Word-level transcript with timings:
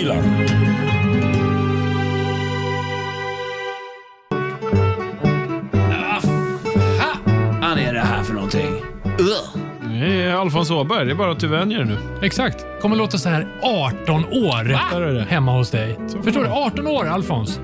Rockhyllan. 0.00 0.46
fan 7.70 7.78
är 7.78 7.92
det 7.92 8.00
här 8.00 8.22
för 8.22 8.34
någonting? 8.34 8.70
Ugh. 9.04 9.62
Det 10.00 10.22
är 10.24 10.34
Alfons 10.34 10.70
Åberg. 10.70 11.06
Det 11.06 11.12
är 11.12 11.16
bara 11.16 11.32
att 11.32 11.40
du 11.40 11.46
vänjer 11.48 11.78
dig 11.78 11.86
nu. 11.86 12.26
Exakt. 12.26 12.66
Kommer 12.80 12.96
låta 12.96 13.18
så 13.18 13.28
här 13.28 13.48
18 13.62 14.24
år 14.24 14.64
Där 14.92 15.00
är 15.02 15.14
det. 15.14 15.22
hemma 15.24 15.52
hos 15.58 15.70
dig. 15.70 15.98
Förstår 16.24 16.42
du? 16.42 16.48
18 16.48 16.86
år, 16.86 17.06
Alfons. 17.06 17.60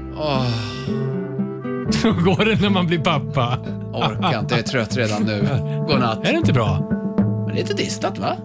Så 1.90 2.12
går 2.12 2.44
det 2.44 2.60
när 2.60 2.70
man 2.70 2.86
blir 2.86 2.98
pappa. 2.98 3.58
Orkar 3.92 4.40
inte, 4.40 4.54
jag 4.54 4.58
är 4.58 4.62
trött 4.62 4.96
redan 4.96 5.22
nu. 5.22 5.40
Godnatt. 5.88 6.18
Är 6.28 6.32
det 6.32 6.38
inte 6.38 6.52
bra? 6.52 6.90
Lite 7.54 7.74
distat 7.74 8.18
va? 8.18 8.36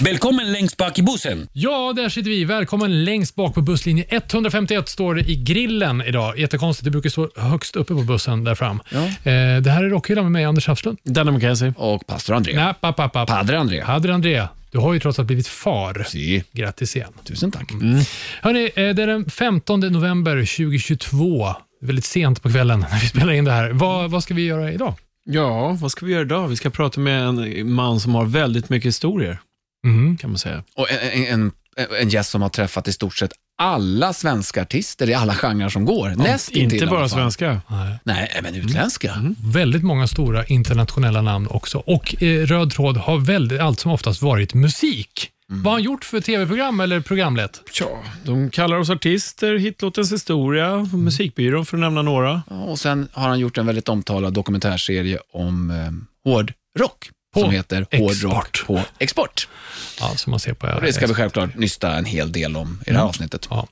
Välkommen 0.00 0.52
längst 0.52 0.76
bak 0.76 0.98
i 0.98 1.02
bussen. 1.02 1.48
Ja, 1.52 1.92
där 1.96 2.08
sitter 2.08 2.30
vi. 2.30 2.44
Välkommen 2.44 3.04
längst 3.04 3.34
bak 3.34 3.54
på 3.54 3.60
busslinje 3.60 4.04
151 4.08 4.88
står 4.88 5.14
det 5.14 5.30
i 5.30 5.36
grillen 5.36 6.02
idag. 6.02 6.38
Jättekonstigt, 6.38 6.84
det 6.84 6.90
brukar 6.90 7.10
stå 7.10 7.28
högst 7.36 7.76
uppe 7.76 7.94
på 7.94 8.02
bussen 8.02 8.44
där 8.44 8.54
fram. 8.54 8.80
Ja. 8.90 9.06
Eh, 9.06 9.60
det 9.62 9.70
här 9.70 9.84
är 9.84 9.88
Rockhyllan 9.88 10.24
med 10.24 10.32
mig, 10.32 10.44
Anders 10.44 10.68
Hafslund. 10.68 10.98
Danne 11.04 11.30
McKenzie. 11.30 11.74
Och 11.76 12.06
pastor 12.06 12.34
André. 12.34 12.52
Nej, 12.56 12.74
papp, 12.80 12.96
papp, 12.96 13.12
papp. 13.12 13.28
Padre 13.28 13.58
André. 13.58 13.82
Padre 13.84 14.14
André, 14.14 14.46
du 14.70 14.78
har 14.78 14.94
ju 14.94 15.00
trots 15.00 15.18
allt 15.18 15.26
blivit 15.26 15.48
far. 15.48 16.04
Si. 16.08 16.44
Grattis 16.52 16.96
igen. 16.96 17.12
Tusen 17.24 17.50
tack. 17.50 17.72
Hörrni, 18.42 18.64
eh, 18.64 18.70
det 18.74 19.02
är 19.02 19.06
den 19.06 19.30
15 19.30 19.80
november 19.80 20.36
2022. 20.36 21.54
Väldigt 21.82 22.04
sent 22.04 22.42
på 22.42 22.50
kvällen 22.50 22.80
när 22.90 23.00
vi 23.00 23.06
spelar 23.06 23.32
in 23.32 23.44
det 23.44 23.52
här. 23.52 23.70
Vad, 23.70 24.10
vad 24.10 24.22
ska 24.22 24.34
vi 24.34 24.46
göra 24.46 24.72
idag? 24.72 24.94
Ja, 25.28 25.76
vad 25.80 25.90
ska 25.90 26.06
vi 26.06 26.12
göra 26.12 26.22
idag? 26.22 26.48
Vi 26.48 26.56
ska 26.56 26.70
prata 26.70 27.00
med 27.00 27.22
en 27.22 27.72
man 27.72 28.00
som 28.00 28.14
har 28.14 28.24
väldigt 28.24 28.68
mycket 28.68 28.88
historier, 28.88 29.38
Mhm. 29.86 30.16
kan 30.16 30.30
man 30.30 30.38
säga. 30.38 30.62
Och 30.74 30.86
en, 30.90 31.24
en, 31.26 31.52
en 32.00 32.08
gäst 32.08 32.30
som 32.30 32.42
har 32.42 32.48
träffat 32.48 32.88
i 32.88 32.92
stort 32.92 33.16
sett 33.16 33.32
alla 33.58 34.12
svenska 34.12 34.62
artister 34.62 35.08
i 35.10 35.14
alla 35.14 35.34
genrer 35.34 35.68
som 35.68 35.84
går. 35.84 36.08
Nästintill 36.08 36.74
Inte 36.74 36.86
bara 36.86 37.08
svenska. 37.08 37.60
Nej. 37.68 37.98
Nej, 38.04 38.32
även 38.38 38.54
utländska. 38.54 39.34
Väldigt 39.52 39.82
många 39.82 40.06
stora 40.06 40.44
internationella 40.44 41.22
namn 41.22 41.46
också. 41.50 41.78
Och 41.78 42.22
eh, 42.22 42.46
Röd 42.46 42.70
tråd 42.70 42.96
har 42.96 43.18
väldigt, 43.18 43.60
allt 43.60 43.80
som 43.80 43.92
oftast 43.92 44.22
varit 44.22 44.54
musik. 44.54 45.30
Vad 45.48 45.64
har 45.64 45.72
han 45.72 45.82
gjort 45.82 46.04
för 46.04 46.20
tv-program 46.20 46.80
eller 46.80 47.00
programlet? 47.00 47.62
Tja, 47.72 47.86
de 48.24 48.50
kallar 48.50 48.76
oss 48.76 48.90
artister, 48.90 49.54
hitlåtens 49.56 50.12
historia, 50.12 50.88
musikbyrån 50.92 51.66
för 51.66 51.76
att 51.76 51.80
nämna 51.80 52.02
några. 52.02 52.42
Ja, 52.50 52.56
Och 52.62 52.78
sen 52.78 53.08
har 53.12 53.28
han 53.28 53.38
gjort 53.38 53.58
en 53.58 53.66
väldigt 53.66 53.88
omtalad 53.88 54.32
dokumentärserie 54.32 55.18
om 55.32 55.70
eh, 55.70 56.30
hårdrock. 56.30 57.10
Som 57.40 57.50
heter 57.50 57.86
Hårdrock 57.92 58.66
på 58.66 58.80
export. 58.98 59.48
Ja, 60.00 60.08
som 60.16 60.30
man 60.30 60.40
ser 60.40 60.52
på 60.52 60.66
Och 60.66 60.82
det 60.82 60.92
ska 60.92 61.06
vi 61.06 61.14
självklart 61.14 61.54
nysta 61.54 61.92
en 61.92 62.04
hel 62.04 62.32
del 62.32 62.56
om 62.56 62.80
i 62.86 62.90
det 62.90 62.96
här 62.96 63.04
avsnittet. 63.04 63.46
Ja. 63.50 63.68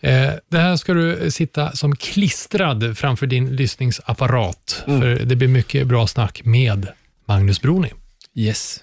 Eh, 0.00 0.30
det 0.48 0.58
här 0.58 0.76
ska 0.76 0.94
du 0.94 1.30
sitta 1.30 1.72
som 1.72 1.96
klistrad 1.96 2.98
framför 2.98 3.26
din 3.26 3.56
lyssningsapparat. 3.56 4.82
För 4.84 5.24
det 5.24 5.36
blir 5.36 5.48
mycket 5.48 5.86
bra 5.86 6.06
snack 6.06 6.40
med 6.44 6.88
Magnus 7.26 7.60
Broni. 7.60 7.92
Yes. 8.34 8.80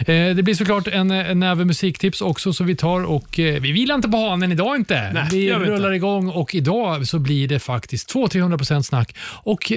Eh, 0.00 0.34
det 0.34 0.42
blir 0.42 0.54
såklart 0.54 0.88
en, 0.88 1.10
en 1.10 1.40
näve 1.40 1.64
musiktips 1.64 2.20
också 2.20 2.52
som 2.52 2.66
vi 2.66 2.76
tar 2.76 3.04
och 3.04 3.38
eh, 3.38 3.60
vi 3.60 3.72
vilar 3.72 3.94
inte 3.94 4.08
på 4.08 4.16
hanen 4.16 4.52
idag 4.52 4.76
inte. 4.76 5.12
Nej, 5.12 5.28
vi 5.30 5.38
vi 5.38 5.46
inte. 5.46 5.58
rullar 5.64 5.92
igång 5.92 6.28
och 6.28 6.54
idag 6.54 7.08
så 7.08 7.18
blir 7.18 7.48
det 7.48 7.58
faktiskt 7.58 8.14
200-300% 8.14 8.82
snack 8.82 9.16
och 9.20 9.72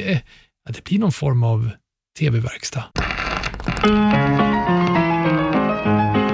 det 0.69 0.83
blir 0.83 0.99
någon 0.99 1.11
form 1.11 1.43
av 1.43 1.69
tv-verkstad. 2.19 2.83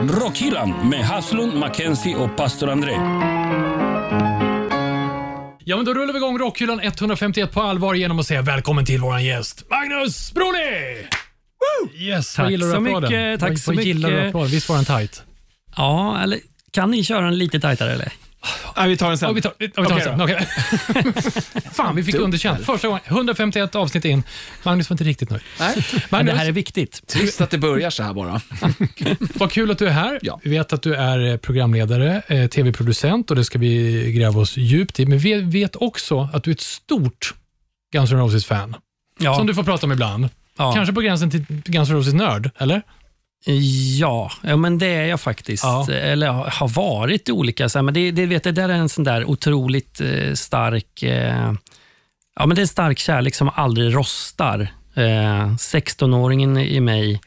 Rockhyllan 0.09 0.89
med 0.89 1.05
Haslund, 1.05 1.53
Mackenzie 1.53 2.15
och 2.15 2.37
pastor 2.37 2.69
André. 2.69 2.91
Ja, 5.65 5.75
men 5.75 5.85
då 5.85 5.93
rullar 5.93 6.13
vi 6.13 6.17
igång 6.19 6.37
Rockhyllan 6.39 6.79
151 6.79 7.51
på 7.51 7.61
allvar 7.61 7.93
genom 7.93 8.19
att 8.19 8.25
säga 8.25 8.41
välkommen 8.41 8.85
till 8.85 8.99
våran 9.01 9.25
gäst, 9.25 9.63
Magnus 9.69 10.33
Broni! 10.33 11.07
Yes, 11.95 12.35
Tack 12.35 12.51
gillar 12.51 12.67
du 12.67 12.73
så 12.73 12.79
mycket, 12.79 13.39
tack 13.39 13.49
Vad- 13.49 13.59
så 13.59 13.73
vad 13.73 13.83
gillar 13.83 14.09
du 14.09 14.15
mycket. 14.15 14.27
applåden? 14.29 14.51
Visst 14.51 14.69
var 14.69 14.75
den 14.75 14.85
tight? 14.85 15.23
Ja, 15.77 16.19
eller 16.23 16.39
kan 16.71 16.91
ni 16.91 17.03
köra 17.03 17.27
en 17.27 17.37
lite 17.37 17.59
tajtare 17.59 17.91
eller? 17.93 18.11
Nej, 18.77 18.89
vi 18.89 18.97
tar 18.97 19.07
den 19.07 19.17
sen. 19.17 19.27
Ja, 19.29 19.33
vi 19.33 19.41
tar, 19.41 19.53
vi 19.57 19.69
tar 19.69 19.83
den 19.83 20.01
sen. 20.01 20.21
Okej. 20.21 20.47
Fan, 21.73 21.95
vi 21.95 22.03
fick 22.03 22.15
underkänt. 22.15 22.65
Första 22.65 22.87
gången. 22.87 23.01
151 23.05 23.75
avsnitt 23.75 24.05
in. 24.05 24.23
Magnus 24.63 24.89
var 24.89 24.93
inte 24.93 25.03
riktigt 25.03 25.29
nöjd. 25.29 25.41
Nej, 25.59 25.73
Men 25.75 26.01
Magnus, 26.09 26.33
det 26.33 26.39
här 26.39 26.47
är 26.47 26.51
viktigt. 26.51 27.07
trist 27.07 27.41
att 27.41 27.49
det 27.49 27.57
börjar 27.57 27.89
så 27.89 28.03
här 28.03 28.13
bara. 28.13 28.41
vad 29.35 29.51
kul 29.51 29.71
att 29.71 29.77
du 29.77 29.87
är 29.87 29.91
här. 29.91 30.19
Ja. 30.21 30.39
Vi 30.43 30.49
vet 30.49 30.73
att 30.73 30.81
du 30.81 30.95
är 30.95 31.31
eh, 31.31 31.37
programledare, 31.37 32.21
eh, 32.27 32.47
tv-producent 32.47 33.29
och 33.29 33.35
det 33.35 33.45
ska 33.45 33.59
vi 33.59 34.11
gräva 34.11 34.41
oss 34.41 34.57
djupt 34.57 34.99
i. 34.99 35.05
Men 35.05 35.17
vi 35.19 35.41
vet 35.41 35.75
också 35.75 36.29
att 36.33 36.43
du 36.43 36.51
är 36.51 36.55
ett 36.55 36.61
stort 36.61 37.33
Guns 37.93 38.11
N' 38.11 38.17
Roses-fan. 38.19 38.75
Ja, 39.19 39.35
Som 39.35 39.47
du 39.47 39.53
får 39.55 39.63
prata 39.63 39.85
om 39.85 39.91
ibland. 39.91 40.29
ja. 40.57 40.73
Kanske 40.73 40.93
på 40.93 41.01
gränsen 41.01 41.31
till 41.31 41.45
Guns 41.47 41.89
N' 41.89 41.95
Roses-nörd, 41.95 42.49
eller? 42.57 42.81
Ja, 43.99 44.31
ja, 44.41 44.55
men 44.57 44.77
det 44.77 44.87
är 44.87 45.05
jag 45.05 45.21
faktiskt. 45.21 45.63
Ja. 45.63 45.91
Eller 45.91 46.27
har- 46.27 46.67
varit 46.75 47.29
i 47.29 47.31
olika. 47.31 47.69
Så 47.69 47.77
här, 47.79 47.83
men 47.83 47.93
det, 47.93 48.11
det, 48.11 48.25
vet, 48.25 48.43
det 48.43 48.51
där 48.51 48.69
är 48.69 48.73
en 48.73 48.89
sån 48.89 49.03
där 49.03 49.25
otroligt 49.25 50.01
eh, 50.01 50.33
stark... 50.33 51.03
Eh, 51.03 51.53
ja, 52.35 52.45
men 52.45 52.49
det 52.55 52.59
är 52.59 52.63
en 52.63 52.67
stark 52.67 52.99
kärlek 52.99 53.35
som 53.35 53.49
aldrig 53.55 53.95
rostar. 53.95 54.61
Eh, 54.95 55.47
16-åringen 55.55 56.59
i 56.59 56.79
mig 56.79 57.21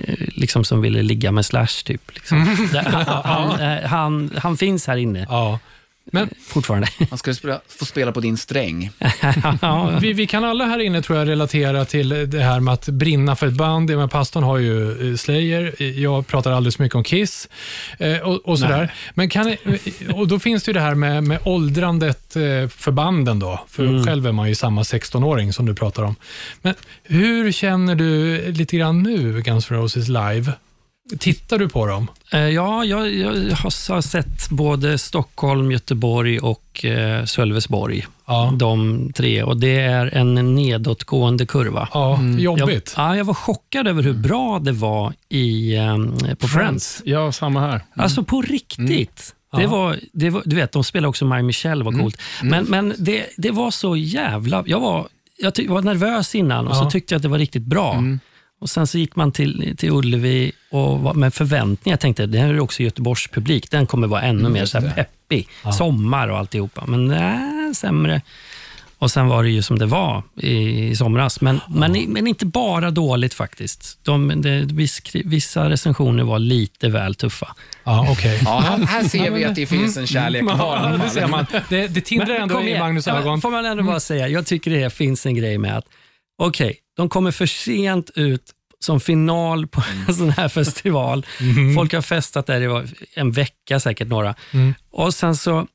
eh, 0.00 0.14
liksom 0.18 0.64
som 0.64 0.80
ville 0.80 1.02
ligga 1.02 1.32
med 1.32 1.46
Slash, 1.46 1.84
typ. 1.84 2.14
Liksom. 2.14 2.38
Han, 2.74 3.04
han, 3.24 3.60
eh, 3.60 3.84
han, 3.88 4.30
han 4.36 4.56
finns 4.56 4.86
här 4.86 4.96
inne 4.96 5.26
Ja. 5.28 5.58
Men 6.04 6.28
fortfarande. 6.42 6.88
Man 7.10 7.18
ska 7.18 7.34
spela, 7.34 7.60
få 7.68 7.84
spela 7.84 8.12
på 8.12 8.20
din 8.20 8.36
sträng. 8.36 8.90
ja, 9.62 9.98
vi, 10.00 10.12
vi 10.12 10.26
kan 10.26 10.44
alla 10.44 10.64
här 10.64 10.78
inne 10.78 11.02
tror 11.02 11.18
jag 11.18 11.28
relatera 11.28 11.84
till 11.84 12.30
det 12.30 12.40
här 12.40 12.60
med 12.60 12.74
att 12.74 12.88
brinna 12.88 13.36
för 13.36 13.46
ett 13.46 13.54
band. 13.54 13.90
Men 13.90 14.08
pastorn 14.08 14.42
har 14.42 14.58
ju 14.58 15.10
eh, 15.10 15.16
Slayer, 15.16 15.82
jag 15.82 16.26
pratar 16.26 16.52
alldeles 16.52 16.78
mycket 16.78 16.94
om 16.94 17.04
Kiss 17.04 17.48
eh, 17.98 18.18
och, 18.18 18.48
och 18.48 18.58
sådär. 18.58 18.92
Men 19.14 19.28
kan, 19.28 19.56
och 20.14 20.28
då 20.28 20.38
finns 20.38 20.64
det 20.64 20.68
ju 20.68 20.72
det 20.72 20.80
här 20.80 20.94
med, 20.94 21.24
med 21.24 21.38
åldrandet 21.44 22.36
eh, 22.36 22.68
för 22.68 22.90
banden 22.90 23.38
då. 23.38 23.64
För 23.68 24.04
själv 24.04 24.26
är 24.26 24.32
man 24.32 24.48
ju 24.48 24.54
samma 24.54 24.82
16-åring 24.82 25.52
som 25.52 25.66
du 25.66 25.74
pratar 25.74 26.02
om. 26.02 26.16
Men 26.62 26.74
hur 27.02 27.52
känner 27.52 27.94
du 27.94 28.42
lite 28.52 28.76
grann 28.76 29.02
nu, 29.02 29.42
Guns 29.42 29.70
N' 29.70 29.76
Roses 29.76 30.08
live? 30.08 30.52
Tittar 31.18 31.58
du 31.58 31.68
på 31.68 31.86
dem? 31.86 32.06
Eh, 32.32 32.40
Ja, 32.48 32.84
jag, 32.84 33.14
jag 33.14 33.30
har 33.56 34.00
sett 34.00 34.50
både 34.50 34.98
Stockholm, 34.98 35.72
Göteborg 35.72 36.38
och 36.38 36.84
eh, 36.84 37.24
Sölvesborg. 37.24 38.06
Ja. 38.26 38.52
De 38.56 39.12
tre. 39.12 39.42
Och 39.42 39.56
Det 39.60 39.80
är 39.80 40.06
en 40.16 40.54
nedåtgående 40.54 41.46
kurva. 41.46 41.88
Ja, 41.92 42.20
jobbigt. 42.38 42.94
Jag, 42.96 43.04
ja, 43.10 43.16
jag 43.16 43.24
var 43.24 43.34
chockad 43.34 43.88
över 43.88 44.02
hur 44.02 44.12
bra 44.12 44.58
det 44.58 44.72
var 44.72 45.12
i, 45.28 45.76
eh, 45.76 45.96
på 46.38 46.48
Friends. 46.48 47.02
Ja, 47.04 47.32
samma 47.32 47.60
här. 47.60 47.80
Alltså 47.96 48.24
på 48.24 48.42
riktigt. 48.42 49.34
Det 49.56 49.62
Ja. 49.62 49.68
var, 49.68 49.96
det 50.12 50.30
var, 50.30 50.42
du 50.44 50.56
vet, 50.56 50.72
de 50.72 50.84
spelade 50.84 51.08
också 51.08 51.24
My 51.24 51.42
Michelle, 51.42 51.84
var 51.84 51.92
coolt. 51.92 52.20
Men, 52.42 52.64
men 52.64 52.94
det, 52.98 53.26
det 53.36 53.50
var 53.50 53.70
så 53.70 53.96
jävla... 53.96 54.64
Jag 54.66 54.80
var, 54.80 55.08
jag 55.38 55.54
ty, 55.54 55.68
var 55.68 55.82
nervös 55.82 56.34
innan 56.34 56.68
och 56.68 56.76
Ja. 56.76 56.82
så 56.84 56.90
tyckte 56.90 57.14
jag 57.14 57.18
att 57.18 57.22
det 57.22 57.28
var 57.28 57.38
riktigt 57.38 57.62
bra. 57.62 58.02
Och 58.60 58.70
Sen 58.70 58.86
så 58.86 58.98
gick 58.98 59.16
man 59.16 59.32
till, 59.32 59.74
till 59.78 59.90
Ullevi 59.90 60.52
och 60.70 61.00
var, 61.00 61.14
med 61.14 61.34
förväntningar. 61.34 61.92
Jag 61.92 62.00
tänkte 62.00 62.26
det 62.26 62.38
här 62.38 62.48
är 62.48 62.60
också 62.60 62.82
Göteborgs 62.82 63.28
publik. 63.28 63.70
Den 63.70 63.86
kommer 63.86 64.06
vara 64.06 64.22
ännu 64.22 64.48
mer 64.48 64.66
så 64.66 64.80
här 64.80 64.90
peppig. 64.90 65.48
Sommar 65.78 66.28
och 66.28 66.38
alltihopa. 66.38 66.84
Men 66.86 67.06
nej, 67.06 67.74
sämre. 67.74 68.22
Och 68.98 69.10
Sen 69.10 69.28
var 69.28 69.42
det 69.42 69.50
ju 69.50 69.62
som 69.62 69.78
det 69.78 69.86
var 69.86 70.22
i, 70.36 70.88
i 70.88 70.96
somras. 70.96 71.40
Men, 71.40 71.60
men, 71.68 71.92
men 71.92 72.26
inte 72.26 72.46
bara 72.46 72.90
dåligt 72.90 73.34
faktiskt. 73.34 73.98
De, 74.02 74.42
det, 74.42 74.60
viss, 74.60 75.02
vissa 75.24 75.70
recensioner 75.70 76.24
var 76.24 76.38
lite 76.38 76.88
väl 76.88 77.14
tuffa. 77.14 77.54
Ja, 77.84 78.06
okej. 78.10 78.40
Ja, 78.44 78.58
här, 78.58 78.78
här 78.78 79.04
ser 79.08 79.30
vi 79.30 79.44
att 79.44 79.54
det 79.54 79.66
finns 79.66 79.96
en 79.96 80.06
kärlek 80.06 80.42
kvar. 80.42 81.00
Ja, 81.16 81.46
det. 81.52 81.62
Det, 81.68 81.88
det 81.88 82.00
tindrar 82.00 82.34
ändå 82.34 82.62
i. 82.62 82.78
Magnus 82.78 83.06
Ja, 83.06 83.18
ögon. 83.18 83.40
Får 83.40 83.50
man 83.50 83.64
ändå 83.64 83.82
bara 83.82 84.00
säga, 84.00 84.28
jag 84.28 84.46
tycker 84.46 84.70
det 84.70 84.90
finns 84.90 85.26
en 85.26 85.34
grej 85.34 85.58
med 85.58 85.78
att, 85.78 85.84
okej, 86.46 86.76
de 86.96 87.08
kommer 87.08 87.30
för 87.30 87.46
sent 87.46 88.10
ut 88.14 88.42
som 88.78 89.00
final 89.00 89.66
på 89.66 89.82
en 90.08 90.14
sån 90.14 90.30
här 90.30 90.48
festival. 90.48 91.26
Folk 91.76 91.92
har 91.92 92.02
festat 92.02 92.46
där 92.46 92.80
i 92.84 92.86
en 93.14 93.30
vecka 93.32 93.80
säkert 93.80 94.08
några. 94.08 94.34
Och 94.90 95.14
sen 95.14 95.36
så 95.36 95.66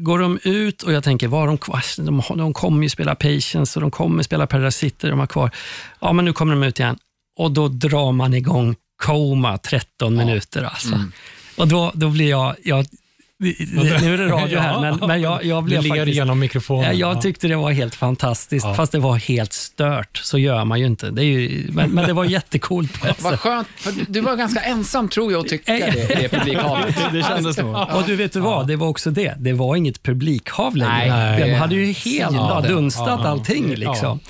går 0.00 0.18
de 0.18 0.38
ut 0.42 0.82
och 0.82 0.92
jag 0.92 1.04
tänker, 1.04 1.28
vad 1.28 1.40
har 1.40 1.46
de 1.46 1.58
kvar? 1.58 1.82
De, 2.04 2.20
har- 2.20 2.36
de 2.36 2.52
kommer 2.52 2.82
ju 2.82 2.88
spela 2.88 3.14
Patience 3.14 3.78
och 3.78 3.80
de 3.80 3.90
kommer 3.90 4.22
spela 4.22 4.46
Parasiter, 4.46 5.10
de 5.10 5.18
har 5.18 5.26
kvar. 5.26 5.50
Ja, 6.00 6.12
men 6.12 6.24
nu 6.24 6.32
kommer 6.32 6.54
de 6.54 6.62
ut 6.62 6.80
igen. 6.80 6.98
Och 7.38 7.50
då 7.50 7.68
drar 7.68 8.12
man 8.12 8.34
igång 8.34 8.76
Coma 9.02 9.58
13 9.58 10.16
minuter. 10.16 10.62
Alltså. 10.62 11.00
Och 11.56 11.68
då, 11.68 11.92
då 11.94 12.08
blir 12.10 12.30
jag, 12.30 12.56
jag 12.64 12.86
nu 14.02 14.14
är 14.14 14.18
det 14.18 14.26
radio 14.28 14.58
här, 14.58 14.80
men, 14.98 15.08
men 15.08 15.20
jag, 15.20 15.44
jag 15.44 15.64
blev 15.64 15.82
ler 15.82 15.88
faktiskt... 15.90 16.16
genom 16.16 16.38
mikrofonen. 16.38 16.84
Ja, 16.84 16.92
jag 16.92 17.16
Ja. 17.16 17.20
tyckte 17.20 17.48
det 17.48 17.56
var 17.56 17.70
helt 17.72 17.94
fantastiskt, 17.94 18.66
Ja. 18.66 18.74
fast 18.74 18.92
det 18.92 18.98
var 18.98 19.16
helt 19.16 19.52
stört. 19.52 20.20
Så 20.22 20.38
gör 20.38 20.64
man 20.64 20.80
ju 20.80 20.86
inte. 20.86 21.10
Det 21.10 21.22
är 21.22 21.24
ju, 21.24 21.66
men, 21.72 21.90
men 21.90 22.06
det 22.06 22.12
var 22.12 22.24
jättecoolt 22.24 23.00
på 23.00 23.06
ett 23.06 23.22
Vad 23.22 23.32
sätt. 23.32 23.40
skönt, 23.40 23.68
för 23.76 23.92
du 24.08 24.20
var 24.20 24.36
ganska 24.36 24.60
ensam 24.60 25.08
tror 25.08 25.32
jag 25.32 25.40
att 25.40 25.48
tycka 25.48 25.78
Eh, 25.78 25.92
det 25.94 26.14
det 26.22 26.28
publikhavet. 26.28 26.96
Det 27.12 27.22
kändes 27.22 27.56
så. 27.56 27.88
Och 27.94 28.02
du 28.06 28.16
vet 28.16 28.32
du 28.32 28.40
vad, 28.40 28.66
det 28.66 28.76
var 28.76 28.88
också 28.88 29.10
det. 29.10 29.34
Det 29.38 29.52
var 29.52 29.76
inget 29.76 30.02
publikhav 30.02 30.76
längre. 30.76 31.08
Nej. 31.08 31.40
De 31.50 31.54
hade 31.54 31.74
ju 31.74 31.84
helt 31.92 32.34
Ja, 32.34 32.60
ja, 32.64 32.68
dunstat 32.68 33.06
ja, 33.08 33.20
ja. 33.22 33.28
allting. 33.28 33.74
Liksom. 33.74 34.20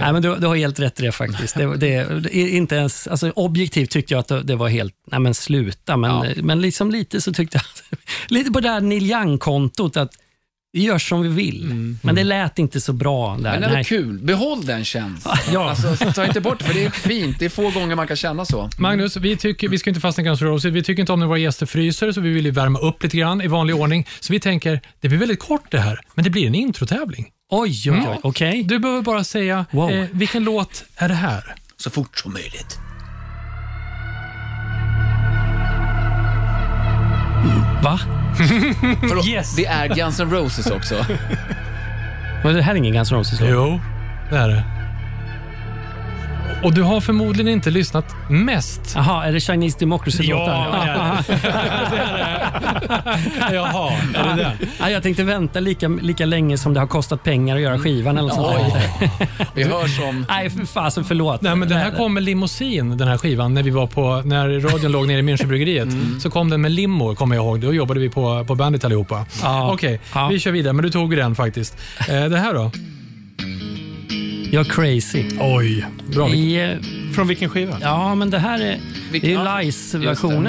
Nej, 0.00 0.12
men 0.12 0.22
du, 0.22 0.36
du 0.36 0.46
har 0.46 0.56
helt 0.56 0.80
rätt 0.80 1.00
i 1.00 1.02
det 1.02 1.12
faktiskt. 1.12 1.54
Det, 1.56 1.76
det, 1.76 2.30
inte 2.34 2.74
ens, 2.76 3.06
alltså, 3.06 3.30
objektivt 3.30 3.90
tyckte 3.90 4.14
jag 4.14 4.18
att 4.20 4.46
det, 4.46 4.56
var 4.56 4.68
helt, 4.68 4.94
nej 5.10 5.20
men 5.20 5.34
sluta. 5.34 5.96
Men, 5.96 6.10
Ja. 6.10 6.24
men 6.42 6.60
liksom 6.60 6.90
lite 6.90 7.20
så 7.20 7.32
tyckte 7.32 7.56
jag, 7.58 7.98
lite 8.28 8.50
på 8.50 8.60
det 8.62 8.68
här 8.68 8.80
Neil 8.80 9.10
Young-kontot, 9.10 9.96
att 9.96 10.12
vi 10.74 10.82
gör 10.84 10.98
som 10.98 11.22
vi 11.22 11.28
vill. 11.28 11.96
Men 12.02 12.14
det 12.14 12.24
lät 12.24 12.58
inte 12.58 12.80
så 12.80 12.92
bra. 12.92 13.36
Där. 13.36 13.36
Men 13.42 13.54
ändå 13.62 13.74
Nej. 13.74 13.84
kul. 13.84 14.18
Behåll 14.18 14.66
den 14.66 14.84
känslan. 14.84 15.36
Ja. 15.52 15.70
Alltså, 15.70 16.12
ta 16.12 16.26
inte 16.26 16.40
bort 16.40 16.58
det, 16.58 16.64
för 16.64 16.74
det 16.74 16.84
är 16.84 16.90
fint. 16.90 17.38
Det 17.38 17.44
är 17.44 17.48
få 17.48 17.70
gånger 17.70 17.96
man 17.96 18.06
kan 18.06 18.16
känna 18.16 18.44
så. 18.44 18.70
Magnus, 18.78 19.16
vi, 19.16 19.36
tycker, 19.36 19.68
vi 19.68 19.78
ska 19.78 19.90
inte 19.90 20.00
fastna 20.00 20.22
i 20.22 20.24
Guns 20.24 20.42
N' 20.42 20.48
Roses. 20.48 20.72
Vi 20.72 20.82
tycker 20.82 21.00
inte 21.00 21.12
om 21.12 21.20
när 21.20 21.26
våra 21.26 21.38
gäster 21.38 21.66
fryser, 21.66 22.12
så 22.12 22.20
vi 22.20 22.30
vill 22.30 22.44
ju 22.44 22.50
värma 22.50 22.78
upp 22.78 23.02
lite 23.02 23.16
grann 23.16 23.40
i 23.42 23.46
vanlig 23.46 23.76
ordning. 23.76 24.06
Så 24.20 24.32
vi 24.32 24.40
tänker, 24.40 24.80
det 25.00 25.08
blir 25.08 25.18
väldigt 25.18 25.40
kort 25.40 25.70
det 25.70 25.80
här, 25.80 26.00
men 26.14 26.24
det 26.24 26.30
blir 26.30 26.46
en 26.46 26.54
introtävling. 26.54 27.26
Oj, 27.50 27.90
oj, 27.90 28.02
oj. 28.10 28.18
Okej. 28.22 28.62
Du 28.62 28.78
behöver 28.78 29.02
bara 29.02 29.24
säga, 29.24 29.66
Wow. 29.70 29.90
eh, 29.90 30.06
vilken 30.12 30.44
låt 30.44 30.84
är 30.96 31.08
det 31.08 31.14
här? 31.14 31.54
Så 31.76 31.90
fort 31.90 32.18
som 32.18 32.32
möjligt. 32.32 32.78
Va? 37.82 38.00
Förlåt, 39.08 39.26
Yes. 39.26 39.56
det 39.56 39.66
är 39.66 39.88
Guns 39.88 40.20
N' 40.20 40.30
Roses 40.30 40.66
också. 40.66 41.06
Men 42.44 42.54
det 42.54 42.62
här 42.62 42.72
är 42.72 42.76
ingen 42.76 42.92
Guns 42.92 43.12
N' 43.12 43.18
Roses 43.18 43.40
låt? 43.40 43.50
Jo, 43.50 43.80
det 44.30 44.36
är 44.36 44.48
det. 44.48 44.62
Och 46.62 46.74
du 46.74 46.82
har 46.82 47.00
förmodligen 47.00 47.52
inte 47.52 47.70
lyssnat 47.70 48.14
mest. 48.30 48.80
Jaha, 48.94 49.24
är 49.24 49.32
det 49.32 49.40
Chinese 49.40 49.78
Democracy-låtar? 49.78 50.66
Ja, 50.86 51.16
det 51.26 51.34
Jaha, 53.54 53.92
är 54.14 54.36
det 54.36 54.42
den? 54.42 54.52
Ja, 54.80 54.90
jag 54.90 55.02
tänkte 55.02 55.24
vänta 55.24 55.60
lika, 55.60 55.88
lika 55.88 56.26
länge 56.26 56.58
som 56.58 56.74
det 56.74 56.80
har 56.80 56.86
kostat 56.86 57.22
pengar 57.24 57.56
att 57.56 57.62
göra 57.62 57.78
skivan 57.78 58.18
eller 58.18 58.28
något 58.28 58.72
där. 58.72 58.82
Vi 59.54 59.62
hörs 59.64 60.00
om... 60.00 60.26
Nej, 60.28 60.50
för 60.50 60.66
fasen 60.66 61.04
förlåt. 61.04 61.42
Nej, 61.42 61.56
men 61.56 61.68
den 61.68 61.78
här 61.78 61.90
kom 61.90 62.14
med 62.14 62.22
limousin, 62.22 62.96
den 62.96 63.08
här 63.08 63.18
skivan, 63.18 63.54
när 63.54 63.62
vi 63.62 63.70
var 63.70 63.86
på, 63.86 64.22
när 64.24 64.60
radion 64.60 64.92
låg 64.92 65.06
nere 65.08 65.18
i 65.18 65.22
Münchenbryggeriet. 65.22 66.20
Så 66.20 66.30
kom 66.30 66.50
den 66.50 66.60
med 66.60 66.72
limo, 66.72 67.14
kommer 67.14 67.36
jag 67.36 67.44
ihåg. 67.44 67.60
Då 67.60 67.74
jobbade 67.74 68.00
vi 68.00 68.08
på, 68.10 68.44
på 68.44 68.54
bandet 68.54 68.84
allihopa. 68.84 69.26
Ja. 69.42 69.72
Okej, 69.72 70.00
Ja. 70.14 70.28
vi 70.28 70.38
kör 70.38 70.50
vidare, 70.50 70.72
men 70.72 70.82
du 70.82 70.90
tog 70.90 71.16
den 71.16 71.34
faktiskt. 71.34 71.76
Eh, 72.08 72.24
det 72.24 72.38
här 72.38 72.54
då? 72.54 72.70
You're 74.52 74.64
crazy. 74.64 75.24
Oj, 75.40 75.86
bra. 76.14 76.28
I, 76.28 76.70
eh, 76.72 76.78
Från 77.14 77.28
vilken 77.28 77.48
skiva? 77.48 77.76
ja, 77.80 78.14
men 78.14 78.30
det 78.30 78.38
här 78.38 78.58
är, 78.60 78.78
det 79.12 79.16
är 79.26 79.30
Ja, 79.32 79.38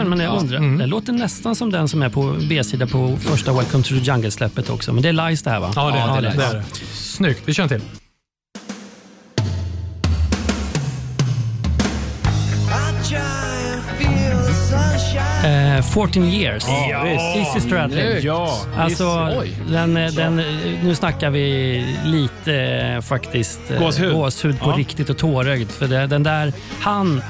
det. 0.04 0.10
men 0.10 0.20
jag 0.20 0.36
Ja. 0.36 0.40
undrar, 0.40 0.78
det 0.78 0.86
låter 0.86 1.14
nästan 1.14 1.56
som 1.56 1.72
den 1.72 1.88
som 1.88 2.02
är 2.02 2.10
på 2.10 2.36
B-sida 2.50 2.88
på 2.88 3.18
första 3.18 3.54
Welcome 3.54 3.84
to 3.84 3.90
the 3.90 3.96
Jungle-släppet 4.12 4.70
också. 4.70 4.94
Men 4.94 5.04
det 5.04 5.10
är 5.10 5.14
Lies 5.30 5.44
det 5.44 5.50
här 5.50 5.60
va? 5.60 5.72
Ja, 5.76 5.92
det, 5.92 5.98
Ja, 5.98 6.18
är 6.18 6.22
det 6.22 6.28
det, 6.28 6.34
är 6.34 6.38
det 6.38 6.44
det. 6.44 6.46
är 6.50 6.54
det. 6.54 6.64
Snyggt, 6.94 7.42
vi 7.46 7.54
kör 7.54 7.64
en 7.64 7.70
till. 7.70 7.82
Eh, 15.44 15.82
14 15.84 16.24
years. 16.24 16.64
Ja, 16.92 17.08
Easy 17.08 17.60
Stradlin. 17.60 18.08
Snyggt. 18.08 18.24
Ja. 18.24 18.58
Alltså, 18.78 19.32
den, 19.70 19.94
den, 19.94 20.36
nu 20.84 20.96
snackar 20.96 21.30
vi 21.30 21.86
lite 22.06 22.54
eh, 22.56 23.02
faktiskt 23.02 23.60
eh, 23.72 23.80
Gåshud. 23.80 24.14
gåshud 24.14 24.60
på 24.60 24.70
Ja. 24.70 24.76
riktigt 24.78 25.10
och 25.10 25.18
tårögd. 25.18 25.72
För 25.72 25.88
det, 25.88 26.08
den 26.08 26.24
där, 26.24 26.54
han, 26.80 27.22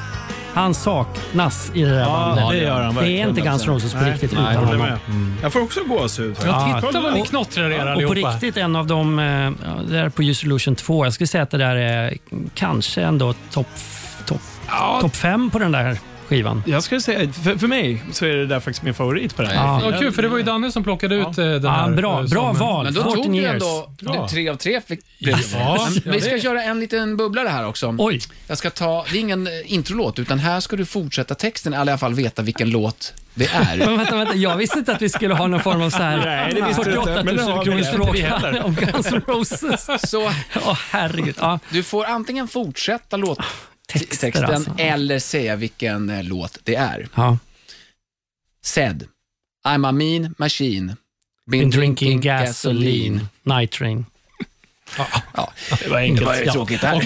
han 0.53 0.73
saknas 0.73 1.71
i 1.73 1.81
det 1.83 1.89
där 1.89 1.99
Ja, 1.99 2.33
bandet. 2.35 2.49
det 2.49 2.57
gör 2.65 2.81
han 2.81 2.95
det 2.95 3.01
är 3.11 3.27
inte 3.29 3.41
Guns 3.41 3.53
alltså. 3.53 3.71
Roses 3.71 3.93
på 3.93 3.99
Nej, 3.99 4.11
riktigt 4.11 4.31
nej, 4.33 4.41
utan 4.51 4.63
honom. 4.65 4.81
med. 4.81 4.97
Jag 5.41 5.53
får 5.53 5.61
också 5.61 5.79
gåshud. 5.83 6.35
Ja, 6.45 6.69
Ja, 6.81 6.81
titta 6.87 7.01
vad 7.01 7.13
ni 7.13 7.21
och- 7.21 7.27
knottrar 7.27 7.69
er 7.71 7.77
Och 7.79 7.83
på 7.85 7.89
allihopa. 7.91 8.15
riktigt 8.33 8.57
en 8.57 8.75
av 8.75 8.87
de, 8.87 9.19
eh, 9.19 9.25
ja, 9.25 9.51
det 9.89 9.99
är 9.99 10.09
på 10.09 10.23
Use 10.23 10.45
Illusion 10.45 10.75
2. 10.75 11.05
Jag 11.05 11.13
skulle 11.13 11.27
säga 11.27 11.43
att 11.43 11.51
det 11.51 11.57
där 11.57 11.75
är 11.75 12.13
kanske 12.53 13.01
ändå 13.01 13.33
topp 13.51 13.67
top, 14.25 14.41
Ja, 14.67 14.97
top 15.01 15.15
fem 15.15 15.49
på 15.49 15.59
den 15.59 15.71
där 15.71 15.97
skivan. 16.23 16.63
jag 16.65 16.83
skulle 16.83 17.01
säga, 17.01 17.33
för, 17.33 17.55
för 17.57 17.67
mig 17.67 18.03
så 18.11 18.25
är 18.25 18.35
det 18.35 18.45
där 18.45 18.59
faktiskt 18.59 18.83
min 18.83 18.93
favorit 18.93 19.35
på 19.35 19.41
den. 19.41 19.55
Ja. 19.55 19.81
Ja, 19.91 19.99
kul, 19.99 20.11
för 20.11 20.21
det 20.21 20.27
var 20.27 20.37
ju 20.37 20.43
Danne 20.43 20.71
som 20.71 20.83
plockade 20.83 21.15
ut 21.15 21.25
eh, 21.25 21.33
den 21.35 21.63
Ja, 21.63 21.69
här. 21.71 21.91
bra 21.91 22.19
eh, 22.23 22.27
bra 22.29 22.49
som- 22.55 22.59
val. 22.67 22.83
Men 22.85 22.93
då 22.93 23.01
14 23.03 23.23
tog 23.23 23.31
du 23.33 23.37
years. 23.37 23.53
ändå 23.53 23.91
Bra. 24.01 24.27
tre 24.27 24.49
av 24.49 24.55
tre. 24.55 24.81
Fick, 24.87 24.99
Ja, 25.17 25.37
Men 26.05 26.13
vi 26.13 26.21
ska 26.21 26.31
det- 26.31 26.39
köra 26.41 26.63
en 26.63 26.79
liten 26.79 27.17
bubblare 27.17 27.47
här 27.47 27.67
också. 27.67 27.95
Oj, 27.97 28.19
Jag 28.47 28.57
ska 28.57 28.69
ta, 28.69 29.05
det 29.11 29.17
är 29.17 29.21
ingen 29.21 29.47
eh, 29.47 29.73
introlåt, 29.73 30.19
utan 30.19 30.39
här 30.39 30.59
ska 30.59 30.75
du 30.75 30.85
fortsätta 30.85 31.35
texten, 31.35 31.73
eller 31.73 31.85
i 31.85 31.91
alla 31.91 31.97
fall 31.97 32.13
veta 32.13 32.41
vilken 32.41 32.69
låt 32.69 33.13
det 33.33 33.45
är. 33.45 33.77
men 33.85 33.97
vänta, 33.97 34.15
vänta. 34.15 34.35
Jag 34.35 34.57
visste 34.57 34.79
inte 34.79 34.93
att 34.95 35.01
vi 35.01 35.09
skulle 35.09 35.33
ha 35.33 35.47
någon 35.47 35.59
form 35.59 35.81
av 35.81 35.89
så 35.89 35.97
här 35.97 36.17
Nej, 36.25 36.53
det 36.53 36.61
visste 36.67 36.83
du 36.83 36.89
inte, 36.89 37.01
48 37.03 37.23
men 37.23 37.35
det 37.35 37.41
000 37.43 37.51
har 37.51 37.59
vi 37.59 37.65
kronors 37.65 37.85
inte 37.87 37.97
vi 37.97 38.05
fråga 38.05 38.37
heller. 38.37 38.63
om 38.65 38.75
Guns 38.75 39.07
N' 39.11 39.21
Roses. 39.27 40.09
Så 40.09 40.21
Åh 40.65 40.79
herregud. 40.91 41.35
Ja, 41.39 41.59
du 41.69 41.83
får 41.83 42.05
antingen 42.05 42.47
fortsätta 42.47 43.17
låt 43.17 43.39
texter 43.99 44.31
texten 44.31 44.55
alltså. 44.55 44.75
eller 44.77 45.19
säga 45.19 45.55
vilken 45.55 46.09
eh, 46.09 46.23
låt 46.23 46.59
det 46.63 46.75
är. 46.75 47.07
Ja. 47.15 47.37
Said, 48.61 49.07
I'm 49.67 49.87
a 49.87 49.91
mean 49.91 50.35
machine. 50.37 50.95
Been 51.45 51.69
drinking 51.69 52.21
gasoline, 52.21 53.27
night 53.43 53.71
train. 54.95 55.11
Det 55.83 55.89
var 55.89 55.97
enkelt. 55.97 56.19
Det 56.19 56.25
var 56.25 56.35
ju 56.35 56.45
tråkigt 56.45 56.81
det 56.81 56.87
här. 56.87 57.03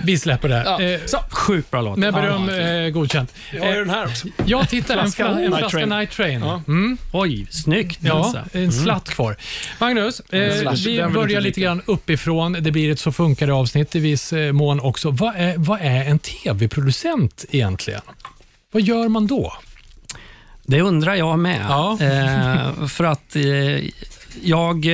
Vi 0.04 0.18
släpper 0.18 0.48
det. 0.48 0.62
Ja. 0.66 0.82
Eh, 0.82 1.00
Så, 1.06 1.18
sjukt 1.30 1.70
bra 1.70 1.80
låt. 1.80 1.96
med 1.98 2.14
beröm, 2.14 2.48
Ja. 2.48 2.56
eh, 2.56 2.90
godkänt. 2.90 3.34
Jag 3.52 3.64
har 3.64 3.72
ju 3.72 3.78
den 3.78 3.90
här 3.90 4.04
också. 4.06 4.28
Jag 4.46 4.68
tittar, 4.68 4.94
en, 4.96 5.00
Flaska 5.02 5.24
fla, 5.24 5.30
en 5.34 5.36
Night 5.50 5.58
flaska 5.58 5.78
Train. 5.78 5.88
Night 5.88 6.10
Train. 6.10 6.40
Ja. 6.40 6.62
Mm. 6.68 6.98
Oj, 7.12 7.46
snyggt. 7.50 7.98
Ja, 8.02 8.14
Alltså. 8.14 8.58
en 8.58 8.72
slatt 8.72 9.08
kvar. 9.10 9.36
Magnus, 9.78 10.20
eh, 10.20 10.72
vi 10.86 11.02
börjar 11.14 11.40
lite 11.40 11.60
grann 11.60 11.82
uppifrån. 11.86 12.52
Det 12.52 12.70
blir 12.70 12.92
ett 12.92 12.98
Så 12.98 13.12
funkar 13.12 13.46
det 13.46 13.52
avsnitt 13.54 13.96
i 13.96 13.98
viss 14.00 14.32
eh, 14.32 14.52
mån 14.52 14.80
också. 14.80 15.10
Vad 15.10 15.36
är, 15.36 15.54
vad 15.56 15.80
är 15.80 16.04
en 16.04 16.18
tv-producent 16.18 17.44
egentligen? 17.50 18.00
Vad 18.72 18.82
gör 18.82 19.08
man 19.08 19.26
då? 19.26 19.52
Det 20.66 20.80
undrar 20.80 21.14
jag 21.14 21.38
med. 21.38 21.60
Ja. 21.68 21.98
Eh, 22.00 22.86
för 22.86 23.04
att 23.04 23.36
eh, 23.36 23.42
jag... 24.42 24.86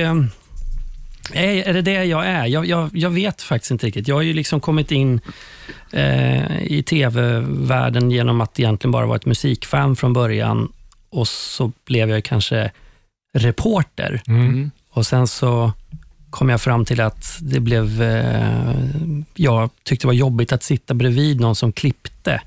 Är, 1.33 1.67
är 1.67 1.73
det 1.73 1.81
det 1.81 2.05
jag 2.05 2.25
är? 2.25 2.45
Jag, 2.45 2.65
jag, 2.65 2.89
jag 2.93 3.09
vet 3.09 3.41
faktiskt 3.41 3.71
inte 3.71 3.85
riktigt. 3.85 4.07
Jag 4.07 4.15
har 4.15 4.21
ju 4.21 4.33
liksom 4.33 4.59
kommit 4.59 4.91
in 4.91 5.21
eh, 5.91 6.63
i 6.63 6.83
tv-världen 6.83 8.11
genom 8.11 8.41
att 8.41 8.59
egentligen 8.59 8.91
bara 8.91 9.05
vara 9.05 9.15
ett 9.15 9.25
musikfan 9.25 9.95
från 9.95 10.13
början 10.13 10.71
och 11.09 11.27
så 11.27 11.71
blev 11.85 12.09
jag 12.09 12.23
kanske 12.23 12.71
reporter. 13.37 14.21
Mm. 14.27 14.71
Och 14.89 15.05
sen 15.05 15.27
så 15.27 15.71
kom 16.29 16.49
jag 16.49 16.61
fram 16.61 16.85
till 16.85 17.01
att 17.01 17.37
det 17.41 17.59
blev... 17.59 18.01
Eh, 18.01 18.75
jag 19.35 19.69
tyckte 19.83 20.03
det 20.03 20.07
var 20.07 20.13
jobbigt 20.13 20.51
att 20.51 20.63
sitta 20.63 20.93
bredvid 20.93 21.39
någon 21.39 21.55
som 21.55 21.71
klippte. 21.71 22.41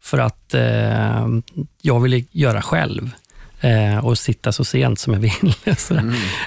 För 0.00 0.18
att 0.18 0.54
eh, 0.54 1.28
jag 1.82 2.00
ville 2.00 2.24
göra 2.30 2.62
själv 2.62 3.10
eh, 3.60 3.98
och 4.06 4.18
sitta 4.18 4.52
så 4.52 4.64
sent 4.64 4.98
som 4.98 5.12
jag 5.12 5.20
ville. 5.20 5.76
Så, 5.76 5.94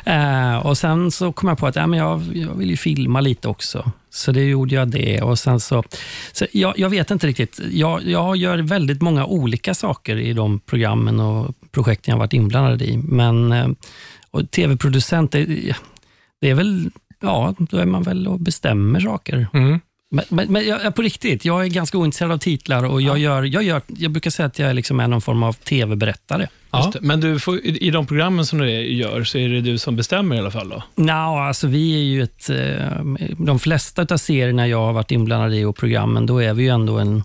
eh, 0.05 0.57
och 0.57 0.77
Sen 0.77 1.11
så 1.11 1.31
kom 1.31 1.49
jag 1.49 1.57
på 1.57 1.67
att 1.67 1.75
ja, 1.75 1.87
men 1.87 1.99
jag, 1.99 2.21
jag 2.33 2.53
vill 2.53 2.69
ju 2.69 2.77
filma 2.77 3.21
lite 3.21 3.47
också. 3.47 3.91
Så 4.09 4.31
det 4.31 4.43
gjorde 4.43 4.75
jag 4.75 4.87
det. 4.87 5.21
Och 5.21 5.39
sen 5.39 5.59
så, 5.59 5.83
så 6.31 6.45
jag, 6.51 6.79
jag 6.79 6.89
vet 6.89 7.11
inte 7.11 7.27
riktigt. 7.27 7.59
Jag, 7.71 8.03
jag 8.03 8.35
gör 8.35 8.57
väldigt 8.57 9.01
många 9.01 9.25
olika 9.25 9.73
saker 9.73 10.17
i 10.17 10.33
de 10.33 10.59
programmen 10.59 11.19
och 11.19 11.55
projekten 11.71 12.11
jag 12.11 12.19
varit 12.19 12.33
inblandad 12.33 12.81
i. 12.81 12.97
Men 12.97 13.51
eh, 13.51 13.67
och 14.31 14.51
tv-producent, 14.51 15.31
det, 15.31 15.45
det 16.41 16.49
är 16.49 16.53
väl, 16.55 16.91
ja, 17.19 17.55
då 17.59 17.77
är 17.77 17.85
man 17.85 18.03
väl 18.03 18.27
och 18.27 18.39
bestämmer 18.39 18.99
saker. 18.99 19.47
Mm. 19.53 19.79
Men, 20.13 20.25
men, 20.29 20.51
men 20.51 20.67
jag, 20.67 20.95
på 20.95 21.01
riktigt, 21.01 21.45
jag 21.45 21.65
är 21.65 21.69
ganska 21.69 21.97
ointresserad 21.97 22.31
av 22.31 22.37
titlar 22.37 22.83
och 22.83 23.01
jag, 23.01 23.17
gör, 23.17 23.43
jag, 23.43 23.63
gör, 23.63 23.81
jag 23.87 24.11
brukar 24.11 24.29
säga 24.31 24.47
att 24.47 24.59
jag 24.59 24.75
liksom 24.75 24.99
är 24.99 25.07
någon 25.07 25.21
form 25.21 25.43
av 25.43 25.53
tv-berättare. 25.53 26.47
Ja. 26.71 26.93
Men 27.01 27.19
du 27.21 27.39
får, 27.39 27.59
i 27.65 27.89
de 27.91 28.05
programmen 28.07 28.45
som 28.45 28.59
du 28.59 28.69
gör 28.71 29.23
så 29.23 29.37
är 29.37 29.49
det 29.49 29.61
du 29.61 29.77
som 29.77 29.95
bestämmer 29.95 30.35
i 30.35 30.39
alla 30.39 30.51
fall 30.51 30.69
då? 30.69 30.83
Nå, 30.95 31.37
alltså 31.37 31.67
vi 31.67 31.93
är 31.95 32.03
ju 32.03 32.23
ett... 32.23 32.49
eh, 32.49 33.35
De 33.37 33.59
flesta 33.59 34.07
av 34.09 34.17
serierna 34.17 34.67
jag 34.67 34.85
har 34.85 34.93
varit 34.93 35.11
inblandad 35.11 35.53
i 35.53 35.63
och 35.63 35.75
programmen, 35.77 36.25
då 36.25 36.41
är 36.43 36.53
vi 36.53 36.63
ju 36.63 36.69
ändå 36.69 36.97
en, 36.99 37.23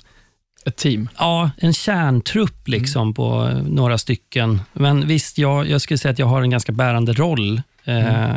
Ett 0.67 0.77
team? 0.77 1.09
ja, 1.19 1.51
en 1.59 1.73
kärntrupp 1.73 2.69
liksom 2.69 3.15
på 3.15 3.49
eh, 3.53 3.63
några 3.63 3.99
stycken. 3.99 4.61
Men 4.73 5.07
visst, 5.09 5.39
jag, 5.39 5.69
jag 5.69 5.81
skulle 5.81 5.99
säga 5.99 6.13
att 6.13 6.19
jag 6.19 6.27
har 6.27 6.43
en 6.43 6.51
ganska 6.51 6.73
bärande 6.73 7.13
roll. 7.13 7.63
Eh, 7.85 8.35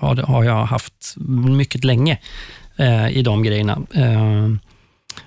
har, 0.00 0.16
har 0.16 0.44
jag 0.44 0.64
haft 0.66 1.14
mycket 1.48 1.84
länge 1.84 2.18
eh, 2.76 3.08
i 3.18 3.22
de 3.22 3.42
grejerna. 3.42 3.78
Eh, 3.94 4.48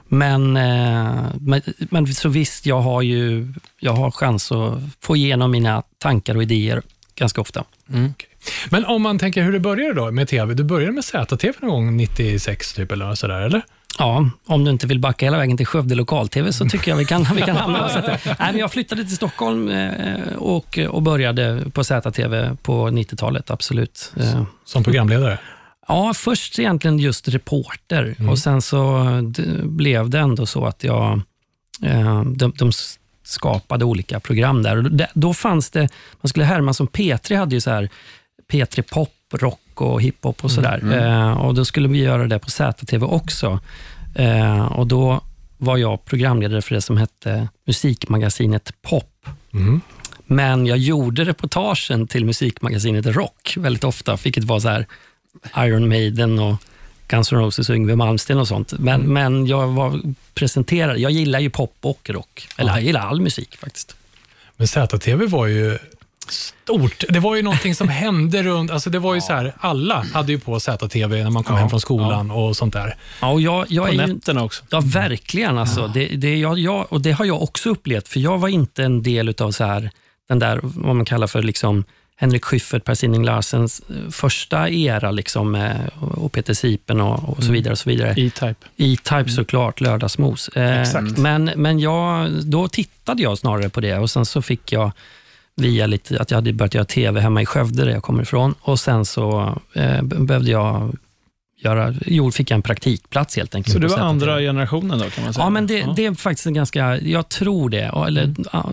Men, 0.07 0.57
eh, 0.57 1.23
men, 1.39 1.61
men 1.79 2.07
så 2.07 2.29
visst, 2.29 2.65
jag 2.65 2.81
har 2.81 3.01
ju 3.01 3.53
jag 3.79 3.93
har 3.93 4.11
chans 4.11 4.51
att 4.51 4.77
få 5.01 5.15
igenom 5.15 5.51
mina 5.51 5.83
tankar 5.97 6.35
och 6.35 6.43
idéer 6.43 6.81
ganska 7.15 7.41
ofta. 7.41 7.63
Men 8.69 8.85
om 8.85 9.01
man 9.01 9.19
tänker 9.19 9.43
hur 9.43 9.51
det 9.51 9.59
började 9.59 9.93
då 9.93 10.11
med 10.11 10.27
tv. 10.27 10.53
Du 10.53 10.63
började 10.63 10.91
med 10.91 11.03
ZTV 11.05 11.53
någon 11.61 11.69
gång 11.69 11.97
96 11.97 12.73
typ, 12.73 12.91
eller 12.91 13.15
sådär, 13.15 13.41
eller? 13.41 13.61
Ja, 13.97 14.29
om 14.45 14.65
du 14.65 14.71
inte 14.71 14.87
vill 14.87 14.99
backa 14.99 15.25
hela 15.25 15.37
vägen 15.37 15.57
till 15.57 15.65
Skövde 15.65 15.95
lokal-tv 15.95 16.53
så 16.53 16.65
tycker 16.65 16.91
jag 16.91 16.97
vi 16.97 17.05
kan, 17.05 17.23
vi 17.35 17.41
kan 17.41 17.55
hamna 17.55 17.79
på 17.79 17.89
ZTV. 17.89 18.17
Nej, 18.25 18.35
men 18.39 18.57
Jag 18.57 18.71
flyttade 18.71 19.03
till 19.03 19.15
Stockholm 19.15 19.69
eh, 19.69 20.33
och, 20.37 20.79
och 20.89 21.01
började 21.01 21.63
på 21.73 21.83
ZTV 21.83 22.55
på 22.61 22.89
90-talet, 22.89 23.51
absolut. 23.51 24.13
Som 24.65 24.83
programledare? 24.83 25.39
Ja, 25.89 26.13
först 26.13 26.59
egentligen 26.59 26.99
just 26.99 27.27
reporter 27.27 28.15
och 28.29 28.39
sen 28.39 28.61
så 28.61 29.05
blev 29.63 30.09
det 30.09 30.19
ändå 30.19 30.45
så 30.45 30.65
att 30.65 30.83
jag, 30.83 31.21
eh, 31.83 32.23
de, 32.23 32.53
de 32.57 32.71
skapade 33.23 33.85
olika 33.85 34.19
program 34.19 34.63
där. 34.63 34.77
Och 34.77 35.07
då 35.13 35.33
fanns 35.33 35.69
det, 35.69 35.89
man 36.21 36.29
skulle 36.29 36.45
härma 36.45 36.73
som 36.73 36.87
P3 36.87 37.37
hade 37.37 37.55
ju 37.55 37.61
så 37.61 37.69
här 37.69 37.89
P3 38.51 38.81
Pop, 38.81 39.09
rock 39.33 39.81
och 39.81 40.01
hiphop 40.01 40.43
och 40.43 40.51
sådär. 40.51 40.79
Eh, 40.93 41.31
och 41.31 41.53
då 41.53 41.65
skulle 41.65 41.87
vi 41.87 41.97
göra 41.97 42.27
det 42.27 42.39
på 42.39 42.49
ZTV 42.49 43.05
också. 43.05 43.59
Eh, 44.15 44.65
och 44.65 44.87
då 44.87 45.21
var 45.57 45.77
jag 45.77 46.05
programledare 46.05 46.61
för 46.61 46.75
det 46.75 46.81
som 46.81 46.97
hette 46.97 47.47
musikmagasinet 47.67 48.71
Pop. 48.81 49.25
Men 50.25 50.65
jag 50.65 50.77
gjorde 50.77 51.23
reportagen 51.23 52.07
till 52.07 52.25
musikmagasinet 52.25 53.05
Rock 53.05 53.53
väldigt 53.57 53.83
ofta, 53.83 54.17
vilket 54.23 54.43
var 54.43 54.59
så 54.59 54.69
här 54.69 54.85
Iron 55.57 55.89
Maiden 55.89 56.39
och 56.39 56.55
Guns 57.07 57.31
N' 57.31 57.39
Roses 57.39 57.69
och 57.69 57.75
Yngwie 57.75 57.95
Malmsteen 57.95 58.39
och 58.39 58.47
sånt. 58.47 58.73
Men, 58.79 59.01
men 59.13 59.45
jag 59.45 59.67
var 59.67 60.01
presenterare. 60.33 60.97
Jag 60.97 61.11
gillar 61.11 61.39
ju 61.39 61.49
pop 61.49 61.75
och 61.81 62.09
rock. 62.09 62.47
Eller 62.57 62.71
jag 62.71 62.81
gillar 62.81 63.01
all 63.01 63.21
musik 63.21 63.57
faktiskt. 63.57 63.95
Men 64.57 64.67
ZTV 64.67 65.25
var 65.25 65.47
ju 65.47 65.77
stort. 66.31 67.03
Det 67.09 67.19
var 67.19 67.35
ju 67.35 67.41
någonting 67.41 67.75
som 67.75 67.89
hände 67.89 68.43
runt... 68.43 68.71
Alltså 68.71 68.89
det 68.89 68.99
var 68.99 69.15
ju 69.15 69.21
så 69.21 69.33
här, 69.33 69.53
alla 69.59 70.05
hade 70.13 70.31
ju 70.31 70.39
på 70.39 70.59
ZTV 70.59 71.23
när 71.23 71.29
man 71.29 71.43
kom 71.43 71.55
hem 71.55 71.69
från 71.69 71.81
skolan 71.81 72.31
och 72.31 72.57
sånt 72.57 72.73
där. 72.73 72.95
Ja, 73.21 73.31
och 73.31 73.41
jag, 73.41 73.65
jag 73.69 73.87
På 73.87 73.93
nätterna 73.93 74.43
också. 74.43 74.63
Ja, 74.69 74.81
verkligen. 74.85 75.57
Alltså. 75.57 75.87
Det, 75.87 76.05
det, 76.05 76.37
jag, 76.37 76.59
jag, 76.59 76.93
och 76.93 77.01
det 77.01 77.11
har 77.11 77.25
jag 77.25 77.41
också 77.41 77.69
upplevt, 77.69 78.07
för 78.07 78.19
jag 78.19 78.37
var 78.37 78.47
inte 78.47 78.83
en 78.83 79.03
del 79.03 79.35
av 79.39 79.51
så 79.51 79.63
här, 79.63 79.91
den 80.29 80.39
där, 80.39 80.59
vad 80.63 80.95
man 80.95 81.05
kallar 81.05 81.27
för 81.27 81.43
liksom, 81.43 81.83
Henrik 82.21 82.45
Schyffert, 82.45 82.83
Per 82.83 82.93
Sinding 82.95 83.23
Larsens 83.25 83.81
eh, 83.89 84.09
första 84.11 84.69
era, 84.69 85.11
liksom, 85.11 85.55
eh, 85.55 85.71
och 86.01 86.31
Peter 86.31 86.53
Sipen 86.53 87.01
och, 87.01 87.29
och 87.37 87.43
så 87.43 87.51
vidare. 87.51 87.71
och 87.71 87.77
så 87.79 87.89
vidare. 87.89 88.09
E-Type. 88.11 88.55
E-Type 88.77 89.29
såklart, 89.29 89.81
lördagsmos. 89.81 90.47
Eh, 90.49 90.81
Exakt. 90.81 91.17
Men, 91.17 91.51
men 91.55 91.79
jag, 91.79 92.29
då 92.45 92.67
tittade 92.67 93.23
jag 93.23 93.37
snarare 93.37 93.69
på 93.69 93.81
det 93.81 93.97
och 93.97 94.09
sen 94.09 94.25
så 94.25 94.41
fick 94.41 94.71
jag 94.71 94.91
via 95.55 95.87
lite, 95.87 96.19
att 96.21 96.31
jag 96.31 96.37
hade 96.37 96.53
börjat 96.53 96.73
göra 96.73 96.85
TV 96.85 97.19
hemma 97.21 97.41
i 97.41 97.45
Skövde, 97.45 97.85
där 97.85 97.91
jag 97.91 98.03
kommer 98.03 98.23
ifrån. 98.23 98.55
Och 98.61 98.79
sen 98.79 99.05
så 99.05 99.57
eh, 99.73 100.01
be- 100.01 100.19
behövde 100.19 100.51
jag 100.51 100.97
göra, 101.63 101.93
jo, 102.05 102.31
fick 102.31 102.51
jag 102.51 102.55
en 102.55 102.61
praktikplats 102.61 103.35
helt 103.35 103.55
enkelt. 103.55 103.73
Så 103.73 103.79
du 103.79 103.87
var 103.87 103.97
andra 103.97 104.39
generationen 104.39 104.99
då 104.99 105.09
kan 105.09 105.23
man 105.23 105.33
säga? 105.33 105.43
Ja, 105.45 105.49
men 105.49 105.67
det, 105.67 105.85
det 105.95 106.05
är 106.05 106.13
faktiskt 106.13 106.47
en 106.47 106.53
ganska, 106.53 106.97
jag 106.99 107.29
tror 107.29 107.69
det. 107.69 107.91
Eller, 108.07 108.35
ja, 108.53 108.71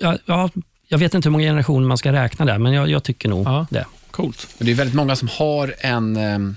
ja, 0.00 0.16
ja, 0.26 0.50
jag 0.92 0.98
vet 0.98 1.14
inte 1.14 1.28
hur 1.28 1.30
många 1.32 1.44
generationer 1.44 1.86
man 1.88 1.98
ska 1.98 2.12
räkna 2.12 2.44
där, 2.44 2.58
men 2.58 2.72
jag, 2.72 2.90
jag 2.90 3.02
tycker 3.04 3.28
nog 3.28 3.46
Ja. 3.46 3.66
det. 3.70 3.86
Coolt. 4.10 4.48
Det 4.58 4.70
är 4.70 4.74
väldigt 4.74 4.94
många 4.96 5.16
som 5.16 5.28
har 5.28 5.74
en, 5.78 6.16
ehm, 6.16 6.56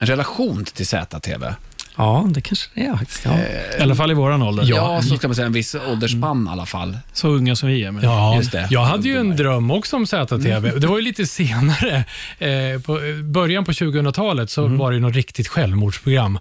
en 0.00 0.06
relation 0.06 0.64
till 0.64 0.86
ZTV. 0.86 1.54
Ja, 1.98 2.26
det 2.30 2.40
kanske 2.40 2.68
det 2.74 2.80
är 2.86 2.96
faktiskt. 2.96 3.24
Ja. 3.24 3.38
I 3.78 3.82
alla 3.82 3.94
fall 3.94 4.10
i 4.10 4.14
våran 4.14 4.42
ålder. 4.42 4.64
Ja, 4.66 5.02
så 5.02 5.16
ska 5.16 5.28
man 5.28 5.34
säga 5.34 5.46
en 5.46 5.52
viss 5.52 5.74
ålderspann 5.74 6.46
i 6.46 6.50
alla 6.50 6.66
fall. 6.66 6.98
Så 7.12 7.28
unga 7.28 7.56
som 7.56 7.68
vi 7.68 7.84
är. 7.84 7.90
Men. 7.90 8.04
Ja, 8.04 8.36
Just 8.36 8.52
det. 8.52 8.68
jag 8.70 8.84
hade 8.84 9.08
ju 9.08 9.16
en 9.16 9.36
dröm 9.36 9.70
också 9.70 9.96
om 9.96 10.06
ZTV. 10.06 10.78
Det 10.78 10.86
var 10.86 10.96
ju 10.98 11.04
lite 11.04 11.26
senare. 11.26 12.04
Eh, 12.38 12.80
på 12.80 13.04
eh, 13.04 13.16
början 13.24 13.64
på 13.64 13.72
2000-talet 13.72 14.50
så 14.50 14.66
var 14.66 14.90
det 14.90 14.94
ju 14.94 15.00
något 15.00 15.14
riktigt 15.14 15.48
självmordsprogram 15.48 16.38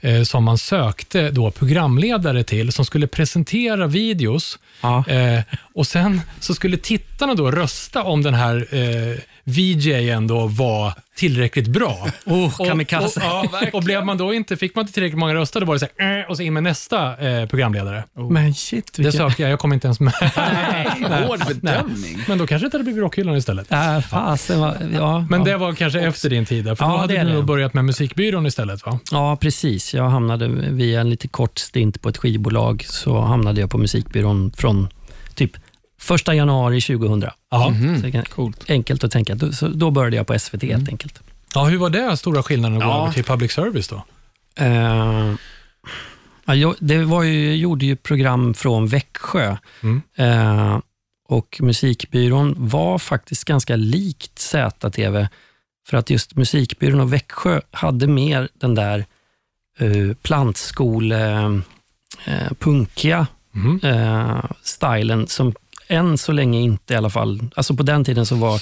eh, 0.00 0.22
som 0.22 0.44
man 0.44 0.58
sökte 0.58 1.30
då 1.30 1.50
programledare 1.50 2.44
till 2.44 2.72
som 2.72 2.84
skulle 2.84 3.06
presentera 3.06 3.86
videos 3.86 4.58
Ja. 4.80 5.04
eh, 5.08 5.40
och 5.74 5.86
sen 5.86 6.20
så 6.40 6.54
skulle 6.54 6.76
tittarna 6.76 7.34
då 7.34 7.50
rösta 7.50 8.02
om 8.02 8.22
den 8.22 8.34
här 8.34 8.66
eh, 8.70 9.18
VJen 9.44 10.26
då 10.26 10.46
var 10.46 10.92
tillräckligt 11.16 11.66
bra. 11.68 12.06
Oh, 12.26 12.60
Och, 12.60 12.66
kamikaze. 12.66 13.20
och, 13.20 13.26
ja, 13.52 13.66
och 13.72 13.82
blev 13.82 14.04
man 14.04 14.18
då 14.18 14.34
inte, 14.34 14.56
fick 14.56 14.74
man 14.74 14.82
inte 14.82 14.92
tillräckligt 14.94 15.18
många 15.18 15.34
röster, 15.34 15.60
då 15.60 15.66
var 15.66 15.74
det 15.74 15.78
så 15.80 15.86
här, 15.98 16.18
eh, 16.20 16.24
och 16.30 16.36
så 16.36 16.42
in 16.42 16.54
med 16.54 16.62
nästa 16.62 17.28
eh, 17.28 17.46
programledare. 17.48 18.04
Men 18.30 18.54
shit, 18.54 18.92
Det 18.96 19.02
vilken... 19.02 19.12
sökte 19.28 19.42
jag, 19.42 19.50
jag 19.52 19.58
kom 19.58 19.72
inte 19.72 19.86
ens 19.86 20.00
med. 20.00 20.12
Hård 21.26 21.46
bedömning. 21.46 22.18
Men 22.28 22.38
då 22.38 22.46
kanske 22.46 22.68
det 22.68 22.72
hade 22.74 22.84
blivit 22.84 23.00
Rockhyllan 23.02 23.36
istället. 23.36 23.72
Äh, 23.72 24.00
fasen, 24.00 24.60
vad- 24.60 24.76
ja, 24.94 25.26
Men 25.30 25.40
ja. 25.40 25.46
det 25.46 25.56
var 25.56 25.72
kanske 25.72 26.00
efter 26.00 26.30
din 26.30 26.46
tid, 26.46 26.64
där, 26.64 26.74
för 26.74 26.84
Ja, 26.84 26.90
då 26.92 26.96
hade 26.98 27.14
det 27.14 27.20
du 27.22 27.28
det. 27.28 27.34
nog 27.34 27.44
börjat 27.44 27.74
med 27.74 27.84
musikbyrån 27.84 28.46
istället 28.46 28.86
va? 28.86 28.98
Ja, 29.12 29.36
precis. 29.36 29.94
Jag 29.94 30.08
hamnade 30.08 30.48
via 30.48 31.00
en 31.00 31.10
lite 31.10 31.28
kort 31.28 31.58
stint 31.58 32.02
på 32.02 32.08
ett 32.08 32.16
skivbolag, 32.16 32.84
så 32.88 33.20
hamnade 33.20 33.60
jag 33.60 33.70
på 33.70 33.78
musikbyrån 33.78 34.52
från 34.56 34.88
typ 35.34 35.52
första 36.00 36.34
januari 36.34 36.80
2000. 36.80 37.22
Ja. 37.50 37.74
Så 37.96 38.02
det 38.02 38.12
kan- 38.12 38.24
Coolt. 38.24 38.70
Enkelt 38.70 39.04
att 39.04 39.10
tänka. 39.12 39.34
Då, 39.34 39.52
så 39.52 39.68
då 39.68 39.90
började 39.90 40.16
jag 40.16 40.26
på 40.26 40.38
SVT 40.38 40.62
helt 40.62 40.88
enkelt. 40.88 41.20
ja, 41.54 41.64
hur 41.64 41.78
var 41.78 41.90
det 41.90 42.16
stora 42.16 42.42
skillnaden 42.42 42.78
att 42.78 42.84
gå 42.84 42.90
Ja. 42.90 43.02
över 43.02 43.12
till 43.12 43.24
public 43.24 43.52
service 43.52 43.88
då? 43.88 44.04
Eh, 44.64 45.34
ja, 46.56 46.74
det 46.78 47.04
var 47.04 47.22
ju, 47.22 47.46
jag 47.48 47.56
gjorde 47.56 47.86
ju 47.86 47.96
program 47.96 48.54
från 48.54 48.86
Växjö 48.86 49.56
Mm. 49.82 50.02
Eh, 50.16 50.78
och 51.28 51.58
musikbyrån 51.60 52.54
var 52.58 52.98
faktiskt 52.98 53.44
ganska 53.44 53.76
likt 53.76 54.38
ZTV 54.38 55.28
för 55.88 55.96
att 55.96 56.10
just 56.10 56.36
musikbyrån 56.36 57.00
och 57.00 57.12
Växjö 57.12 57.60
hade 57.70 58.06
mer 58.06 58.48
den 58.54 58.74
där 58.74 59.04
uh, 59.82 60.14
plantskole, 60.14 61.40
eh, 62.24 62.48
punkiga 62.58 63.26
Mhm. 63.52 63.80
eh, 63.82 64.44
stilen 64.62 65.26
som 65.26 65.54
än 65.90 66.18
så 66.18 66.32
länge 66.32 66.60
inte 66.60 66.94
i 66.94 66.96
alla 66.96 67.10
fall, 67.10 67.40
alltså 67.56 67.74
på 67.76 67.82
den 67.82 68.04
tiden 68.04 68.26
så 68.26 68.34
var 68.34 68.60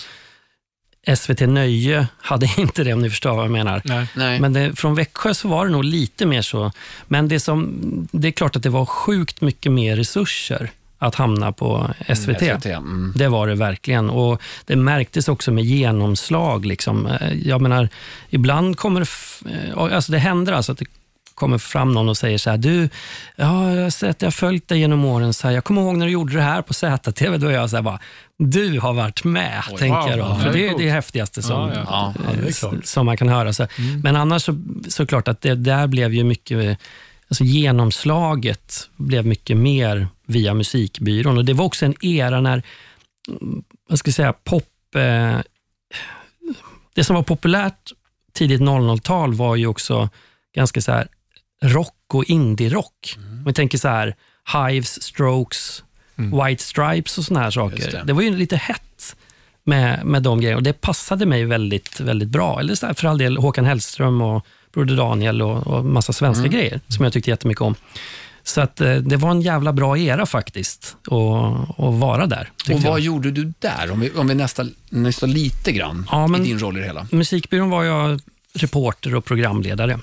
SVT 1.16 1.40
Nöje 1.40 2.06
hade 2.20 2.50
inte 2.58 2.85
det 2.85 2.92
om 2.92 3.00
ni 3.02 3.11
förstår 3.11 3.35
vad 3.35 3.44
jag 3.44 3.50
menar. 3.52 3.82
Nej. 3.85 4.06
Nej. 4.16 4.40
Men 4.40 4.52
det, 4.52 4.75
från 4.78 4.94
Växjö 4.94 5.35
så 5.35 5.49
var 5.49 5.66
det 5.66 5.73
nog 5.73 5.85
lite 5.85 6.26
mer 6.26 6.42
så. 6.42 6.73
Men 7.06 7.28
det, 7.28 7.40
som, 7.40 7.78
det 8.12 8.28
är 8.28 8.32
klart 8.32 8.56
att 8.56 8.62
det 8.62 8.70
var 8.70 8.87
sjukt 8.87 9.40
mycket 9.40 9.73
mer 9.73 9.97
resurser 9.97 10.70
att 10.99 11.14
hamna 11.14 11.52
på 11.52 11.90
SVT. 12.14 12.38
SVT. 12.38 12.66
Mm. 12.66 13.12
Det 13.16 13.28
var 13.28 13.47
det 13.47 13.54
verkligen. 13.54 14.11
Och 14.11 14.42
Det 14.64 14.76
märktes 14.76 15.28
också 15.28 15.50
med 15.52 15.64
genomslag. 15.64 16.66
Liksom. 16.66 17.06
Eh, 17.06 17.32
Jag 17.49 17.61
menar, 17.61 17.88
ibland 18.30 18.76
kommer 18.78 19.00
det... 19.00 19.50
eh, 19.54 19.78
Alltså 19.94 20.12
det 20.12 20.18
händer 20.18 20.52
alltså 20.52 20.73
att 20.73 20.78
det 20.78 20.85
kommer 21.38 21.59
fram 21.59 21.92
någon 21.92 22.09
och 22.09 22.16
säger 22.16 22.38
så 22.38 22.50
här, 22.50 22.57
du, 22.59 22.88
ja, 23.37 23.75
jag 23.75 23.83
har 23.83 23.90
sett, 23.90 24.23
jag 24.23 24.26
har 24.26 24.30
följt 24.33 24.68
dig 24.68 24.78
genom 24.78 25.04
åren, 25.04 25.35
så 25.35 25.47
här, 25.47 25.54
jag 25.54 25.64
kommer 25.64 25.83
ihåg 25.83 25.97
när 25.97 26.07
du 26.07 26.12
gjorde 26.12 26.35
det 26.35 26.42
här 26.42 26.62
på 26.62 26.75
ZTV, 26.75 27.38
då 27.38 27.47
är 27.47 27.52
jag 27.52 27.71
så 27.71 27.76
här 27.76 27.83
bara, 27.83 27.99
du 28.38 28.80
har 28.80 28.92
varit 28.92 29.25
med, 29.25 29.62
tänker 29.78 30.00
wow, 30.00 30.11
jag 30.11 30.18
då. 30.18 30.35
För 30.35 30.52
det 30.52 30.68
är 30.68 30.68
det 30.68 30.83
är 30.83 30.87
det 30.87 30.90
häftigaste 30.90 31.42
som, 31.42 31.68
Ja, 31.75 31.85
ja. 31.87 32.14
Eh, 32.47 32.52
klart. 32.52 32.87
som 32.87 33.07
man 33.07 33.16
kan 33.16 33.28
höra. 33.28 33.52
Så. 33.52 33.66
Men 34.02 34.16
annars 34.16 34.42
så, 34.42 34.59
såklart 34.88 35.28
att 35.28 35.40
det 35.40 35.54
där 35.54 35.87
blev 35.87 36.14
ju 36.14 36.25
mycket, 36.25 36.78
alltså 37.28 37.45
genomslaget 37.45 38.90
blev 38.97 39.26
mycket 39.26 39.57
mer 39.57 40.09
via 40.26 40.54
musikbyrån. 40.54 41.38
Och 41.38 41.45
Det 41.45 41.52
var 41.52 41.64
också 41.64 41.87
en 41.87 41.95
era 42.00 42.40
när, 42.40 42.62
mm, 43.28 43.62
vad 43.88 43.99
ska 43.99 44.09
jag 44.09 44.14
säga, 44.14 44.33
pop... 44.33 44.64
Eh, 44.95 45.38
det 46.95 47.04
som 47.04 47.16
var 47.16 47.23
populärt 47.23 47.92
tidigt 48.33 48.61
00-tal 48.61 49.35
var 49.35 49.57
ju 49.57 49.66
också 49.66 50.09
ganska 50.54 50.80
så 50.80 50.92
här 50.92 51.09
rock 51.64 52.14
och 52.14 52.24
indie-rock. 52.24 53.16
Om 53.16 53.44
vi 53.46 53.52
tänker 53.52 53.78
så 53.78 53.88
här, 53.88 54.16
Hives, 54.52 55.02
Strokes, 55.02 55.82
White 56.16 56.62
Stripes 56.62 57.18
och 57.18 57.24
såna 57.24 57.40
här 57.40 57.50
saker. 57.50 57.90
Det. 57.90 58.02
det. 58.06 58.12
var 58.12 58.22
ju 58.22 58.36
lite 58.36 58.56
hett 58.56 59.16
med, 59.64 60.04
med 60.04 60.22
de 60.22 60.40
grejerna 60.40 60.56
och 60.56 60.62
det 60.62 60.72
passade 60.72 61.26
mig 61.26 61.44
väldigt, 61.44 62.00
väldigt 62.00 62.28
bra. 62.28 62.60
Eller 62.60 62.74
så 62.74 62.86
här, 62.86 62.94
för 62.94 63.08
all 63.08 63.18
del 63.18 63.36
Håkan 63.36 63.64
Hellström 63.64 64.20
och 64.20 64.46
Broder 64.72 64.96
Daniel 64.96 65.42
och, 65.42 65.66
och 65.66 65.84
massa 65.84 66.12
svenska 66.12 66.48
grejer 66.48 66.80
som 66.88 67.04
jag 67.04 67.12
tyckte 67.12 67.30
jättemycket 67.30 67.62
om. 67.62 67.74
Så 68.42 68.60
att, 68.60 68.80
eh, 68.80 68.94
det 68.94 69.16
var 69.16 69.30
en 69.30 69.40
jävla 69.40 69.72
bra 69.72 69.98
era 69.98 70.26
faktiskt 70.26 70.96
att, 71.04 71.78
vara 71.78 72.26
där. 72.26 72.50
Och 72.70 72.82
vad 72.82 72.92
jag. 72.92 73.00
gjorde 73.00 73.30
du 73.30 73.52
där? 73.58 73.90
Om 73.90 74.00
vi, 74.00 74.10
om 74.10 74.28
vi 74.28 74.34
nästan, 74.34 74.74
nästan 74.88 75.32
lite 75.32 75.72
grann 75.72 76.08
Ja, 76.10 76.36
i 76.36 76.40
din 76.40 76.58
roll 76.58 76.76
i 76.76 76.80
det 76.80 76.86
hela. 76.86 77.06
musikbyrån 77.10 77.70
var 77.70 77.84
jag 77.84 78.20
reporter 78.52 79.14
och 79.14 79.24
programledare. 79.24 79.98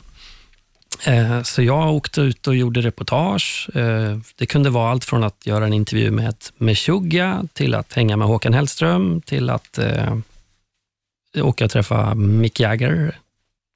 Eh, 1.04 1.44
Så 1.44 1.62
jag 1.64 1.94
åkte 1.96 2.22
ut 2.22 2.48
och 2.48 2.56
gjorde 2.56 2.82
reportage. 2.82 3.70
Eh, 3.74 4.18
Det 4.36 4.46
kunde 4.46 4.70
vara 4.70 4.92
allt 4.92 5.06
från 5.06 5.24
att 5.24 5.46
göra 5.46 5.66
en 5.66 5.74
intervju 5.74 6.12
med 6.12 6.36
Meshuggah 6.58 7.42
till 7.54 7.76
att 7.76 7.94
hänga 7.94 8.18
med 8.18 8.28
Håkan 8.28 8.54
Hellström 8.54 9.22
till 9.22 9.50
att 9.50 9.78
eh, 9.78 10.18
åka 11.38 11.66
och 11.66 11.72
träffa 11.72 12.16
Mick 12.16 12.60
Jagger 12.60 13.16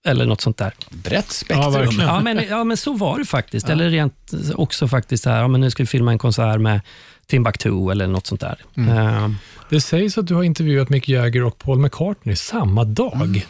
Eller 0.06 0.26
något 0.26 0.42
sånt 0.42 0.58
där. 0.58 0.74
Brett 0.90 1.32
spektrum. 1.32 1.64
Ja. 2.00 2.06
Ja, 2.06 2.20
men, 2.22 2.44
ja, 2.50 2.64
men 2.64 2.78
så 2.78 2.94
var 2.94 3.18
det 3.20 3.26
faktiskt. 3.26 3.70
Eller 3.70 3.90
rent 3.90 4.32
också 4.56 4.88
faktiskt 4.88 5.26
här, 5.26 5.40
ja, 5.42 5.48
men 5.48 5.62
nu 5.62 5.72
ska 5.72 5.84
vi 5.84 5.88
filma 5.88 6.12
en 6.12 6.18
konsert 6.18 6.60
med 6.62 6.82
Timbuktu 7.28 7.92
eller 7.92 8.08
något 8.08 8.28
sånt 8.28 8.42
där. 8.42 8.58
Eh, 8.78 9.30
Det 9.70 9.82
sägs 9.82 10.18
att 10.18 10.28
du 10.28 10.34
har 10.36 10.44
intervjuat 10.44 10.90
Mick 10.90 11.10
Jagger 11.10 11.44
och 11.44 11.58
Paul 11.58 11.80
McCartney 11.80 12.36
samma 12.36 12.84
dag. 12.84 13.46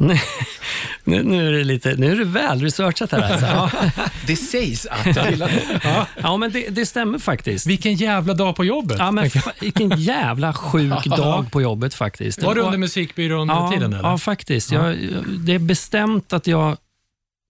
Nu, 0.00 1.22
nu, 1.22 1.48
är 1.48 1.52
det 1.52 1.64
lite, 1.64 1.94
nu 1.96 2.12
är 2.12 2.16
det 2.16 2.24
väl 2.24 2.60
researchat 2.62 3.12
här. 3.12 3.20
Alltså. 3.32 3.46
Ja, 3.46 3.70
Det 4.26 4.36
sägs 4.36 4.86
att... 4.86 5.16
Jag 5.16 5.30
gillar 5.30 5.48
det. 5.48 5.80
ja, 6.22 6.36
men 6.36 6.52
det, 6.52 6.68
det 6.68 6.86
stämmer 6.86 7.18
faktiskt. 7.18 7.66
Vilken 7.66 7.94
jävla 7.94 8.34
dag 8.34 8.56
på 8.56 8.64
jobbet. 8.64 8.98
Ja, 8.98 9.10
men 9.10 9.30
vilken 9.60 9.90
jävla 10.00 10.52
sjuk 10.52 11.04
dag 11.16 11.52
på 11.52 11.62
jobbet 11.62 11.94
faktiskt. 11.94 12.42
var 12.42 12.58
Och- 12.58 12.64
under 12.64 12.78
musikbyrån-tiden? 12.78 13.92
ja, 13.92 13.98
eller? 13.98 14.08
Ja, 14.08 14.18
faktiskt. 14.18 14.72
Jag, 14.72 14.96
det 15.38 15.54
är 15.54 15.58
bestämt 15.58 16.32
att 16.32 16.46
jag... 16.46 16.76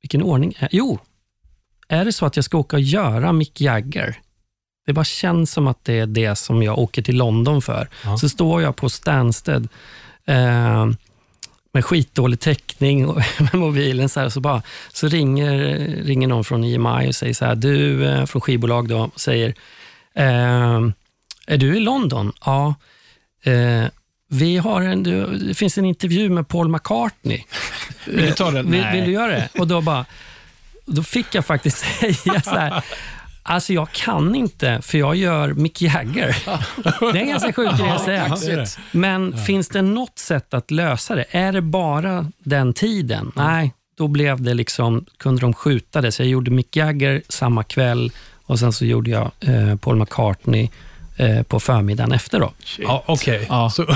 Vilken 0.02 0.22
ordning? 0.22 0.54
är- 0.58 0.68
Jo, 0.72 0.98
är 1.88 2.04
det 2.04 2.12
så 2.12 2.26
att 2.26 2.36
jag 2.36 2.44
ska 2.44 2.58
åka 2.58 2.76
och 2.76 2.82
göra 2.82 3.32
Mick 3.32 3.60
Jagger? 3.60 4.18
Det 4.86 4.92
bara 4.92 5.04
känns 5.04 5.52
som 5.52 5.66
att 5.66 5.84
det 5.84 5.98
är 5.98 6.06
det 6.06 6.36
som 6.36 6.62
jag 6.62 6.78
åker 6.78 7.02
till 7.02 7.16
London 7.16 7.62
för. 7.62 7.88
Ja. 8.04 8.16
Så 8.16 8.28
står 8.28 8.62
jag 8.62 8.76
på 8.76 8.88
Stansted 8.90 9.68
eh, 10.26 10.86
med 11.72 11.84
skitdålig 11.84 12.40
täckning 12.40 13.08
och 13.08 13.16
med 13.38 13.54
mobilen 13.54 14.08
så, 14.08 14.20
här, 14.20 14.28
så, 14.28 14.40
bara, 14.40 14.62
så 14.92 15.08
ringer, 15.08 15.58
ringer 16.04 16.28
någon 16.28 16.44
från 16.44 16.64
EMI 16.64 17.10
och 17.10 17.14
säger 17.14 17.34
så 17.34 17.44
här, 17.44 17.54
du 17.54 18.06
eh, 18.06 18.26
från 18.26 18.40
skivbolag 18.42 18.88
då, 18.88 18.98
och 18.98 19.20
säger, 19.20 19.48
eh, 20.14 20.80
är 21.46 21.56
du 21.56 21.76
i 21.76 21.80
London? 21.80 22.32
Ja. 22.44 22.74
Eh, 23.44 23.84
vi 24.32 24.56
har 24.56 24.82
en, 24.82 25.02
du, 25.02 25.26
det 25.26 25.54
finns 25.54 25.78
en 25.78 25.84
intervju 25.84 26.30
med 26.30 26.48
Paul 26.48 26.68
McCartney. 26.68 27.42
Vill 28.06 28.26
du 28.26 28.32
ta 28.32 28.50
den? 28.50 28.70
Vill, 28.70 28.86
vill 28.92 29.04
du 29.04 29.12
göra 29.12 29.32
det? 29.32 29.48
Och 29.58 29.66
då, 29.66 29.80
bara, 29.80 30.06
då 30.86 31.02
fick 31.02 31.34
jag 31.34 31.46
faktiskt 31.46 31.78
säga 32.00 32.40
så 32.40 32.50
här, 32.50 32.84
alltså 33.50 33.72
jag 33.72 33.92
kan 33.92 34.34
inte 34.34 34.78
för 34.82 34.98
jag 34.98 35.16
gör 35.16 35.52
Mick 35.52 35.82
Jagger. 35.82 36.36
Det 37.12 37.18
är 37.18 37.22
en 37.22 37.28
ganska 37.28 37.52
sjuk 37.52 37.78
grej 37.78 37.90
att 37.90 38.04
säga. 38.38 38.66
Men 38.92 39.38
finns 39.38 39.68
det 39.68 39.82
något 39.82 40.18
sätt 40.18 40.54
att 40.54 40.70
lösa 40.70 41.14
det? 41.14 41.24
Är 41.30 41.52
det 41.52 41.62
bara 41.62 42.26
den 42.38 42.72
tiden? 42.72 43.32
Nej, 43.36 43.74
då 43.96 44.08
blev 44.08 44.42
det 44.42 44.54
liksom, 44.54 45.04
kunde 45.18 45.40
de 45.40 45.54
skjuta 45.54 46.00
det. 46.00 46.12
Så 46.12 46.22
jag 46.22 46.28
gjorde 46.28 46.50
Mick 46.50 46.76
Jagger 46.76 47.22
samma 47.28 47.62
kväll 47.62 48.12
och 48.46 48.58
sen 48.58 48.72
så 48.72 48.84
gjorde 48.84 49.10
jag 49.10 49.30
eh, 49.40 49.76
Paul 49.76 49.96
McCartney 49.96 50.68
eh, 51.20 51.42
på 51.42 51.60
förmiddagen 51.60 52.12
efter. 52.12 52.40
Då. 52.40 52.52
Ja, 52.78 53.04
Okej. 53.06 53.46
Ja. 53.48 53.70
Så- 53.70 53.86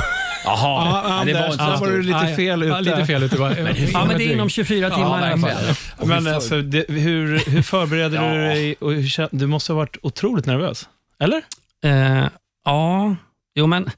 Jaha, 0.47 1.03
Ja, 1.05 1.23
Nej, 1.25 1.27
det 1.27 1.33
var 1.35 1.41
Anders, 1.41 1.53
inte 1.53 1.65
där 1.65 1.77
så 1.77 1.81
var 1.85 1.91
du 1.91 1.93
stort. 2.03 2.05
lite 2.05 2.31
Ja, 2.31 2.37
fel 2.37 2.63
ja, 2.63 2.81
ute. 2.81 2.91
lite 2.91 3.07
fel 3.07 3.23
ute. 3.23 3.37
Bara, 3.37 3.59
Ja, 3.93 4.05
men 4.05 4.19
det 4.19 4.25
är 4.25 4.33
inom 4.33 4.49
24 4.49 4.91
timmar 4.91 5.21
i 5.29 5.33
alla 5.33 5.39
fall. 5.39 5.41
verkligen. 5.41 6.09
Men 6.25 6.35
alltså, 6.35 6.61
det, 6.63 6.85
hur, 6.89 7.51
hur 7.51 7.63
förbereder 7.63 8.17
Ja. 8.25 8.35
du 8.35 8.39
dig? 8.41 8.75
Och 8.81 8.93
hur, 8.93 9.03
kän- 9.03 9.29
du 9.31 9.47
måste 9.47 9.73
ha 9.73 9.77
varit 9.77 9.97
otroligt 10.03 10.47
nervös. 10.47 10.89
Eller? 11.21 11.43
Eh, 11.85 12.25
ja, 12.65 13.17
jo 13.55 13.67
men 13.67 13.91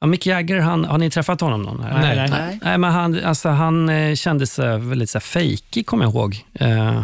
ja, 0.00 0.06
Mick 0.06 0.26
Jagger, 0.26 0.58
han, 0.60 0.84
har 0.84 0.98
ni 0.98 1.10
träffat 1.10 1.40
honom 1.40 1.62
någon? 1.62 1.82
här? 1.84 2.00
Nej. 2.16 2.28
Nej. 2.30 2.58
Nej, 2.62 2.78
men 2.78 2.92
han, 2.92 3.24
alltså, 3.24 3.48
han 3.48 3.88
eh, 3.88 4.14
kändes 4.14 4.58
eh, 4.58 4.78
väldigt 4.78 5.10
så 5.10 5.18
här, 5.18 5.20
fejkig, 5.20 5.86
kommer 5.86 6.04
jag 6.04 6.14
ihåg. 6.14 6.44
Eh, 6.54 7.02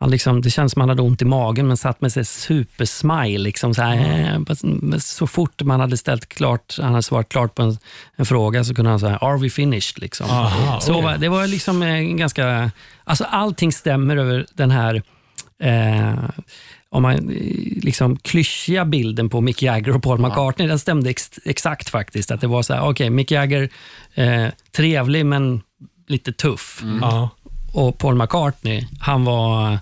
han 0.00 0.10
liksom, 0.10 0.42
det 0.42 0.50
kändes 0.50 0.72
som 0.72 0.80
han 0.80 0.88
hade 0.88 1.02
ont 1.02 1.22
i 1.22 1.24
magen, 1.24 1.68
men 1.68 1.76
satt 1.76 2.00
med 2.00 2.12
sig 2.12 2.24
supersmile. 2.24 3.38
Liksom, 3.38 3.74
så, 3.74 3.82
här, 3.82 4.34
eh, 4.34 4.54
men 4.62 5.00
så 5.00 5.26
fort 5.26 5.62
man 5.62 5.80
hade 5.80 5.96
ställt 5.96 6.28
klart, 6.28 6.78
han 6.80 6.90
hade 6.90 7.02
svarat 7.02 7.28
klart 7.28 7.54
på 7.54 7.62
en, 7.62 7.78
en 8.16 8.26
fråga, 8.26 8.64
så 8.64 8.74
kunde 8.74 8.90
han 8.90 9.00
säga 9.00 9.16
“Are 9.16 9.38
we 9.38 9.50
finished?” 9.50 10.02
liksom. 10.02 10.30
Aha, 10.30 10.80
Så 10.80 11.14
Det 11.18 11.28
var 11.28 11.46
liksom 11.46 11.82
eh, 11.82 12.00
ganska... 12.00 12.70
Alltså 13.04 13.24
allting 13.24 13.72
stämmer 13.72 14.16
över 14.16 14.46
den 14.54 14.70
här 14.70 15.02
eh, 15.62 16.30
om 16.94 17.02
man, 17.02 17.14
eh, 17.14 17.22
liksom, 17.82 18.16
klyschiga 18.16 18.84
bilden 18.84 19.28
på 19.28 19.40
Mick 19.40 19.62
Jagger 19.62 19.96
och 19.96 20.02
Paul 20.02 20.20
McCartney, 20.20 20.68
den 20.68 20.78
stämde 20.78 21.10
ex, 21.10 21.30
exakt 21.44 21.88
faktiskt. 21.88 22.30
Att 22.30 22.40
det 22.40 22.46
var 22.46 22.62
så 22.62 22.74
här, 22.74 22.88
okej, 22.88 23.10
Mick 23.10 23.30
Jagger, 23.30 23.68
eh, 24.14 24.46
trevlig 24.72 25.26
men 25.26 25.62
lite 26.06 26.32
tuff. 26.32 26.82
Ja. 27.00 27.30
Och 27.74 27.98
Paul 27.98 28.14
McCartney, 28.14 28.86
han 29.00 29.24
var 29.24 29.78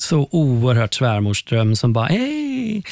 så 0.00 0.28
oerhört 0.30 0.94
svärmorsdröm 0.94 1.76
som 1.76 1.92
bara, 1.92 2.06
hej! 2.06 2.82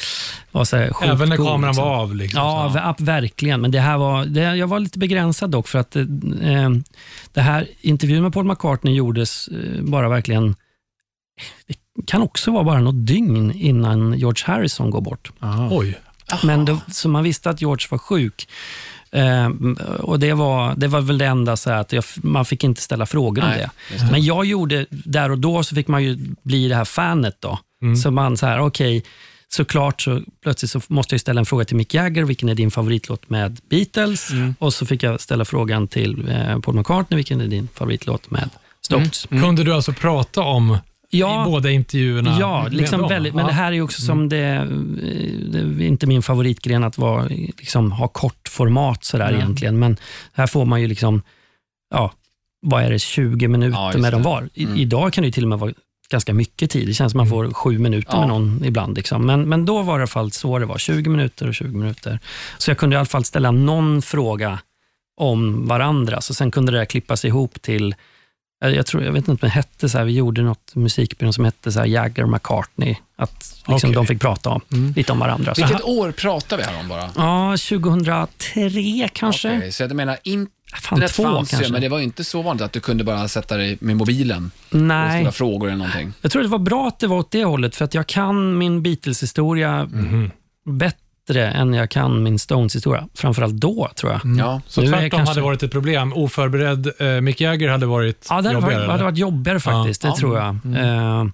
Även 1.01 1.29
när 1.29 1.37
kameran 1.37 1.61
liksom. 1.61 1.85
var 1.85 1.95
av? 1.95 2.15
Liksom, 2.15 2.41
Ja, 2.41 2.95
verkligen. 2.99 3.61
Men 3.61 3.71
det 3.71 3.79
här 3.79 3.97
var, 3.97 4.25
det, 4.25 4.41
jag 4.41 4.67
var 4.67 4.79
lite 4.79 4.99
begränsad 4.99 5.49
dock, 5.49 5.67
för 5.67 5.79
att 5.79 5.95
eh, 5.95 6.05
det 7.33 7.41
här 7.41 7.67
intervjun 7.81 8.23
med 8.23 8.33
Paul 8.33 8.45
McCartney 8.45 8.93
gjordes 8.93 9.47
eh, 9.47 9.81
bara 9.81 10.09
verkligen... 10.09 10.55
Det 11.67 11.75
kan 12.05 12.21
också 12.21 12.51
vara 12.51 12.63
bara 12.63 12.79
något 12.79 13.07
dygn 13.07 13.51
innan 13.51 14.13
George 14.13 14.43
Harrison 14.45 14.89
går 14.89 15.01
bort. 15.01 15.31
Oj. 15.71 15.99
Men 16.43 16.65
då, 16.65 16.77
så 16.91 17.09
man 17.09 17.23
visste 17.23 17.49
att 17.49 17.61
George 17.61 17.87
var 17.91 17.97
sjuk. 17.97 18.47
Eh, 19.13 19.49
och 19.99 20.19
det 20.19 20.33
var, 20.33 20.73
det 20.75 20.87
var 20.87 21.01
väl 21.01 21.17
det 21.17 21.25
enda, 21.25 21.57
så 21.57 21.71
att 21.71 21.93
jag, 21.93 22.03
man 22.15 22.45
fick 22.45 22.63
inte 22.63 22.81
ställa 22.81 23.05
frågor 23.05 23.43
om 23.43 23.49
Nej, 23.49 23.67
det. 23.89 24.11
Men 24.11 24.23
jag 24.23 24.45
gjorde, 24.45 24.85
där 24.89 25.31
och 25.31 25.37
då 25.37 25.63
så 25.63 25.75
fick 25.75 25.87
man 25.87 26.03
ju 26.03 26.17
bli 26.43 26.67
det 26.67 26.75
här 26.75 26.85
fanet. 26.85 27.35
då. 27.39 27.59
Så 28.03 28.11
man 28.11 28.37
så 28.37 28.45
här, 28.45 28.59
okej, 28.59 29.03
såklart 29.49 30.01
så 30.01 30.21
plötsligt 30.43 30.71
så 30.71 30.81
måste 30.87 31.13
jag 31.13 31.21
ställa 31.21 31.39
en 31.39 31.45
fråga 31.45 31.65
till 31.65 31.75
Mick 31.75 31.93
Jagger, 31.93 32.23
vilken 32.23 32.49
är 32.49 32.55
din 32.55 32.71
favoritlåt 32.71 33.29
med 33.29 33.59
Beatles? 33.69 34.29
Och 34.59 34.73
så 34.73 34.85
fick 34.85 35.03
jag 35.03 35.21
ställa 35.21 35.45
frågan 35.45 35.87
till 35.87 36.29
eh, 36.29 36.59
Paul 36.59 36.75
McCartney, 36.75 37.15
vilken 37.15 37.41
är 37.41 37.47
din 37.47 37.67
favoritlåt 37.73 38.31
med 38.31 38.49
Stones? 38.81 39.27
Kunde 39.29 39.63
du 39.63 39.73
alltså 39.73 39.93
prata 39.93 40.41
om 40.41 40.77
Ja. 41.13 41.41
i 41.47 41.51
båda 41.51 41.69
intervjuerna? 41.71 42.37
Ja, 42.39 42.67
liksom 42.71 43.07
väldigt, 43.07 43.33
men 43.33 43.41
Ja. 43.41 43.47
det 43.47 43.53
här 43.53 43.71
är 43.71 43.81
också 43.81 44.01
som 44.01 44.29
det, 44.29 44.39
eh, 44.39 44.65
det 45.51 45.59
är 45.59 45.87
inte 45.87 46.07
min 46.07 46.21
favoritgren 46.23 46.83
att 46.83 46.97
vara, 46.97 47.23
liksom, 47.57 47.91
ha 47.91 48.07
kort 48.07 48.47
format 48.49 49.03
sådär 49.03 49.33
egentligen, 49.33 49.79
men 49.79 49.97
här 50.33 50.47
får 50.47 50.65
man 50.65 50.81
ju 50.81 50.87
liksom, 50.87 51.21
ja, 51.89 52.11
vad 52.61 52.83
är 52.83 52.89
det, 52.91 52.99
20 52.99 53.45
Ja, 53.45 53.49
minuter 53.49 53.85
just 53.85 53.99
med 53.99 54.13
dem 54.13 54.21
det. 54.21 54.27
var. 54.29 54.49
I, 54.53 54.81
Idag 54.81 55.13
kan 55.13 55.21
det 55.21 55.25
ju 55.25 55.31
till 55.31 55.43
och 55.43 55.49
med 55.49 55.59
vara 55.59 55.71
ganska 56.11 56.33
mycket 56.33 56.71
tid. 56.71 56.87
Det 56.87 56.93
känns 56.93 57.11
som 57.11 57.17
man 57.17 57.27
får 57.29 57.53
sju 57.53 57.79
minuter 57.79 58.13
Ja. 58.13 58.19
med 58.19 58.27
någon 58.29 58.61
ibland. 58.65 58.95
Liksom. 58.97 59.25
Men, 59.25 59.41
men 59.49 59.65
då 59.65 59.81
var 59.81 59.93
det 59.97 59.99
i 59.99 60.01
alla 60.01 60.07
fall 60.07 60.31
så 60.31 60.59
det 60.59 60.65
var, 60.65 60.77
20 60.77 61.09
minuter 61.09 61.47
och 61.47 61.55
20 61.55 61.77
minuter. 61.77 62.19
Så 62.57 62.69
jag 62.71 62.77
kunde 62.77 62.93
i 62.93 62.97
alla 62.97 63.05
fall 63.05 63.23
ställa 63.25 63.51
någon 63.51 64.01
fråga 64.01 64.59
om 65.17 65.67
varandra, 65.67 66.21
så 66.21 66.33
sen 66.33 66.51
kunde 66.51 66.71
det 66.71 66.85
klippas 66.85 67.25
ihop 67.25 67.61
till 67.61 67.95
jag, 68.63 68.75
jag, 68.75 68.85
tror, 68.85 69.03
jag 69.03 69.11
vet 69.11 69.17
inte 69.19 69.31
om 69.31 69.37
det 69.41 69.47
hette 69.49 69.89
så 69.89 69.97
här, 69.97 70.05
vi 70.05 70.11
gjorde 70.13 70.41
något 70.41 70.75
musikbyrå 70.75 71.33
som 71.33 71.45
hette 71.45 71.71
så 71.71 71.79
här 71.79 71.85
Jagger 71.87 72.25
McCartney. 72.25 72.95
Att 73.15 73.55
liksom 73.67 73.89
Okej. 73.89 73.93
de 73.95 74.07
fick 74.07 74.21
prata 74.21 74.49
om, 74.49 74.61
lite 74.95 75.11
om 75.11 75.19
varandra. 75.19 75.55
Så, 75.55 75.61
Vilket 75.61 75.81
år 75.83 76.11
pratar 76.11 76.57
vi 76.57 76.63
här 76.63 76.79
om 76.79 76.87
bara? 76.87 77.09
ja, 77.15 77.57
2003 77.69 79.09
kanske? 79.13 79.57
Okej, 79.57 79.71
så 79.71 79.83
jag 79.83 79.93
menar, 79.95 80.13
Fan, 80.15 80.97
internet 80.97 81.13
två 81.13 81.23
fanns 81.23 81.53
ju, 81.53 81.57
kanske. 81.57 81.71
men 81.71 81.81
det 81.81 81.89
var 81.89 81.97
ju 81.97 82.03
inte 82.03 82.23
så 82.23 82.41
vanligt 82.41 82.61
att 82.63 82.71
du 82.73 82.79
kunde 82.79 83.03
bara 83.03 83.27
sätta 83.27 83.57
dig 83.57 83.77
med 83.81 83.95
mobilen 83.97 84.51
och 84.69 84.75
Nej, 84.75 85.17
skriva 85.19 85.31
frågor 85.31 85.67
eller 85.67 85.77
någonting. 85.77 86.13
jag 86.21 86.31
tror 86.31 86.41
det 86.41 86.47
var 86.47 86.59
bra 86.59 86.87
att 86.87 86.99
det 86.99 87.07
var 87.07 87.17
åt 87.17 87.31
det 87.31 87.43
hållet, 87.43 87.75
för 87.75 87.85
att 87.85 87.93
jag 87.93 88.07
kan 88.07 88.57
min 88.57 88.83
Beatles-historia 88.83 89.85
Mhm. 89.85 90.31
bättre 90.65 90.97
än 91.29 91.73
jag 91.73 91.89
kan 91.89 92.23
min 92.23 92.39
Stones-historia. 92.39 93.07
Framförallt 93.13 93.53
då, 93.53 93.89
tror 93.95 94.11
jag. 94.11 94.21
Ja. 94.37 94.61
Så 94.67 94.81
Nu 94.81 94.87
är 94.87 94.91
tvärtom 94.91 95.09
kanske- 95.09 95.31
hade 95.31 95.41
varit 95.41 95.63
ett 95.63 95.71
problem. 95.71 96.13
Oförberedd 96.13 96.91
eh, 96.99 97.07
Mick 97.21 97.41
Jagger 97.41 97.69
hade 97.69 97.85
varit 97.85 98.27
Ja, 98.29 98.35
det 98.35 98.47
hade 98.49 98.53
jobbigare? 98.53 98.77
varit, 98.79 98.89
hade 98.91 99.03
varit 99.03 99.17
jobbigare 99.17 99.59
faktiskt, 99.59 100.03
Ja. 100.03 100.09
det 100.09 100.15
tror 100.17 100.37
jag. 100.37 100.47
Eh, 100.47 100.51
det, 100.63 101.31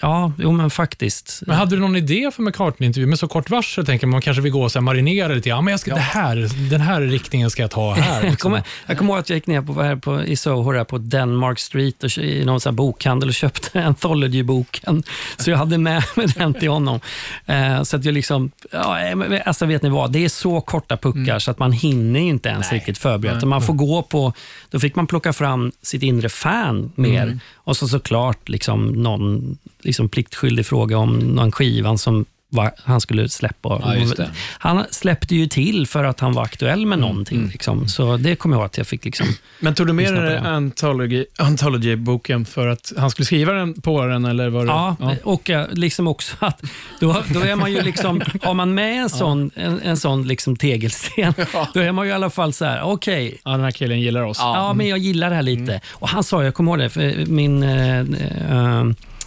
ja, 0.00 0.32
jo 0.38 0.52
men 0.52 0.70
faktiskt. 0.70 1.42
Men 1.46 1.56
hade 1.56 1.76
du 1.76 1.80
någon 1.80 1.96
idé 1.96 2.30
för 2.34 2.42
McCartney-intervju? 2.42 3.06
Med 3.06 3.18
så 3.18 3.28
kort 3.28 3.50
varsel 3.50 3.86
tänker 3.86 4.06
man, 4.06 4.12
man 4.12 4.20
kanske 4.22 4.42
vill 4.42 4.52
gå 4.52 4.62
och 4.62 4.72
så 4.72 4.78
här 4.78 4.82
marinera 4.84 5.28
lite. 5.34 5.48
Ja, 5.48 5.60
men 5.60 5.70
jag 5.70 5.80
ska, 5.80 5.94
det 5.94 6.00
här, 6.00 6.70
den 6.70 6.80
här 6.80 7.00
riktningen 7.00 7.50
ska 7.50 7.62
jag 7.62 7.70
ta 7.70 7.94
här. 7.94 8.14
Jag 8.22 8.30
Liksom. 8.30 8.50
kommer, 8.50 8.62
jag 8.86 8.98
kommer 8.98 9.12
ihåg 9.12 9.20
att 9.20 9.28
jag 9.28 9.36
gick 9.36 9.46
ner 9.46 9.62
på, 9.62 9.82
här 9.82 9.96
på, 9.96 10.22
i 10.24 10.36
Soho 10.36 10.72
där 10.72 10.84
på 10.84 10.98
Denmark 10.98 11.58
Street 11.58 12.04
och, 12.04 12.18
i 12.18 12.44
någon 12.44 12.60
sån 12.60 12.70
här 12.70 12.76
bokhandel 12.76 13.28
och 13.28 13.34
köpte 13.34 13.82
Anthology-boken. 13.84 15.02
Så 15.36 15.50
jag 15.50 15.58
hade 15.58 15.78
med 15.78 16.02
mig 16.16 16.26
den 16.36 16.54
till 16.54 16.68
honom. 16.68 17.00
Eh, 17.46 17.82
så 17.82 17.96
att 17.96 18.04
jag 18.04 18.14
liksom, 18.14 18.50
ja, 18.72 18.98
alltså 19.44 19.66
vet 19.66 19.82
ni 19.82 19.88
vad, 19.88 20.12
det 20.12 20.24
är 20.24 20.28
så 20.28 20.60
korta 20.60 20.96
puckar 20.96 21.38
så 21.38 21.50
att 21.50 21.58
man 21.58 21.72
hinner 21.72 22.20
ju 22.20 22.26
inte 22.26 22.48
ens 22.48 22.72
riktigt 22.72 22.98
förbereda. 22.98 23.46
Man 23.46 23.62
får 23.62 23.74
gå 23.74 24.02
på, 24.02 24.32
då 24.70 24.78
fick 24.80 24.96
man 24.96 25.06
plocka 25.06 25.32
fram 25.32 25.72
sitt 25.82 26.02
inre 26.02 26.28
fan 26.28 26.92
mer. 26.94 27.38
Och 27.66 27.76
så 27.76 27.88
såklart 27.88 28.48
liksom 28.48 28.86
någon 28.86 29.58
liksom 29.82 30.08
pliktskyldig 30.08 30.66
fråga 30.66 30.98
om 30.98 31.18
någon 31.18 31.52
skivan 31.52 31.98
som 31.98 32.24
vad 32.48 32.70
han 32.84 33.00
skulle 33.00 33.28
släppa. 33.28 33.80
Ja. 34.18 34.24
Han 34.58 34.84
släppte 34.90 35.34
ju 35.36 35.46
till 35.46 35.86
för 35.86 36.04
att 36.04 36.20
han 36.20 36.32
var 36.32 36.42
aktuell 36.44 36.86
med 36.86 36.96
Mm. 36.98 37.08
någonting. 37.08 37.46
Liksom. 37.52 37.88
Så 37.88 38.16
det 38.16 38.36
kommer 38.36 38.56
jag 38.56 38.60
ihåg 38.60 38.66
att 38.66 38.78
jag 38.78 38.86
fick 38.86 39.04
liksom... 39.04 39.26
Men 39.60 39.74
tog 39.74 39.86
du 39.86 39.92
med 39.92 40.14
dig. 40.14 40.38
Anthology- 40.38 41.24
Anthology-boken 41.38 42.44
för 42.44 42.66
att 42.66 42.92
han 42.96 43.10
skulle 43.10 43.26
skriva 43.26 43.52
den 43.52 43.80
på 43.80 44.06
den? 44.06 44.24
Eller 44.24 44.48
var 44.48 44.60
det, 44.64 44.70
Ja, 44.72 44.96
och 45.24 45.50
eh, 45.50 45.66
liksom 45.72 46.06
också 46.06 46.36
att 46.38 46.62
då, 47.00 47.22
då 47.34 47.40
är 47.40 47.56
man 47.56 47.72
ju 47.72 47.82
liksom, 47.82 48.22
har 48.42 48.54
man 48.54 48.74
med 48.74 49.00
en 49.02 49.08
sån, 49.10 49.50
en, 49.54 49.80
en 49.80 49.96
sån 49.96 50.26
liksom 50.28 50.56
tegelsten, 50.56 51.34
då 51.74 51.80
är 51.80 51.92
man 51.92 52.04
ju 52.06 52.10
i 52.10 52.14
alla 52.14 52.30
fall 52.30 52.52
så 52.52 52.64
här, 52.64 52.82
okej, 52.82 53.38
Ja, 53.44 53.50
den 53.50 53.60
här 53.60 53.70
killen 53.70 54.00
gillar 54.00 54.22
oss. 54.22 54.38
Ja, 54.40 54.72
men 54.74 54.88
jag 54.88 54.98
gillar 54.98 55.30
det 55.30 55.36
här 55.36 55.42
lite. 55.42 55.80
Och 55.92 56.08
Han 56.08 56.24
sa, 56.24 56.44
jag 56.44 56.54
kommer 56.54 56.70
ihåg 56.72 56.78
det, 56.78 56.90
för 56.90 57.26
min, 57.26 57.62
eh, 57.62 57.98
eh, 58.00 58.84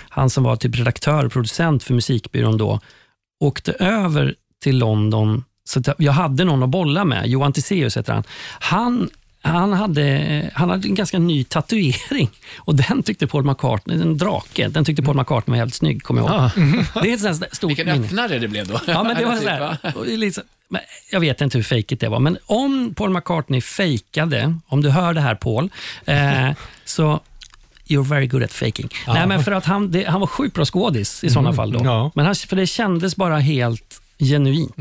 han 0.10 0.30
som 0.30 0.44
var 0.44 0.56
typ 0.56 0.76
redaktör 0.76 1.26
och 1.26 1.32
producent 1.32 1.84
för 1.84 1.94
musikbyrån 1.94 2.58
då, 2.58 2.80
åkte 3.40 3.72
över 3.72 4.36
till 4.64 4.78
London. 4.78 5.44
Så 5.64 5.82
jag 5.98 6.12
hade 6.12 6.44
någon 6.44 6.64
att 6.64 6.70
bolla 6.70 7.06
med, 7.06 7.28
Johan 7.28 7.54
Tisseus 7.54 7.98
heter 7.98 8.14
han. 8.14 8.24
Han 8.60 9.10
han 9.42 9.74
hade, 9.74 10.52
han 10.54 10.70
hade 10.70 10.88
en 10.88 10.96
ganska 10.96 11.20
ny 11.20 11.44
tatuering 11.44 12.30
och 12.58 12.76
den 12.76 13.04
tyckte 13.04 13.28
Paul 13.28 13.44
McCartney, 13.44 14.02
en 14.02 14.18
drake, 14.18 14.68
den 14.68 14.86
tyckte 14.86 15.04
Paul 15.04 15.16
McCartney 15.16 15.52
var 15.52 15.58
jävligt 15.58 15.76
snygg, 15.76 16.04
kommer 16.04 16.22
jag 16.22 16.30
ihåg. 16.30 16.40
Ah. 16.96 17.02
Det 17.02 17.10
är 17.10 17.14
ett 17.14 17.22
sånt 17.22 17.56
stort 17.56 17.70
Vilken 17.70 17.88
minne. 17.88 18.06
öppnare 18.06 18.40
det 18.40 18.48
blev 18.48 18.68
då. 18.68 18.80
Ja, 18.88 19.04
men 19.04 19.16
det 19.16 19.26
var 19.26 19.34
Typ, 19.36 19.44
så 19.44 19.50
va? 19.60 19.78
här, 19.84 19.98
och 19.98 20.08
liksom, 20.08 20.44
men 20.70 20.82
jag 21.12 21.20
vet 21.20 21.42
inte 21.42 21.58
hur 21.58 21.64
fejkigt 21.64 22.02
det 22.02 22.10
var, 22.10 22.20
men 22.20 22.38
om 22.46 22.94
Paul 22.96 23.10
McCartney 23.10 23.62
fejkade, 23.62 24.56
om 24.68 24.82
du 24.82 24.90
hör 24.90 25.14
det 25.14 25.22
här 25.22 25.36
Paul, 25.36 25.70
eh, 26.06 26.52
så 26.86 27.20
you're 27.90 28.04
very 28.04 28.28
good 28.28 28.44
at 28.44 28.54
faking. 28.54 28.90
Nej, 29.08 29.28
men 29.28 29.44
för 29.44 29.52
att 29.52 29.66
han, 29.66 29.92
det, 29.92 30.04
han 30.04 30.20
var 30.20 30.28
sjukt 30.28 30.56
bra 30.56 30.66
skådis 30.66 31.24
i 31.24 31.30
sådana 31.30 31.54
fall. 31.54 31.72
Då. 31.72 31.80
ja. 31.84 32.12
Men 32.16 32.26
han, 32.26 32.36
för 32.36 32.56
det 32.56 32.68
kändes 32.68 33.16
bara 33.16 33.38
helt 33.38 34.02
genuint. 34.20 34.76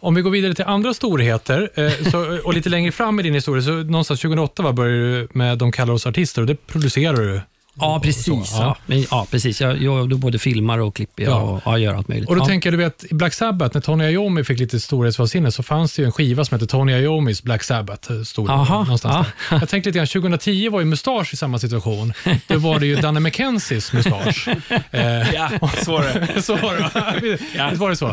Om 0.00 0.14
vi 0.14 0.22
går 0.22 0.30
vidare 0.30 0.54
till 0.54 0.64
andra 0.64 0.94
storheter, 0.94 1.70
eh, 1.74 2.10
så, 2.10 2.38
och 2.44 2.54
lite 2.54 2.68
längre 2.68 2.92
fram 2.92 3.20
i 3.20 3.22
din 3.22 3.34
historia, 3.34 3.62
så 3.62 3.70
någonstans 3.72 4.20
2008 4.20 4.62
va, 4.62 4.72
började 4.72 5.20
du 5.20 5.28
med 5.32 5.58
De 5.58 5.72
kallar 5.72 5.94
oss 5.94 6.06
artister 6.06 6.42
och 6.42 6.46
det 6.46 6.66
producerar 6.66 7.16
du. 7.16 7.40
Ja, 7.74 8.00
precis. 8.00 8.26
Ja. 8.28 8.46
ja. 8.60 8.76
Men, 8.86 9.04
ja, 9.10 9.26
precis. 9.30 9.60
Jag, 9.60 9.82
jag, 9.82 10.12
jag 10.12 10.18
både 10.18 10.38
filmar 10.38 10.78
och 10.78 10.96
klipper 10.96 11.22
Ja. 11.22 11.40
och 11.40 11.60
ja, 11.64 11.78
gör 11.78 11.94
allt 11.94 12.08
möjligt. 12.08 12.28
Och 12.28 12.36
då 12.36 12.42
ja. 12.42 12.46
tänker 12.46 12.72
jag, 12.72 12.78
du 12.78 12.84
vet, 12.84 13.04
i 13.12 13.14
Black 13.14 13.34
Sabbath, 13.34 13.74
när 13.76 13.80
Tony 13.80 14.04
Iommi 14.04 14.44
fick 14.44 14.58
lite 14.58 14.80
storhetsvansinne, 14.80 15.52
så 15.52 15.62
fanns 15.62 15.92
det 15.96 16.02
ju 16.02 16.06
en 16.06 16.12
skiva 16.12 16.44
som 16.44 16.54
hette 16.54 16.66
Tony 16.66 16.92
Iommis 16.92 17.42
Black 17.42 17.62
Sabbath. 17.64 18.12
eh, 18.12 18.22
Stod 18.22 18.50
Aha, 18.50 18.82
någonstans 18.82 19.26
ja. 19.26 19.26
där. 19.50 19.60
Jag 19.60 19.68
tänkte 19.68 19.88
lite 19.88 19.98
grann, 19.98 20.06
2010 20.06 20.68
var 20.68 20.80
ju 20.80 20.86
Mustasch 20.86 21.32
i 21.34 21.36
samma 21.36 21.58
situation. 21.58 22.12
Då 22.46 22.58
var 22.58 22.78
det 22.80 22.86
ju 22.86 22.96
Danne 22.96 23.20
McKenzies 23.20 23.92
mustasch. 23.92 24.48
Eh, 24.90 25.34
Ja, 25.34 25.50
så 25.84 25.92
var 25.92 26.02
det. 26.34 26.42
så 26.42 26.56
var 26.56 26.74
det? 26.74 27.38
Visst 27.70 27.80
var 27.80 27.90
det 27.90 27.96
så? 27.96 28.08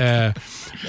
Eh, 0.00 0.32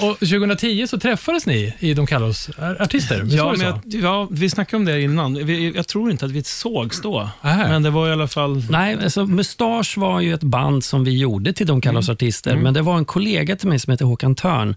och 0.08 0.18
2010 0.18 0.86
så 0.86 0.98
träffades 0.98 1.46
ni 1.46 1.74
i 1.78 1.94
De 1.94 2.06
kallar 2.06 2.26
oss 2.26 2.50
artister. 2.80 3.22
Visst 3.22 3.36
Ja, 3.36 3.54
men 3.58 3.66
jag, 3.66 3.80
ja, 3.84 4.28
vi 4.30 4.50
snackade 4.50 4.76
om 4.76 4.84
det 4.84 5.00
innan. 5.02 5.46
Vi, 5.46 5.72
jag 5.76 5.86
tror 5.88 6.10
inte 6.10 6.24
att 6.24 6.30
vi 6.30 6.44
sågs 6.44 7.02
då, 7.02 7.30
Aha. 7.42 7.56
men 7.68 7.82
det 7.82 7.90
var 7.90 8.07
i 8.08 8.12
alla 8.12 8.28
fall... 8.28 8.62
Nej, 8.70 8.98
alltså 9.04 9.26
Mustasch 9.26 9.98
var 9.98 10.20
ju 10.20 10.34
ett 10.34 10.42
band 10.42 10.84
som 10.84 11.04
vi 11.04 11.18
gjorde 11.18 11.52
till 11.52 11.66
De 11.66 11.80
kallar 11.80 11.98
oss 12.00 12.08
artister, 12.08 12.56
men 12.56 12.74
det 12.74 12.82
var 12.82 12.98
en 12.98 13.04
kollega 13.04 13.56
till 13.56 13.68
mig 13.68 13.78
som 13.78 13.90
heter 13.90 14.04
Håkan 14.04 14.34
Törn, 14.34 14.74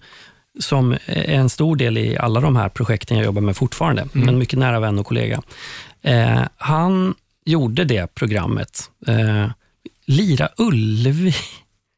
som 0.59 0.91
är 1.05 1.29
en 1.29 1.49
stor 1.49 1.75
del 1.75 1.97
i 1.97 2.17
alla 2.17 2.39
de 2.39 2.55
här 2.55 2.69
projekten 2.69 3.17
jag 3.17 3.25
jobbar 3.25 3.41
med 3.41 3.57
fortfarande, 3.57 4.07
men 4.11 4.37
mycket 4.37 4.59
nära 4.59 4.79
vän 4.79 4.99
och 4.99 5.05
kollega. 5.05 5.41
Eh, 6.01 6.41
han 6.57 7.13
gjorde 7.45 7.83
det 7.83 8.15
programmet. 8.15 8.89
Eh, 9.07 9.47
Lira 10.05 10.49
Ullevi. 10.57 11.33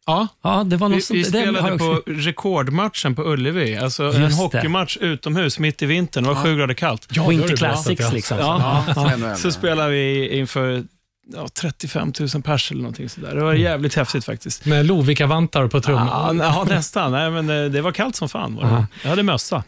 Ja, 0.05 0.27
Ja, 0.43 0.63
det 0.63 0.77
var 0.77 0.89
vi, 0.89 0.95
något 0.95 1.03
sånt- 1.03 1.17
vi 1.17 1.23
har 1.23 1.29
spelade 1.29 1.77
på 1.77 2.01
rekordmatchen 2.05 3.15
på 3.15 3.23
Ullevi. 3.23 3.77
Alltså 3.77 4.03
en 4.03 4.21
Just 4.21 4.37
det. 4.37 4.43
hockeymatch 4.43 4.97
utomhus 4.97 5.59
mitt 5.59 5.81
i 5.81 5.85
vintern. 5.85 6.23
Det 6.23 6.29
var 6.29 6.43
sju 6.43 6.55
grader 6.57 6.73
kallt. 6.73 7.07
Ja, 7.11 7.27
Winter 7.27 7.55
Classics. 7.57 8.01
ja. 8.01 8.09
Liksom. 8.13 8.37
Ja. 8.37 8.83
NHL, 9.17 9.35
Så 9.37 9.51
spelade 9.51 9.89
vi 9.91 10.29
inför 10.37 10.83
ja, 11.33 11.47
35 11.47 12.13
000 12.33 12.43
pers 12.43 12.71
eller 12.71 12.81
någonting 12.81 13.09
sådär. 13.09 13.35
Det 13.35 13.43
var 13.43 13.53
jävligt 13.53 13.95
häftigt 13.95 14.25
faktiskt. 14.25 14.65
Med 14.65 14.85
Lovikka-vantar 14.85 15.67
på 15.67 15.81
trumman. 15.81 16.37
Ja, 16.37 16.65
nästan. 16.69 17.11
Nej, 17.11 17.31
men 17.31 17.47
det, 17.47 17.69
det 17.69 17.81
var 17.81 17.91
kallt 17.91 18.15
som 18.15 18.29
fan. 18.29 18.55
Var 18.55 18.63
det. 18.63 18.87
Jag 19.03 19.09
hade 19.09 19.23
mössa. 19.23 19.63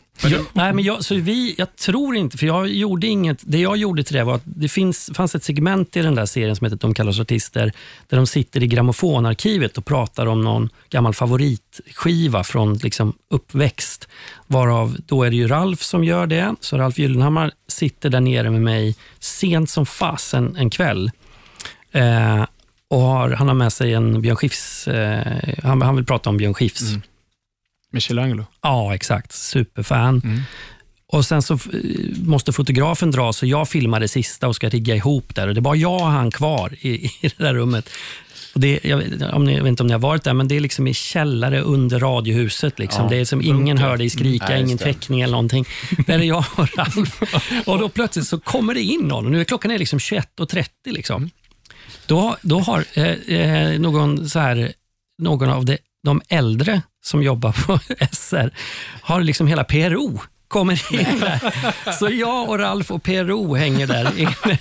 Nej, 0.53 0.73
men 0.73 0.83
jag, 0.83 1.03
så 1.03 1.15
vi, 1.15 1.55
jag 1.57 1.75
tror 1.75 2.15
inte, 2.15 2.37
för 2.37 2.45
jag 2.45 2.67
gjorde 2.67 3.07
inget. 3.07 3.37
Det 3.41 3.59
jag 3.59 3.77
gjorde 3.77 4.03
till 4.03 4.15
det 4.15 4.23
var 4.23 4.35
att 4.35 4.41
det 4.45 4.69
finns, 4.69 5.11
fanns 5.13 5.35
ett 5.35 5.43
segment 5.43 5.95
i 5.95 6.01
den 6.01 6.15
där 6.15 6.25
serien 6.25 6.55
som 6.55 6.65
heter 6.65 6.77
De 6.77 6.93
kallas 6.93 7.19
artister, 7.19 7.71
där 8.07 8.17
de 8.17 8.27
sitter 8.27 8.63
i 8.63 8.67
grammofonarkivet 8.67 9.77
och 9.77 9.85
pratar 9.85 10.25
om 10.25 10.41
någon 10.41 10.69
gammal 10.89 11.13
favoritskiva 11.13 12.43
från 12.43 12.73
liksom 12.73 13.13
uppväxt. 13.29 14.07
Varav 14.47 14.97
då 15.05 15.23
är 15.23 15.29
det 15.29 15.35
ju 15.35 15.47
Ralf 15.47 15.81
som 15.81 16.03
gör 16.03 16.27
det. 16.27 16.55
Så 16.59 16.77
Ralf 16.77 16.97
Gyllenhammar 16.97 17.51
sitter 17.67 18.09
där 18.09 18.21
nere 18.21 18.51
med 18.51 18.61
mig 18.61 18.95
sent 19.19 19.69
som 19.69 19.85
fasen 19.85 20.55
en 20.55 20.69
kväll. 20.69 21.11
Eh, 21.95 22.45
och 22.87 22.99
har, 22.99 23.29
han 23.29 23.47
har 23.47 23.55
med 23.55 23.73
sig 23.73 23.93
en 23.93 24.21
Björn 24.21 24.35
Skifs, 24.35 24.87
eh, 24.87 25.37
han, 25.63 25.81
han 25.81 25.95
vill 25.95 26.05
prata 26.05 26.29
om 26.29 26.37
Björn 26.37 26.53
Skifs. 26.53 26.81
Michelangelo. 27.91 28.45
Ja, 28.61 28.95
exakt. 28.95 29.31
Superfan. 29.31 30.21
Och 31.07 31.25
Sen 31.25 31.41
så 31.41 31.57
måste 32.23 32.53
fotografen 32.53 33.11
dra, 33.11 33.33
så 33.33 33.45
jag 33.45 33.69
filmar 33.69 33.99
det 33.99 34.07
sista 34.07 34.47
och 34.47 34.55
ska 34.55 34.69
rigga 34.69 34.95
ihop 34.95 35.35
där. 35.35 35.47
Och 35.47 35.53
Det 35.53 35.59
är 35.59 35.61
bara 35.61 35.75
jag 35.75 36.01
och 36.01 36.07
han 36.07 36.31
kvar 36.31 36.73
i, 36.81 36.89
i 36.89 37.11
det 37.21 37.43
där 37.43 37.53
rummet. 37.53 37.89
Och 38.53 38.61
det, 38.61 38.79
jag, 38.83 39.03
om 39.33 39.45
ni, 39.45 39.55
jag 39.55 39.63
vet 39.63 39.69
inte 39.69 39.83
om 39.83 39.87
ni 39.87 39.93
har 39.93 39.99
varit 39.99 40.23
där, 40.23 40.33
men 40.33 40.47
det 40.47 40.55
är 40.55 40.59
liksom 40.59 40.87
i 40.87 40.93
källare 40.93 41.61
under 41.61 41.99
radiohuset. 41.99 42.79
Liksom. 42.79 43.03
Ja, 43.03 43.09
det 43.09 43.17
är 43.17 43.25
som 43.25 43.41
ingen 43.41 43.77
hör 43.77 43.97
dig 43.97 44.09
skrika, 44.09 44.45
Nej, 44.49 44.61
ingen 44.61 44.77
täckning 44.77 45.21
eller 45.21 45.31
någonting. 45.31 45.65
Där 46.07 46.19
är 46.19 46.23
jag 46.23 46.45
och 46.55 46.77
Ralf. 46.77 47.21
Och 47.65 47.79
då 47.79 47.89
plötsligt 47.89 48.27
så 48.27 48.39
kommer 48.39 48.73
det 48.73 48.81
in 48.81 49.01
någon. 49.01 49.25
Och 49.25 49.31
nu 49.31 49.39
är 49.39 49.43
klockan 49.43 49.71
är 49.71 49.77
liksom 49.77 49.99
21.30. 49.99 50.67
Liksom. 50.85 51.29
Då, 52.05 52.37
då 52.41 52.59
har 52.59 52.85
eh, 52.93 53.39
eh, 53.39 53.79
någon, 53.79 54.29
så 54.29 54.39
här, 54.39 54.73
någon 55.17 55.49
av 55.49 55.65
de, 55.65 55.77
de 56.03 56.21
äldre 56.29 56.81
som 57.05 57.23
jobbar 57.23 57.51
på 57.51 57.79
SR, 58.11 58.53
har 59.01 59.21
liksom 59.21 59.47
hela 59.47 59.63
PRO 59.63 60.21
kommer 60.47 60.93
in 60.93 61.19
där. 61.19 61.91
Så 61.99 62.09
jag 62.09 62.49
och 62.49 62.59
Ralf 62.59 62.91
och 62.91 63.03
PRO 63.03 63.55
hänger 63.55 63.87
där 63.87 64.19
inne. 64.19 64.57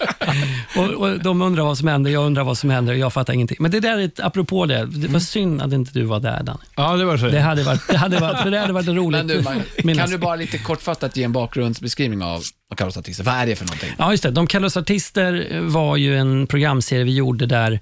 Och, 0.77 0.85
och 0.85 1.20
de 1.20 1.42
undrar 1.42 1.64
vad 1.64 1.79
som 1.79 1.88
händer, 1.88 2.11
jag 2.11 2.27
undrar 2.27 2.44
vad 2.44 2.59
som 2.59 2.70
händer 2.70 2.92
och 2.92 2.99
jag 2.99 3.12
fattar 3.12 3.33
ingenting. 3.33 3.57
Men 3.61 3.70
det 3.70 3.81
där 3.81 3.99
är 3.99 4.05
ett, 4.05 4.20
apropå 4.20 4.66
det, 4.66 4.87
det 4.87 5.09
var 5.09 5.20
synd 5.20 5.62
att 5.62 5.73
inte 5.73 5.90
du 5.92 6.03
var 6.03 6.20
där 6.20 6.42
Danny. 6.42 6.59
Ja, 6.77 6.97
det 6.97 7.05
var 7.05 7.16
så. 7.16 7.27
Det 7.27 7.40
hade 7.40 7.62
varit, 7.62 7.88
det 7.88 7.97
hade 7.97 8.18
varit, 8.18 8.38
för 8.38 8.51
det 8.51 8.59
hade 8.59 8.73
varit 8.73 8.88
roligt. 8.88 9.18
Men 9.18 9.27
du, 9.27 9.42
man, 9.42 9.62
minnas. 9.85 10.03
kan 10.03 10.11
du 10.11 10.18
bara 10.18 10.37
lite 10.37 10.59
kortfattat 10.59 11.16
ge 11.16 11.25
en 11.25 11.33
bakgrundsbeskrivning 11.33 12.23
av 12.23 12.42
vad 12.68 12.79
kallas 12.79 12.97
artister? 12.97 13.25
Vad 13.25 13.35
är 13.35 13.47
det 13.47 13.57
för 13.57 13.64
någonting? 13.64 13.92
Ja, 13.99 14.11
just 14.11 14.23
det. 14.23 14.31
De 14.31 14.47
kallas 14.47 14.77
artister 14.77 15.61
var 15.61 15.97
ju 15.97 16.18
en 16.18 16.47
programserie 16.47 17.05
vi 17.05 17.14
gjorde 17.14 17.47
där 17.47 17.81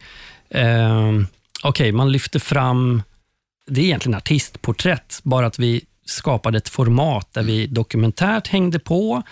eh, 0.51 1.13
okej, 1.63 1.93
man 1.93 2.13
lyfte 2.13 2.41
fram, 2.41 3.03
det 3.67 3.81
är 3.81 3.85
egentligen 3.85 4.17
artistporträtt, 4.17 5.21
bara 5.23 5.47
att 5.47 5.59
vi 5.59 5.85
skapade 6.05 6.59
ett 6.59 6.69
format 6.69 7.29
där 7.33 7.43
vi 7.43 7.67
dokumentärt 7.67 8.49
hängde 8.49 8.79
på 8.79 9.23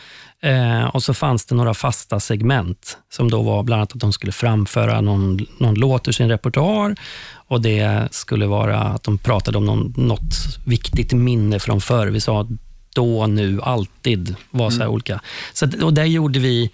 eh, 0.43 0.85
och 0.85 1.03
så 1.03 1.15
fanns 1.15 1.47
det 1.47 1.55
några 1.55 1.75
fasta 1.75 2.21
segment 2.21 2.99
som 3.09 3.31
då 3.31 3.43
var 3.43 3.63
bland 3.63 3.81
annat 3.81 3.93
att 3.93 4.01
de 4.01 4.13
skulle 4.13 4.33
framföra 4.33 5.01
någon, 5.01 5.47
någon 5.59 5.75
låt 5.75 6.09
ur 6.09 6.13
sin 6.13 6.29
repertoar 6.29 6.97
och 7.33 7.61
det 7.61 8.09
skulle 8.11 8.47
vara 8.47 8.79
att 8.79 9.03
de 9.03 9.19
pratade 9.19 9.59
om 9.59 9.65
någon, 9.65 9.95
något 9.97 10.35
viktigt 10.67 11.13
minne 11.13 11.59
från 11.59 11.81
förr. 11.81 12.07
Vi 12.07 12.21
sa 12.21 12.47
då, 12.95 13.27
nu, 13.27 13.61
alltid 13.63 14.37
var 14.51 14.71
så 14.71 14.79
här 14.79 14.89
olika. 14.89 15.21
Så 15.53 15.65
att, 15.65 15.75
och 15.75 15.95
där 15.95 16.05
gjorde 16.05 16.39
vi 16.39 16.71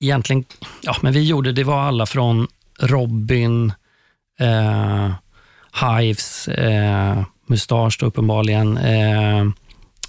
egentligen, 0.00 0.44
ja 0.82 0.96
men 1.00 1.12
vi 1.12 1.22
gjorde, 1.22 1.52
det 1.52 1.64
var 1.64 1.80
alla 1.80 2.06
från 2.06 2.48
Robin, 2.80 3.72
eh, 4.40 5.12
Hives, 5.80 6.48
eh, 6.48 7.22
Mustasch 7.46 7.96
då 8.00 8.06
uppenbarligen, 8.06 8.76
eh, 8.76 9.40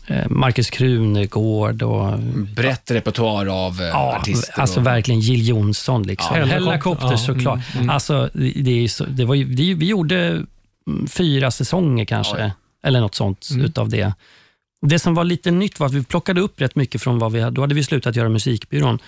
eh, 0.07 0.29
Marcus 0.29 0.69
Krunegård 0.69 1.81
och 1.81 2.19
Brett 2.55 2.91
repertoar 2.91 3.45
av 3.45 3.81
eh, 3.81 3.87
Ja, 3.87 4.15
artister. 4.17 4.59
alltså 4.59 4.79
och, 4.79 4.87
verkligen 4.87 5.19
Jill 5.19 5.47
Johnson. 5.47 6.03
Liksom. 6.03 6.37
Ja, 6.37 6.45
Helicopter, 6.45 7.11
ja, 7.11 7.17
såklart. 7.17 7.59
Alltså, 7.89 8.29
det, 8.33 8.51
det 8.55 8.71
är 8.71 8.81
ju 8.81 8.87
så, 8.87 9.05
det 9.05 9.25
var 9.25 9.35
ju, 9.35 9.45
det, 9.45 9.73
vi 9.73 9.85
gjorde 9.85 10.45
mm, 10.87 11.07
fyra 11.07 11.51
säsonger 11.51 12.05
kanske, 12.05 12.45
Oj. 12.45 12.51
eller 12.83 13.01
något 13.01 13.15
sånt 13.15 13.49
utav 13.51 13.89
det. 13.89 14.13
Det 14.81 14.99
som 14.99 15.13
var 15.13 15.23
lite 15.23 15.51
nytt 15.51 15.79
var 15.79 15.87
att 15.87 15.93
vi 15.93 16.03
plockade 16.03 16.41
upp 16.41 16.61
rätt 16.61 16.75
mycket 16.75 17.01
från 17.01 17.19
vad 17.19 17.31
vi 17.31 17.41
hade. 17.41 17.55
Då 17.55 17.61
hade 17.61 17.75
vi 17.75 17.83
slutat 17.83 18.15
göra 18.15 18.29
musikbyrån. 18.29 18.99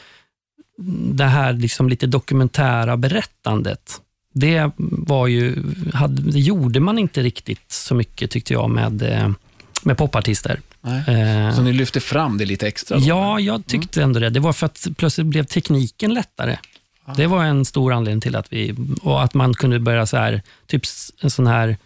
Det 1.13 1.23
här 1.23 1.53
liksom 1.53 1.89
lite 1.89 2.07
dokumentära 2.07 2.97
berättandet. 2.97 4.01
Det, 4.38 4.71
var 4.78 5.28
ju, 5.28 5.56
hade, 5.93 6.21
det 6.32 6.39
gjorde 6.39 6.80
man 6.80 7.00
inte 7.00 7.21
riktigt 7.24 7.71
så 7.71 7.95
mycket 7.95 8.32
tyckte 8.32 8.54
jag 8.54 8.69
med, 8.69 9.02
eh, 9.02 9.30
med 9.84 9.98
popartister. 9.98 10.60
Eh, 11.08 11.56
Så 11.56 11.62
ni 11.62 11.74
lyfter 11.74 12.00
fram 12.00 12.38
det 12.38 12.45
lite 12.45 12.67
extra? 12.67 12.98
Då, 13.00 13.06
Ja, 13.06 13.39
jag 13.39 13.65
tyckte 13.65 14.04
ändå 14.04 14.19
det. 14.19 14.30
Det 14.30 14.39
var 14.39 14.54
för 14.54 14.65
att 14.65 14.88
plötsligt 14.98 15.28
blev 15.28 15.43
tekniken 15.43 16.13
lättare. 16.13 16.58
Det 17.15 17.28
var 17.28 17.43
en 17.43 17.65
stor 17.65 17.93
anledning 17.93 18.21
till 18.21 18.36
att 18.36 18.54
vi, 18.54 18.76
och 19.02 19.24
att 19.24 19.34
man 19.34 19.54
kunde 19.54 19.80
börja 19.80 20.06
så 20.06 20.17
här, 20.17 20.41
typ 20.67 20.82
en 21.21 21.30
sån 21.30 21.48
här 21.48 21.78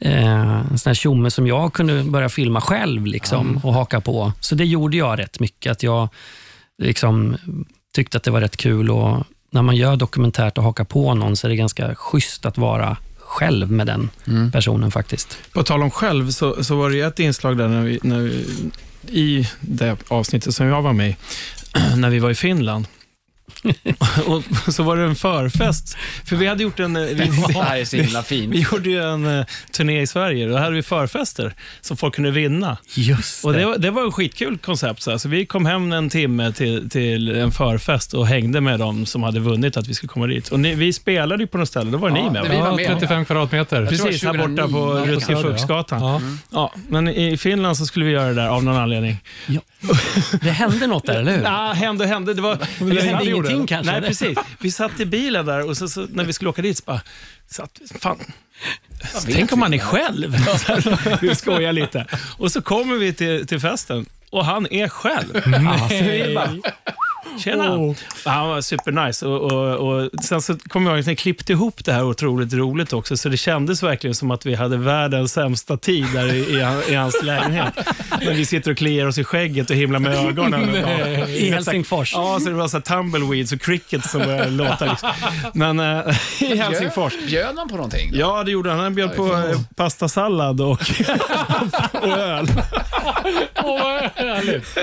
eh, 0.00 0.60
en 0.70 0.78
sån 0.78 0.90
här 0.90 0.94
tjomme 0.94 1.30
som 1.30 1.46
jag 1.46 1.72
kunde 1.72 2.04
börja 2.04 2.28
filma 2.28 2.60
själv 2.60 3.06
liksom, 3.06 3.60
och 3.64 3.74
haka 3.74 4.00
på. 4.00 4.32
Så 4.40 4.54
det 4.54 4.64
gjorde 4.64 4.96
jag 4.96 5.18
rätt 5.18 5.40
mycket. 5.40 5.72
Att 5.72 5.82
jag 5.82 6.08
liksom, 6.82 7.36
tyckte 7.94 8.16
att 8.16 8.22
det 8.24 8.30
var 8.30 8.40
rätt 8.40 8.56
kul. 8.56 8.90
Och 8.90 9.26
när 9.52 9.62
man 9.62 9.76
gör 9.76 9.96
dokumentärt 9.96 10.58
och 10.58 10.64
hakar 10.64 10.84
på 10.84 11.14
någon 11.14 11.36
så 11.36 11.46
är 11.46 11.48
det 11.48 11.56
ganska 11.56 11.94
schysst 11.94 12.46
att 12.46 12.58
vara 12.58 12.96
själv 13.18 13.70
med 13.70 13.86
den 13.86 14.10
personen 14.52 14.90
faktiskt. 14.90 15.38
På 15.52 15.62
tal 15.62 15.82
om 15.82 15.90
själv, 15.90 16.30
så, 16.30 16.64
så 16.64 16.76
var 16.76 16.90
det 16.90 17.00
ett 17.00 17.18
inslag 17.18 17.58
där 17.58 17.68
när 17.68 17.82
vi, 17.82 17.98
när 18.02 18.20
vi, 18.20 18.46
i 19.08 19.48
det 19.60 19.96
avsnittet 20.08 20.54
som 20.54 20.66
jag 20.66 20.82
var 20.82 20.92
med 20.92 21.10
i, 21.10 21.16
när 21.96 22.10
vi 22.10 22.18
var 22.18 22.30
i 22.30 22.34
Finland. 22.34 22.86
och 24.26 24.42
så 24.74 24.82
var 24.82 24.96
det 24.96 25.02
en 25.04 25.14
förfest, 25.16 25.96
för 26.24 26.36
vi 26.36 26.46
hade 26.46 26.62
gjort 26.62 26.80
en... 26.80 26.96
eh, 26.96 27.02
Vi, 27.02 27.14
Det 27.14 27.62
här 27.62 27.76
är 27.76 27.84
så 27.84 27.96
himla 27.96 28.22
fint. 28.22 28.54
vi 28.54 28.60
gjorde 28.72 28.90
ju 28.90 29.02
en 29.02 29.38
eh, 29.38 29.44
turné 29.72 30.00
i 30.02 30.06
Sverige, 30.06 30.48
då 30.48 30.56
hade 30.56 30.74
vi 30.76 30.82
förfester 30.82 31.54
som 31.80 31.96
folk 31.96 32.14
kunde 32.14 32.30
vinna. 32.30 32.76
Just 32.94 33.44
Och 33.44 33.52
det, 33.52 33.64
var- 33.66 33.78
det 33.78 33.90
var 33.90 34.08
ett 34.08 34.14
skitkul 34.14 34.58
koncept. 34.58 35.02
Så 35.02 35.10
här. 35.10 35.18
Så 35.18 35.28
vi 35.28 35.46
kom 35.46 35.66
hem 35.66 35.92
en 35.92 36.10
timme 36.10 36.52
till, 36.52 36.90
till 36.90 37.28
en 37.36 37.52
förfest 37.52 38.14
och 38.14 38.26
hängde 38.26 38.60
med 38.60 38.78
dem 38.78 39.06
som 39.06 39.22
hade 39.22 39.40
vunnit 39.40 39.76
att 39.76 39.88
vi 39.88 39.94
skulle 39.94 40.08
komma 40.08 40.26
dit. 40.26 40.48
Och 40.48 40.60
ni, 40.60 40.74
vi 40.74 40.92
spelade 40.92 41.42
ju 41.42 41.46
på 41.46 41.58
något 41.58 41.68
ställe, 41.68 41.90
då 41.90 41.98
var 41.98 42.08
Ja, 42.08 42.14
ni 42.14 42.30
med 42.30 42.42
det 42.44 42.48
vi 42.48 42.56
var 42.56 42.76
med. 42.76 42.86
35 42.86 43.24
kvadratmeter. 43.24 43.86
Precis, 43.86 44.24
här 44.24 44.32
borta 44.38 44.62
på 44.62 44.68
2009. 44.68 45.14
Rutger 45.14 45.36
Fuchsgatan. 45.42 46.00
Ja. 46.02 46.20
Ja, 46.50 46.72
men 46.88 47.08
i 47.08 47.36
Finland 47.36 47.76
så 47.76 47.86
skulle 47.86 48.04
vi 48.04 48.10
göra 48.12 48.26
det 48.28 48.34
där 48.34 48.48
av 48.48 48.64
någon 48.64 48.76
anledning. 48.76 49.16
Ja. 49.46 49.60
Det 50.40 50.50
hände 50.50 50.86
något 50.86 51.06
där, 51.06 51.20
eller 51.20 51.36
hur? 51.36 51.42
Ja, 51.42 51.72
hände 51.76 52.04
och 52.04 52.10
hände. 52.10 52.34
Det, 52.34 52.42
var, 52.42 52.54
det 52.56 52.84
vi 52.84 53.00
hände 53.00 53.18
satt- 53.18 53.26
ingenting 53.52 53.76
kanske, 53.76 53.90
Nej, 53.92 53.98
eller? 53.98 54.08
precis. 54.08 54.38
Vi 54.58 54.70
satt 54.70 55.00
i 55.00 55.06
bilen 55.06 55.46
där 55.46 55.68
och 55.68 55.76
så, 55.76 55.88
så, 55.88 56.06
när 56.10 56.24
vi 56.24 56.32
skulle 56.32 56.50
åka 56.50 56.62
dit 56.62 56.78
så 56.78 56.82
bara, 56.86 57.00
satt, 57.50 57.80
fan, 58.00 58.18
tänk 59.26 59.52
om 59.52 59.60
man 59.60 59.74
är 59.74 59.78
själv. 59.78 60.36
Vi 61.20 61.34
skojar 61.34 61.72
lite. 61.72 62.06
Och 62.38 62.52
så 62.52 62.62
kommer 62.62 62.96
vi 62.96 63.12
till, 63.12 63.46
till 63.46 63.60
festen 63.60 64.06
och 64.30 64.44
han 64.44 64.66
är 64.70 64.88
själv. 64.88 65.32
Vi 65.90 66.34
bara, 66.34 66.50
Tjena! 67.38 67.76
Oh. 67.76 67.94
Han 68.24 68.48
var 68.48 68.60
supernice. 68.60 69.26
Och, 69.26 69.52
och, 69.52 69.74
och 69.88 70.10
sen 70.24 70.42
så 70.42 70.58
kom 70.58 70.86
jag 70.86 70.92
ihåg 70.92 71.00
att 71.00 71.06
ni 71.06 71.16
klippte 71.16 71.52
ihop 71.52 71.84
det 71.84 71.92
här 71.92 72.04
otroligt 72.04 72.52
roligt 72.52 72.92
också, 72.92 73.16
så 73.16 73.28
det 73.28 73.36
kändes 73.36 73.82
verkligen 73.82 74.14
som 74.14 74.30
att 74.30 74.46
vi 74.46 74.54
hade 74.54 74.76
världens 74.76 75.32
sämsta 75.32 75.76
tid 75.76 76.06
där 76.14 76.34
i, 76.34 76.38
i, 76.56 76.62
han- 76.62 76.82
i 76.88 76.94
hans 76.94 77.22
lägenhet. 77.22 77.74
När 78.20 78.34
vi 78.34 78.46
sitter 78.46 78.70
och 78.70 78.76
kliar 78.76 79.06
oss 79.06 79.18
i 79.18 79.24
skägget 79.24 79.70
och 79.70 79.76
himlar 79.76 79.98
med 79.98 80.14
ögonen. 80.28 80.70
Ja. 80.74 81.26
I 81.28 81.50
Helsingfors. 81.50 82.12
Ja, 82.14 82.38
så 82.40 82.48
det 82.48 82.54
var 82.54 82.68
så 82.68 82.80
tumbleweeds 82.80 83.52
och 83.52 83.60
cricket 83.60 84.04
som 84.10 84.20
började 84.22 84.50
låta. 84.50 84.84
Liksom. 84.84 85.10
Men 85.54 85.80
eh, 85.80 86.42
i 86.52 86.56
Helsingfors. 86.56 87.12
Bjöd 87.26 87.54
man 87.54 87.68
på 87.68 87.74
någonting? 87.76 88.10
Då? 88.12 88.18
Ja, 88.18 88.42
det 88.44 88.50
gjorde 88.50 88.70
han. 88.70 88.80
Han 88.80 88.94
bjöd 88.94 89.16
på 89.16 89.26
eh, 89.36 89.60
pastasallad 89.76 90.60
och, 90.60 90.70
och 91.92 92.08
öl. 92.08 92.46
Åh, 93.64 93.82
vad 93.82 94.02
härligt. 94.14 94.74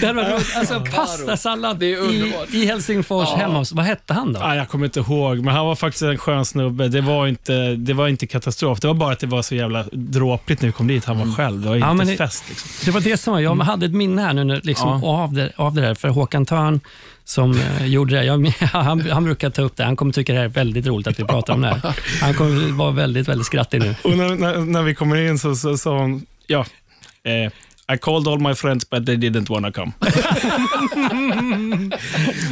Det 0.00 0.06
hade 0.06 0.22
varit 0.22 0.32
roligt. 0.32 0.56
Alltså, 0.56 0.80
pastasallad 0.96 1.78
Det 1.78 1.91
är 1.92 1.98
underbart. 1.98 2.50
i, 2.54 2.62
i 2.62 2.66
Helsingfors 2.66 3.28
hemma 3.28 3.58
hos... 3.58 3.72
Vad 3.72 3.84
hette 3.84 4.14
han 4.14 4.32
då? 4.32 4.40
Ah, 4.40 4.54
jag 4.54 4.68
kommer 4.68 4.84
inte 4.84 5.00
ihåg, 5.00 5.38
men 5.38 5.54
han 5.54 5.66
var 5.66 5.74
faktiskt 5.74 6.02
en 6.02 6.18
skön 6.18 6.44
snubbe. 6.44 6.88
Det 6.88 7.00
var, 7.00 7.26
inte, 7.26 7.74
det 7.74 7.92
var 7.92 8.08
inte 8.08 8.26
katastrof. 8.26 8.80
Det 8.80 8.86
var 8.86 8.94
bara 8.94 9.12
att 9.12 9.18
det 9.20 9.26
var 9.26 9.42
så 9.42 9.54
jävla 9.54 9.84
dråpligt 9.92 10.62
när 10.62 10.66
vi 10.68 10.72
kom 10.72 10.86
dit. 10.86 11.04
Han 11.04 11.18
var 11.18 11.36
själv. 11.36 11.60
Det 11.62 11.68
var 11.68 11.76
inte 11.76 11.88
Ja, 11.88 12.04
det- 12.04 12.16
fest. 12.16 12.44
Liksom. 12.48 12.68
Det 12.84 12.90
var 12.90 13.00
det 13.00 13.16
som 13.16 13.32
var, 13.32 13.40
jag 13.40 13.54
hade 13.56 13.86
ett 13.86 13.92
minne 13.94 14.22
här 14.22 14.32
nu 14.32 14.44
när- 14.44 14.60
liksom, 14.64 15.04
av, 15.04 15.32
det, 15.32 15.52
av 15.56 15.74
det 15.74 15.80
där. 15.80 15.94
För 15.94 16.08
Håkan 16.08 16.46
Törn 16.46 16.80
som 17.24 17.58
eh, 17.60 17.86
gjorde 17.86 18.14
det, 18.16 18.24
jag, 18.24 18.46
han, 18.60 19.10
han 19.10 19.24
brukar 19.24 19.50
ta 19.50 19.62
upp 19.62 19.76
det. 19.76 19.84
Han 19.84 19.96
kommer 19.96 20.12
tycka 20.12 20.32
det 20.32 20.38
här 20.38 20.44
är 20.44 20.48
väldigt 20.48 20.86
roligt 20.86 21.06
att 21.06 21.20
vi 21.20 21.24
pratar 21.24 21.54
om 21.54 21.60
det 21.60 21.68
här. 21.68 21.94
Han 22.20 22.34
kommer 22.34 22.72
vara 22.72 22.90
väldigt, 22.90 23.28
väldigt 23.28 23.46
skrattig 23.46 23.80
nu. 23.80 23.94
Och 24.04 24.16
när, 24.18 24.28
när, 24.36 24.58
när 24.58 24.82
vi 24.82 24.94
kommer 24.94 25.16
in 25.28 25.38
så 25.38 25.56
sa 25.56 25.76
så, 25.76 25.92
hon, 25.98 26.26
ja, 26.46 26.60
eh, 27.24 27.52
I 27.94 27.98
called 27.98 28.28
all 28.28 28.38
my 28.38 28.54
friends 28.54 28.90
but 28.90 29.06
they 29.06 29.16
didn't 29.16 29.50
wanna 29.50 29.72
come. 29.72 29.92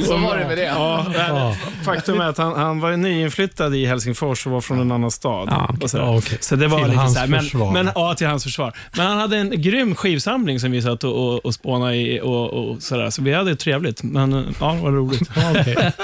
Så 0.06 0.16
var 0.16 0.38
det 0.38 0.46
med 0.46 0.58
det. 0.58 0.64
Ja, 0.64 1.56
faktum 1.84 2.20
är 2.20 2.24
att 2.24 2.38
han, 2.38 2.54
han 2.56 2.80
var 2.80 2.96
nyinflyttad 2.96 3.74
i 3.74 3.86
Helsingfors 3.86 4.46
och 4.46 4.52
var 4.52 4.60
från 4.60 4.80
en 4.80 4.92
annan 4.92 5.10
stad. 5.10 5.48
Ja, 5.50 5.74
och 5.80 5.90
sådär. 5.90 6.04
ja, 6.04 6.16
okej. 6.18 6.38
Så 6.40 6.56
det 6.56 6.66
var 6.68 6.78
Till 6.78 6.88
lite 6.88 7.00
hans 7.00 7.14
så 7.14 7.20
här, 7.20 7.26
men, 7.26 7.40
försvar. 7.42 7.72
men, 7.72 7.90
ja, 7.94 8.14
till 8.14 8.26
hans 8.26 8.44
försvar. 8.44 8.72
Men 8.96 9.06
han 9.06 9.18
hade 9.18 9.36
en 9.36 9.62
grym 9.62 9.94
skivsamling 9.94 10.60
som 10.60 10.70
vi 10.70 10.82
satt 10.82 11.04
och, 11.04 11.28
och, 11.34 11.44
och 11.46 11.54
spånade 11.54 11.96
i 11.96 12.20
och, 12.20 12.50
och 12.52 12.82
sådär. 12.82 13.10
Så 13.10 13.22
vi 13.22 13.32
hade 13.34 13.56
trevligt, 13.56 14.02
men 14.02 14.32
eh, 14.32 14.42
ja, 14.60 14.72
det 14.72 14.80
var 14.82 14.90
roligt. 14.90 15.30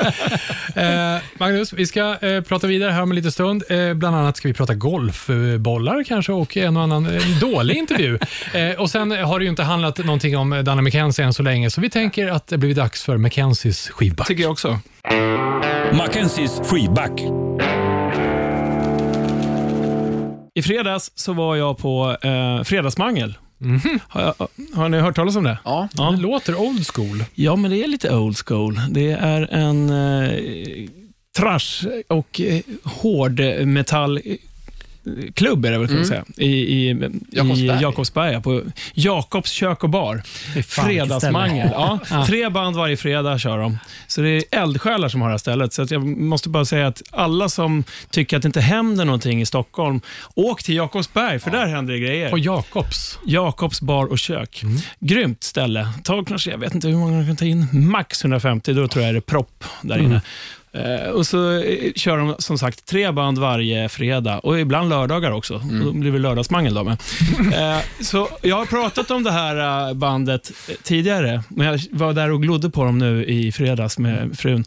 Eh, 0.76 1.16
Magnus, 1.38 1.72
vi 1.72 1.86
ska 1.86 2.16
eh, 2.20 2.40
prata 2.40 2.66
vidare 2.66 2.90
här 2.90 3.02
om 3.02 3.10
en 3.10 3.14
liten 3.16 3.32
stund. 3.32 3.64
Eh, 3.68 3.94
bland 3.94 4.16
annat 4.16 4.36
ska 4.36 4.48
vi 4.48 4.54
prata 4.54 4.74
golfbollar 4.74 6.04
kanske 6.04 6.32
och 6.32 6.56
en 6.56 6.76
och 6.76 6.82
annan 6.82 7.06
eh, 7.06 7.22
dålig 7.40 7.76
intervju. 7.76 8.18
Eh, 8.54 8.70
och 8.80 8.90
Sen 8.90 9.12
har 9.24 9.38
det 9.38 9.44
ju 9.44 9.50
inte 9.50 9.62
handlat 9.62 9.98
någonting 9.98 10.36
om 10.36 10.62
Danny 10.64 10.82
McKenzie 10.82 11.24
än 11.24 11.32
så 11.32 11.42
länge, 11.42 11.70
så 11.70 11.80
vi 11.80 11.90
tänker 11.90 12.28
att 12.28 12.46
det 12.46 12.58
blir 12.58 12.74
dags 12.74 13.02
för 13.02 13.16
McKenzies 13.16 13.88
skivback. 13.88 14.26
Tycker 14.26 14.42
jag 14.42 14.52
också. 14.52 14.78
Mackenzies 15.92 16.60
freeback. 16.64 17.20
I 20.54 20.62
fredags 20.62 21.12
så 21.14 21.32
var 21.32 21.56
jag 21.56 21.78
på 21.78 22.16
eh, 22.22 22.62
Fredagsmangel. 22.62 23.38
Har, 24.08 24.22
jag, 24.22 24.48
har 24.74 24.88
ni 24.88 24.98
hört 24.98 25.16
talas 25.16 25.36
om 25.36 25.44
det? 25.44 25.58
Ja. 25.64 25.88
Ja. 25.92 26.10
Det 26.10 26.16
låter 26.16 26.60
old 26.60 26.86
school. 26.86 27.24
Ja, 27.34 27.56
men 27.56 27.70
det 27.70 27.84
är 27.84 27.88
lite 27.88 28.16
old 28.16 28.36
school. 28.46 28.80
Det 28.90 29.10
är 29.10 29.54
en 29.54 29.90
eh, 29.90 30.88
trash 31.36 31.86
och 32.08 32.40
eh, 32.40 32.60
hård 32.84 33.40
metall 33.64 34.20
klubb 35.34 35.64
är 35.64 35.70
det 35.72 35.78
väl, 35.78 35.90
man 35.96 36.04
säga, 36.06 36.24
i, 36.36 36.46
i, 36.46 36.90
i 36.90 37.10
Jakobsberg. 37.30 37.82
Jakobsberga 37.82 38.40
på 38.40 38.62
Jakobs 38.94 39.50
kök 39.50 39.84
och 39.84 39.90
bar. 39.90 40.22
Fredagsmangel. 40.66 41.68
Ja, 41.72 41.98
Ja. 42.10 42.26
tre 42.26 42.48
band 42.48 42.76
varje 42.76 42.96
fredag 42.96 43.38
kör 43.38 43.58
de. 43.58 43.78
Så 44.06 44.20
det 44.20 44.28
är 44.30 44.42
eldsjälar 44.50 45.08
som 45.08 45.20
har 45.20 45.28
det 45.28 45.32
här 45.32 45.38
stället. 45.38 45.72
Så 45.72 45.82
att 45.82 45.90
jag 45.90 46.06
måste 46.06 46.48
bara 46.48 46.64
säga 46.64 46.86
att 46.86 47.02
alla 47.10 47.48
som 47.48 47.84
tycker 48.10 48.36
att 48.36 48.42
det 48.42 48.46
inte 48.46 48.60
händer 48.60 49.04
någonting 49.04 49.40
i 49.40 49.46
Stockholm, 49.46 50.00
åk 50.34 50.62
till 50.62 50.74
Jakobsberg, 50.76 51.38
för 51.38 51.50
där 51.50 51.66
händer 51.66 51.92
det 51.92 52.00
grejer. 52.00 52.30
På 52.30 52.38
Jakobs. 52.38 53.18
Jakobs 53.26 53.80
bar 53.80 54.04
och 54.04 54.18
kök. 54.18 54.62
Grymt 55.00 55.42
ställe. 55.44 55.88
Ta 56.04 56.24
kanske, 56.24 56.50
jag 56.50 56.58
vet 56.58 56.74
inte 56.74 56.88
hur 56.88 56.96
många 56.96 57.18
de 57.20 57.26
kan 57.26 57.36
ta 57.36 57.44
in, 57.44 57.66
max 57.72 58.24
150, 58.24 58.72
då 58.72 58.88
tror 58.88 59.04
jag 59.04 59.14
det 59.14 59.18
är 59.18 59.20
propp 59.20 59.64
där 59.82 59.98
inne. 59.98 60.20
Eh, 60.76 61.10
och 61.10 61.26
så 61.26 61.52
eh, 61.60 61.92
kör 61.96 62.16
de 62.18 62.34
som 62.38 62.58
sagt 62.58 62.86
tre 62.86 63.10
band 63.12 63.38
varje 63.38 63.88
fredag 63.88 64.38
och 64.38 64.60
ibland 64.60 64.88
lördagar 64.88 65.30
också. 65.30 65.54
Och 65.54 65.60
Då 65.84 65.92
blir 65.92 66.12
det 66.12 66.18
lördagsmangel 66.18 66.74
då 66.74 66.84
med. 66.84 66.96
eh, 67.52 67.82
så 68.00 68.28
jag 68.42 68.56
har 68.56 68.66
pratat 68.66 69.10
om 69.10 69.22
det 69.24 69.30
här 69.30 69.88
eh, 69.88 69.94
bandet 69.94 70.50
tidigare, 70.82 71.42
men 71.48 71.66
jag 71.66 71.80
var 71.90 72.12
där 72.12 72.30
och 72.32 72.42
glodde 72.42 72.70
på 72.70 72.84
dem 72.84 72.98
nu 72.98 73.24
i 73.24 73.52
fredags 73.52 73.98
med 73.98 74.38
frun. 74.38 74.64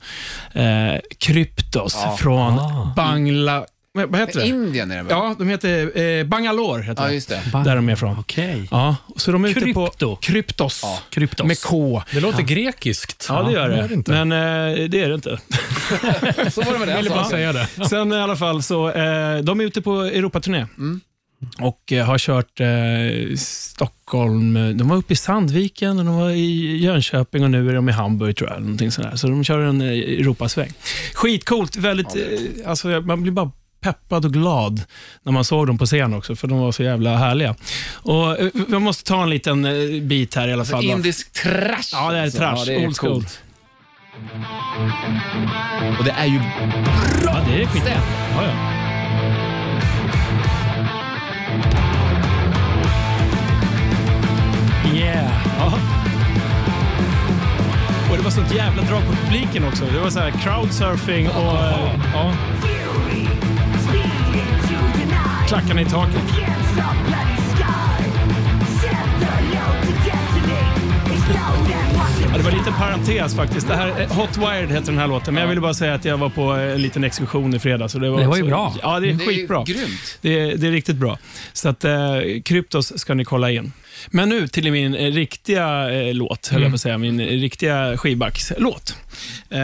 Eh, 0.54 1.00
Kryptos 1.18 1.98
Ja. 2.06 2.18
från 2.20 2.60
Ah. 2.60 2.94
Bangla... 2.96 3.66
Vad 3.94 4.20
heter 4.20 4.40
det? 4.40 4.48
Indien 4.48 4.92
är 4.92 4.98
det 4.98 5.04
väl? 5.04 5.12
Ja, 5.12 5.36
de 5.40 5.48
heter 5.50 6.00
eh, 6.02 6.24
Bangalore. 6.24 6.84
Heter 6.84 7.04
Ja, 7.04 7.08
det. 7.08 7.14
just 7.14 7.30
det. 7.30 7.42
Där 7.66 7.76
de 7.76 7.90
är 7.90 7.94
ifrån. 7.94 8.18
Okej. 8.20 8.68
Ja, 8.72 8.96
så 9.16 9.32
de 9.32 9.46
är 9.46 9.50
ute 9.50 9.60
på 9.74 9.86
Krypto. 9.88 10.16
Kryptos. 10.16 10.80
Ja. 10.84 11.00
Kryptos. 11.10 11.48
Med 11.48 11.62
K. 11.62 12.04
Det 12.14 12.20
låter 12.20 12.42
grekiskt. 12.44 13.26
Ja, 13.30 13.44
det 13.44 13.52
gör 13.52 13.70
är 13.70 13.88
det. 13.88 13.94
inte. 13.94 14.12
Men 14.26 14.32
eh, 14.32 14.90
det 14.90 15.02
är 15.02 15.10
det 15.10 15.16
inte. 15.16 15.30
Så 16.52 16.62
var 16.62 16.74
det 16.74 16.80
med 16.80 16.88
det. 16.88 16.92
Jag 16.92 16.98
ville 16.98 17.10
bara 17.10 17.20
alltså. 17.20 17.32
säga 17.36 17.54
det. 17.54 17.68
Sen 17.90 18.14
i 18.14 18.16
alla 18.16 18.36
fall 18.36 18.64
så, 18.64 18.90
eh, 18.92 19.38
de 19.38 19.60
är 19.60 19.64
ute 19.64 19.82
på 19.82 20.02
Europaturné. 20.02 20.66
Och 21.62 21.92
eh, 21.92 22.06
har 22.06 22.18
kört 22.18 22.60
eh, 22.60 23.36
Stockholm, 23.38 24.78
de 24.78 24.88
var 24.90 24.96
uppe 24.98 25.14
i 25.14 25.16
Sandviken, 25.16 26.00
och 26.00 26.06
de 26.06 26.16
var 26.18 26.30
i 26.30 26.78
Jönköping 26.78 27.44
och 27.44 27.52
nu 27.52 27.70
är 27.70 27.74
de 27.74 27.90
i 27.90 27.92
Hamburg 27.92 28.36
tror 28.38 28.50
jag. 28.50 28.62
Någonting 28.62 28.92
sådär. 28.92 29.12
Så 29.16 29.28
de 29.28 29.44
kör 29.44 29.60
en 29.60 29.82
eh, 29.82 29.88
Europasväng. 29.88 30.72
Skitcoolt, 31.14 31.76
väldigt, 31.76 32.16
eh, 32.16 32.70
alltså, 32.70 32.92
jag- 32.92 33.06
man 33.06 33.22
blir 33.22 33.32
bara 33.32 33.52
peppad 33.82 34.26
och 34.26 34.34
glad 34.34 34.82
när 35.24 35.32
man 35.32 35.44
såg 35.44 35.68
dem 35.68 35.78
på 35.78 35.86
scen 35.86 36.14
också, 36.14 36.36
för 36.36 36.48
de 36.48 36.60
var 36.60 36.72
så 36.72 36.84
jävla 36.84 37.18
härliga. 37.18 37.56
Och, 37.94 38.40
eh, 38.40 38.48
jag 38.70 38.82
måste 38.82 39.04
ta 39.04 39.24
en 39.24 39.30
liten 39.30 39.66
eh, 39.66 40.02
bit 40.02 40.36
här 40.36 40.48
i 40.48 40.54
alla 40.54 40.62
Alltså, 40.62 40.76
fall. 40.76 40.86
indisk 40.86 41.32
trash. 41.34 41.90
Ja, 41.92 42.12
det 42.12 42.18
är 42.18 42.24
alltså. 42.24 42.38
trash. 42.38 42.56
Ja, 42.58 42.66
det 42.66 42.76
är 42.76 42.88
Old 42.88 42.98
school. 42.98 43.12
coolt. 43.12 43.40
Och 46.00 46.06
det 46.06 46.12
är 46.12 46.26
ju 46.26 46.42
Ja, 47.26 47.38
det 47.48 47.62
är 47.62 47.66
skit. 47.66 47.84
Ja, 48.36 48.44
ja. 48.44 48.76
Yeah. 54.94 55.32
Ja. 55.60 55.74
Och 58.12 58.18
det 58.18 58.24
var 58.24 58.32
sånt 58.32 58.56
jävla 58.56 58.82
drag 58.84 59.02
på 59.08 59.14
publiken 59.26 59.64
också. 59.68 59.86
Det 59.94 60.00
var 60.00 60.10
så 60.10 60.20
här 60.20 60.32
crowdsurfing 60.32 61.28
och... 61.30 61.56
eh, 61.66 62.00
Ja, 62.14 62.34
klackarna 65.50 65.82
i 65.82 65.86
taket. 65.86 66.22
Ja, 72.32 72.38
det 72.38 72.44
var 72.44 72.52
lite 72.52 72.72
parentes 72.72 73.06
parentes 73.08 73.36
faktiskt. 73.36 73.68
Det 73.68 73.76
här, 73.76 74.02
eh, 74.02 74.12
Hot 74.14 74.38
Wired 74.38 74.70
heter 74.72 74.86
den 74.86 74.98
här 74.98 75.08
låten, 75.08 75.34
men 75.34 75.42
jag 75.42 75.48
ville 75.48 75.62
bara 75.62 75.74
säga 75.74 75.94
att 75.94 76.06
jag 76.06 76.18
var 76.18 76.30
på 76.30 76.42
en 76.52 76.82
liten 76.82 77.04
exkursion 77.04 77.56
i 77.56 77.60
fredags. 77.60 77.94
Det 77.94 78.10
var, 78.10 78.20
Det 78.22 78.28
var 78.28 78.36
ju 78.36 78.42
så- 78.42 78.48
bra. 78.48 78.76
Ja, 78.82 79.00
det 79.00 79.10
är 79.10 79.14
Det 79.14 79.24
är 79.24 79.28
skitbra. 79.28 79.64
grymt. 79.64 80.18
Det 80.22 80.40
är, 80.40 80.58
det 80.58 80.68
är 80.68 80.72
riktigt 80.72 80.96
bra. 80.96 81.18
Så 81.54 81.70
att 81.70 81.84
eh, 81.84 81.92
Kryptos 82.46 83.00
ska 83.00 83.14
ni 83.14 83.26
kolla 83.26 83.52
in. 83.52 83.74
Men 84.08 84.30
nu 84.30 84.48
till 84.48 84.72
min 84.72 84.96
eh, 84.96 85.12
riktiga 85.12 85.90
eh, 85.92 86.14
låt, 86.14 86.48
höll 86.48 86.62
jag 86.62 86.72
på 86.72 86.76
att 86.76 86.82
säga. 86.82 86.98
Min 86.98 87.20
eh, 87.20 87.26
riktiga 87.28 87.98
skivbackslåt. 87.98 88.96
Eh, 89.50 89.60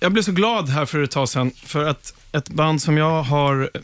jag 0.00 0.12
blev 0.12 0.22
så 0.22 0.32
glad 0.32 0.68
här 0.68 0.84
för 0.86 1.02
ett 1.02 1.10
tag 1.10 1.28
sedan, 1.28 1.50
för 1.66 1.84
att 1.84 2.14
ett 2.32 2.48
band 2.48 2.82
som 2.82 2.96
jag 2.98 3.22
har 3.22 3.70
eh, 3.74 3.80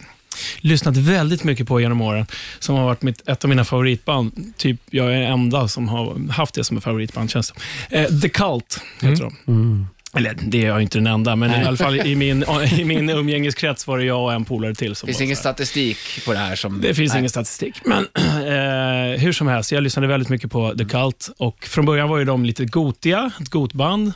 lyssnat 0.61 0.97
väldigt 0.97 1.45
mycket 1.45 1.69
på 1.69 1.81
genom 1.81 2.01
åren, 2.01 2.27
som 2.59 2.75
har 2.75 2.85
varit 2.85 3.03
mitt, 3.03 3.29
ett 3.29 3.45
av 3.45 3.49
mina 3.49 3.65
favoritband. 3.65 4.53
Typ, 4.57 4.81
jag 4.91 5.07
är 5.07 5.21
den 5.21 5.33
enda 5.33 5.69
som 5.69 5.89
har 5.89 6.33
haft 6.33 6.55
det 6.55 6.65
som 6.65 6.77
ett 6.77 6.85
favoritband, 6.85 7.31
känns 7.31 7.55
det 7.91 7.99
eh, 7.99 8.21
The 8.21 8.29
Cult 8.29 8.81
heter 9.01 9.23
de. 9.23 9.87
Eller 10.15 10.37
det 10.41 10.63
är 10.63 10.67
jag 10.67 10.83
inte 10.83 10.99
den 10.99 11.07
enda, 11.07 11.37
men 11.37 11.51
i 11.51 11.65
alla 11.65 11.77
fall 11.77 12.01
i 12.01 12.17
min, 12.17 12.45
i 12.79 12.85
min 12.85 13.11
umgängeskrets 13.11 13.87
var 13.87 13.99
det 13.99 14.05
jag 14.05 14.23
och 14.23 14.33
en 14.33 14.45
polare 14.45 14.75
till. 14.75 14.97
Som 14.97 15.07
Det 15.07 15.13
finns 15.13 15.21
ingen 15.21 15.37
statistik 15.37 15.99
på 16.25 16.33
det 16.33 16.39
här 16.39 16.57
som... 16.57 16.81
det 16.81 16.95
finns 16.95 17.13
Nej. 17.13 17.19
ingen 17.19 17.31
statistik. 17.31 17.75
Men 17.85 18.07
eh, 18.15 19.21
hur 19.21 19.33
som 19.33 19.47
helst, 19.49 19.73
jag 19.73 19.83
lyssnade 19.83 20.07
väldigt 20.09 20.29
mycket 20.29 20.51
på 20.51 20.75
The 20.79 20.85
Cult. 20.85 21.31
Och 21.39 21.65
från 21.65 21.87
början 21.87 22.09
var 22.09 22.19
ju 22.19 22.25
de 22.25 22.45
lite 22.45 22.65
gotiga, 22.65 23.31
ett 23.41 23.49
gotband. 23.49 24.13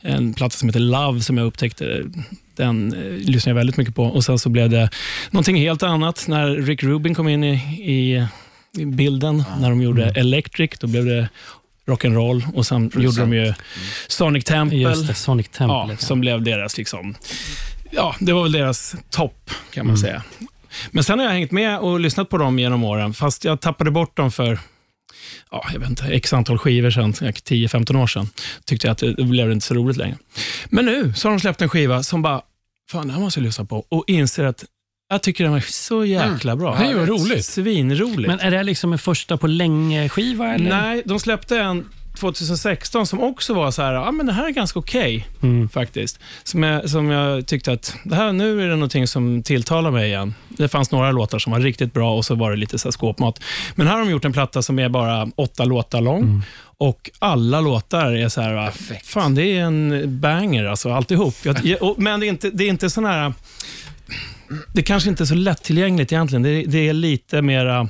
En 0.00 0.34
platta 0.34 0.56
som 0.56 0.68
heter 0.68 0.80
Love 0.80 1.20
som 1.20 1.38
jag 1.38 1.46
upptäckte. 1.46 2.04
Den 2.56 2.92
eh, 2.92 3.28
lyssnade 3.28 3.50
jag 3.50 3.56
väldigt 3.56 3.76
mycket 3.76 3.94
på. 3.94 4.04
Och 4.04 4.24
Sen 4.24 4.38
så 4.38 4.48
blev 4.48 4.70
det 4.70 4.90
någonting 5.30 5.56
helt 5.56 5.82
annat 5.82 6.24
när 6.28 6.48
Rick 6.48 6.82
Rubin 6.82 7.14
kom 7.14 7.28
in 7.28 7.44
i, 7.44 7.54
i, 7.92 8.26
i 8.80 8.84
bilden. 8.84 9.44
När 9.60 9.70
de 9.70 9.82
gjorde 9.82 10.04
Electric, 10.04 10.70
då 10.80 10.86
blev 10.86 11.04
det 11.04 11.28
rock'n'roll. 11.86 12.54
Och 12.54 12.66
sen 12.66 12.90
gjorde 12.94 13.20
de 13.20 13.32
ju 13.32 13.54
Sonic 14.06 14.44
Temple. 14.44 14.78
Just 14.78 15.06
det, 15.06 15.14
Sonic 15.14 15.48
Temple. 15.48 15.92
Ja, 15.94 15.96
som 15.98 16.20
blev 16.20 16.42
deras, 16.42 16.78
liksom, 16.78 17.14
ja, 17.90 18.14
det 18.20 18.32
var 18.32 18.42
väl 18.42 18.52
deras 18.52 18.94
topp 19.10 19.50
kan 19.70 19.86
man 19.86 19.98
säga. 19.98 20.22
Men 20.90 21.04
sen 21.04 21.18
har 21.18 21.26
jag 21.26 21.32
hängt 21.32 21.50
med 21.50 21.78
och 21.78 22.00
lyssnat 22.00 22.28
på 22.28 22.38
dem 22.38 22.58
genom 22.58 22.84
åren, 22.84 23.14
fast 23.14 23.44
jag 23.44 23.60
tappade 23.60 23.90
bort 23.90 24.16
dem 24.16 24.32
för 24.32 24.58
ja, 25.50 25.66
jag 25.72 25.80
vet 25.80 25.88
inte, 25.88 26.04
x 26.04 26.32
antal 26.32 26.58
skivor 26.58 26.90
sedan, 26.90 27.12
10-15 27.12 28.02
år 28.02 28.06
sedan. 28.06 28.28
Tyckte 28.64 28.86
jag 28.86 28.92
att 28.92 28.98
det, 28.98 29.24
blev 29.24 29.52
inte 29.52 29.66
så 29.66 29.74
roligt 29.74 29.96
längre. 29.96 30.16
Men 30.68 30.84
nu 30.84 31.12
så 31.16 31.28
har 31.28 31.32
de 31.32 31.40
släppt 31.40 31.62
en 31.62 31.68
skiva 31.68 32.02
som 32.02 32.22
bara, 32.22 32.42
fan, 32.90 33.02
den 33.02 33.10
här 33.10 33.20
måste 33.20 33.40
jag 33.40 33.44
lyssna 33.44 33.64
på 33.64 33.86
och 33.88 34.04
inser 34.06 34.44
att 34.44 34.64
jag 35.08 35.22
tycker 35.22 35.44
den 35.44 35.52
var 35.52 35.60
så 35.60 36.04
jäkla 36.04 36.56
bra. 36.56 36.76
Det 36.78 36.84
är 36.84 36.90
ju 36.90 37.06
roligt. 37.06 37.44
Svinroligt. 37.44 38.28
Men 38.28 38.40
är 38.40 38.50
det 38.50 38.62
liksom 38.62 38.92
en 38.92 38.98
första 38.98 39.36
på 39.36 39.46
länge-skiva? 39.46 40.56
Nej, 40.56 41.02
de 41.04 41.20
släppte 41.20 41.58
en 41.58 41.88
2016 42.16 43.06
som 43.06 43.20
också 43.20 43.54
var 43.54 43.70
så 43.70 43.82
här, 43.82 43.92
ja 43.92 44.10
men 44.10 44.26
det 44.26 44.32
här 44.32 44.46
är 44.46 44.50
ganska 44.50 44.78
okej 44.78 45.26
Mm. 45.42 45.68
faktiskt. 45.68 46.18
Som 46.44 46.62
jag, 46.62 46.90
som 46.90 47.10
jag 47.10 47.46
tyckte 47.46 47.72
att, 47.72 47.94
det 48.04 48.14
här, 48.16 48.32
nu 48.32 48.62
är 48.62 48.68
det 48.68 48.74
någonting 48.76 49.06
som 49.06 49.42
tilltalar 49.42 49.90
mig 49.90 50.06
igen. 50.08 50.34
Det 50.48 50.68
fanns 50.68 50.90
några 50.90 51.12
låtar 51.12 51.38
som 51.38 51.52
var 51.52 51.60
riktigt 51.60 51.92
bra 51.92 52.14
och 52.16 52.24
så 52.24 52.34
var 52.34 52.50
det 52.50 52.56
lite 52.56 52.78
så 52.78 52.88
här 52.88 52.92
skåpmat. 52.92 53.40
Men 53.74 53.86
här 53.86 53.94
har 53.94 54.00
de 54.04 54.10
gjort 54.10 54.24
en 54.24 54.32
platta 54.32 54.62
som 54.62 54.78
är 54.78 54.88
bara 54.88 55.28
åtta 55.36 55.64
låtar 55.64 56.00
lång. 56.00 56.42
Och 56.78 57.10
alla 57.18 57.60
låtar 57.60 58.12
är 58.12 58.28
så 58.28 58.40
här, 58.40 58.54
va, 58.54 58.66
Perfekt. 58.66 59.06
fan 59.06 59.34
det 59.34 59.42
är 59.46 59.60
en 59.64 60.20
banger 60.20 60.64
alltså, 60.64 60.92
alltihop. 60.92 61.34
Jag, 61.42 61.64
jag, 61.64 61.82
och, 61.82 61.98
men 61.98 62.20
det 62.20 62.26
är 62.26 62.28
inte, 62.28 62.50
det 62.50 62.64
är 62.64 62.68
inte 62.68 62.90
sån 62.90 63.04
här, 63.04 63.32
det 64.72 64.82
kanske 64.82 65.08
inte 65.08 65.22
är 65.22 65.26
så 65.26 65.34
lättillgängligt 65.34 66.12
egentligen. 66.12 66.42
Det, 66.42 66.62
det 66.62 66.88
är 66.88 66.92
lite 66.92 67.42
mera, 67.42 67.88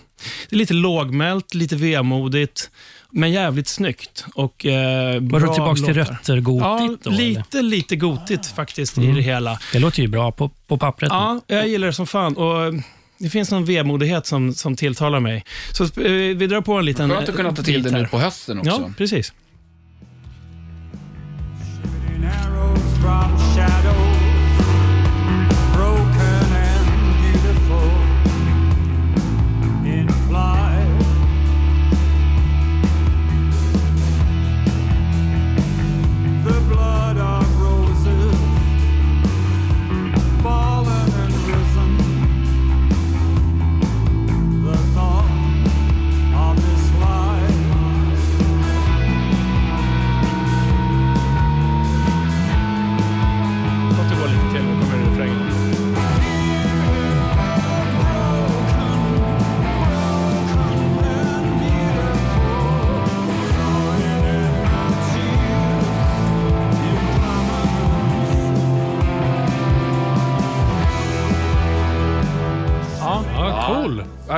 det 0.49 0.57
är 0.57 0.59
lite 0.59 0.75
lågmält, 0.75 1.55
lite 1.55 1.77
vemodigt, 1.77 2.71
men 3.17 3.33
jävligt 3.33 3.69
snyggt. 3.69 4.25
Och, 4.35 4.67
eh, 4.67 5.13
Var 5.15 5.21
bra 5.21 5.39
du 5.41 5.47
tillbaka 5.55 5.75
till 5.75 5.97
låtar. 5.97 6.13
rötter, 6.13 6.35
Ja, 6.37 6.41
gotigt 6.41 7.05
då? 7.05 7.11
eller? 7.11 7.19
lite, 7.23 7.63
lite 7.63 7.97
gotigt 7.97 8.47
faktiskt 8.47 8.99
i 8.99 9.07
det 9.07 9.21
hela. 9.23 9.59
Det 9.73 9.79
låter 9.79 10.03
ju 10.03 10.09
bra 10.09 10.33
på, 10.33 10.49
på 10.67 10.79
pappret. 10.79 11.09
Ja, 11.13 11.41
jag 11.47 11.69
gillar 11.69 11.87
det 11.87 11.93
som 11.93 12.07
fan. 12.07 12.37
Och 12.37 12.65
eh, 12.67 12.73
det 13.19 13.29
finns 13.31 13.51
någon 13.51 13.65
vemodighet 13.65 14.27
som, 14.27 14.55
som 14.55 14.77
tilltalar 14.77 15.21
mig. 15.21 15.45
Så 15.73 15.85
eh, 15.85 15.91
vi 16.37 16.47
drar 16.47 16.61
på 16.61 16.75
en 16.79 16.85
liten 16.85 17.11
Skönt 17.11 17.29
att 17.29 17.37
kunna 17.37 17.53
ta 17.53 17.63
till 17.63 17.83
det 17.83 17.91
här. 17.91 17.99
nu 18.03 18.09
på 18.09 18.19
hösten 18.19 18.59
också. 18.59 18.71
Ja, 18.71 18.91
precis. 18.99 19.33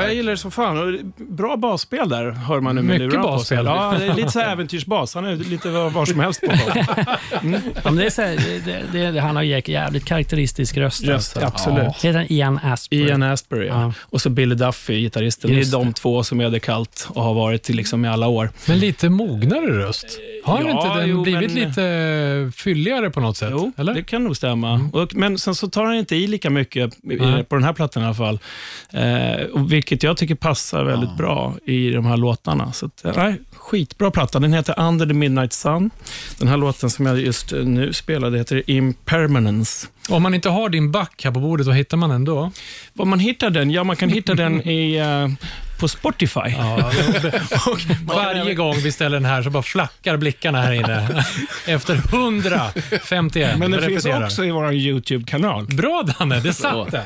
Jag 0.08 0.16
gillar 0.16 0.32
det 0.32 0.38
som 0.38 0.50
fan. 0.50 1.12
Bra 1.16 1.56
basspel 1.56 2.08
där, 2.08 2.30
hör 2.30 2.60
man 2.60 2.74
nu 2.74 2.82
med 2.82 3.00
Mycket 3.00 3.22
basspel. 3.22 3.64
Ja, 3.66 3.94
det 3.98 4.04
är 4.06 4.14
lite 4.14 4.30
så 4.30 4.38
här 4.40 4.52
äventyrsbas. 4.52 5.14
Han 5.14 5.24
är 5.26 5.36
lite 5.36 5.68
var, 5.70 6.06
som 6.06 6.20
helst 6.20 6.40
på 6.40 6.46
Ja, 7.32 7.80
men 7.84 7.96
det 7.96 8.06
är 8.06 8.10
så 8.10 8.22
här, 8.22 8.36
det, 8.64 8.82
det, 8.92 9.10
det, 9.10 9.20
han 9.20 9.36
har 9.36 9.42
ju 9.42 9.62
jävligt 9.66 10.04
karaktäristisk 10.04 10.76
röst. 10.76 11.04
Röst, 11.04 11.36
alltså. 11.36 11.48
absolut. 11.70 11.94
Heter 12.04 12.18
han 12.18 12.26
Ian 12.32 12.58
Asper? 12.62 12.96
Ian 12.96 13.22
Asbury, 13.22 13.66
ja. 13.66 13.82
Ja. 13.82 13.92
Och 14.00 14.20
så 14.20 14.30
Billy 14.30 14.54
Duffy, 14.54 15.00
gitarristen. 15.00 15.52
Just 15.52 15.70
det 15.72 15.76
är 15.76 15.78
de 15.78 15.86
det. 15.88 15.92
två 15.94 16.22
som 16.22 16.40
är 16.40 16.50
The 16.50 16.60
Cult 16.60 17.06
och 17.10 17.22
har 17.22 17.34
varit 17.34 17.62
till 17.62 17.76
liksom 17.76 18.04
i 18.04 18.08
alla 18.08 18.26
år. 18.28 18.50
Men 18.68 18.78
lite 18.78 19.08
mognare 19.08 19.66
röst. 19.78 20.06
Har 20.44 20.62
Ja, 20.62 20.70
inte 20.70 21.00
den 21.00 21.08
jo, 21.08 21.22
blivit 21.22 21.52
men- 21.54 21.68
lite 21.68 22.52
fylligare 22.56 23.10
på 23.10 23.20
något 23.20 23.36
sätt? 23.36 23.48
Jo, 23.52 23.72
eller? 23.76 23.94
det 23.94 24.02
kan 24.02 24.24
nog 24.24 24.36
stämma. 24.36 24.90
Och, 24.92 25.14
men 25.14 25.38
sen 25.38 25.54
så 25.54 25.68
tar 25.68 25.84
han 25.84 25.94
inte 25.94 26.16
i 26.16 26.26
lika 26.26 26.50
mycket 26.50 26.94
i- 27.10 27.44
på 27.48 27.54
den 27.54 27.64
här 27.64 27.72
plattan 27.72 28.02
i 28.02 28.06
alla 28.06 28.14
fall. 28.14 28.38
Eh, 28.92 29.42
och 29.52 29.72
vilket 29.98 30.08
jag 30.08 30.16
tycker 30.16 30.34
passar 30.34 30.84
väldigt 30.84 31.16
bra 31.16 31.54
i 31.64 31.90
de 31.90 32.06
här 32.06 32.16
låtarna. 32.16 32.72
Så 32.72 32.86
att, 32.86 33.04
eh, 33.04 33.12
nej, 33.16 33.40
skitbra 33.52 34.10
platta. 34.10 34.38
Den 34.38 34.52
heter 34.52 34.80
Under 34.80 35.06
the 35.06 35.12
Midnight 35.12 35.52
Sun. 35.52 35.90
Den 36.38 36.48
här 36.48 36.56
låten 36.56 36.90
som 36.90 37.06
jag 37.06 37.20
just 37.20 37.52
eh, 37.52 37.64
nu 37.64 37.92
spelade 37.92 38.38
heter 38.38 38.70
Impermanence. 38.70 39.86
Om 40.08 40.22
man 40.22 40.34
inte 40.34 40.48
har 40.48 40.68
din 40.68 40.92
back 40.92 41.24
här 41.24 41.30
på 41.30 41.40
bordet, 41.40 41.66
vad 41.66 41.76
hittar 41.76 41.96
man 41.96 42.10
den 42.10 42.24
då? 42.24 42.50
Var 42.92 43.04
man 43.04 43.18
hittar 43.18 43.50
den? 43.50 43.70
Ja, 43.70 43.84
man 43.84 43.96
kan 43.96 44.08
hitta 44.08 44.34
den 44.34 44.68
i, 44.68 44.96
eh, 44.96 45.48
på 45.78 45.88
Spotify. 45.88 46.40
Varje 48.04 48.54
gång 48.54 48.74
vi 48.82 48.92
ställer 48.92 49.16
den 49.16 49.24
här 49.24 49.42
så 49.42 49.50
bara 49.50 49.62
flackar 49.62 50.16
blickarna 50.16 50.62
här 50.62 50.72
inne. 50.72 51.24
Efter 51.66 51.94
151. 51.94 53.58
Men 53.58 53.70
den 53.70 53.82
finns 53.82 54.06
också 54.06 54.44
i 54.44 54.50
vår 54.50 54.72
YouTube-kanal. 54.74 55.66
Bra 55.66 56.02
Danne, 56.18 56.40
det 56.40 56.52
satt 56.52 56.90
där. 56.90 57.04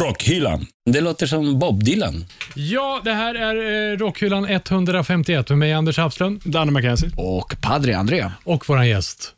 Rockhyllan. 0.00 0.66
Det 0.90 1.00
låter 1.00 1.26
som 1.26 1.58
Bob 1.58 1.84
Dylan. 1.84 2.24
Ja, 2.54 3.00
det 3.04 3.12
här 3.12 3.34
är 3.34 3.92
eh, 3.92 3.98
Rockhyllan 3.98 4.44
151 4.44 5.48
med 5.48 5.58
mig 5.58 5.72
Anders 5.72 5.98
Hafslund 5.98 6.40
Danne 6.44 6.72
McKenzie. 6.72 7.10
Och 7.16 7.56
Padre 7.60 7.96
André. 7.96 8.30
och 8.44 8.68
vår 8.68 8.84
gäst. 8.84 9.32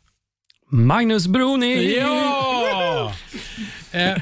Magnus 0.71 1.27
Bruni! 1.27 1.97
Ja! 1.97 3.13
Eh, 3.91 4.17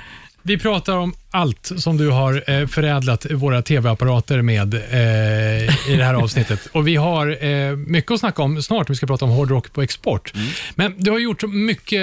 vi 0.48 0.58
pratar 0.58 0.98
om 0.98 1.14
allt 1.32 1.72
som 1.78 1.98
du 1.98 2.10
har 2.10 2.44
eh, 2.52 2.68
förädlat 2.68 3.32
våra 3.32 3.62
tv-apparater 3.62 4.42
med 4.42 4.74
eh, 4.74 5.92
i 5.92 5.98
det 5.98 6.04
här 6.04 6.14
avsnittet. 6.24 6.68
Och 6.72 6.88
Vi 6.88 6.96
har 6.96 7.46
eh, 7.46 7.76
mycket 7.76 8.12
att 8.12 8.20
snacka 8.20 8.42
om 8.42 8.62
snart. 8.62 8.90
Vi 8.90 8.96
ska 8.96 9.08
prata 9.08 9.26
om 9.26 9.32
hårdrock 9.32 9.74
på 9.74 9.82
export. 9.82 10.34
Men 10.76 10.94
du 10.98 11.12
har 11.12 11.20
gjort 11.20 11.44
mycket 11.44 12.02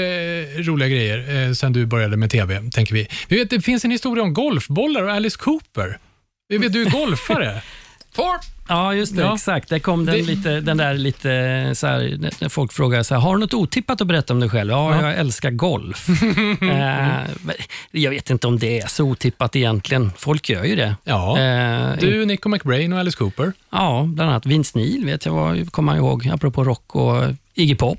roliga 0.57 0.89
grejer 0.89 1.49
eh, 1.49 1.53
sen 1.53 1.73
du 1.73 1.87
började 1.87 2.17
med 2.17 2.31
tv, 2.31 2.71
tänker 2.71 2.95
vi. 2.95 3.09
vi 3.29 3.39
vet, 3.39 3.51
det 3.51 3.61
finns 3.61 3.85
en 3.85 3.91
historia 3.91 4.25
om 4.25 4.35
golfbollar 4.35 5.03
och 5.03 5.13
Alice 5.13 5.39
Cooper. 5.39 5.99
Vi 6.49 6.59
vet, 6.59 6.73
du 6.73 6.83
är 6.83 6.91
golfare. 6.91 7.63
Ja, 8.69 8.95
just 8.95 9.17
det. 9.17 9.23
Ja. 9.23 9.35
Exakt. 9.35 9.69
Där 9.69 9.79
kom 9.79 10.07
den, 10.07 10.15
Det- 10.15 10.23
lite, 10.23 10.61
den 10.61 10.77
där 10.77 10.95
lite 10.95 11.71
så 11.75 11.87
här, 11.87 12.17
när- 12.41 12.49
folk 12.49 12.73
frågar 12.73 13.03
så 13.03 13.15
här, 13.15 13.21
har 13.23 13.35
du 13.35 13.41
något 13.41 13.55
otippat 13.55 14.01
att 14.01 14.07
berätta 14.07 14.33
om 14.33 14.41
dig 14.41 14.49
själv? 14.51 14.71
Ja, 14.71 14.95
Ja. 15.01 15.03
jag 15.11 15.19
älskar 15.19 15.51
golf. 15.51 16.09
eh, 16.63 17.21
jag 17.91 18.11
vet 18.11 18.31
inte 18.31 18.47
om 18.47 18.59
det 18.59 18.81
är 18.81 18.87
så 18.87 19.05
otippat 19.05 19.57
egentligen. 19.57 20.13
Folk 20.17 20.49
gör 20.49 20.65
ju 20.65 20.77
det. 20.77 20.97
Ja. 21.05 21.39
Eh, 21.39 21.97
Du, 22.01 22.25
Nico 22.27 22.49
McBrain 22.49 22.93
och 22.93 22.99
Alice 22.99 23.17
Cooper. 23.19 23.53
Ja, 23.71 24.05
bland 24.09 24.31
annat 24.31 24.47
Vince 24.47 24.79
Neil 24.79 25.05
vet 25.05 25.27
jag, 25.27 25.33
var, 25.33 25.71
kommer 25.71 25.93
jag 25.93 25.99
ihåg, 26.05 26.29
apropå 26.33 26.65
rock 26.65 26.97
och 26.97 27.23
Iggy 27.55 27.75
Pop, 27.75 27.99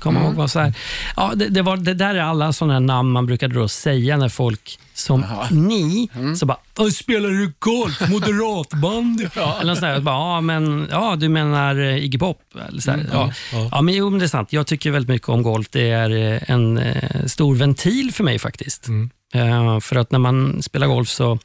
kommer 0.00 0.20
jag 0.20 0.26
ihåg. 0.28 0.34
Var 0.34 0.46
så 0.46 0.60
här. 0.60 0.74
Ja, 1.16 1.32
det, 1.36 1.48
det, 1.48 1.62
var, 1.62 1.76
det 1.76 1.94
där 1.94 2.14
är 2.14 2.20
alla 2.20 2.52
sådana 2.52 2.80
namn 2.80 3.10
man 3.12 3.26
brukade 3.26 3.54
då 3.54 3.68
säga 3.68 4.16
när 4.16 4.28
folk 4.28 4.78
som 4.94 5.24
ni, 5.50 6.08
så 6.36 6.46
bara 6.46 6.58
"Åh, 6.78 6.88
“Spelar 6.88 7.28
du 7.28 7.52
golf? 7.58 8.08
Moderatband?” 8.10 9.20
Eller 9.34 9.64
något 9.64 9.78
sånt 9.78 9.80
där. 9.80 10.00
Bara, 10.00 10.14
ja, 10.14 10.40
men, 10.40 10.88
ja, 10.90 11.16
du 11.16 11.28
menar 11.28 11.80
eh, 11.80 12.04
Iggy 12.04 12.18
Pop? 12.18 12.38
Eller 12.68 12.80
så 12.80 12.90
här. 12.90 13.06
ja. 13.12 13.32
Ja. 13.70 13.82
men 13.82 13.94
jo, 13.94 14.10
men 14.10 14.18
det 14.18 14.24
är 14.24 14.28
sant. 14.28 14.52
Jag 14.52 14.66
tycker 14.66 14.90
väldigt 14.90 15.08
mycket 15.10 15.28
om 15.28 15.42
golf. 15.42 15.66
Det 15.70 15.90
är 15.90 16.10
eh, 16.34 16.50
en 16.50 16.78
eh, 16.78 17.26
stor 17.26 17.54
ventil 17.54 18.12
för 18.12 18.24
mig 18.24 18.38
faktiskt. 18.38 18.88
Eh, 19.34 19.80
för 19.80 19.96
att 19.96 20.10
när 20.12 20.18
man 20.18 20.62
spelar 20.62 20.86
golf 20.86 21.08
så 21.08 21.38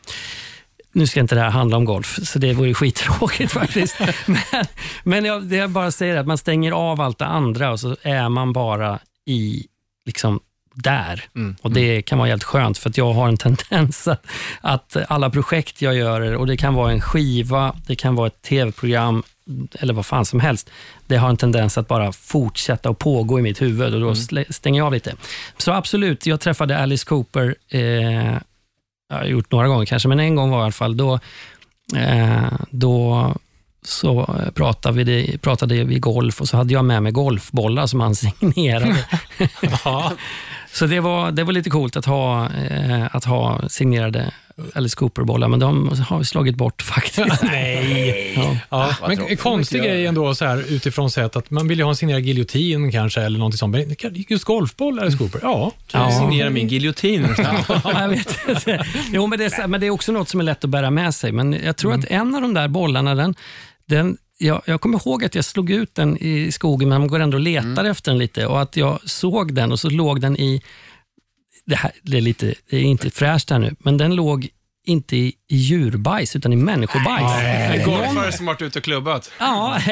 nu 0.99 1.07
ska 1.07 1.19
inte 1.19 1.35
det 1.35 1.41
här 1.41 1.49
handla 1.49 1.77
om 1.77 1.85
golf, 1.85 2.19
så 2.23 2.39
det 2.39 2.53
vore 2.53 2.73
skittråkigt 2.73 3.51
faktiskt. 3.59 3.95
men 4.25 4.65
men 5.03 5.25
jag, 5.25 5.43
det 5.43 5.55
jag 5.55 5.69
bara 5.69 5.91
säger 5.91 6.15
är 6.15 6.19
att 6.19 6.27
man 6.27 6.37
stänger 6.37 6.71
av 6.71 7.01
allt 7.01 7.17
det 7.19 7.25
andra 7.25 7.71
och 7.71 7.79
så 7.79 7.95
är 8.01 8.29
man 8.29 8.53
bara 8.53 8.99
i 9.25 9.67
liksom 10.05 10.39
där. 10.73 11.23
Och 11.61 11.71
Det 11.71 12.01
kan 12.01 12.17
vara 12.17 12.29
helt 12.29 12.43
skönt, 12.43 12.77
för 12.77 12.89
att 12.89 12.97
jag 12.97 13.13
har 13.13 13.27
en 13.27 13.37
tendens 13.37 14.07
att, 14.07 14.25
att 14.61 14.97
alla 15.09 15.29
projekt 15.29 15.81
jag 15.81 15.95
gör, 15.95 16.35
och 16.35 16.47
det 16.47 16.57
kan 16.57 16.73
vara 16.73 16.91
en 16.91 17.01
skiva, 17.01 17.75
det 17.87 17.95
kan 17.95 18.15
vara 18.15 18.27
ett 18.27 18.41
tv-program, 18.41 19.23
eller 19.79 19.93
vad 19.93 20.05
fan 20.05 20.25
som 20.25 20.39
helst, 20.39 20.69
det 21.07 21.17
har 21.17 21.29
en 21.29 21.37
tendens 21.37 21.77
att 21.77 21.87
bara 21.87 22.11
fortsätta 22.11 22.89
och 22.89 22.99
pågå 22.99 23.39
i 23.39 23.41
mitt 23.41 23.61
huvud 23.61 23.93
och 23.93 24.01
då 24.01 24.11
slä- 24.13 24.51
stänger 24.53 24.79
jag 24.79 24.85
av 24.85 24.93
lite. 24.93 25.15
Så 25.57 25.71
absolut, 25.71 26.25
jag 26.25 26.39
träffade 26.39 26.77
Alice 26.77 27.05
Cooper 27.05 27.55
eh, 27.69 28.35
jag 29.10 29.16
har 29.18 29.26
gjort 29.26 29.51
några 29.51 29.68
gånger 29.68 29.86
kanske, 29.86 30.10
men 30.10 30.20
en 30.20 30.36
gång 30.36 30.49
var 30.49 30.60
i 30.60 30.64
alla 30.64 30.72
fall 30.72 30.97
då, 30.97 31.20
eh, 31.95 32.51
då 32.70 33.34
så 33.82 34.36
pratade 34.55 35.03
vi, 35.03 35.38
pratade 35.38 35.84
vi 35.84 35.99
golf 35.99 36.41
och 36.41 36.47
så 36.47 36.57
hade 36.57 36.74
jag 36.74 36.86
med 36.86 37.03
mig 37.03 37.12
golfbollar 37.12 37.88
som 37.88 37.99
han 37.99 38.16
signerade. 38.39 39.05
Så 40.80 40.86
det 40.86 40.99
var, 40.99 41.32
det 41.32 41.43
var 41.43 41.53
lite 41.53 41.69
coolt 41.69 41.95
att 41.95 42.05
ha, 42.05 42.45
eh, 42.45 43.15
att 43.15 43.25
ha 43.25 43.69
signerade 43.69 44.34
Alice 44.73 44.95
Cooper-bollar, 44.95 45.47
men 45.47 45.59
de 45.59 45.91
har 46.09 46.19
vi 46.19 46.25
slagit 46.25 46.55
bort 46.55 46.82
faktiskt. 46.82 47.43
Nej. 47.43 48.34
Ja. 48.36 48.57
Ja, 48.69 49.07
men 49.07 49.19
en 49.27 49.38
konstig 49.38 49.84
grej 49.84 50.05
ändå 50.05 50.36
så 50.36 50.45
här, 50.45 50.57
utifrån 50.73 51.11
sett 51.11 51.36
att 51.36 51.49
man 51.49 51.67
vill 51.67 51.77
ju 51.77 51.84
ha 51.84 51.89
en 51.89 51.95
signerad 51.95 52.21
giljotin 52.21 52.91
kanske 52.91 53.21
eller 53.21 53.39
någonting 53.39 53.57
sånt. 53.57 53.71
Men 53.71 53.95
just 54.30 54.43
golfboll 54.45 54.99
eller 54.99 55.17
Cooper? 55.17 55.39
Ja. 55.43 55.71
Ja. 55.91 56.11
Signera 56.11 56.49
min 56.49 56.67
giljotin. 56.67 57.27
Ja, 57.84 58.01
jag 58.01 58.09
vet 58.09 58.39
inte. 58.49 58.86
Jo, 59.11 59.27
men 59.27 59.39
det, 59.39 59.45
är, 59.45 59.67
men 59.67 59.82
det 59.82 59.88
är 59.88 59.91
också 59.91 60.11
något 60.11 60.30
som 60.30 60.39
är 60.39 60.43
lätt 60.43 60.63
att 60.63 60.69
bära 60.69 60.91
med 60.91 61.15
sig. 61.15 61.32
Men 61.32 61.53
jag 61.53 61.77
tror 61.77 61.93
att 61.93 62.05
en 62.05 62.36
av 62.36 62.41
de 62.41 62.53
där 62.53 62.67
bollarna, 62.67 63.15
den, 63.15 63.36
den, 63.86 64.17
jag, 64.39 64.61
jag 64.65 64.81
kommer 64.81 64.97
ihåg 64.97 65.25
att 65.25 65.35
jag 65.35 65.45
slog 65.45 65.69
ut 65.69 65.95
den 65.95 66.17
i 66.17 66.51
skogen, 66.51 66.89
men 66.89 66.99
man 67.01 67.07
går 67.07 67.19
ändå 67.19 67.37
och 67.37 67.43
letar 67.43 67.85
efter 67.85 68.11
den 68.11 68.19
lite. 68.19 68.47
Och 68.47 68.61
att 68.61 68.77
jag 68.77 69.09
såg 69.09 69.53
den 69.53 69.71
och 69.71 69.79
så 69.79 69.89
låg 69.89 70.21
den 70.21 70.37
i, 70.37 70.61
det, 71.65 71.75
här, 71.75 71.91
det, 72.03 72.17
är 72.17 72.21
lite, 72.21 72.53
det 72.69 72.77
är 72.77 72.81
inte 72.81 73.09
fräscht 73.09 73.49
här 73.49 73.59
nu, 73.59 73.75
men 73.79 73.97
den 73.97 74.15
låg 74.15 74.47
inte 74.89 75.15
i, 75.17 75.33
i 75.47 75.55
djurbajs, 75.55 76.35
utan 76.35 76.53
i 76.53 76.55
människobajs. 76.55 77.31
En 77.43 77.85
golfare 77.85 78.31
som 78.31 78.45
varit 78.45 78.61
ute 78.61 78.79
och 78.79 78.83
klubbat. 78.85 79.31
Ja. 79.39 79.77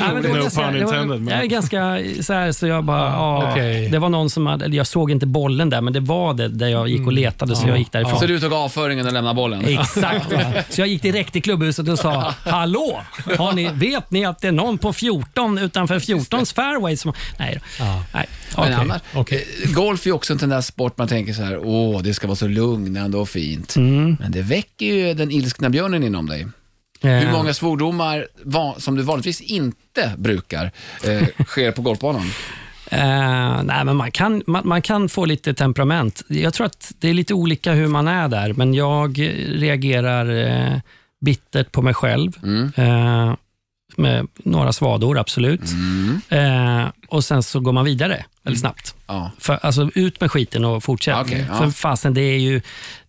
Ja, 0.00 0.12
men 0.14 0.22
det 0.22 0.28
var 0.28 0.36
No 0.36 0.42
ganska- 0.42 0.62
pun 0.62 0.72
det 0.78 0.84
var- 0.84 0.94
intended, 0.94 1.20
men- 1.22 1.34
Jag 1.34 1.42
är 1.42 1.46
ganska 1.46 1.98
så 2.22 2.32
här, 2.32 2.52
så 2.52 2.66
jag 2.66 2.84
bara, 2.84 2.98
ja, 3.10 3.50
okej. 3.52 3.88
det 3.88 3.98
var 3.98 4.08
någon 4.08 4.30
som 4.30 4.46
hade, 4.46 4.64
eller 4.64 4.76
jag 4.76 4.86
såg 4.86 5.10
inte 5.10 5.26
bollen 5.26 5.70
där, 5.70 5.80
men 5.80 5.92
det 5.92 6.00
var 6.00 6.34
det 6.34 6.48
där 6.48 6.68
jag 6.68 6.88
gick 6.88 7.06
och 7.06 7.12
letade, 7.12 7.56
så 7.56 7.68
jag 7.68 7.78
gick 7.78 7.92
därifrån. 7.92 8.20
Så 8.20 8.26
du 8.26 8.40
tog 8.40 8.52
avföringen 8.52 9.06
och 9.06 9.12
lämnade 9.12 9.34
bollen? 9.34 9.64
Exakt. 9.64 10.32
va. 10.32 10.40
Så 10.70 10.80
jag 10.80 10.88
gick 10.88 11.02
direkt 11.02 11.32
till 11.32 11.42
klubbhuset 11.42 11.88
och 11.88 11.98
sa, 11.98 12.34
hallå, 12.44 13.00
har 13.38 13.52
ni, 13.52 13.68
vet 13.72 14.10
ni 14.10 14.24
att 14.24 14.40
det 14.40 14.48
är 14.48 14.52
någon 14.52 14.78
på 14.78 14.92
14 14.92 15.58
utanför 15.58 15.98
14s 15.98 16.54
fairway 16.54 16.96
som... 16.96 17.12
Nej, 17.38 17.60
då. 17.78 17.84
nej. 18.14 18.26
Men 18.56 18.64
okej. 18.64 18.74
annars, 18.74 19.02
Okej. 19.14 19.46
golf 19.74 20.02
är 20.02 20.06
ju 20.06 20.12
också 20.12 20.32
en 20.32 20.38
sån 20.38 20.48
där 20.48 20.60
sport 20.60 20.98
man 20.98 21.08
tänker 21.08 21.32
så 21.32 21.42
här, 21.42 21.58
åh, 21.64 21.97
det 22.02 22.14
ska 22.14 22.26
vara 22.26 22.36
så 22.36 22.48
lugnande 22.48 23.18
och 23.18 23.28
fint. 23.28 23.76
Mm. 23.76 24.16
Men 24.20 24.32
det 24.32 24.42
väcker 24.42 24.86
ju 24.86 25.14
den 25.14 25.30
ilskna 25.30 25.70
björnen 25.70 26.02
inom 26.02 26.26
dig. 26.26 26.46
Hur 27.00 27.10
Eh, 27.26 27.32
många 27.32 27.54
svordomar 27.54 28.26
va- 28.44 28.74
som 28.78 28.96
du 28.96 29.02
vanligtvis 29.02 29.40
inte 29.40 30.12
brukar 30.18 30.70
eh, 31.04 31.26
sker 31.46 31.72
på 31.72 31.82
golfbanan? 31.82 32.22
Eh, 32.90 33.62
nej, 33.64 33.84
men 33.84 33.96
man 33.96 34.10
kan, 34.10 34.42
man, 34.46 34.68
man 34.68 34.82
kan 34.82 35.08
få 35.08 35.24
lite 35.24 35.54
temperament. 35.54 36.22
Jag 36.28 36.54
tror 36.54 36.66
att 36.66 36.92
det 36.98 37.08
är 37.08 37.14
lite 37.14 37.34
olika 37.34 37.72
hur 37.72 37.86
man 37.86 38.08
är 38.08 38.28
där, 38.28 38.52
men 38.52 38.74
jag 38.74 39.18
reagerar 39.48 40.46
eh, 40.74 40.78
bittert 41.20 41.72
på 41.72 41.82
mig 41.82 41.94
själv. 41.94 42.32
Eh, 42.76 43.34
med 43.98 44.26
några 44.36 44.72
svador, 44.72 45.18
absolut. 45.18 45.60
Eh, 46.28 46.86
och 47.08 47.24
Sen 47.24 47.42
så 47.42 47.60
går 47.60 47.72
man 47.72 47.84
vidare 47.84 48.24
väldigt 48.42 48.60
snabbt. 48.60 48.94
Ja. 49.06 49.30
För, 49.38 49.58
alltså 49.62 49.90
ut 49.94 50.20
med 50.20 50.30
skiten 50.30 50.64
och 50.64 50.84
fortsätt. 50.84 51.16
Okej, 51.20 51.46
ja. 51.48 51.58
För 51.58 51.70
fasen, 51.70 52.14
det 52.14 52.20
är 52.20 52.38
ju... 52.38 52.60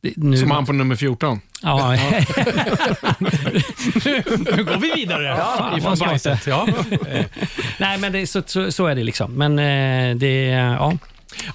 Det, 0.02 0.14
nu, 0.18 0.38
Som 0.38 0.52
han 0.52 0.66
på 0.66 0.74
nummer 0.74 0.96
14. 0.96 1.40
ja, 1.62 1.92
Nu 4.56 4.64
går 4.64 4.80
vi 4.80 4.92
vidare 4.96 5.36
fan, 5.36 5.78
ifrån 5.78 5.98
bajset. 6.00 6.48
Ja. 6.48 6.68
nej, 7.78 7.98
men 7.98 8.12
det, 8.12 8.28
så, 8.28 8.42
så, 8.46 8.72
så 8.72 8.86
är 8.86 8.96
det 8.96 9.04
liksom. 9.04 9.34
Men 9.34 9.60
eh, 9.60 10.16
det... 10.16 10.46
Ja. 10.46 10.98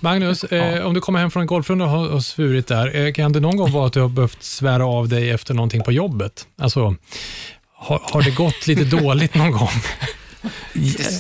Magnus, 0.01 0.45
eh, 0.45 0.87
om 0.87 0.95
du 0.95 1.01
kommer 1.01 1.18
hem 1.18 1.30
från 1.30 1.41
en 1.41 1.47
golfrunda 1.47 1.85
och 1.85 1.91
har 1.91 2.09
har 2.09 2.20
svurit 2.20 2.66
där, 2.66 2.97
eh, 2.97 3.12
kan 3.12 3.32
det 3.32 3.41
någon 3.41 3.57
gång 3.57 3.72
vara 3.72 3.87
att 3.87 3.93
du 3.93 4.01
har 4.01 4.09
behövt 4.09 4.43
svära 4.43 4.87
av 4.87 5.09
dig 5.09 5.30
efter 5.30 5.55
någonting 5.55 5.82
på 5.82 5.93
jobbet? 5.93 6.47
Alltså, 6.59 6.97
har, 7.85 8.01
har 8.12 8.22
det 8.22 8.30
gått 8.30 8.66
lite 8.66 8.85
dåligt 8.97 9.35
någon 9.35 9.51
gång? 9.51 9.70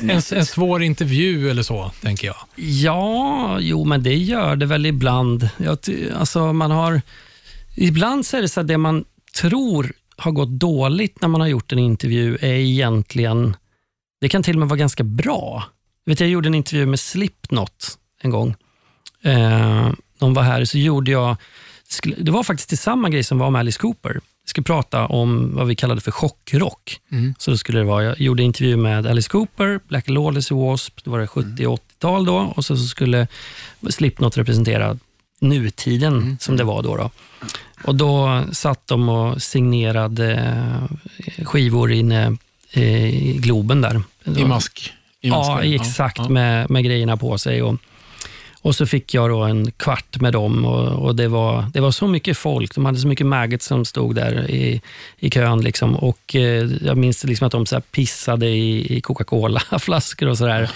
En, 0.02 0.10
en 0.10 0.46
svår 0.46 0.82
intervju 0.82 1.50
eller 1.50 1.62
så, 1.62 1.90
tänker 2.00 2.26
jag. 2.26 2.36
Ja, 2.56 3.58
jo, 3.60 3.84
men 3.84 4.02
det 4.02 4.14
gör 4.14 4.56
det 4.56 4.66
väl 4.66 4.86
ibland. 4.86 5.48
Jag, 5.56 5.78
alltså, 6.16 6.52
man 6.52 6.70
har, 6.70 7.02
ibland 7.74 8.26
så 8.26 8.36
är 8.36 8.42
det 8.42 8.48
så 8.48 8.60
att 8.60 8.68
det 8.68 8.78
man 8.78 9.04
tror 9.40 9.92
har 10.16 10.32
gått 10.32 10.48
dåligt 10.48 11.20
när 11.20 11.28
man 11.28 11.40
har 11.40 11.48
gjort 11.48 11.72
en 11.72 11.78
intervju 11.78 12.38
är 12.40 12.54
egentligen, 12.54 13.56
det 14.20 14.28
kan 14.28 14.42
till 14.42 14.56
och 14.56 14.60
med 14.60 14.68
vara 14.68 14.78
ganska 14.78 15.04
bra. 15.04 15.64
Jag, 16.04 16.12
vet, 16.12 16.20
jag 16.20 16.28
gjorde 16.28 16.48
en 16.48 16.54
intervju 16.54 16.86
med 16.86 17.00
Slipknot 17.00 17.98
en 18.22 18.30
gång. 18.30 18.54
Eh, 19.22 19.90
de 20.18 20.34
var 20.34 20.42
här, 20.42 20.64
så 20.64 20.78
gjorde 20.78 21.10
jag, 21.10 21.36
det 22.16 22.30
var 22.30 22.42
faktiskt 22.42 22.82
samma 22.82 23.08
grej 23.08 23.24
som 23.24 23.38
var 23.38 23.50
med 23.50 23.58
Alice 23.58 23.78
Cooper. 23.78 24.20
Vi 24.44 24.48
skulle 24.48 24.64
prata 24.64 25.06
om 25.06 25.54
vad 25.54 25.66
vi 25.66 25.74
kallade 25.74 26.00
för 26.00 26.10
chockrock. 26.10 27.00
Så 27.38 27.50
då 27.50 27.56
skulle 27.56 27.78
det 27.78 27.84
vara, 27.84 28.04
jag 28.04 28.20
gjorde 28.20 28.42
intervju 28.42 28.76
med 28.76 29.06
Alice 29.06 29.28
Cooper, 29.28 29.80
Black 29.88 30.08
Lawless 30.08 30.50
och 30.50 30.56
W.A.S.P. 30.58 31.00
Det 31.04 31.10
var 31.10 31.18
det 31.18 31.26
70 31.26 31.66
och 31.66 31.78
80-tal 31.78 32.24
då 32.24 32.36
och 32.56 32.64
så, 32.64 32.76
så 32.76 32.86
skulle 32.86 33.26
Slipknot 33.90 34.36
representera 34.38 34.98
nutiden 35.40 36.36
som 36.40 36.56
det 36.56 36.64
var 36.64 36.82
då. 36.82 36.96
då. 36.96 37.10
Och 37.84 37.94
Då 37.94 38.44
satt 38.52 38.86
de 38.86 39.08
och 39.08 39.42
signerade 39.42 40.34
eh, 41.26 41.44
skivor 41.44 41.92
inne 41.92 42.36
eh, 42.72 43.14
i 43.14 43.38
Globen 43.38 43.80
där. 43.80 44.02
I 44.36 44.44
mask. 44.44 44.92
I 45.20 45.28
Ja, 45.28 45.62
exakt, 45.62 46.18
Ja. 46.18 46.28
Med, 46.28 46.70
med 46.70 46.84
grejerna 46.84 47.16
på 47.16 47.38
sig. 47.38 47.62
Och, 47.62 47.76
och 48.64 48.74
så 48.74 48.86
fick 48.86 49.14
jag 49.14 49.30
då 49.30 49.42
en 49.42 49.70
kvart 49.70 50.20
med 50.20 50.32
dem 50.32 50.64
och, 50.64 51.06
och 51.06 51.16
det, 51.16 51.28
var, 51.28 51.64
det 51.72 51.80
var 51.80 51.90
så 51.90 52.06
mycket 52.06 52.38
folk. 52.38 52.74
De 52.74 52.84
hade 52.84 52.98
så 52.98 53.08
mycket 53.08 53.26
maggots 53.26 53.66
som 53.66 53.84
stod 53.84 54.14
där 54.14 54.50
i, 54.50 54.80
i 55.18 55.30
kön. 55.30 55.60
Liksom. 55.60 55.96
Och 55.96 56.36
eh, 56.36 56.70
Jag 56.84 56.96
minns 56.96 57.24
liksom 57.24 57.46
att 57.46 57.52
de 57.52 57.66
så 57.66 57.76
här 57.76 57.80
pissade 57.80 58.46
i, 58.46 58.96
i 58.96 59.00
Coca-Cola-flaskor 59.00 60.28
och 60.28 60.38
sådär. 60.38 60.70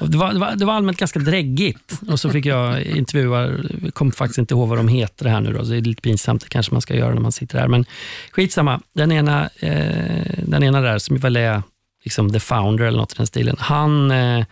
Det 0.00 0.16
var, 0.16 0.32
det, 0.32 0.38
var, 0.38 0.56
det 0.56 0.64
var 0.64 0.74
allmänt 0.74 0.98
ganska 0.98 1.18
dräggigt. 1.18 2.00
Och 2.08 2.20
så 2.20 2.30
fick 2.30 2.46
jag 2.46 2.82
intervjua, 2.82 3.50
jag 3.82 3.94
kommer 3.94 4.12
faktiskt 4.12 4.38
inte 4.38 4.54
ihåg 4.54 4.68
vad 4.68 4.78
de 4.78 4.88
heter 4.88 5.28
här 5.28 5.40
nu. 5.40 5.52
Då, 5.52 5.64
så 5.64 5.70
det 5.70 5.76
är 5.76 5.80
lite 5.80 6.02
pinsamt, 6.02 6.42
det 6.42 6.48
kanske 6.48 6.72
man 6.72 6.82
ska 6.82 6.94
göra 6.94 7.14
när 7.14 7.22
man 7.22 7.32
sitter 7.32 7.58
där. 7.58 7.68
Men 7.68 7.84
skitsamma. 8.32 8.80
Den 8.92 9.12
ena, 9.12 9.48
eh, 9.60 10.44
den 10.46 10.62
ena 10.62 10.80
där, 10.80 10.98
som 10.98 11.16
väl 11.16 11.36
är 11.36 11.62
liksom 12.04 12.32
the 12.32 12.40
founder 12.40 12.84
eller 12.84 12.98
något 12.98 13.12
i 13.12 13.16
den 13.16 13.26
stilen, 13.26 13.56
han, 13.58 14.10
eh, 14.10 14.44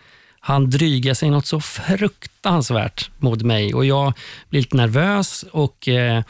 han 0.45 0.69
drygar 0.69 1.13
sig 1.13 1.29
något 1.29 1.45
så 1.45 1.59
fruktansvärt 1.59 3.09
mot 3.17 3.41
mig 3.41 3.73
och 3.73 3.85
jag 3.85 4.13
blir 4.49 4.61
lite 4.61 4.77
nervös 4.77 5.45
och 5.51 5.87
eh, 5.87 6.23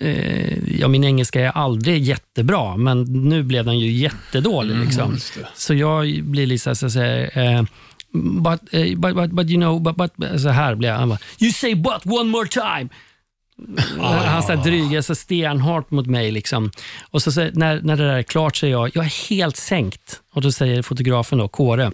eh, 0.00 0.78
ja, 0.80 0.88
min 0.88 1.04
engelska 1.04 1.40
är 1.40 1.50
aldrig 1.50 2.02
jättebra, 2.02 2.76
men 2.76 3.02
nu 3.02 3.42
blev 3.42 3.64
den 3.64 3.78
ju 3.78 3.92
jättedålig. 3.92 4.76
Liksom. 4.76 5.18
Så 5.54 5.74
jag 5.74 6.22
blir 6.24 6.46
lite 6.46 6.74
så 6.74 6.86
att 6.86 6.92
säga, 6.92 7.28
eh, 7.28 7.62
but, 8.12 8.74
eh, 8.74 8.96
but, 8.96 9.14
but, 9.14 9.30
but 9.30 9.50
you 9.50 9.60
know, 9.60 9.82
but, 9.82 9.96
but, 9.96 10.40
så 10.40 10.48
här 10.48 10.74
blir 10.74 10.88
jag. 10.88 10.96
Han 10.96 11.08
bara, 11.08 11.18
you 11.40 11.52
say 11.52 11.74
but 11.74 12.06
one 12.06 12.30
more 12.30 12.48
time. 12.48 12.88
Han 13.98 14.42
så 14.42 14.52
här 14.52 14.64
drygar 14.64 15.02
sig 15.02 15.16
stenhårt 15.16 15.90
mot 15.90 16.06
mig. 16.06 16.30
Liksom. 16.30 16.70
Och 17.10 17.22
så, 17.22 17.32
så 17.32 17.50
när, 17.52 17.80
när 17.80 17.96
det 17.96 18.06
där 18.06 18.18
är 18.18 18.22
klart 18.22 18.56
så 18.56 18.66
är 18.66 18.70
jag, 18.70 18.90
jag 18.94 19.04
är 19.04 19.28
helt 19.30 19.56
sänkt. 19.56 20.20
Och 20.32 20.42
Då 20.42 20.52
säger 20.52 20.82
fotografen, 20.82 21.38
då, 21.38 21.48
Kåre, 21.48 21.92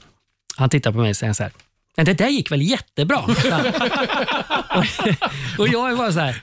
han 0.61 0.71
tittar 0.71 0.93
på 0.93 0.99
mig 0.99 1.11
och 1.11 1.17
säger 1.17 1.33
så 1.33 1.43
här, 1.43 1.53
men 1.97 2.07
det 2.07 2.15
där 2.15 2.29
gick 2.29 2.51
väl 2.51 2.63
jättebra? 2.63 3.19
och, 3.19 3.31
och 5.59 5.69
jag 5.69 5.93
är 5.93 5.97
bara 5.97 6.13
så 6.13 6.21
här, 6.21 6.43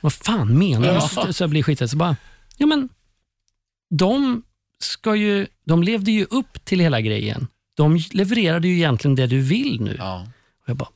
vad 0.00 0.12
fan 0.12 0.58
menar 0.58 1.26
du? 1.26 1.32
Så 1.32 1.42
jag 1.42 1.50
blir 1.50 1.62
skiträdd. 1.62 1.90
Så 1.90 1.96
bara, 1.96 2.16
ja 2.56 2.66
men, 2.66 2.88
de 3.90 4.42
ska 4.78 5.14
ju, 5.14 5.46
de 5.66 5.82
levde 5.82 6.10
ju 6.10 6.24
upp 6.24 6.64
till 6.64 6.80
hela 6.80 7.00
grejen. 7.00 7.46
De 7.76 8.00
levererade 8.12 8.68
ju 8.68 8.74
egentligen 8.74 9.14
det 9.14 9.26
du 9.26 9.40
vill 9.40 9.80
nu. 9.80 9.96
Ja. 9.98 10.26
Och 10.62 10.68
jag 10.68 10.76
bara, 10.76 10.88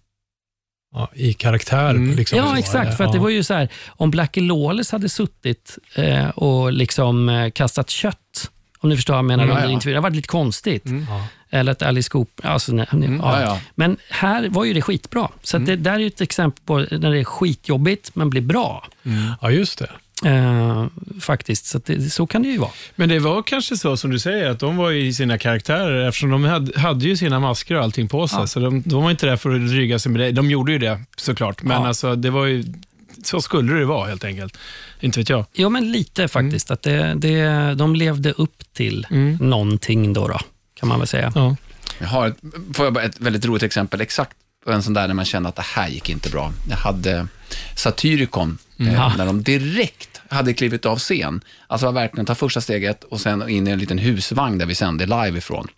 Ja, 0.93 1.11
I 1.15 1.33
karaktär. 1.33 1.91
Mm. 1.91 2.17
Liksom, 2.17 2.39
ja, 2.39 2.59
exakt. 2.59 2.97
För 2.97 3.05
att 3.05 3.13
det 3.13 3.19
ja. 3.19 3.23
var 3.23 3.31
ju 3.31 3.45
så 3.45 3.55
här, 3.55 3.69
om 3.89 4.11
Blackie 4.11 4.43
Lawless 4.43 4.93
hade 4.93 5.09
suttit 5.09 5.79
eh, 5.95 6.29
och 6.29 6.73
liksom 6.73 7.29
eh, 7.29 7.51
kastat 7.51 7.91
kött, 7.91 8.51
om 8.81 8.89
ni 8.91 8.97
förstår 8.97 9.15
vad 9.15 9.19
jag 9.19 9.25
menar, 9.25 9.45
Mm, 9.45 9.57
under 9.57 9.69
ja. 9.69 9.73
intervjun. 9.73 9.95
Det 9.95 10.01
varit 10.01 10.17
lite 10.17 10.29
konstigt. 10.29 10.83
Ja. 11.09 11.27
Eller 11.51 11.73
att 11.73 11.83
Alice 11.83 12.11
Cooper... 12.11 12.47
Alltså, 12.49 12.73
nej, 12.73 12.87
Ja, 12.93 12.99
ja. 13.23 13.41
ja. 13.41 13.61
Men 13.75 13.97
här 14.11 14.49
var 14.49 14.65
ju 14.65 14.73
det 14.75 14.83
skitbra. 14.83 15.29
Så 15.43 15.57
att 15.57 15.67
det 15.67 15.77
där 15.77 15.93
är 15.93 15.99
ju 15.99 16.07
ett 16.07 16.21
exempel 16.21 16.63
på 16.67 16.79
när 16.79 17.11
det 17.11 17.19
är 17.19 17.25
skitjobbigt, 17.25 18.11
men 18.15 18.31
blir 18.31 18.41
bra. 18.43 18.89
ja, 19.41 19.51
just 19.51 19.79
det. 19.79 19.91
Eh, 20.25 20.87
faktiskt. 21.21 21.67
Så, 21.67 21.81
det, 21.87 22.11
så 22.11 22.27
kan 22.27 22.43
det 22.43 22.49
ju 22.49 22.59
vara. 22.59 22.71
Men 22.97 23.09
det 23.09 23.19
var 23.19 23.43
kanske 23.43 23.77
så 23.77 23.97
som 23.97 24.11
du 24.11 24.19
säger, 24.19 24.51
att 24.51 24.59
de 24.59 24.77
var 24.77 24.93
i 24.93 25.13
sina 25.13 25.39
karaktärer 25.39 26.09
eftersom 26.09 26.31
de 26.31 26.45
hade, 26.45 26.81
hade 26.81 27.05
ju 27.05 27.17
sina 27.17 27.41
masker 27.41 27.75
och 27.75 27.83
allting 27.85 28.09
på 28.09 28.29
sig. 28.29 28.49
Så 28.49 28.61
de, 28.61 28.83
de 28.87 29.03
var 29.03 29.11
inte 29.11 29.27
där 29.27 29.37
för 29.37 29.51
att 29.55 29.69
dryga 29.69 29.99
sig 29.99 30.13
med 30.13 30.21
det. 30.21 30.33
De 30.33 30.51
gjorde 30.51 30.73
ju 30.73 30.79
det 30.79 31.01
såklart, 31.17 31.63
men 31.63 31.83
Ja. 31.83 31.89
alltså, 31.89 32.17
det 32.17 32.31
var 32.31 32.47
ju, 32.47 32.65
så 33.25 33.41
skulle 33.41 33.73
det 33.75 33.85
vara 33.85 34.09
helt 34.09 34.25
enkelt. 34.25 34.57
Inte 35.01 35.21
vet 35.21 35.29
jag. 35.29 35.45
Jo, 35.53 35.69
men 35.71 35.93
lite 35.93 36.29
faktiskt. 36.29 36.71
Att 36.71 36.83
det, 36.83 37.15
det, 37.15 37.75
de 37.75 37.95
levde 37.97 38.33
upp 38.33 38.63
till 38.73 39.07
Mm. 39.11 39.37
någonting 39.51 40.13
då, 40.13 40.29
då, 40.29 40.39
kan 40.75 40.89
man 40.89 40.99
väl 40.99 41.09
säga. 41.09 41.33
Ja. 41.35 41.57
Jag 41.99 42.07
har 42.09 42.29
ett, 42.29 42.37
får 42.75 42.87
jag 42.87 42.93
bara 42.93 43.05
ett 43.05 43.21
väldigt 43.21 43.45
roligt 43.45 43.63
exempel, 43.63 44.01
exakt 44.01 44.37
på 44.65 44.73
en 44.73 44.83
sån 44.83 44.95
där 44.95 45.07
när 45.09 45.15
man 45.15 45.25
kände 45.25 45.49
att 45.49 45.57
det 45.57 45.63
här 45.63 45.89
gick 45.89 46.09
inte 46.11 46.31
bra. 46.31 46.53
Jag 46.71 46.77
hade 46.77 47.27
Satyricon, 47.77 48.59
Ja. 48.77 48.87
eh, 48.87 49.17
när 49.17 49.27
de 49.27 49.43
direkt 49.43 50.21
hade 50.29 50.55
klivit 50.55 50.87
av 50.87 50.99
scen. 50.99 51.41
Alltså 51.67 51.87
var 51.87 51.93
verkligen 51.93 52.27
ta 52.27 52.35
första 52.35 52.61
steget 52.61 53.05
och 53.05 53.21
sen 53.21 53.49
in 53.49 53.69
i 53.69 53.71
en 53.71 53.79
liten 53.79 53.99
husvagn 53.99 54.59
där 54.59 54.67
vi 54.67 54.75
sände 54.75 55.07
live 55.07 55.39
ifrån. 55.39 55.69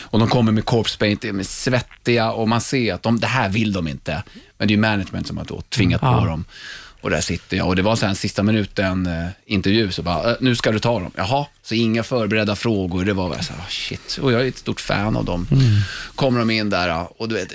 Och 0.00 0.18
de 0.18 0.28
kommer 0.28 0.52
med 0.52 0.64
corpse 0.64 0.98
paint, 0.98 1.22
de 1.22 1.38
är 1.40 1.44
svettiga 1.44 2.32
och 2.32 2.48
man 2.48 2.60
ser 2.60 2.94
att 2.94 3.02
de, 3.02 3.20
det 3.20 3.26
här 3.26 3.48
vill 3.48 3.72
de 3.72 3.88
inte. 3.88 4.22
Men 4.58 4.68
det 4.68 4.72
är 4.72 4.76
ju 4.76 4.80
management 4.80 5.26
som 5.26 5.36
har 5.36 5.44
då 5.44 5.60
tvingat 5.60 6.00
Ja. 6.02 6.20
på 6.20 6.26
dem. 6.26 6.44
Och 7.00 7.10
där 7.10 7.20
sitter 7.20 7.56
jag 7.56 7.66
och 7.66 7.76
det 7.76 7.82
var 7.82 7.96
så 7.96 8.02
här 8.06 8.10
en 8.10 8.16
sista 8.16 8.42
minuten 8.42 9.06
eh, 9.06 9.26
intervju, 9.46 9.90
så 9.90 10.02
bara, 10.02 10.36
nu 10.40 10.56
ska 10.56 10.72
du 10.72 10.78
ta 10.78 11.00
dem. 11.00 11.10
Jaha, 11.16 11.46
så 11.62 11.74
inga 11.74 12.02
förberedda 12.02 12.56
frågor. 12.56 13.04
Det 13.04 13.12
var 13.12 13.28
bara 13.28 13.42
så 13.42 13.52
här, 13.52 13.60
oh, 13.60 13.68
shit. 13.68 14.18
Och 14.22 14.32
jag 14.32 14.40
är 14.42 14.48
ett 14.48 14.58
stort 14.58 14.80
fan 14.80 15.16
av 15.16 15.24
dem. 15.24 15.46
Kommer 16.14 16.38
de 16.38 16.50
in 16.50 16.70
där 16.70 17.06
och 17.22 17.28
du 17.28 17.34
vet, 17.34 17.52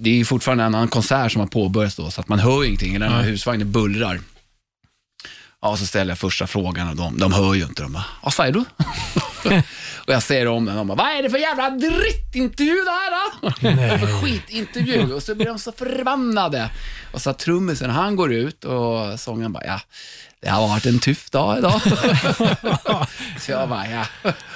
det 0.00 0.20
är 0.20 0.24
fortfarande 0.24 0.64
en 0.64 0.74
annan 0.74 0.88
konsert 0.88 1.32
som 1.32 1.40
har 1.40 1.46
påbörjats 1.48 1.96
då, 1.96 2.10
så 2.10 2.20
att 2.20 2.28
man 2.28 2.38
hör 2.38 2.64
ingenting. 2.64 2.98
Den 3.00 3.12
här 3.12 3.22
husvagnen 3.22 3.72
bullrar. 3.72 4.20
Ja, 5.62 5.76
så 5.76 5.86
ställer 5.86 6.10
jag 6.10 6.18
första 6.18 6.46
frågan 6.46 6.88
och 6.88 6.96
de, 6.96 7.18
de 7.18 7.32
hör 7.32 7.54
ju 7.54 7.62
inte. 7.62 7.82
De 7.82 7.92
bara, 7.92 8.04
vad 8.22 8.34
säger 8.34 8.52
du? 8.52 8.60
och 10.06 10.12
jag 10.12 10.22
säger 10.22 10.48
om 10.48 10.64
den 10.64 10.74
och 10.78 10.86
de 10.86 10.86
bara, 10.96 11.04
vad 11.04 11.18
är 11.18 11.22
det 11.22 11.30
för 11.30 11.38
jävla 11.38 11.70
drittintervju 11.70 12.74
det 12.84 12.90
här 12.90 13.10
då? 13.10 13.48
Det 13.60 13.98
för 14.06 14.20
skitintervju? 14.22 15.12
Och 15.14 15.22
så 15.22 15.34
blir 15.34 15.46
de 15.46 15.58
så 15.58 15.72
förbannade. 15.72 16.70
Och 17.12 17.22
så 17.22 17.32
trummisen, 17.32 17.90
han 17.90 18.16
går 18.16 18.32
ut 18.32 18.64
och 18.64 19.20
sångaren 19.20 19.52
bara, 19.52 19.64
ja, 19.66 19.80
det 20.40 20.48
har 20.48 20.68
varit 20.68 20.86
en 20.86 20.98
tuff 20.98 21.30
dag 21.30 21.58
idag. 21.58 21.80
så 23.40 23.50
jag 23.52 23.68
bara, 23.68 23.86
ja. 23.90 24.04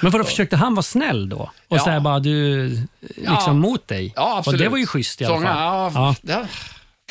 Men 0.01 0.11
för 0.11 0.19
då 0.19 0.25
försökte 0.25 0.55
han 0.55 0.75
vara 0.75 0.83
snäll 0.83 1.29
då? 1.29 1.51
Och 1.67 1.77
Ja. 1.77 1.83
säga 1.83 1.99
bara, 1.99 2.19
du, 2.19 2.67
liksom 2.99 3.25
Ja. 3.45 3.53
mot 3.53 3.87
dig? 3.87 4.13
Ja, 4.15 4.37
absolut. 4.37 4.59
Och 4.59 4.63
det 4.63 4.69
var 4.69 4.77
ju 4.77 4.85
schysst 4.87 5.21
i 5.21 5.25
alla 5.25 5.35
fall. 5.41 5.91
Ja, 5.95 6.15
Ja. 6.21 6.45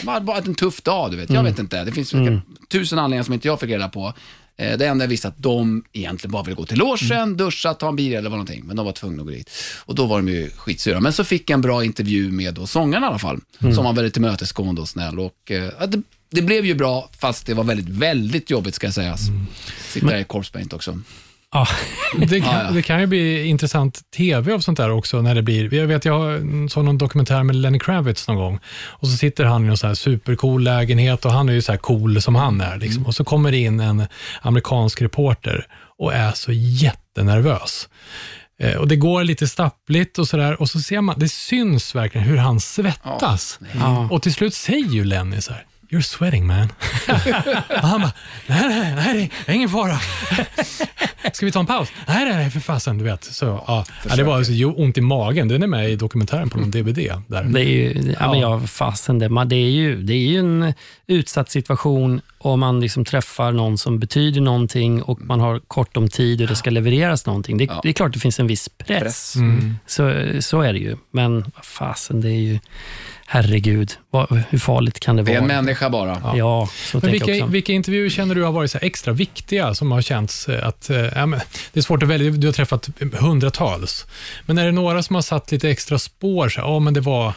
Det 0.02 0.10
har 0.10 0.20
varit 0.20 0.46
en 0.46 0.54
tuff 0.54 0.82
dag, 0.82 1.10
du 1.10 1.16
vet. 1.16 1.30
Jag 1.30 1.42
vet 1.42 1.58
inte. 1.58 1.84
Det 1.84 1.92
finns 1.92 2.14
mm. 2.14 2.40
tusen 2.68 2.98
anledningar 2.98 3.22
som 3.24 3.34
inte 3.34 3.48
jag 3.48 3.60
fick 3.60 3.70
reda 3.70 3.88
på. 3.88 4.12
Eh, 4.58 4.78
Det 4.78 4.86
enda 4.86 5.04
jag 5.04 5.08
visste 5.08 5.28
att 5.28 5.38
de 5.38 5.84
egentligen 5.92 6.32
bara 6.32 6.42
ville 6.42 6.56
gå 6.56 6.66
till 6.66 6.78
logen, 6.78 7.36
duscha, 7.36 7.74
ta 7.74 7.88
en 7.88 7.96
bil 7.96 8.12
eller 8.14 8.30
vad 8.30 8.38
någonting. 8.38 8.64
Men 8.66 8.76
de 8.76 8.86
var 8.86 8.92
tvungna 8.92 9.22
att 9.22 9.26
gå 9.26 9.32
dit. 9.32 9.50
Och 9.78 9.94
då 9.94 10.06
var 10.06 10.16
de 10.16 10.28
ju 10.28 10.50
skitsura. 10.50 11.00
Men 11.00 11.12
så 11.12 11.24
fick 11.24 11.50
jag 11.50 11.54
en 11.54 11.60
bra 11.60 11.84
intervju 11.84 12.30
med 12.32 12.54
då 12.54 12.66
sångaren 12.66 13.04
i 13.04 13.06
alla 13.06 13.18
fall. 13.18 13.40
Som 13.74 13.84
var 13.84 13.92
väldigt 13.92 14.12
tillmötesgående 14.12 14.80
och 14.80 14.88
snäll. 14.88 15.18
Och, 15.18 15.50
eh, 15.50 15.70
ja, 15.80 15.86
det, 15.86 16.02
det 16.30 16.42
blev 16.42 16.66
ju 16.66 16.74
bra, 16.74 17.10
fast 17.18 17.46
det 17.46 17.54
var 17.54 17.64
väldigt, 17.64 17.88
väldigt 17.88 18.50
jobbigt 18.50 18.74
ska 18.74 18.92
sägas. 18.92 19.20
Sitta 19.88 20.20
i 20.20 20.24
corpse 20.24 20.52
paint 20.52 20.72
också. 20.72 20.98
Ja. 21.52 21.66
Det 22.18 22.40
kan, 22.40 22.52
Ja, 22.52 22.62
ja. 22.64 22.70
det 22.70 22.82
kan 22.82 23.00
ju 23.00 23.06
bli 23.06 23.46
intressant 23.46 24.00
tv 24.16 24.52
av 24.52 24.60
sånt 24.60 24.78
där 24.78 24.90
också 24.90 25.22
när 25.22 25.34
det 25.34 25.42
blir. 25.42 25.74
Jag 25.74 25.86
vet, 25.86 26.04
jag 26.04 26.40
såg 26.70 26.84
någon 26.84 26.98
dokumentär 26.98 27.42
med 27.42 27.56
Lenny 27.56 27.78
Kravitz 27.78 28.28
någon 28.28 28.36
gång 28.36 28.58
och 28.86 29.08
så 29.08 29.16
sitter 29.16 29.44
han 29.44 29.64
i 29.64 29.68
en 29.68 29.76
här 29.82 29.94
supercool 29.94 30.62
lägenhet 30.62 31.24
och 31.24 31.32
han 31.32 31.48
är 31.48 31.52
ju 31.52 31.62
så 31.62 31.72
här 31.72 31.78
cool 31.78 32.22
som 32.22 32.34
han 32.34 32.60
är. 32.60 32.76
Liksom. 32.78 33.06
Och 33.06 33.14
så 33.14 33.24
kommer 33.24 33.50
det 33.50 33.58
in 33.58 33.80
en 33.80 34.06
amerikansk 34.42 35.02
reporter 35.02 35.66
och 35.98 36.14
är 36.14 36.32
så 36.32 36.52
jättenervös. 36.52 37.88
Eh, 38.60 38.74
och 38.74 38.88
Det 38.88 38.96
går 38.96 39.24
lite 39.24 39.48
stappligt 39.48 40.18
och 40.18 40.28
sådär 40.28 40.60
och 40.60 40.68
så 40.70 40.80
ser 40.80 41.00
man, 41.00 41.18
det 41.18 41.28
syns 41.28 41.94
verkligen 41.94 42.26
hur 42.26 42.36
han 42.36 42.60
svettas. 42.60 43.58
Ja. 43.80 44.08
Och 44.10 44.22
till 44.22 44.34
slut 44.34 44.54
säger 44.54 44.90
ju 44.90 45.04
Lenny 45.04 45.40
så 45.40 45.52
här, 45.52 45.64
You're 45.90 46.00
sweating 46.00 46.46
man. 46.46 46.62
och 47.68 47.88
han 47.88 48.00
bara, 48.00 48.12
nej, 48.46 48.68
nej, 48.68 48.94
nej, 48.94 49.30
det 49.46 49.52
är 49.52 49.56
ingen 49.56 49.68
fara. 49.68 49.98
Ska 51.32 51.46
vi 51.46 51.52
ta 51.52 51.60
en 51.60 51.66
paus? 51.66 51.88
Nej, 52.08 52.24
nej, 52.24 52.34
nej, 52.34 52.50
för 52.50 52.60
fasen, 52.60 52.98
du 52.98 53.04
vet. 53.04 53.24
Så, 53.24 53.44
ja. 53.66 53.84
Ja, 54.08 54.16
det 54.16 54.22
var 54.24 54.36
alltså, 54.36 54.52
ont 54.66 54.98
i 54.98 55.00
magen. 55.00 55.48
Den 55.48 55.62
är 55.62 55.66
med 55.66 55.90
i 55.90 55.96
dokumentären 55.96 56.50
på 56.50 56.58
någon 56.58 56.70
DVD. 56.70 57.22
Där. 57.26 57.44
Det 57.44 57.60
är 57.60 57.64
ju, 57.64 58.14
ja. 58.20 58.30
men 58.30 58.40
ja, 58.40 58.60
fasen 58.60 59.18
det, 59.18 59.28
man, 59.28 59.48
det, 59.48 59.56
är 59.56 59.70
ju, 59.70 60.02
det 60.02 60.12
är 60.12 60.28
ju 60.28 60.38
en 60.38 60.74
utsatt 61.06 61.50
situation 61.50 62.20
om 62.38 62.60
man 62.60 62.80
liksom 62.80 63.04
träffar 63.04 63.52
någon 63.52 63.78
som 63.78 63.98
betyder 63.98 64.40
någonting 64.40 65.02
och 65.02 65.20
man 65.20 65.40
har 65.40 65.58
kort 65.58 65.96
om 65.96 66.08
tid 66.08 66.42
och 66.42 66.48
det 66.48 66.56
ska 66.56 66.70
levereras 66.70 67.26
någonting. 67.26 67.58
Det, 67.58 67.64
Ja. 67.64 67.80
det 67.82 67.88
är 67.88 67.92
klart 67.92 68.12
det 68.12 68.18
finns 68.18 68.40
en 68.40 68.46
viss 68.46 68.68
press. 68.68 69.02
Press. 69.02 69.36
Mm. 69.36 69.78
Så, 69.86 70.32
så 70.40 70.60
är 70.60 70.72
det 70.72 70.78
ju. 70.78 70.96
Men 71.10 71.40
vad 71.56 71.64
fasen, 71.64 72.20
det 72.20 72.28
är 72.28 72.40
ju... 72.40 72.58
Herregud, 73.28 73.92
vad, 74.10 74.42
hur 74.50 74.58
farligt 74.58 75.00
kan 75.00 75.16
det 75.16 75.22
Det 75.22 75.32
är 75.32 75.40
vara? 75.40 75.52
en 75.52 75.64
människa 75.64 75.90
bara. 75.90 76.36
Ja, 76.36 76.68
så 76.92 76.98
Men 77.02 77.12
vilka, 77.12 77.32
också. 77.32 77.46
vilka 77.46 77.72
intervjuer 77.72 78.10
känner 78.10 78.34
du 78.34 78.42
har 78.42 78.52
varit 78.52 78.70
så 78.70 78.78
här 78.78 78.86
extra 78.86 79.12
viktiga, 79.12 79.74
som 79.74 79.92
har 79.92 80.02
känts 80.02 80.48
eh, 80.48 80.68
att... 80.68 80.90
Ja, 81.14 81.26
men, 81.26 81.40
det 81.72 81.80
är 81.80 81.82
svårt 81.82 82.02
att 82.02 82.08
välja, 82.08 82.30
du 82.30 82.46
har 82.46 82.52
träffat 82.52 82.88
hundratals. 83.12 84.06
Men 84.46 84.58
är 84.58 84.66
det 84.66 84.72
några 84.72 85.02
som 85.02 85.14
har 85.14 85.22
satt 85.22 85.52
lite 85.52 85.70
extra 85.70 85.98
spår? 85.98 86.48
Så 86.48 86.60
här, 86.60 86.68
ja, 86.68 86.78
men 86.78 86.94
det, 86.94 87.00
var, 87.00 87.32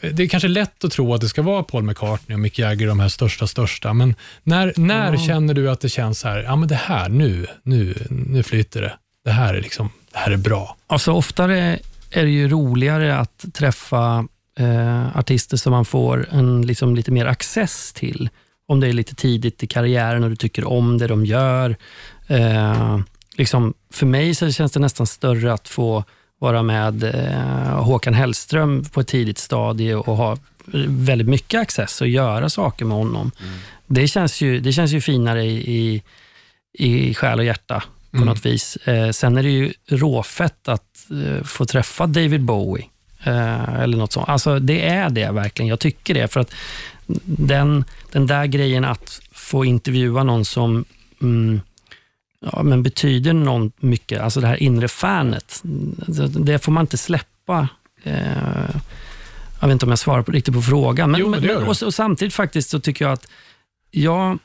det 0.00 0.22
är 0.22 0.28
kanske 0.28 0.48
lätt 0.48 0.84
att 0.84 0.92
tro 0.92 1.14
att 1.14 1.20
det 1.20 1.28
ska 1.28 1.42
vara 1.42 1.62
Paul 1.62 1.82
McCartney 1.82 2.34
och 2.34 2.40
Mick 2.40 2.58
Jagger, 2.58 2.86
de 2.86 3.00
här 3.00 3.08
största, 3.08 3.46
största. 3.46 3.92
Men 3.92 4.14
när, 4.42 4.72
när 4.76 5.16
känner 5.16 5.54
du 5.54 5.70
att 5.70 5.80
det 5.80 5.88
känns 5.88 6.18
så 6.18 6.28
här, 6.28 6.42
ja 6.42 6.56
men 6.56 6.68
det 6.68 6.74
här, 6.74 7.08
nu, 7.08 7.46
nu, 7.62 7.94
nu 8.08 8.42
flyter 8.42 8.82
det. 8.82 8.92
Det 9.24 9.30
här 9.30 9.54
är 9.54 9.60
liksom, 9.60 9.90
det 10.12 10.18
här 10.18 10.30
är 10.30 10.36
bra. 10.36 10.76
Alltså, 10.86 11.12
oftare 11.12 11.78
är 12.10 12.24
det 12.24 12.30
ju 12.30 12.48
roligare 12.48 13.18
att 13.18 13.44
träffa 13.54 14.24
eh, 14.58 15.16
artister 15.16 15.56
som 15.56 15.72
man 15.72 15.84
får 15.84 16.28
en 16.30 16.66
liksom, 16.66 16.96
lite 16.96 17.10
mer 17.10 17.26
access 17.26 17.92
till. 17.92 18.30
Om 18.66 18.80
det 18.80 18.88
är 18.88 18.92
lite 18.92 19.14
tidigt 19.14 19.62
i 19.62 19.66
karriären 19.66 20.24
och 20.24 20.30
du 20.30 20.36
tycker 20.36 20.64
om 20.64 20.98
det 20.98 21.06
de 21.06 21.24
gör. 21.24 21.76
Eh, 22.26 22.98
liksom, 23.36 23.74
för 23.90 24.06
mig 24.06 24.34
så 24.34 24.50
känns 24.52 24.72
det 24.72 24.80
nästan 24.80 25.06
större 25.06 25.52
att 25.52 25.68
få 25.68 26.04
vara 26.38 26.62
med 26.62 27.04
eh, 27.04 27.84
Håkan 27.84 28.14
Hellström 28.14 28.84
på 28.84 29.00
ett 29.00 29.08
tidigt 29.08 29.38
stadie 29.38 29.94
och 29.94 30.16
ha 30.16 30.36
väldigt 30.88 31.28
mycket 31.28 31.60
access 31.60 32.00
och 32.00 32.08
göra 32.08 32.48
saker 32.48 32.84
med 32.84 32.96
honom. 32.96 33.30
Det, 33.86 34.08
känns 34.08 34.40
ju, 34.40 34.60
det 34.60 34.72
känns 34.72 34.92
ju 34.92 35.00
finare 35.00 35.44
i, 35.44 35.76
i, 35.76 36.02
i 36.78 37.14
själ 37.14 37.38
och 37.38 37.44
hjärta 37.44 37.84
på 38.10 38.24
något 38.24 38.46
vis. 38.46 38.76
Eh, 38.76 39.10
sen 39.10 39.36
är 39.36 39.42
det 39.42 39.50
ju 39.50 39.72
råfett 39.88 40.68
att 40.68 41.10
eh, 41.10 41.44
få 41.44 41.64
träffa 41.64 42.06
David 42.06 42.42
Bowie. 42.42 42.84
Eh, 43.22 43.74
eller 43.74 43.96
något 43.96 44.12
sånt. 44.12 44.28
Alltså, 44.28 44.58
det 44.58 44.88
är 44.88 45.10
det 45.10 45.30
verkligen. 45.30 45.68
Jag 45.68 45.80
tycker 45.80 46.14
det. 46.14 46.28
För 46.28 46.40
att 46.40 46.54
den, 47.24 47.84
den 48.12 48.26
där 48.26 48.46
grejen 48.46 48.84
att 48.84 49.20
få 49.32 49.64
intervjua 49.64 50.22
någon 50.22 50.44
som 50.44 50.84
mm, 51.22 51.60
ja, 52.40 52.62
men 52.62 52.82
betyder 52.82 53.32
någon 53.32 53.72
mycket, 53.76 54.20
alltså 54.20 54.40
det 54.40 54.46
här 54.46 54.62
inre 54.62 54.88
fanet, 54.88 55.60
det, 56.28 56.58
får 56.58 56.72
man 56.72 56.80
inte 56.80 56.98
släppa. 56.98 57.68
Eh, 58.02 58.76
jag 59.60 59.68
vet 59.68 59.72
inte 59.72 59.86
om 59.86 59.90
jag 59.90 59.98
svarar 59.98 60.22
på, 60.22 60.32
riktigt 60.32 60.54
på 60.54 60.62
frågan. 60.62 61.10
Men, 61.10 61.20
Jo, 61.20 61.28
men 61.28 61.42
men, 61.42 61.56
och, 61.56 61.82
och 61.82 61.94
samtidigt 61.94 62.34
faktiskt 62.34 62.70
så 62.70 62.80
tycker 62.80 63.04
jag 63.04 63.12
att 63.12 63.28
jag, 63.90 64.38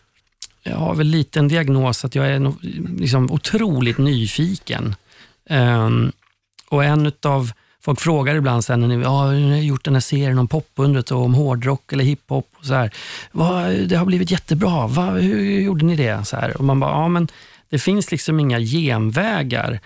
jag 0.63 0.78
har 0.78 0.95
väl 0.95 1.07
lite 1.07 1.39
en 1.39 1.47
diagnos 1.47 2.05
att 2.05 2.15
jag 2.15 2.28
är 2.28 2.53
liksom 2.99 3.32
otroligt 3.32 3.97
nyfiken. 3.97 4.95
Ehm, 5.49 6.11
och 6.69 6.84
en 6.84 7.05
utav 7.05 7.51
Folk 7.86 8.01
frågar 8.01 8.36
ibland 8.36 8.65
sen 8.65 8.79
när 8.79 8.88
ni, 8.88 9.03
ja, 9.03 9.31
ni 9.31 9.51
har 9.51 9.57
gjort 9.57 9.86
den 9.86 9.93
här 9.93 10.01
serien 10.01 10.39
om 10.39 10.47
popundret 10.47 11.11
och 11.11 11.21
om 11.21 11.34
hårdrock 11.34 11.93
eller 11.93 12.03
hiphop. 12.03 12.49
Och 12.57 12.65
så 12.65 12.73
här. 12.73 12.91
Va, 13.31 13.67
det 13.67 13.95
har 13.95 14.05
blivit 14.05 14.31
jättebra. 14.31 14.88
Va, 14.88 15.09
hur 15.09 15.61
gjorde 15.61 15.86
ni 15.86 15.95
det? 15.95 16.25
Så 16.25 16.36
här. 16.36 16.57
Och 16.57 16.63
man 16.63 16.79
bara, 16.79 16.91
ja 16.91 17.07
men 17.07 17.27
det 17.69 17.79
finns 17.79 18.11
liksom 18.11 18.39
inga 18.39 18.59
genvägar 18.59 19.79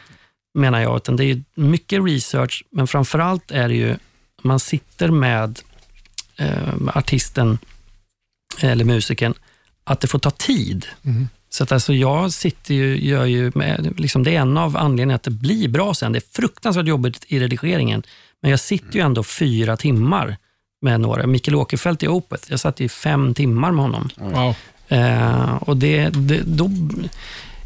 menar 0.53 0.79
jag. 0.79 0.97
Utan 0.97 1.15
det 1.15 1.23
är 1.23 1.43
mycket 1.55 2.05
research, 2.05 2.63
men 2.69 2.87
framförallt 2.87 3.51
är 3.51 3.67
det 3.67 3.75
ju, 3.75 3.95
man 4.41 4.59
sitter 4.59 5.07
med 5.11 5.59
eh, 6.37 6.73
artisten 6.95 7.57
eller 8.59 8.85
musikern, 8.85 9.33
att 9.83 9.99
det 9.99 10.07
får 10.07 10.19
ta 10.19 10.31
tid. 10.31 10.85
Mm. 11.03 11.27
Så 11.49 11.63
att 11.63 11.71
alltså 11.71 11.93
jag 11.93 12.31
sitter 12.33 12.73
ju, 12.73 13.07
gör 13.07 13.25
ju 13.25 13.51
med, 13.55 13.93
liksom 13.99 14.23
det 14.23 14.35
är 14.35 14.41
en 14.41 14.57
av 14.57 14.77
anledningarna 14.77 15.15
att 15.15 15.23
det 15.23 15.31
blir 15.31 15.67
bra 15.67 15.93
sen. 15.93 16.11
Det 16.11 16.19
är 16.19 16.35
fruktansvärt 16.35 16.87
jobbigt 16.87 17.25
i 17.27 17.39
redigeringen, 17.39 18.03
men 18.41 18.51
jag 18.51 18.59
sitter 18.59 18.95
ju 18.95 19.01
ändå 19.01 19.23
fyra 19.23 19.77
timmar 19.77 20.37
med 20.81 21.01
några. 21.01 21.27
Mikael 21.27 21.55
Åkerfeldt 21.55 22.03
i 22.03 22.07
Opeth, 22.07 22.43
jag 22.49 22.59
satt 22.59 22.81
i 22.81 22.89
fem 22.89 23.33
timmar 23.33 23.71
med 23.71 23.81
honom. 23.81 24.09
Wow. 24.15 24.55
Eh, 24.87 25.55
och 25.55 25.77
det, 25.77 26.09
det, 26.09 26.41
då, 26.45 26.69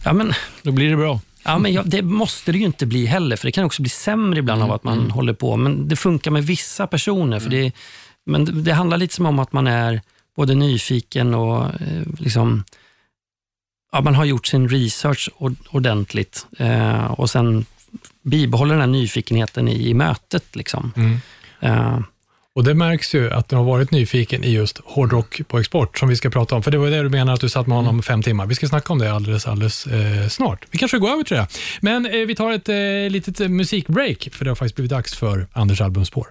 ja 0.04 0.14
men, 0.14 0.34
Då 0.62 0.72
blir 0.72 0.90
det 0.90 0.96
bra. 0.96 1.20
Ja, 1.44 1.58
men 1.58 1.74
jag, 1.74 1.90
det 1.90 2.02
måste 2.02 2.52
det 2.52 2.58
ju 2.58 2.66
inte 2.66 2.86
bli 2.86 3.06
heller, 3.06 3.36
för 3.36 3.46
det 3.46 3.52
kan 3.52 3.66
också 3.66 3.82
bli 3.82 3.90
sämre 3.90 4.40
ibland 4.40 4.64
av 4.64 4.72
att 4.72 4.84
man 4.84 5.12
håller 5.12 5.34
på. 5.34 5.58
Men 5.58 5.88
det 5.88 5.96
funkar 5.96 6.32
med 6.32 6.46
vissa 6.46 6.88
personer. 6.88 7.40
För 7.40 7.50
det, 7.50 7.72
men 8.26 8.46
det, 8.46 8.52
det 8.52 8.74
handlar 8.74 8.98
lite 8.98 9.16
som 9.16 9.26
om 9.26 9.40
att 9.40 9.54
man 9.54 9.68
är 9.68 10.02
både 10.36 10.56
nyfiken 10.56 11.34
och 11.34 11.66
eh, 11.66 12.04
liksom, 12.20 12.64
ja, 13.92 14.02
man 14.02 14.16
har 14.16 14.26
gjort 14.26 14.48
sin 14.48 14.70
research 14.70 15.30
ord- 15.38 15.68
ordentligt 15.70 16.46
eh, 16.60 17.06
och 17.06 17.30
sen 17.30 17.66
bibehåller 18.24 18.74
den 18.74 18.82
här 18.82 18.88
nyfikenheten 18.88 19.68
i, 19.68 19.90
i 19.90 19.94
mötet. 19.94 20.56
Liksom. 20.56 20.94
Eh, 21.60 22.00
Och 22.56 22.64
Det 22.64 22.74
märks 22.74 23.16
ju 23.16 23.32
att 23.34 23.50
du 23.50 23.56
har 23.56 23.64
varit 23.64 23.92
nyfiken 23.92 24.44
i 24.44 24.52
just 24.52 24.82
hårdrock 24.86 25.42
på 25.48 25.60
export, 25.60 25.98
som 26.00 26.10
vi 26.10 26.16
ska 26.16 26.30
prata 26.30 26.56
om. 26.56 26.64
För 26.64 26.72
det 26.72 26.78
var 26.78 26.88
det 26.90 27.04
du 27.04 27.10
menar, 27.10 27.34
att 27.34 27.42
du 27.42 27.50
satt 27.50 27.68
med 27.68 27.78
honom 27.78 28.00
i 28.00 28.02
fem 28.02 28.22
timmar. 28.24 28.46
Vi 28.46 28.56
ska 28.56 28.68
snacka 28.68 28.94
om 28.94 29.00
det 29.00 29.12
alldeles, 29.14 29.48
alldeles 29.48 29.88
eh, 29.88 30.28
snart. 30.28 30.66
Vi 30.72 30.78
kanske 30.78 30.98
går 30.98 31.10
över 31.10 31.24
till 31.24 31.38
det. 31.38 31.48
Men 31.82 32.06
eh, 32.06 32.12
vi 32.28 32.36
tar 32.36 32.52
ett 32.52 32.70
eh, 32.70 32.76
litet 33.12 33.40
eh, 33.40 33.48
musikbreak, 33.48 34.30
för 34.32 34.46
det 34.46 34.52
har 34.52 34.56
faktiskt 34.56 34.76
blivit 34.76 34.92
dags 34.92 35.16
för 35.16 35.48
Anders 35.54 35.82
albumspår. 35.82 36.28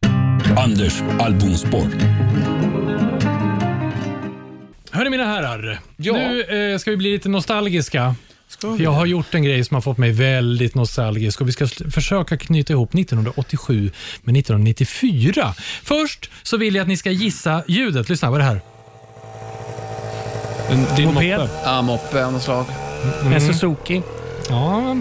Anders 0.56 1.02
albumspår. 1.20 1.86
Hörni 5.00 5.10
mina 5.10 5.26
herrar, 5.26 5.78
nu 5.96 6.42
eh, 6.72 6.78
ska 6.78 6.90
vi 6.90 6.96
bli 6.96 7.12
lite 7.12 7.28
nostalgiska. 7.28 8.14
Jag 8.78 8.90
har 8.90 9.06
gjort 9.06 9.34
en 9.34 9.42
grej 9.42 9.64
som 9.64 9.74
har 9.74 9.80
fått 9.80 9.98
mig 9.98 10.12
väldigt 10.12 10.74
nostalgisk 10.74 11.40
och 11.40 11.48
vi 11.48 11.52
ska 11.52 11.64
sl- 11.64 11.90
försöka 11.90 12.36
knyta 12.36 12.72
ihop 12.72 12.94
1987 12.94 13.90
med 14.22 14.36
1994. 14.36 15.54
Först 15.82 16.30
så 16.42 16.56
vill 16.56 16.74
jag 16.74 16.82
att 16.82 16.88
ni 16.88 16.96
ska 16.96 17.10
gissa 17.10 17.62
ljudet. 17.68 18.08
Lyssna, 18.08 18.30
vad 18.30 18.40
är 18.40 18.44
det 18.44 18.50
här? 18.50 18.60
En, 20.70 20.96
din 20.96 21.14
Moped. 21.14 21.38
moppe. 21.40 21.50
Ja, 21.64 21.82
moppe 21.82 22.26
av 22.26 22.32
något 22.32 22.42
slag. 22.42 22.66
En 23.24 23.40
Suzuki. 23.40 24.02
Ja, 24.48 24.96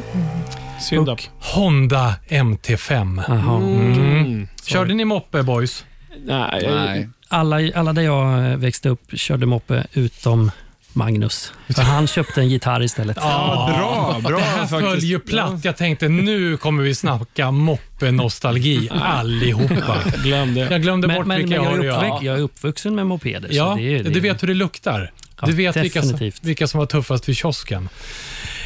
Synd. 0.82 1.10
Honda 1.40 2.16
MT5. 2.30 3.24
Jaha. 3.28 3.58
Mm. 3.58 4.48
Körde 4.66 4.94
ni 4.94 5.06
moppe 5.06 5.44
boys? 5.44 5.86
Nej, 6.26 6.68
Nej. 6.70 7.10
Alla, 7.32 7.72
alla 7.76 7.94
där 7.94 8.02
jag 8.02 8.52
eh, 8.52 8.58
växte 8.58 8.90
upp 8.90 9.02
körde 9.14 9.46
moppe 9.46 9.88
utom 9.94 10.52
Magnus. 10.94 11.54
För 11.76 11.82
han 11.82 12.08
köpte 12.08 12.42
en 12.42 12.50
gitarr 12.50 12.84
istället. 12.84 13.18
Ja, 13.22 13.74
bra, 13.78 14.30
bra 14.30 14.38
det 14.40 14.44
här 14.44 14.58
faktiskt. 14.68 14.92
föll 14.92 15.00
ju 15.00 15.20
platt. 15.20 15.66
Jag 15.66 15.78
tänkte 15.78 16.10
nu 16.10 16.58
kommer 16.58 16.84
vi 16.84 16.96
snacka 16.96 17.52
moppe-nostalgi 17.52 18.90
allihopa. 19.02 19.98
Glöm 20.24 20.54
det. 20.54 20.68
Jag 20.72 20.82
glömde 20.82 21.08
Men, 21.08 21.18
bort 21.18 21.28
men, 21.28 21.38
vilka 21.38 21.62
men 21.62 21.72
jag 21.72 21.86
jag, 21.86 21.94
har 21.94 22.02
är 22.02 22.06
uppväxt, 22.08 22.24
göra. 22.24 22.34
jag 22.34 22.40
är 22.40 22.44
uppvuxen 22.44 22.96
med 22.96 23.08
mopeder. 23.08 23.50
Ja, 23.52 23.72
så 23.72 23.76
det 23.76 23.96
är, 23.96 24.04
det 24.04 24.10
du 24.10 24.20
vet 24.20 24.44
hur 24.44 24.48
det 24.48 24.54
luktar. 24.54 25.12
Du 25.46 25.52
vet 25.52 25.76
vilka 25.78 26.02
som, 26.02 26.32
vilka 26.42 26.68
som 26.68 26.80
var 26.80 26.86
tuffast 26.86 27.30
vid 27.30 27.38
kiosken. 27.38 27.90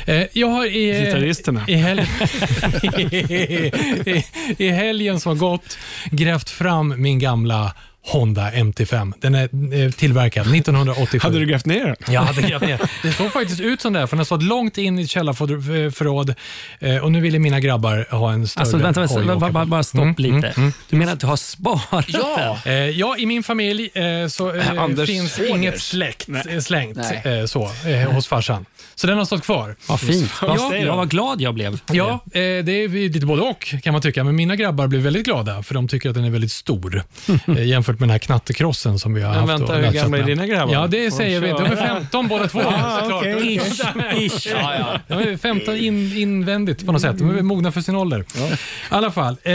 Eh, 0.06 0.24
jag 0.34 0.48
har 0.48 0.66
i, 0.66 1.06
Gitarristerna. 1.06 1.64
i, 1.68 1.76
hel 1.76 2.00
i, 3.00 4.26
i 4.58 4.70
helgen 4.70 5.20
som 5.20 5.30
har 5.30 5.36
gått 5.36 5.78
grävt 6.12 6.50
fram 6.50 7.02
min 7.02 7.20
gamla 7.20 7.74
Honda 8.06 8.52
MT5. 8.52 9.14
Den 9.20 9.36
är 9.36 9.44
eh, 9.86 9.92
tillverkad 9.92 10.56
1987. 10.56 11.20
Hade 11.24 11.40
du 11.40 11.46
grävt 11.46 11.66
ner 11.66 11.86
den? 11.86 12.14
Jag 12.14 12.22
hade 12.22 12.42
grävt 12.42 12.62
ner. 12.62 12.82
Det 13.04 13.12
såg 13.12 13.32
faktiskt 13.32 13.60
ut 13.62 13.82
som 13.82 13.94
det, 13.94 14.00
här, 14.00 14.08
för 14.08 14.16
den 14.16 14.20
har 14.20 14.26
stått 14.26 14.44
långt 14.44 14.78
in 14.78 15.00
i 15.00 15.04
ett 15.04 15.10
källarförråd 15.10 16.36
eh, 16.80 16.98
och 16.98 17.12
nu 17.12 17.22
ville 17.22 17.40
mina 17.40 17.60
grabbar 17.60 18.08
ha 18.16 18.32
en 18.34 18.48
större 18.48 18.62
Alltså, 18.62 18.78
vänta, 18.78 19.02
vänta 19.02 19.46
att 19.62 19.68
bara, 19.68 19.84
stopp 19.84 20.02
Mm, 20.02 20.16
lite. 20.18 20.36
mm, 20.48 20.52
mm. 20.58 20.74
Du 20.90 20.98
menar 20.98 21.14
att 21.14 21.20
du 21.20 21.28
har 21.28 21.36
sparat 21.38 22.06
Ja. 22.08 22.58
den? 22.64 22.74
Eh, 22.74 22.90
ja, 22.90 23.18
i 23.18 23.26
min 23.26 23.44
familj 23.44 23.90
så 24.30 24.54
Anders 24.78 25.10
finns 25.10 25.38
Hårders. 25.38 25.52
inget 25.56 25.82
släkt, 25.82 26.30
eh, 26.50 26.60
slängt 26.60 26.98
Nej. 27.26 27.48
så, 27.48 27.70
hos 28.12 28.28
farsan. 28.28 28.66
Så 28.96 29.08
den 29.08 29.18
har 29.18 29.26
stått 29.26 29.44
kvar. 29.44 29.76
Vad 29.88 30.00
fint. 30.00 30.32
Ja. 30.42 30.76
Jag 30.76 30.96
var 30.98 31.06
glad 31.06 31.42
jag 31.42 31.54
blev. 31.54 31.80
Ja, 31.92 32.20
det 32.34 32.40
är 32.72 33.10
lite 33.10 33.26
både 33.26 33.42
och 33.42 33.74
kan 33.84 33.94
man 33.94 34.02
tycka, 34.02 34.24
men 34.24 34.36
mina 34.36 34.56
grabbar 34.56 34.88
blev 34.88 35.02
väldigt 35.02 35.26
glada 35.26 35.64
för 35.64 35.74
de 35.74 35.88
tycker 35.88 36.10
att 36.10 36.16
den 36.16 36.26
är 36.26 36.30
väldigt 36.30 36.52
stor 36.52 37.04
eh, 37.48 37.64
jämfört 37.94 38.00
med 38.00 38.10
den 38.10 38.12
här 38.12 38.20
knattekrossen 38.20 39.00
som 39.00 39.14
vi 39.14 39.22
har 39.22 39.30
Men 39.36 39.50
haft. 39.50 39.62
vänta, 39.62 39.76
hur 39.76 39.92
gamla 39.92 40.18
är 40.18 40.24
dina 40.24 40.48
grabbar? 40.48 40.74
Ja, 40.74 40.88
det 40.88 41.10
Får 41.10 41.18
säger 41.18 41.40
vi. 41.42 41.48
De 41.48 41.66
är 41.66 41.76
15 41.76 42.28
båda 42.28 42.48
två. 42.48 42.60
såklart. 43.00 43.12
okej. 43.12 43.56
Ish, 44.16 44.48
ish. 44.48 44.54
De 45.08 45.14
är 45.14 45.38
15 45.38 45.76
in, 45.76 46.18
invändigt 46.18 46.86
på 46.86 46.92
något 46.92 47.02
sätt. 47.02 47.18
De 47.20 47.38
är 47.38 47.42
mogna 47.42 47.72
för 47.72 47.82
sin 47.82 47.96
ålder. 47.96 48.20
I 48.20 48.56
alla 48.90 49.12
fall, 49.12 49.38
eh, 49.44 49.54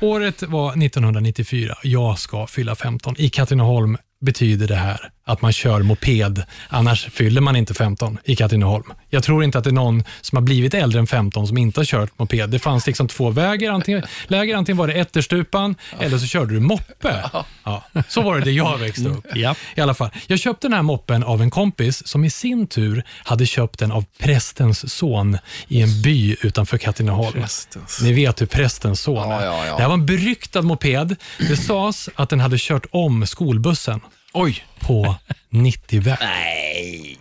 året 0.00 0.42
var 0.42 0.70
1994. 0.84 1.78
Jag 1.82 2.18
ska 2.18 2.46
fylla 2.46 2.74
15. 2.74 3.14
I 3.18 3.28
Katrineholm 3.28 3.96
betyder 4.20 4.68
det 4.68 4.74
här 4.74 5.10
att 5.24 5.42
man 5.42 5.52
kör 5.52 5.82
moped, 5.82 6.42
annars 6.68 7.04
fyller 7.10 7.40
man 7.40 7.56
inte 7.56 7.74
15 7.74 8.18
i 8.24 8.36
Katrineholm. 8.36 8.92
Jag 9.10 9.22
tror 9.22 9.44
inte 9.44 9.58
att 9.58 9.64
det 9.64 9.70
är 9.70 9.74
någon 9.74 10.04
som 10.20 10.36
har 10.36 10.42
blivit 10.42 10.74
äldre 10.74 10.98
än 11.00 11.06
15 11.06 11.46
som 11.48 11.58
inte 11.58 11.80
har 11.80 11.84
kört 11.84 12.18
moped. 12.18 12.50
Det 12.50 12.58
fanns 12.58 12.86
liksom 12.86 13.08
två 13.08 13.30
vägar, 13.30 13.72
antingen, 13.72 14.02
läger, 14.26 14.56
antingen 14.56 14.76
var 14.76 14.86
det 14.86 14.92
ätterstupan 14.94 15.74
eller 16.00 16.18
så 16.18 16.26
körde 16.26 16.54
du 16.54 16.60
moppe. 16.60 17.30
Ja, 17.64 17.84
så 18.08 18.22
var 18.22 18.38
det 18.38 18.44
där 18.44 18.52
jag 18.52 18.78
växte 18.78 19.08
upp. 19.08 19.26
Ja. 19.34 19.54
I 19.74 19.80
alla 19.80 19.94
fall. 19.94 20.10
Jag 20.26 20.38
köpte 20.38 20.66
den 20.68 20.72
här 20.74 20.82
moppen 20.82 21.22
av 21.24 21.42
en 21.42 21.50
kompis 21.50 22.06
som 22.06 22.24
i 22.24 22.30
sin 22.30 22.66
tur 22.66 23.04
hade 23.24 23.46
köpt 23.46 23.78
den 23.78 23.92
av 23.92 24.04
prästens 24.18 24.94
son 24.94 25.38
i 25.68 25.82
en 25.82 26.02
by 26.02 26.36
utanför 26.42 26.78
Katrineholm. 26.78 27.32
Prästens. 27.32 28.00
Ni 28.02 28.12
vet 28.12 28.40
hur 28.40 28.46
prästens 28.46 29.00
son 29.00 29.14
Ja, 29.30 29.40
är. 29.40 29.46
ja, 29.46 29.66
ja. 29.66 29.76
Det 29.76 29.80
här 29.82 29.88
var 29.88 29.94
en 29.94 30.06
beryktad 30.06 30.62
moped. 30.62 31.16
Det 31.38 31.56
sades 31.56 32.08
att 32.14 32.30
den 32.30 32.40
hade 32.40 32.56
kört 32.58 32.86
om 32.90 33.26
skolbussen 33.26 34.00
Oj. 34.32 34.64
på 34.80 35.16
90-väg. 35.50 37.18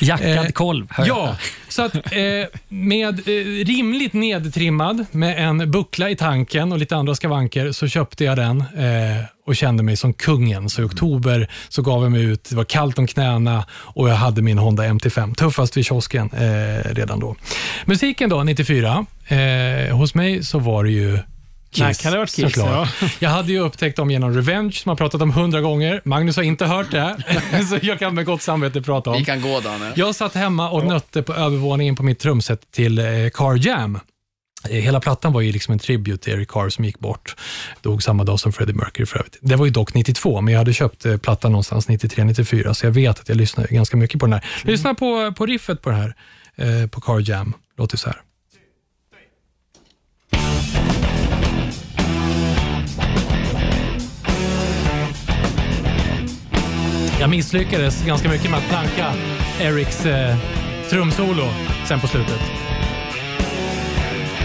Jackad 0.00 0.28
Eh, 0.46 0.46
kolv. 0.46 0.86
hör 0.90 1.06
jag. 1.06 1.18
Ja, 1.18 1.36
så 1.68 1.82
att 1.82 1.94
eh, 1.94 2.00
med 2.68 3.18
eh, 3.18 3.64
rimligt 3.64 4.12
nedtrimmad 4.12 5.06
med 5.10 5.48
en 5.48 5.70
buckla 5.70 6.10
i 6.10 6.16
tanken 6.16 6.72
och 6.72 6.78
lite 6.78 6.96
andra 6.96 7.14
skavanker 7.14 7.72
så 7.72 7.88
köpte 7.88 8.24
jag 8.24 8.36
den 8.36 8.60
eh, 8.60 9.24
och 9.46 9.56
kände 9.56 9.82
mig 9.82 9.96
som 9.96 10.12
kungen. 10.12 10.68
Så 10.68 10.82
i 10.82 10.84
oktober 10.84 11.50
så 11.68 11.82
gav 11.82 12.02
jag 12.02 12.12
mig 12.12 12.22
ut, 12.22 12.44
det 12.50 12.56
var 12.56 12.64
kallt 12.64 12.98
om 12.98 13.06
knäna 13.06 13.64
och 13.72 14.08
jag 14.10 14.14
hade 14.14 14.42
min 14.42 14.58
Honda 14.58 14.82
MT5, 14.84 15.34
tuffast 15.34 15.76
vid 15.76 15.84
kiosken 15.86 16.30
eh, 16.32 16.94
redan 16.94 17.20
då. 17.20 17.36
Musiken 17.84 18.30
då, 18.30 18.42
94, 18.44 19.06
eh, 19.28 19.96
hos 19.96 20.14
mig 20.14 20.44
så 20.44 20.58
var 20.58 20.84
det 20.84 20.90
ju 20.90 21.18
Kiss, 21.72 21.80
Nej, 21.80 21.94
kan 21.94 22.12
det 22.12 22.18
ha 22.18 22.22
varit 22.22 22.34
Kiss, 22.34 22.56
ja. 22.56 22.88
Jag 23.18 23.30
hade 23.30 23.52
ju 23.52 23.58
upptäckt 23.58 23.96
dem 23.96 24.10
genom 24.10 24.34
Revenge, 24.34 24.72
som 24.72 24.88
har 24.88 24.96
pratat 24.96 25.22
om 25.22 25.30
hundra 25.30 25.60
gånger. 25.60 26.00
Magnus 26.04 26.36
har 26.36 26.42
inte 26.42 26.66
hört 26.66 26.90
det, 26.90 27.16
så 27.68 27.78
jag 27.82 27.98
kan 27.98 28.14
med 28.14 28.24
gott 28.26 28.42
samvete 28.42 28.82
prata 28.82 29.10
om. 29.10 29.18
Vi 29.18 29.24
kan 29.24 29.40
gå 29.42 29.60
Danne. 29.60 29.92
Jag 29.96 30.14
satt 30.14 30.34
hemma 30.34 30.70
och 30.70 30.86
nötte 30.86 31.22
på 31.22 31.34
övervåningen 31.34 31.96
på 31.96 32.02
mitt 32.02 32.18
trumset 32.18 32.70
till 32.70 32.98
eh, 32.98 33.04
Car 33.34 33.66
Jam. 33.66 33.98
Eh, 34.70 34.76
Hela 34.76 35.00
plattan 35.00 35.32
var 35.32 35.40
ju 35.40 35.52
liksom 35.52 35.72
en 35.72 35.78
tribute 35.78 36.24
till 36.24 36.32
Eric 36.32 36.48
Carr 36.48 36.68
som 36.68 36.84
gick 36.84 36.98
bort. 36.98 37.36
Dog 37.80 38.02
samma 38.02 38.24
dag 38.24 38.40
som 38.40 38.52
Freddie 38.52 38.72
Mercury 38.72 39.06
för 39.06 39.18
övrigt. 39.18 39.38
Det 39.40 39.56
var 39.56 39.64
ju 39.66 39.70
dock 39.72 39.94
92, 39.94 40.40
men 40.40 40.52
jag 40.52 40.58
hade 40.58 40.72
köpt 40.72 41.06
eh, 41.06 41.16
plattan 41.16 41.52
någonstans 41.52 41.88
93-94, 41.88 42.72
så 42.72 42.86
jag 42.86 42.92
vet 42.92 43.20
att 43.20 43.28
jag 43.28 43.36
lyssnade 43.36 43.68
ganska 43.74 43.96
mycket 43.96 44.20
på 44.20 44.26
den 44.26 44.32
här. 44.32 44.44
Lyssna 44.62 44.94
på, 44.94 45.32
på 45.32 45.46
riffet 45.46 45.82
på 45.82 45.90
det 45.90 45.96
här, 45.96 46.14
på 46.86 47.00
Car 47.00 47.30
Jam. 47.30 47.54
Låter 47.78 47.96
så 47.96 48.08
här. 48.08 48.20
Jag 57.22 57.30
misslyckades 57.30 58.04
ganska 58.04 58.28
mycket 58.28 58.50
med 58.50 58.58
att 58.58 58.68
planka 58.68 59.14
Erics 59.60 60.06
eh, 60.06 60.36
trumsolo 60.90 61.48
sen 61.88 62.00
på 62.00 62.06
slutet. 62.06 62.40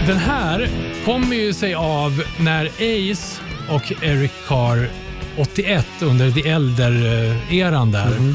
Den 0.06 0.16
här 0.16 0.68
kommer 1.04 1.36
ju 1.36 1.52
sig 1.52 1.74
av 1.74 2.22
när 2.40 2.66
Ace 2.66 3.40
och 3.68 3.92
Eric 4.02 4.32
Carr 4.46 4.90
81 5.38 5.86
under 6.00 6.30
The 6.30 6.48
Elder-eran 6.48 7.92
där 7.92 8.34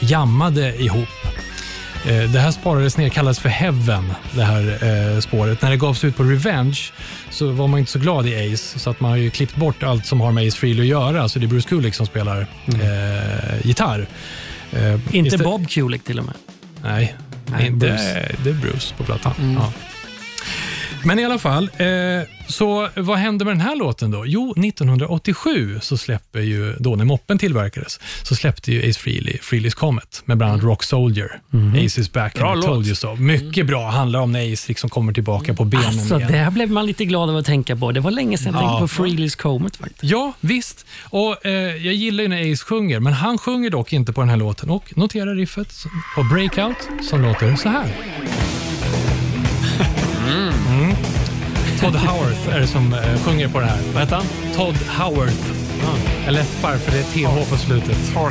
jammade 0.00 0.82
ihop. 0.82 1.17
Eh, 2.06 2.30
Det 2.30 2.40
här 2.40 2.50
sparades 2.50 2.96
ner, 2.96 3.08
kallades 3.08 3.38
för 3.38 3.48
Heaven, 3.48 4.12
det 4.32 4.42
här 4.44 4.78
eh, 5.14 5.20
spåret. 5.20 5.62
När 5.62 5.70
det 5.70 5.76
gavs 5.76 6.04
ut 6.04 6.16
på 6.16 6.22
Revenge 6.22 6.78
så 7.30 7.50
var 7.50 7.68
man 7.68 7.80
inte 7.80 7.92
så 7.92 7.98
glad 7.98 8.26
i 8.26 8.54
Ace, 8.54 8.78
så 8.78 8.90
att 8.90 9.00
man 9.00 9.10
har 9.10 9.18
ju 9.18 9.30
klippt 9.30 9.56
bort 9.56 9.82
allt 9.82 10.06
som 10.06 10.20
har 10.20 10.32
med 10.32 10.48
Ace 10.48 10.56
Frehley 10.58 10.80
att 10.82 10.86
göra. 10.88 11.28
Så 11.28 11.38
det 11.38 11.46
är 11.46 11.48
Bruce 11.48 11.68
Kulick 11.68 11.94
som 11.94 12.06
spelar 12.06 12.46
eh, 12.66 13.66
gitarr. 13.66 14.06
Eh, 14.72 15.14
Inte 15.16 15.38
Bob 15.38 15.68
Kulick 15.68 16.04
till 16.04 16.18
och 16.18 16.24
med. 16.24 16.34
Nej, 16.82 17.14
Nej, 17.46 17.66
inte, 17.66 17.86
Bruce. 17.86 18.28
det 18.44 18.50
är 18.50 18.54
Bruce 18.54 18.94
på 18.96 19.04
plattan. 19.04 19.32
Ja. 19.60 19.72
Men 21.04 21.18
i 21.18 21.24
alla 21.24 21.38
fall, 21.38 21.70
eh, 21.76 21.86
så 22.48 22.88
vad 22.96 23.18
hände 23.18 23.44
med 23.44 23.54
den 23.54 23.60
här 23.60 23.76
låten 23.76 24.10
då? 24.10 24.26
Jo, 24.26 24.54
1987 24.56 25.78
så 25.82 25.96
släpper 25.96 26.40
ju, 26.40 26.74
då 26.78 26.96
när 26.96 27.04
moppen 27.04 27.38
tillverkades, 27.38 28.00
så 28.22 28.34
släppte 28.34 28.72
ju 28.72 28.90
Ace 28.90 28.98
Frehley 29.00 29.36
Frehley's 29.42 29.74
Comet 29.74 30.22
med 30.24 30.36
bland 30.38 30.52
annat 30.52 30.64
Rock 30.64 30.82
Soldier. 30.82 31.40
Ace 31.86 32.00
is 32.00 32.12
back 32.12 32.34
Bra 32.34 32.50
and 32.52 32.64
I 32.64 32.66
told 32.66 32.86
you 32.86 32.94
so. 32.94 33.14
Mycket 33.14 33.66
bra, 33.66 33.90
handlar 33.90 34.20
om 34.20 34.32
när 34.32 34.52
Ace 34.52 34.64
liksom 34.68 34.90
kommer 34.90 35.12
tillbaka 35.12 35.54
på 35.54 35.64
benen 35.64 35.86
Alltså, 35.86 36.16
igen. 36.16 36.32
det 36.32 36.38
här 36.38 36.50
blev 36.50 36.70
man 36.70 36.86
lite 36.86 37.04
glad 37.04 37.30
av 37.30 37.36
att 37.36 37.46
tänka 37.46 37.76
på. 37.76 37.92
Det 37.92 38.00
var 38.00 38.10
länge 38.10 38.38
sedan 38.38 38.52
jag 38.54 38.62
Ja. 38.62 38.68
tänkte 38.78 38.80
på 38.96 39.02
Freelys 39.02 39.36
Comet 39.36 39.76
faktiskt. 39.76 40.04
Ja, 40.04 40.32
visst. 40.40 40.86
Och 41.04 41.46
eh, 41.46 41.52
Jag 41.86 41.94
gillar 41.94 42.22
ju 42.22 42.28
när 42.28 42.52
Ace 42.52 42.64
sjunger, 42.64 43.00
men 43.00 43.12
han 43.12 43.38
sjunger 43.38 43.70
dock 43.70 43.92
inte 43.92 44.12
på 44.12 44.20
den 44.20 44.30
här 44.30 44.36
låten. 44.36 44.70
Och 44.70 44.96
notera 44.96 45.34
riffet 45.34 45.68
på 46.14 46.22
Breakout 46.22 46.88
som 47.10 47.22
låter 47.22 47.56
så 47.56 47.68
här. 47.68 47.86
Todd 51.80 51.96
Howarth 51.96 52.56
är 52.56 52.60
det 52.60 52.66
som 52.66 52.92
eh, 52.92 53.18
sjunger 53.24 53.48
på 53.48 53.60
det 53.60 53.66
här. 53.66 53.78
Vad 53.92 54.02
heter 54.02 54.16
han? 54.16 54.24
Todd 54.56 54.76
Howarth. 54.98 55.46
Jag 56.24 56.34
läspar 56.34 56.76
för 56.76 56.92
det 56.92 56.98
är 56.98 57.02
TH 57.02 57.50
på 57.50 57.56
slutet. 57.56 57.96
Ja. 58.14 58.30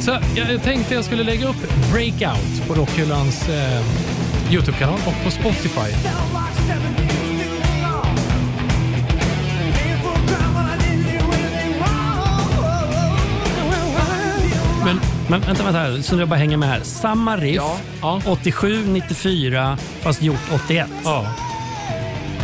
Så 0.00 0.10
jag 0.36 0.52
jag 0.52 0.62
tänkte 0.62 0.94
jag 0.94 1.04
skulle 1.04 1.24
lägga 1.24 1.48
upp 1.48 1.90
Breakout 1.92 2.68
på 2.68 2.74
Rockhyllans 2.74 3.48
eh, 3.48 3.82
YouTube-kanal 4.52 4.98
och 5.06 5.24
på 5.24 5.30
Spotify. 5.30 5.92
Men, 14.84 15.00
men 15.28 15.40
vänta, 15.40 15.64
vänta 15.64 15.78
här, 15.78 16.02
så 16.02 16.18
jag 16.18 16.28
bara 16.28 16.36
hänger 16.36 16.56
med 16.56 16.68
här. 16.68 16.80
Samma 16.82 17.36
riff, 17.36 17.62
Ja. 18.00 18.20
87, 18.26 18.84
94, 18.86 19.78
fast 20.00 20.22
gjort 20.22 20.52
81. 20.54 20.86
Ja. 21.04 21.26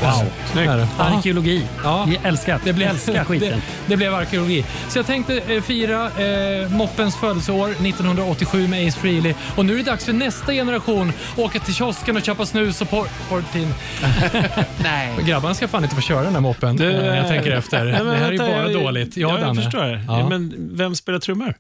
Wow. 0.04 0.30
Snyggt. 0.52 0.70
Arkeologi. 0.98 1.66
Ja. 1.84 2.08
Jag 2.14 2.24
älskar, 2.28 2.60
Det 2.64 2.72
blev, 2.72 2.88
älskar 2.88 3.24
skiten. 3.28 3.48
Det, 3.50 3.60
det 3.86 3.96
blev 3.96 4.14
arkeologi. 4.14 4.64
Så 4.88 4.98
jag 4.98 5.06
tänkte 5.06 5.38
eh, 5.48 5.62
fira 5.62 6.04
eh, 6.06 6.68
moppens 6.70 7.16
födelseår 7.16 7.70
1987 7.70 8.68
med 8.68 8.88
Ace 8.88 9.00
Frehley. 9.00 9.34
Och 9.56 9.66
nu 9.66 9.72
är 9.72 9.76
det 9.76 9.82
dags 9.82 10.04
för 10.04 10.12
nästa 10.12 10.52
generation 10.52 11.12
åka 11.36 11.58
till 11.58 11.74
kiosken 11.74 12.16
och 12.16 12.22
köpa 12.22 12.46
snus 12.46 12.80
och 12.80 12.88
por- 12.90 13.08
portin. 13.28 13.74
Nej. 14.82 15.14
Grabbarna 15.26 15.54
ska 15.54 15.68
fan 15.68 15.82
inte 15.84 15.94
få 15.94 16.00
köra 16.00 16.22
den 16.22 16.32
här 16.34 16.40
moppen. 16.40 16.76
Du, 16.76 16.90
eh, 16.90 17.16
jag 17.16 17.28
tänker 17.28 17.50
efter. 17.50 17.84
Nej, 17.84 17.92
det 17.92 17.98
här 18.16 18.28
är 18.28 18.32
ju 18.32 18.38
vänta, 18.38 18.52
bara 18.54 18.70
jag- 18.72 18.82
dåligt. 18.82 19.16
Ja, 19.16 19.38
Ja, 19.40 19.46
jag 19.46 19.56
förstår 19.56 19.82
det. 19.84 20.04
Ja. 20.08 20.28
Men 20.28 20.54
vem 20.76 20.94
spelar 20.94 21.18
trummor? 21.18 21.54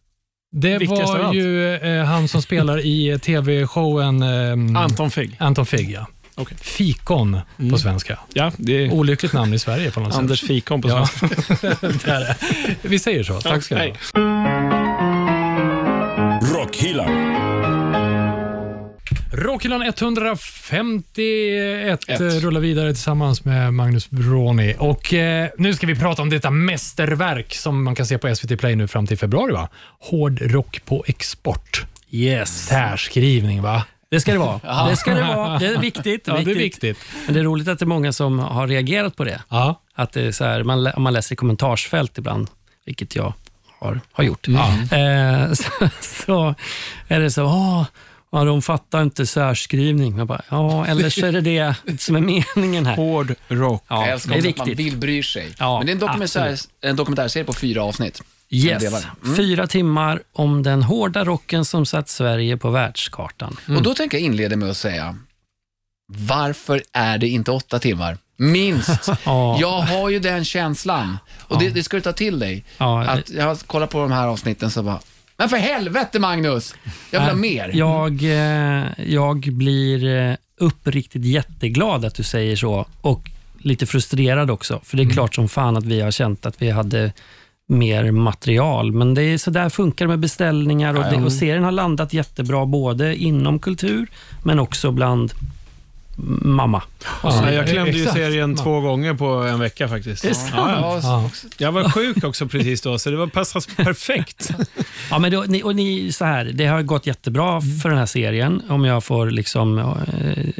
Det 0.56 0.78
Viktigast 0.78 1.12
var 1.14 1.32
ju 1.34 1.74
eh, 1.76 2.04
han 2.04 2.28
som 2.28 2.42
spelar 2.42 2.86
i 2.86 3.08
eh, 3.10 3.18
tv-showen 3.28 4.22
eh, 4.22 4.82
Anton 4.82 5.10
Figg. 5.10 5.36
Anton 5.38 5.66
Figg. 5.66 5.90
Ja. 5.90 6.06
Okej. 6.36 6.56
Fikon 6.60 7.40
på 7.70 7.78
svenska. 7.78 8.18
Ja, 8.32 8.52
det 8.56 8.72
är 8.84 8.92
Olyckligt 8.92 9.32
namn 9.32 9.54
i 9.54 9.58
Sverige 9.58 9.90
på 9.90 10.00
något 10.00 10.12
sätt. 10.12 10.18
Anders 10.18 10.40
Fikon 10.42 10.82
på 10.82 10.88
Ja, 10.88 11.06
svenska. 11.06 11.54
det 11.80 12.06
är 12.10 12.20
det. 12.20 12.36
Vi 12.82 12.98
säger 12.98 13.22
så. 13.22 13.40
Tack 13.40 13.62
ska 13.62 13.74
du 13.74 13.80
hej. 13.80 13.94
ha. 14.14 14.20
Rockhyllan. 16.54 17.34
Rockhyllan 19.32 19.82
151 19.82 22.00
Ett. 22.08 22.20
rullar 22.20 22.60
vidare 22.60 22.92
tillsammans 22.92 23.44
med 23.44 23.74
Magnus 23.74 24.10
Broni. 24.10 24.74
Och 24.78 25.14
eh, 25.14 25.48
nu 25.58 25.74
ska 25.74 25.86
vi 25.86 25.94
prata 25.94 26.22
om 26.22 26.30
detta 26.30 26.50
mästerverk 26.50 27.54
som 27.54 27.84
man 27.84 27.94
kan 27.94 28.06
se 28.06 28.18
på 28.18 28.34
SVT 28.34 28.58
Play 28.60 28.76
nu 28.76 28.88
fram 28.88 29.06
till 29.06 29.18
februari. 29.18 29.52
Va? 29.52 29.68
Hård 30.00 30.40
rock 30.42 30.80
på 30.84 31.04
export. 31.06 31.86
Yes. 32.10 32.66
Särskrivning 32.66 33.62
va? 33.62 33.84
Det 34.14 34.20
ska 34.20 34.32
det 34.32 34.38
vara. 34.38 34.88
Det 34.88 34.96
ska 34.96 35.14
det 35.14 35.22
vara. 35.22 35.58
Det 35.58 35.66
är 35.66 35.78
viktigt. 35.78 36.22
Ja, 36.28 36.34
det 36.44 36.50
är 36.50 36.54
viktigt. 36.54 36.98
Men 37.26 37.34
det 37.34 37.40
är 37.40 37.44
roligt 37.44 37.68
att 37.68 37.78
det 37.78 37.84
är 37.84 37.86
många 37.86 38.12
som 38.12 38.38
har 38.38 38.66
reagerat 38.66 39.16
på 39.16 39.24
det. 39.24 39.40
Ja. 39.48 39.80
Att 39.94 40.12
det 40.12 40.22
är 40.22 40.32
så 40.32 40.44
här, 40.44 40.62
man, 40.62 40.88
man 40.98 41.12
läser 41.12 41.32
i 41.32 41.36
kommentarsfält 41.36 42.18
ibland, 42.18 42.48
vilket 42.86 43.16
jag 43.16 43.32
har, 43.80 44.00
har 44.12 44.24
gjort, 44.24 44.48
Ja. 44.48 44.68
eh, 44.98 45.52
så, 45.52 45.88
så 46.00 46.54
är 47.08 47.20
det 47.20 47.30
så, 47.30 47.44
åh, 47.44 47.84
ja, 48.32 48.44
de 48.44 48.62
fattar 48.62 49.02
inte 49.02 49.26
särskrivning. 49.26 50.18
Jag 50.18 50.26
bara, 50.26 50.42
ja, 50.50 50.86
eller 50.86 51.10
så 51.10 51.26
är 51.26 51.32
det 51.32 51.40
det 51.40 51.74
som 52.00 52.16
är 52.16 52.20
meningen 52.56 52.86
här. 52.86 52.96
Hård 52.96 53.34
rock. 53.48 53.84
Ja, 53.88 54.00
jag 54.04 54.12
älskar 54.12 54.30
det 54.30 54.36
är 54.36 54.38
också 54.38 54.50
att 54.50 54.56
man 54.58 54.66
viktigt. 54.66 54.86
vill 54.86 54.96
bry 54.96 55.22
sig. 55.22 55.54
Ja, 55.58 55.78
Men 55.78 55.86
det 55.86 55.90
är 55.90 55.94
en, 55.94 55.98
dokumentär, 56.00 56.56
en 56.80 56.96
dokumentärserie 56.96 57.44
på 57.44 57.52
fyra 57.52 57.82
avsnitt. 57.84 58.22
Yes. 58.56 58.82
delar. 58.82 59.12
Fyra 59.36 59.66
timmar 59.66 60.22
om 60.32 60.62
den 60.62 60.82
hårda 60.82 61.24
rocken 61.24 61.64
som 61.64 61.86
satt 61.86 62.08
Sverige 62.08 62.56
på 62.56 62.70
världskartan. 62.70 63.56
Och 63.68 63.82
då 63.82 63.94
tänker 63.94 64.18
jag 64.18 64.24
inleda 64.24 64.56
med 64.56 64.70
att 64.70 64.76
säga, 64.76 65.16
varför 66.06 66.82
är 66.92 67.18
det 67.18 67.28
inte 67.28 67.50
åtta 67.50 67.78
timmar? 67.78 68.18
Minst. 68.36 69.10
Ja. 69.24 69.56
Jag 69.60 69.80
har 69.80 70.08
ju 70.10 70.18
den 70.18 70.44
känslan. 70.44 71.18
Och 71.40 71.58
det, 71.58 71.70
det 71.70 71.82
ska 71.82 71.96
du 71.96 72.00
ta 72.00 72.12
till 72.12 72.38
dig. 72.38 72.64
Ja, 72.78 73.04
Att 73.04 73.30
jag 73.30 73.44
har 73.44 73.54
kollat 73.54 73.90
på 73.90 73.98
de 74.00 74.12
här 74.12 74.26
avsnitten 74.26 74.70
så 74.70 74.82
bara, 74.82 75.00
men 75.36 75.48
för 75.48 75.56
helvete 75.56 76.18
Magnus! 76.18 76.74
Jag 77.10 77.20
vill 77.20 77.28
ha 77.28 77.36
mer. 77.36 77.70
Jag, 77.74 78.22
eh, 78.22 78.84
jag 79.14 79.40
blir 79.40 80.06
eh, 80.30 80.36
uppriktigt 80.60 81.24
jätteglad 81.24 82.04
att 82.04 82.14
du 82.14 82.22
säger 82.22 82.56
så 82.56 82.86
och 83.00 83.30
lite 83.58 83.86
frustrerad 83.86 84.50
också. 84.50 84.80
För 84.84 84.96
det 84.96 85.02
är 85.02 85.10
klart 85.10 85.34
som 85.34 85.48
fan 85.48 85.76
att 85.76 85.84
vi 85.84 86.00
har 86.00 86.10
känt 86.10 86.46
att 86.46 86.62
vi 86.62 86.70
hade 86.70 87.12
mer 87.66 88.10
material. 88.10 88.92
Men 88.92 89.14
det 89.14 89.22
är 89.22 89.38
så 89.38 89.50
där 89.50 89.68
funkar 89.68 90.06
med 90.06 90.18
beställningar 90.18 90.94
och, 90.94 91.04
det, 91.04 91.24
och 91.24 91.32
serien 91.32 91.64
har 91.64 91.72
landat 91.72 92.12
jättebra 92.12 92.66
både 92.66 93.16
inom 93.16 93.58
kultur 93.58 94.10
men 94.44 94.58
också 94.58 94.90
bland 94.90 95.32
mamma. 96.16 96.82
Ja, 97.22 97.50
jag 97.52 97.68
klämde 97.68 97.90
ju 97.90 97.98
exakt. 98.02 98.16
serien 98.16 98.56
två 98.56 98.80
gånger 98.80 99.14
på 99.14 99.26
en 99.26 99.60
vecka 99.60 99.88
faktiskt. 99.88 100.24
Ja, 100.24 100.30
ja. 100.52 100.78
Ja, 100.80 101.00
Ja. 101.02 101.30
Jag 101.58 101.72
var 101.72 101.90
sjuk 101.90 102.24
också 102.24 102.48
precis 102.48 102.80
då, 102.82 102.98
så 102.98 103.10
det 103.10 103.16
var 103.16 103.26
passas 103.26 103.66
perfekt. 103.76 104.50
Ja, 105.10 105.18
men 105.18 105.32
då, 105.32 105.44
ni, 105.48 105.62
och 105.62 105.76
ni, 105.76 106.12
så 106.12 106.24
här, 106.24 106.44
det 106.44 106.66
har 106.66 106.82
gått 106.82 107.06
jättebra 107.06 107.60
för 107.82 107.88
den 107.88 107.98
här 107.98 108.06
serien, 108.06 108.62
om 108.68 108.84
jag 108.84 109.04
får 109.04 109.30
liksom, 109.30 109.78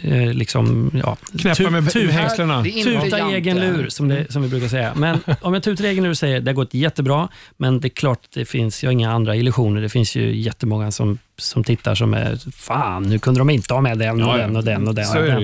eh, 0.03 0.33
liksom 0.33 0.91
ja, 1.05 1.17
Knäppa 1.39 1.71
med 1.71 1.85
tu- 1.85 2.09
hängslena. 2.11 2.55
Är 2.61 2.67
inte 2.67 3.01
Tuta 3.01 3.31
i 3.31 3.35
egen 3.35 3.61
lur, 3.61 3.89
som, 3.89 4.09
det, 4.09 4.33
som 4.33 4.43
vi 4.43 4.49
brukar 4.49 4.69
säga. 4.69 4.93
Men 4.97 5.19
om 5.41 5.55
jag 5.55 5.63
tutar 5.63 5.85
i 5.85 5.89
egen 5.89 6.05
lur 6.05 6.11
och 6.11 6.19
säger 6.19 6.41
det 6.41 6.51
har 6.51 6.55
gått 6.55 6.75
jättebra, 6.75 7.29
men 7.57 7.81
det 7.81 7.89
är 7.89 7.91
klart 7.91 8.21
det 8.35 8.45
finns, 8.45 8.83
jag 8.83 8.89
har 8.89 8.93
inga 8.93 9.13
andra 9.13 9.37
illusioner. 9.37 9.81
Det 9.81 9.89
finns 9.89 10.17
ju 10.17 10.37
jättemånga 10.37 10.91
som, 10.91 11.19
som 11.39 11.65
tittar 11.65 11.95
som 11.95 12.15
är, 12.15 12.39
fan, 12.57 13.03
nu 13.03 13.19
kunde 13.19 13.41
de 13.41 13.51
inte 13.51 13.75
ha 13.75 13.81
med 13.81 13.99
den 13.99 14.23
och 14.23 14.29
Ja, 14.29 14.37
den 14.37 14.57
och 14.57 14.65
den 14.65 14.89
och 14.89 14.95
den. 14.95 15.05
Så 15.07 15.19
och 15.19 15.27
är 15.27 15.27
det 15.27 15.33
den. 15.33 15.44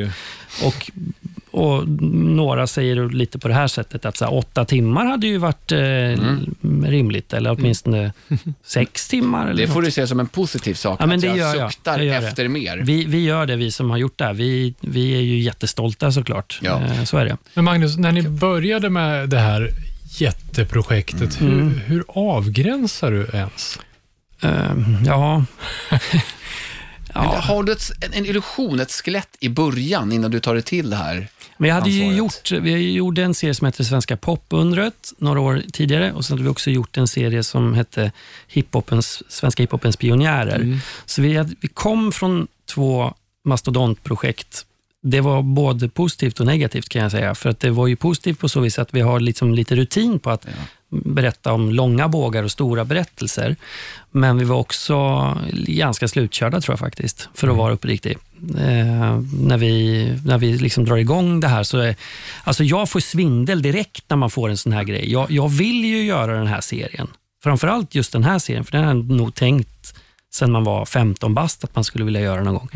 Och, 0.65 0.91
och 1.51 1.89
några 2.13 2.67
säger 2.67 3.09
lite 3.09 3.39
på 3.39 3.49
det 3.49 3.55
här 3.55 3.67
sättet 3.67 4.05
att 4.05 4.17
så 4.17 4.25
här, 4.25 4.35
åtta 4.35 4.65
timmar 4.65 5.07
hade 5.07 5.27
ju 5.27 5.39
varit 5.39 5.73
eh, 5.73 5.79
rimligt, 6.85 7.33
eller 7.33 7.51
åtminstone 7.51 8.13
sex 8.65 9.09
timmar. 9.09 9.47
Eller 9.51 9.63
Det 9.63 9.69
får 9.69 9.75
något. 9.75 9.85
du 9.85 9.91
se 9.91 10.07
som 10.07 10.21
en 10.21 10.27
positiv 10.29 10.75
sak, 10.75 11.01
Ja, 11.03 11.07
men 11.07 11.17
att 11.17 11.21
det 11.23 11.27
jag 11.27 11.37
gör 11.39 11.55
jag. 11.57 11.73
suktar 11.73 11.99
Jag 11.99 12.07
gör 12.07 12.21
det. 12.21 12.29
efter 12.29 12.49
mer. 12.49 12.79
Vi, 12.85 13.05
vi 13.05 13.25
gör 13.25 13.47
det, 13.47 13.57
vi 13.57 13.73
som 13.73 13.91
har 13.91 13.97
gjort 13.99 14.19
det 14.19 14.25
här. 14.25 14.35
Vi, 14.35 14.75
vi 14.81 15.17
är 15.17 15.21
ju 15.21 15.39
jättestolta 15.41 16.13
såklart. 16.13 16.59
Ja. 16.63 16.83
Eh, 16.85 17.05
Så 17.05 17.17
är 17.19 17.25
det. 17.25 17.37
Men 17.55 17.65
Magnus, 17.65 17.97
när 17.99 18.13
ni 18.13 18.23
började 18.23 18.91
med 18.91 19.29
det 19.29 19.39
här 19.39 19.71
jätteprojektet, 20.19 21.41
Mm. 21.41 21.69
hur, 21.69 21.81
hur 21.87 22.05
avgränsar 22.09 23.11
du 23.11 23.27
ens? 23.39 23.79
Eh, 24.43 24.51
ja. 25.07 25.45
Men 27.15 27.23
ja. 27.23 27.41
Har 27.41 27.63
du 27.63 27.73
ett, 27.73 27.91
en, 28.01 28.27
illusion, 28.27 28.81
ett 28.81 28.93
skelett 28.93 29.37
i 29.41 29.49
början 29.49 30.13
innan 30.13 30.31
du 30.31 30.41
tar 30.41 30.55
det 30.55 30.63
till 30.63 30.91
det 30.91 30.97
här? 30.97 31.29
Men 31.57 31.69
jag 31.69 31.75
hade 31.75 31.91
ju 31.91 32.17
gjort, 32.17 32.53
vi 32.53 32.93
gjorde 32.93 33.23
en 33.23 33.35
serie 33.35 33.55
som 33.55 33.65
hette 33.65 33.85
Svenska 33.85 34.17
popundret 34.17 35.13
några 35.19 35.41
år 35.41 35.63
tidigare 35.73 36.13
och 36.13 36.25
sen 36.25 36.35
hade 36.35 36.43
vi 36.43 36.49
också 36.49 36.71
gjort 36.71 36.97
en 36.97 37.09
serie 37.09 37.43
som 37.43 37.75
hette 37.75 38.13
hiphopens, 38.49 39.23
Svenska 39.29 39.63
hiphopens 39.63 39.97
pionjärer. 39.97 40.81
Så 41.07 41.23
vi, 41.23 41.37
hade, 41.37 41.55
vi 41.61 41.69
kom 41.69 42.13
från 42.13 42.49
två 42.75 43.15
mastodontprojekt. 43.45 44.67
Det 45.03 45.21
var 45.21 45.43
både 45.43 45.89
positivt 45.89 46.41
och 46.41 46.47
negativt 46.47 46.89
kan 46.89 47.03
jag 47.03 47.11
säga. 47.11 47.35
För 47.35 47.51
att 47.51 47.61
det 47.61 47.71
var 47.71 47.87
ju 47.87 47.97
positivt 47.97 48.39
på 48.39 48.49
så 48.49 48.61
vis 48.61 48.79
att 48.79 48.95
vi 48.95 49.01
har 49.01 49.21
liksom 49.21 49.55
lite 49.55 49.77
rutin 49.77 50.19
på 50.19 50.31
att 50.31 50.47
berätta 50.91 51.53
om 51.53 51.71
långa 51.71 52.09
bågar 52.09 52.43
och 52.43 52.51
stora 52.51 52.85
berättelser. 52.85 53.57
Men 54.11 54.39
vi 54.39 54.45
var 54.45 54.57
också 54.57 54.97
ganska 55.53 56.09
slutkörda 56.09 56.61
tror 56.61 56.73
jag 56.73 56.79
faktiskt, 56.79 57.29
för 57.35 57.49
att 57.49 57.57
vara 57.57 57.73
uppriktig. 57.73 58.19
Eh, 58.59 59.21
när 59.41 59.57
vi, 59.57 60.05
när 60.25 60.39
vi 60.39 60.59
liksom 60.59 60.85
drar 60.85 60.97
igång 60.97 61.41
det 61.41 61.49
här 61.49 61.63
så 61.63 61.79
är, 61.79 61.97
alltså 62.45 62.65
jag 62.65 62.89
får 62.89 63.01
svindel 63.01 63.63
direkt 63.63 64.05
när 64.09 64.17
man 64.17 64.31
får 64.31 64.49
en 64.49 64.57
sån 64.57 64.73
här 64.73 64.85
grej. 64.85 65.13
Jag, 65.13 65.31
jag 65.31 65.49
vill 65.49 65.85
ju 65.85 66.03
göra 66.03 66.35
den 66.39 66.47
här 66.47 66.61
serien. 66.61 67.09
Framförallt 67.43 67.95
just 67.95 68.13
den 68.13 68.25
här 68.25 68.39
serien, 68.39 68.65
för 68.65 68.73
den 68.73 68.85
har 68.85 68.95
jag 68.95 69.11
nog 69.11 69.35
tänkt 69.35 69.95
sen 70.35 70.53
man 70.53 70.65
var 70.65 70.85
15 70.85 71.35
bast 71.35 71.65
att 71.65 71.75
man 71.75 71.85
skulle 71.85 72.05
vilja 72.05 72.21
göra 72.21 72.43
någon 72.43 72.55
gång. 72.55 72.69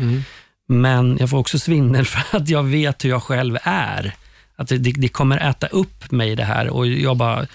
Men 0.67 1.17
jag 1.19 1.29
får 1.29 1.37
också 1.37 1.59
svindel 1.59 2.05
för 2.05 2.37
att 2.37 2.49
jag 2.49 2.63
vet 2.63 3.05
hur 3.05 3.09
jag 3.09 3.23
själv 3.23 3.57
är. 3.63 4.13
Att 4.57 4.67
det, 4.67 4.77
det, 4.77 5.07
kommer 5.07 5.49
äta 5.49 5.67
upp 5.67 6.11
mig 6.11 6.35
det 6.35 6.43
här. 6.43 6.69
Och 6.69 6.87
jag 6.87 7.17
bara, 7.17 7.45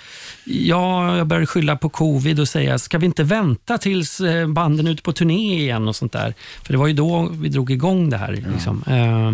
ja, 0.44 1.16
jag 1.16 1.26
började 1.26 1.46
skylla 1.46 1.76
på 1.76 1.88
covid 1.88 2.40
och 2.40 2.48
säga, 2.48 2.78
ska 2.78 2.98
vi 2.98 3.06
inte 3.06 3.24
vänta 3.24 3.78
tills 3.78 4.20
eh, 4.20 4.48
banden 4.48 4.86
är 4.86 4.90
ute 4.90 5.02
på 5.02 5.12
turné 5.12 5.58
igen 5.60 5.88
och 5.88 5.96
sånt 5.96 6.12
där? 6.12 6.34
För 6.62 6.72
det 6.72 6.78
var 6.78 6.86
ju 6.86 6.92
då 6.92 7.28
vi 7.32 7.48
drog 7.48 7.70
igång 7.70 8.10
det 8.10 8.16
här. 8.16 8.32
Liksom. 8.32 8.84
Eh, 8.86 9.32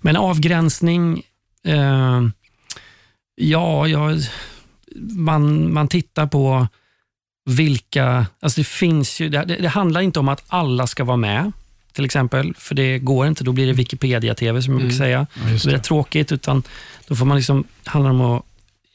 Men 0.00 0.16
avgränsning, 0.16 1.22
eh, 1.64 2.22
ja, 3.34 3.88
jag, 3.88 4.20
man, 5.16 5.72
man 5.72 5.88
tittar 5.88 6.26
på 6.26 6.66
vilka, 7.46 8.26
alltså 8.40 8.60
det 8.60 8.66
finns 8.66 9.20
ju, 9.20 9.28
det 9.28 9.44
det 9.44 9.68
handlar 9.68 10.00
inte 10.00 10.20
om 10.20 10.28
att 10.28 10.44
alla 10.46 10.86
ska 10.86 11.04
vara 11.04 11.16
med, 11.16 11.52
till 11.96 12.04
exempel, 12.04 12.54
för 12.58 12.74
det 12.74 12.98
går 12.98 13.26
inte, 13.26 13.44
då 13.44 13.52
blir 13.52 13.66
det 13.66 13.72
Wikipedia-TV 13.72 14.62
som 14.62 14.72
jag 14.72 14.80
brukar 14.80 14.96
säga. 14.96 15.26
Ja, 15.34 15.42
det 15.42 15.66
är 15.66 15.72
det. 15.72 15.78
tråkigt, 15.78 16.32
utan 16.32 16.62
då 17.06 17.16
får 17.16 17.26
man 17.26 17.36
liksom, 17.36 17.64
handlar 17.84 18.10
om 18.10 18.20
att 18.20 18.42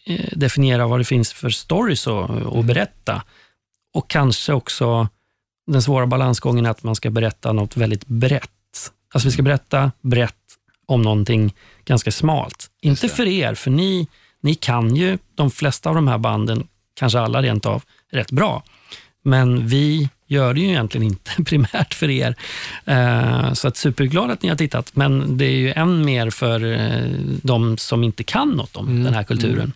eh, 0.05 0.25
definiera 0.31 0.87
vad 0.87 0.99
det 0.99 1.03
finns 1.03 1.33
för 1.33 1.49
stories 1.49 2.07
att, 2.07 2.29
att 2.29 2.65
berätta. 2.65 3.23
Och 3.93 4.09
kanske 4.09 4.53
också 4.53 5.07
den 5.67 5.81
svåra 5.81 6.07
balansgången 6.07 6.65
att 6.65 6.83
man 6.83 6.95
ska 6.95 7.09
berätta 7.09 7.53
något 7.53 7.77
väldigt 7.77 8.07
brett. 8.07 8.91
Alltså 9.13 9.27
vi 9.27 9.31
ska 9.31 9.41
berätta 9.41 9.91
brett 10.01 10.35
om 10.85 11.01
någonting 11.01 11.53
ganska 11.85 12.11
smalt. 12.11 12.69
Inte 12.81 13.09
för 13.09 13.27
er, 13.27 13.55
för 13.55 13.71
ni, 13.71 14.07
ni 14.41 14.55
kan 14.55 14.95
ju 14.95 15.17
de 15.35 15.51
flesta 15.51 15.89
av 15.89 15.95
de 15.95 16.07
här 16.07 16.17
banden, 16.17 16.67
kanske 16.93 17.19
alla 17.19 17.41
rent 17.41 17.65
av, 17.65 17.83
rätt 18.11 18.31
bra. 18.31 18.63
Men 19.23 19.67
vi 19.67 20.09
gör 20.31 20.53
det 20.53 20.59
ju 20.61 20.67
egentligen 20.67 21.07
inte 21.07 21.31
primärt 21.45 21.93
för 21.93 22.09
er. 22.09 22.35
Eh, 22.85 23.53
Så 23.53 23.67
att 23.67 23.77
superglad 23.77 24.31
att 24.31 24.41
ni 24.43 24.49
har 24.49 24.55
tittat, 24.55 24.91
men 24.95 25.37
det 25.37 25.45
är 25.45 25.57
ju 25.57 25.71
än 25.71 26.05
mer 26.05 26.29
för 26.29 26.73
eh, 26.73 27.09
de 27.43 27.77
som 27.77 28.03
inte 28.03 28.23
kan 28.23 28.49
något 28.49 28.75
om 28.75 29.03
den 29.03 29.13
här 29.13 29.23
kulturen. 29.23 29.73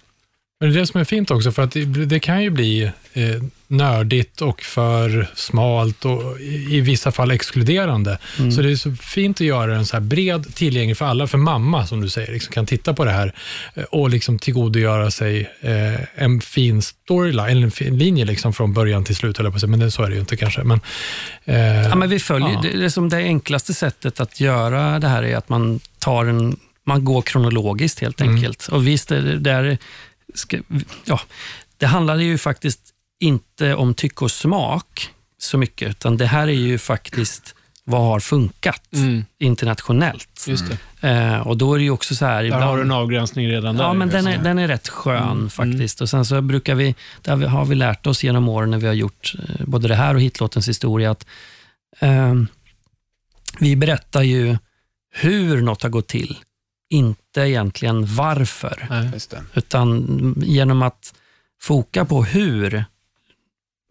Men 0.66 0.74
det 0.74 0.80
är 0.80 0.82
det 0.82 0.88
som 0.88 1.02
är 1.02 1.06
fint 1.06 1.32
också, 1.32 1.52
för 1.52 1.64
att 1.64 1.72
det, 1.72 1.86
det 1.86 2.20
kan 2.20 2.44
ju 2.44 2.50
bli 2.50 2.84
eh, 3.14 3.44
nördigt 3.68 4.42
och 4.42 4.62
för 4.62 5.28
smalt 5.36 6.06
och 6.06 6.40
i, 6.40 6.78
i 6.78 6.82
vissa 6.82 7.12
fall 7.12 7.32
exkluderande. 7.32 8.18
Så 8.56 8.62
det 8.62 8.72
är 8.72 8.76
så 8.76 8.92
fint 8.96 9.38
att 9.42 9.48
göra 9.48 9.74
den 9.74 9.86
så 9.86 9.96
här 9.96 10.02
bred, 10.02 10.56
tillgänglig 10.56 10.98
för 10.98 11.06
alla, 11.06 11.28
för 11.28 11.38
mamma 11.38 11.88
som 11.88 12.02
du 12.02 12.10
säger, 12.10 12.34
liksom 12.34 12.54
kan 12.54 12.66
titta 12.66 12.94
på 12.94 13.06
det 13.06 13.12
här 13.12 13.34
eh, 13.74 13.84
och 13.84 14.10
liksom 14.10 14.40
tillgodogöra 14.40 15.12
sig 15.12 15.50
eh, 15.62 16.24
en 16.24 16.42
fin 16.42 16.82
storyline, 16.82 17.50
eller 17.50 17.64
en 17.64 17.72
fin 17.72 17.98
linje 17.98 18.26
liksom 18.26 18.54
från 18.54 18.74
början 18.74 19.04
till 19.04 19.16
slut, 19.16 19.40
eller 19.40 19.52
på 19.52 19.60
sig. 19.60 19.70
men 19.70 19.80
det, 19.80 19.92
så 19.92 20.04
är 20.04 20.08
det 20.08 20.14
ju 20.14 20.20
inte 20.20 20.38
kanske. 20.38 20.64
Men, 20.64 20.80
eh, 21.46 21.82
Ja, 21.82 21.96
men 21.96 22.10
vi 22.10 22.20
följer, 22.20 22.50
Ja. 22.50 22.62
det, 22.62 22.78
det, 22.78 22.92
som 22.92 23.10
det 23.10 23.18
enklaste 23.18 23.74
sättet 23.74 24.20
att 24.20 24.40
göra 24.40 25.00
det 25.00 25.08
här 25.08 25.24
är 25.24 25.38
att 25.38 25.50
man 25.50 25.80
tar 26.00 26.26
en, 26.26 26.58
man 26.84 27.06
går 27.06 27.22
kronologiskt 27.22 28.00
helt 28.00 28.22
enkelt. 28.22 28.68
Och 28.68 28.88
visst, 28.88 29.10
det, 29.10 29.40
det, 29.40 29.52
är, 29.52 29.78
ska, 30.34 30.60
ja, 31.06 31.20
det 31.78 31.86
handlar 31.86 32.16
ju 32.16 32.38
faktiskt 32.38 32.82
inte 33.20 33.76
om 33.76 33.94
tycke 33.94 34.26
och 34.26 34.32
smak 34.32 35.10
så 35.38 35.58
mycket, 35.58 35.90
utan 35.90 36.18
det 36.18 36.26
här 36.26 36.48
är 36.48 36.52
ju 36.52 36.78
faktiskt 36.78 37.56
vad 37.88 38.02
har 38.02 38.20
funkat 38.20 38.90
internationellt. 39.40 40.46
Just 40.48 40.66
det. 41.02 41.10
Eh, 41.10 41.48
och 41.48 41.58
då 41.58 41.74
är 41.74 41.78
det 41.78 41.84
ju 41.84 41.90
också 41.90 42.16
så 42.16 42.26
här... 42.26 42.44
Där 42.44 42.60
har 42.60 42.78
du 42.78 42.82
en 42.82 42.92
avgränsning 42.92 43.48
redan 43.48 43.78
där. 43.78 43.84
Ja, 43.84 43.94
men 43.94 44.10
den 44.10 44.28
är, 44.28 44.38
den 44.38 44.60
är 44.60 44.68
rätt 44.68 44.88
skön 44.88 45.50
faktiskt. 45.50 46.02
Och 46.02 46.10
Sen 46.10 46.26
så 46.26 46.42
brukar 46.42 46.76
vi, 46.76 46.96
där 47.22 47.38
har 47.38 47.66
vi 47.66 47.76
lärt 47.76 48.08
oss 48.08 48.24
genom 48.24 48.50
åren 48.50 48.72
när 48.72 48.78
vi 48.78 48.88
har 48.88 48.94
gjort 48.94 49.36
eh, 49.40 49.66
både 49.66 49.88
det 49.88 49.96
här 49.96 50.16
och 50.16 50.22
hitlåtens 50.22 50.70
historia, 50.70 51.12
att 51.12 51.26
ehm, 52.00 52.48
vi 53.60 53.76
berättar 53.76 54.22
ju 54.22 54.58
hur 55.12 55.62
något 55.62 55.84
har 55.84 55.90
gått 55.90 56.08
till, 56.08 56.38
inte 56.90 57.22
egentligen 57.42 58.06
varför. 58.06 58.88
Nej. 58.90 59.10
Just 59.14 59.32
det. 59.32 59.44
Utan 59.54 60.34
genom 60.38 60.82
att 60.82 61.14
foka 61.62 62.06
på 62.06 62.24
hur 62.24 62.86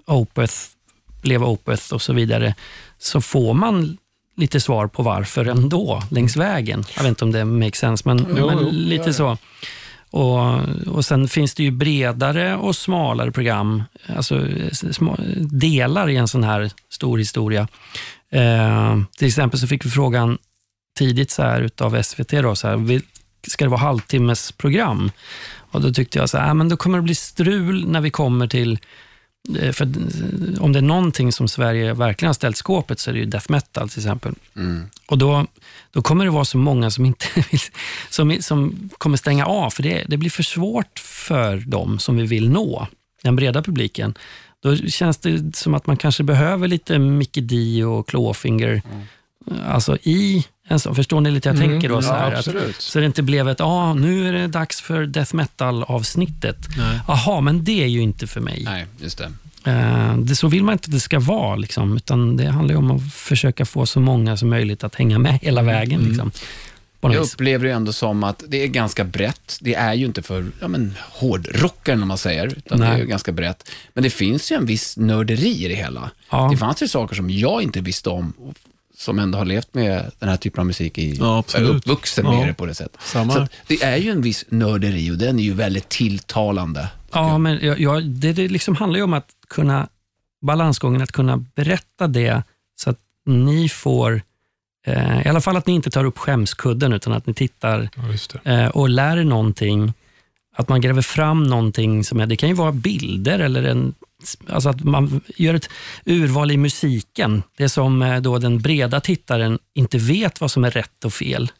Opeth 0.06 0.54
blev 1.22 1.44
Opeth 1.44 1.94
och 1.94 2.02
så 2.02 2.12
vidare, 2.12 2.54
så 2.98 3.20
får 3.20 3.54
man 3.54 3.96
lite 4.36 4.60
svar 4.60 4.86
på 4.86 5.02
varför 5.02 5.44
ändå, 5.44 6.02
längs 6.10 6.36
vägen. 6.36 6.84
Jag 6.96 7.02
vet 7.02 7.10
inte 7.10 7.24
om 7.24 7.32
det 7.32 7.44
makes 7.44 7.78
sense, 7.78 8.02
men, 8.06 8.26
Jo, 8.36 8.46
men 8.46 8.58
jo, 8.60 8.68
lite 8.70 9.14
så. 9.14 9.38
Och, 10.10 10.60
och 10.86 11.04
Sen 11.04 11.28
finns 11.28 11.54
det 11.54 11.62
ju 11.62 11.70
bredare 11.70 12.56
och 12.56 12.76
smalare 12.76 13.32
program, 13.32 13.82
alltså 14.16 14.46
små, 14.92 15.16
delar 15.36 16.08
i 16.08 16.16
en 16.16 16.28
sån 16.28 16.44
här 16.44 16.70
stor 16.90 17.18
historia. 17.18 17.68
Eh, 18.30 18.98
till 19.18 19.28
exempel 19.28 19.60
så 19.60 19.66
fick 19.66 19.84
vi 19.84 19.90
frågan 19.90 20.38
tidigt 20.98 21.30
så 21.30 21.42
här 21.42 21.60
utav 21.60 22.02
SVT, 22.02 22.30
då, 22.30 22.56
så 22.56 22.68
här, 22.68 22.76
vill, 22.76 23.02
ska 23.48 23.64
det 23.64 23.70
vara 23.70 23.80
halvtimmes 23.80 24.52
program? 24.52 25.10
Och 25.74 25.80
Då 25.80 25.92
tyckte 25.92 26.18
jag 26.18 26.30
så 26.30 26.38
här, 26.38 26.48
äh, 26.48 26.54
men 26.54 26.68
då 26.68 26.76
kommer 26.76 26.98
det 26.98 27.02
bli 27.02 27.14
strul 27.14 27.88
när 27.88 28.00
vi 28.00 28.10
kommer 28.10 28.46
till 28.46 28.78
eh, 29.58 29.72
för 29.72 29.84
eh, 29.84 30.62
om 30.62 30.72
det 30.72 30.78
är 30.78 30.82
någonting 30.82 31.32
som 31.32 31.48
Sverige 31.48 31.94
verkligen 31.94 32.28
har 32.28 32.34
ställt 32.34 32.56
skåpet 32.56 32.98
så 32.98 33.10
är 33.10 33.14
det 33.14 33.20
ju 33.20 33.26
death 33.26 33.50
metal 33.50 33.88
till 33.88 33.98
exempel. 33.98 34.34
Mm. 34.56 34.86
Och 35.06 35.18
då, 35.18 35.46
då 35.90 36.02
kommer 36.02 36.24
det 36.24 36.30
vara 36.30 36.44
så 36.44 36.58
många 36.58 36.90
som 36.90 37.04
inte 37.04 37.26
vill, 37.50 37.60
som, 38.10 38.36
som 38.40 38.90
kommer 38.98 39.16
stänga 39.16 39.46
av, 39.46 39.70
för 39.70 39.82
det, 39.82 40.04
det 40.08 40.16
blir 40.16 40.30
för 40.30 40.42
svårt 40.42 40.98
för 40.98 41.56
dem 41.56 41.98
som 41.98 42.16
vi 42.16 42.26
vill 42.26 42.50
nå, 42.50 42.86
den 43.22 43.36
breda 43.36 43.62
publiken. 43.62 44.14
Då 44.62 44.76
känns 44.76 45.18
det 45.18 45.56
som 45.56 45.74
att 45.74 45.86
man 45.86 45.96
kanske 45.96 46.22
behöver 46.22 46.68
lite 46.68 46.98
Mickey 46.98 47.40
D 47.40 47.84
och 47.84 48.08
Clawfinger, 48.08 48.82
alltså 49.66 49.98
i 50.02 50.46
en 50.68 50.80
sån, 50.80 50.94
förstår 50.94 51.20
ni 51.20 51.30
lite 51.30 51.48
jag 51.48 51.58
tänker 51.58 51.88
då? 51.88 52.02
Så, 52.02 52.08
Ja, 52.08 52.14
här, 52.14 52.32
att, 52.32 52.38
absolut. 52.38 52.80
så 52.80 53.00
det 53.00 53.06
inte 53.06 53.22
blev 53.22 53.48
ett, 53.48 53.60
ah, 53.60 53.94
nu 53.94 54.28
är 54.28 54.32
det 54.32 54.46
dags 54.46 54.80
för 54.80 55.06
death 55.06 55.34
metal-avsnittet. 55.34 56.56
Jaha, 57.08 57.40
men 57.40 57.64
det 57.64 57.82
är 57.82 57.86
ju 57.86 58.00
inte 58.00 58.26
för 58.26 58.40
mig. 58.40 58.62
Nej, 58.64 58.86
just 58.98 59.18
det. 59.18 59.32
Eh, 59.70 60.16
det, 60.16 60.36
så 60.36 60.48
vill 60.48 60.64
man 60.64 60.72
inte 60.72 60.86
att 60.86 60.92
det 60.92 61.00
ska 61.00 61.20
vara, 61.20 61.56
liksom, 61.56 61.96
utan 61.96 62.36
det 62.36 62.46
handlar 62.50 62.74
ju 62.74 62.78
om 62.78 62.90
att 62.90 63.14
försöka 63.14 63.64
få 63.64 63.86
så 63.86 64.00
många 64.00 64.36
som 64.36 64.48
möjligt 64.50 64.84
att 64.84 64.94
hänga 64.94 65.18
med 65.18 65.38
hela 65.42 65.62
vägen. 65.62 66.00
Liksom, 66.00 66.30
på 67.00 67.08
något 67.08 67.14
Jag 67.16 67.24
upplever 67.24 67.66
det 67.66 67.72
ändå 67.72 67.92
som 67.92 68.24
att 68.24 68.44
det 68.48 68.62
är 68.62 68.66
ganska 68.66 69.04
brett. 69.04 69.58
Det 69.60 69.74
är 69.74 69.94
ju 69.94 70.06
inte 70.06 70.22
för 70.22 70.46
ja, 70.60 70.68
men, 70.68 70.94
hårdrockaren, 71.10 72.02
om 72.02 72.08
man 72.08 72.18
säger, 72.18 72.46
utan 72.46 72.78
det 72.78 72.84
Nej. 72.84 72.94
är 72.94 72.98
ju 72.98 73.06
ganska 73.06 73.32
brett. 73.32 73.70
Men 73.92 74.04
det 74.04 74.10
finns 74.10 74.52
ju 74.52 74.56
en 74.56 74.66
viss 74.66 74.96
nörderi 74.96 75.64
i 75.64 75.68
det 75.68 75.74
hela. 75.74 76.10
Ja. 76.30 76.48
Det 76.52 76.56
fanns 76.56 76.82
ju 76.82 76.88
saker 76.88 77.16
som 77.16 77.30
jag 77.30 77.62
inte 77.62 77.80
visste 77.80 78.08
om, 78.10 78.32
som 78.96 79.18
ändå 79.18 79.38
har 79.38 79.44
levt 79.44 79.74
med 79.74 80.10
den 80.18 80.28
här 80.28 80.36
typen 80.36 80.60
av 80.60 80.66
musik 80.66 80.98
i... 80.98 81.14
Ja. 81.14 81.44
Jag 81.54 81.62
är 81.62 81.66
uppvuxen 81.68 82.24
Ja. 82.24 82.32
med 82.38 82.48
det 82.48 82.54
på 82.54 82.66
det 82.66 82.74
sättet. 82.74 83.00
Samma. 83.02 83.32
Så 83.32 83.46
det 83.66 83.82
är 83.82 83.96
ju 83.96 84.10
en 84.10 84.22
viss 84.22 84.44
nörderi 84.48 85.10
och 85.10 85.18
den 85.18 85.38
är 85.38 85.42
ju 85.42 85.54
väldigt 85.54 85.88
tilltalande. 85.88 86.88
Ja, 87.12 87.38
men 87.38 87.58
jag, 87.62 87.80
jag, 87.80 88.04
det, 88.04 88.32
det 88.32 88.48
liksom 88.48 88.76
handlar 88.76 88.96
ju 88.98 89.02
om 89.04 89.12
att 89.14 89.28
kunna, 89.48 89.88
balansgången 90.42 91.02
att 91.02 91.12
kunna 91.12 91.36
berätta 91.36 92.06
det 92.06 92.42
så 92.76 92.90
att 92.90 92.98
ni 93.26 93.68
får, 93.68 94.22
eh, 94.86 95.26
i 95.26 95.28
alla 95.28 95.40
fall 95.40 95.56
att 95.56 95.66
ni 95.66 95.72
inte 95.72 95.90
tar 95.90 96.04
upp 96.04 96.18
skämskudden, 96.18 96.92
utan 96.92 97.12
att 97.12 97.26
ni 97.26 97.34
tittar 97.34 97.88
ja, 97.96 98.08
just 98.12 98.36
det. 98.44 98.52
eh, 98.52 98.68
och 98.68 98.88
lär 98.88 99.16
er 99.16 99.24
någonting. 99.24 99.92
Att 100.56 100.68
man 100.68 100.80
gräver 100.80 101.02
fram 101.02 101.44
någonting 101.44 102.04
som 102.04 102.20
är, 102.20 102.26
det 102.26 102.36
kan 102.36 102.48
ju 102.48 102.54
vara 102.54 102.72
bilder 102.72 103.38
eller 103.38 103.62
en, 103.62 103.94
alltså 104.48 104.68
att 104.68 104.84
man 104.84 105.20
gör 105.36 105.54
ett 105.54 105.68
urval 106.04 106.50
i 106.50 106.56
musiken. 106.56 107.42
Det 107.56 107.68
som 107.68 108.02
eh, 108.02 108.20
då 108.20 108.38
den 108.38 108.58
breda 108.58 109.00
tittaren 109.00 109.58
inte 109.74 109.98
vet 109.98 110.40
vad 110.40 110.50
som 110.50 110.64
är 110.64 110.70
rätt 110.70 111.04
och 111.04 111.12
fel. 111.12 111.52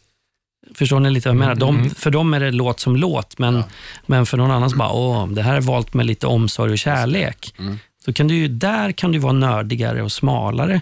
Förstår 0.75 1.01
ni 1.01 1.11
lite 1.11 1.29
vad 1.29 1.37
jag 1.37 1.41
menar? 1.41 1.55
De, 1.55 1.91
för 1.91 2.11
dem 2.11 2.35
är 2.35 2.41
det 2.41 2.51
låt 2.51 2.81
som 2.81 2.97
låt, 2.97 3.39
men, 3.39 3.65
men 4.07 4.27
för 4.27 4.37
någon 4.37 4.51
annan 4.51 4.71
så 4.71 4.77
bara, 4.77 4.93
åh, 4.93 5.29
det 5.29 5.43
här 5.43 5.55
är 5.55 5.61
valt 5.61 5.95
med 5.95 6.07
lite 6.07 6.27
omsorg 6.27 6.73
och 6.73 6.79
kärlek. 6.79 7.55
Då 8.07 8.13
kan 8.13 8.29
du 8.29 8.49
där 8.49 8.93
kan 8.93 9.13
du 9.13 9.19
vara 9.19 9.33
nördigare 9.33 10.03
och 10.03 10.13
smalare, 10.13 10.81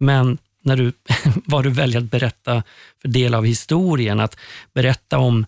men 0.00 0.38
när 0.62 0.76
du, 0.76 0.92
vad 1.46 1.64
du 1.64 1.70
väljer 1.70 1.98
att 1.98 2.10
berätta 2.10 2.62
för 3.02 3.08
del 3.08 3.34
av 3.34 3.44
historien, 3.44 4.20
att 4.20 4.36
berätta 4.74 5.18
om 5.18 5.46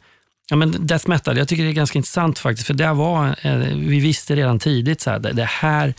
Ja, 0.53 0.57
men 0.57 0.86
death 0.86 1.09
metal, 1.09 1.38
jag 1.38 1.48
tycker 1.48 1.62
det 1.62 1.70
är 1.70 1.72
ganska 1.72 1.98
intressant 1.98 2.38
faktiskt, 2.38 2.66
för 2.66 2.74
det 2.74 2.92
var, 2.92 3.36
eh, 3.42 3.57
vi 3.76 4.00
visste 4.00 4.36
redan 4.36 4.59
tidigt 4.59 5.00
så 5.00 5.11
här, 5.11 5.18
det, 5.18 5.44
här 5.44 5.94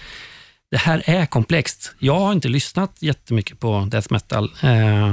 det 0.72 0.78
här 0.78 1.04
är 1.06 1.26
komplext. 1.26 1.92
Jag 2.00 2.20
har 2.20 2.34
inte 2.34 2.48
lyssnat 2.48 2.92
jättemycket 3.00 3.60
på 3.60 3.88
death 3.92 4.08
metal. 4.12 4.52
Eh, 4.62 5.10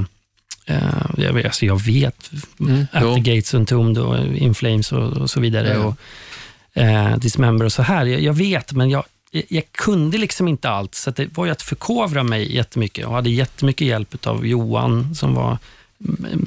eh, 0.66 1.06
jag, 1.16 1.32
vet- 1.32 1.44
alltså 1.44 1.66
jag 1.66 1.82
vet 1.82 2.30
jo. 2.58 3.14
the 3.14 3.20
Gates 3.20 3.54
Entombed 3.54 4.02
och 4.02 4.36
In 4.36 4.54
Flames 4.54 4.92
och, 4.92 5.12
och 5.12 5.30
så 5.30 5.40
vidare. 5.40 5.68
Ja. 5.68 5.78
Och, 5.84 5.96
eh, 6.82 7.16
Dismember 7.16 7.64
och 7.64 7.72
så 7.72 7.82
här. 7.82 8.06
Jag, 8.06 8.20
jag 8.20 8.32
vet, 8.32 8.72
men 8.72 8.90
jag, 8.90 9.04
jag, 9.30 9.64
kunde 9.72 10.18
liksom 10.18 10.48
inte 10.48 10.70
allt. 10.70 10.94
Så 10.94 11.10
det 11.10 11.36
var 11.36 11.46
ju 11.46 11.52
att 11.52 11.62
förkovra 11.62 12.22
mig 12.22 12.56
jättemycket 12.56 13.06
och 13.06 13.14
hade 13.14 13.30
jättemycket 13.30 13.86
hjälp 13.86 14.26
av 14.26 14.46
Johan 14.46 15.14
som 15.14 15.34
var 15.34 15.46
mm, 15.46 15.58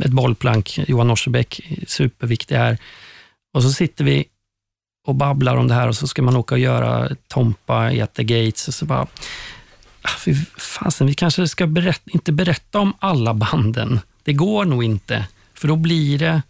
ett 0.02 0.12
bollplank. 0.12 0.80
Johan 0.88 1.08
Norsebäck, 1.08 1.62
superviktig 1.88 2.56
här. 2.56 2.78
Och 3.54 3.64
så 3.64 3.72
sitter 3.72 4.04
vi 4.04 4.26
och 5.08 5.16
babblar 5.16 5.56
om 5.56 5.68
det 5.68 5.74
här 5.74 5.88
och 5.88 5.96
så 5.96 6.08
ska 6.08 6.22
man 6.22 6.36
åka 6.36 6.56
och 6.56 6.60
göra 6.60 7.10
Tompa 7.28 8.08
the 8.08 8.24
Gates. 8.24 8.68
Och 8.68 8.74
så 8.74 8.86
bara, 8.86 9.08
ah, 10.02 10.18
fy 10.20 10.36
fasen, 10.58 11.08
vi 11.08 11.14
kanske 11.14 11.48
ska 11.48 11.68
berätta, 11.68 12.12
inte 12.12 12.32
berätta 12.32 12.80
om 12.80 12.94
alla 13.00 13.34
banden. 13.34 14.00
Det 14.24 14.34
går 14.34 14.66
nog 14.66 14.84
inte, 14.84 15.28
för 15.54 15.68
då 15.68 15.76
blir 15.76 16.20
det 16.20 16.42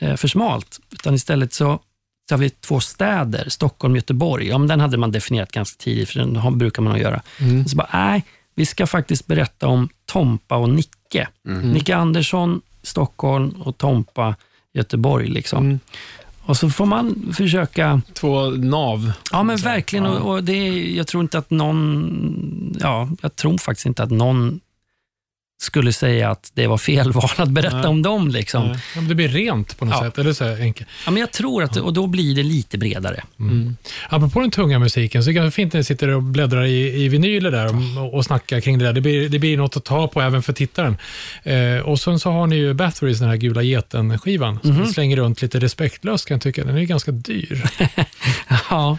eh, 0.00 0.16
för 0.16 0.28
smalt, 0.28 0.80
utan 0.90 1.14
istället 1.14 1.52
så 1.52 1.80
så 2.28 2.34
har 2.34 2.38
vi 2.38 2.50
två 2.50 2.80
städer, 2.80 3.48
Stockholm 3.48 3.92
och 3.92 3.98
Göteborg. 3.98 4.48
Ja, 4.48 4.58
den 4.58 4.80
hade 4.80 4.96
man 4.96 5.12
definierat 5.12 5.52
ganska 5.52 5.82
tidigt, 5.82 6.10
för 6.10 6.20
den 6.20 6.58
brukar 6.58 6.82
man 6.82 6.92
nog 6.92 7.02
göra. 7.02 7.22
Så 7.68 7.76
bara, 7.76 7.88
nej, 7.92 8.24
vi 8.54 8.66
ska 8.66 8.86
faktiskt 8.86 9.26
berätta 9.26 9.66
om 9.66 9.88
Tompa 10.06 10.56
och 10.56 10.68
Nicke. 11.14 11.28
Nicke 11.66 11.96
Andersson, 11.96 12.60
Stockholm 12.82 13.50
och 13.50 13.78
Tompa, 13.78 14.36
Göteborg. 14.72 15.28
Liksom. 15.28 15.80
Och 16.46 16.56
så 16.56 16.70
får 16.70 16.86
man 16.86 17.32
försöka... 17.36 18.00
Två 18.12 18.50
nav. 18.50 19.12
Ja, 19.32 19.42
men 19.42 19.56
verkligen. 19.56 20.06
Och, 20.06 20.32
och 20.32 20.44
det, 20.44 20.92
jag 20.92 21.06
tror 21.06 21.22
inte 21.22 21.38
att 21.38 21.50
någon... 21.50 22.76
Ja, 22.80 23.08
jag 23.22 23.36
tror 23.36 23.58
faktiskt 23.58 23.86
inte 23.86 24.02
att 24.02 24.10
någon 24.10 24.60
skulle 25.62 25.92
säga 25.92 26.30
att 26.30 26.50
det 26.54 26.66
var 26.66 26.78
fel 26.78 27.12
val 27.12 27.30
att 27.36 27.48
berätta 27.48 27.76
Nej. 27.76 27.86
om 27.86 28.02
dem. 28.02 28.28
Liksom. 28.28 28.68
Nej. 28.68 28.78
Ja, 28.94 29.00
det 29.00 29.14
blir 29.14 29.28
rent 29.28 29.78
på 29.78 29.84
något 29.84 29.94
Ja. 29.94 30.02
sätt. 30.02 30.18
Eller 30.18 30.32
så 30.32 30.44
enkelt. 30.54 30.88
Ja, 31.04 31.10
men 31.10 31.20
jag 31.20 31.30
tror 31.32 31.62
att, 31.62 31.76
och 31.76 31.92
då 31.92 32.06
blir 32.06 32.34
det 32.34 32.42
lite 32.42 32.78
bredare. 32.78 33.22
Apropå 34.08 34.40
den 34.40 34.50
tunga 34.50 34.78
musiken, 34.78 35.22
så 35.24 35.30
är 35.30 35.32
det 35.34 35.40
ganska 35.40 35.54
fint 35.56 35.72
när 35.72 35.80
ni 35.80 35.84
sitter 35.84 36.08
och 36.08 36.22
bläddrar 36.22 36.64
i, 36.64 37.04
i 37.04 37.08
vinyler 37.08 37.50
där 37.50 37.66
och, 37.98 38.14
och 38.14 38.24
snackar 38.24 38.60
kring 38.60 38.78
det 38.78 38.84
där. 38.84 38.92
Det 38.92 39.00
blir, 39.00 39.28
det 39.28 39.38
blir 39.38 39.56
något 39.56 39.76
att 39.76 39.84
ta 39.84 40.08
på 40.08 40.20
även 40.22 40.42
för 40.42 40.52
tittaren. 40.52 40.96
Eh, 41.42 41.78
och 41.78 42.00
sen 42.00 42.18
så 42.18 42.30
har 42.30 42.46
ni 42.46 42.56
ju 42.56 42.72
Bathory's, 42.74 43.18
den 43.20 43.28
här 43.28 43.36
gula 43.36 43.62
geten-skivan, 43.62 44.58
som 44.62 44.76
ni 44.76 44.92
slänger 44.92 45.16
runt 45.16 45.42
lite 45.42 45.60
respektlöst 45.60 46.28
kan 46.28 46.34
jag 46.34 46.42
tycka. 46.42 46.64
Den 46.64 46.76
är 46.76 46.80
ju 46.80 46.86
ganska 46.86 47.10
dyr. 47.12 47.62
Ja, 48.70 48.98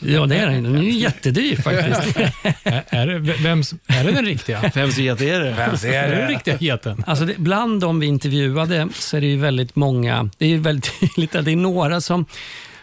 ja 0.00 0.26
det 0.26 0.36
är 0.36 0.46
den. 0.46 0.62
Den 0.62 0.76
är 0.76 0.82
ju 0.82 0.90
jättedyr 0.90 1.56
faktiskt. 1.56 2.16
är, 2.64 2.84
är, 2.88 3.06
det, 3.06 3.18
vems, 3.18 3.74
är 3.86 4.04
det 4.04 4.12
den 4.12 4.24
riktiga? 4.24 4.70
Vems 4.74 4.98
get 4.98 5.20
är 5.20 5.40
det? 5.40 5.50
är 5.96 6.08
det 6.08 6.16
den 6.16 6.28
riktiga 6.28 6.56
geten? 6.60 7.04
Alltså 7.06 7.24
det, 7.24 7.38
bland 7.38 7.80
de 7.80 8.00
vi 8.00 8.06
intervjuade 8.06 8.88
så 8.94 9.16
är 9.16 9.20
det 9.20 9.26
ju 9.26 9.36
väldigt 9.36 9.76
många, 9.76 10.30
det 10.38 10.44
är 10.44 10.48
ju 10.48 10.58
väldigt 10.58 11.00
tydligt 11.00 11.34
att 11.34 11.44
det 11.44 11.52
är 11.52 11.56
några 11.56 12.00
som, 12.00 12.26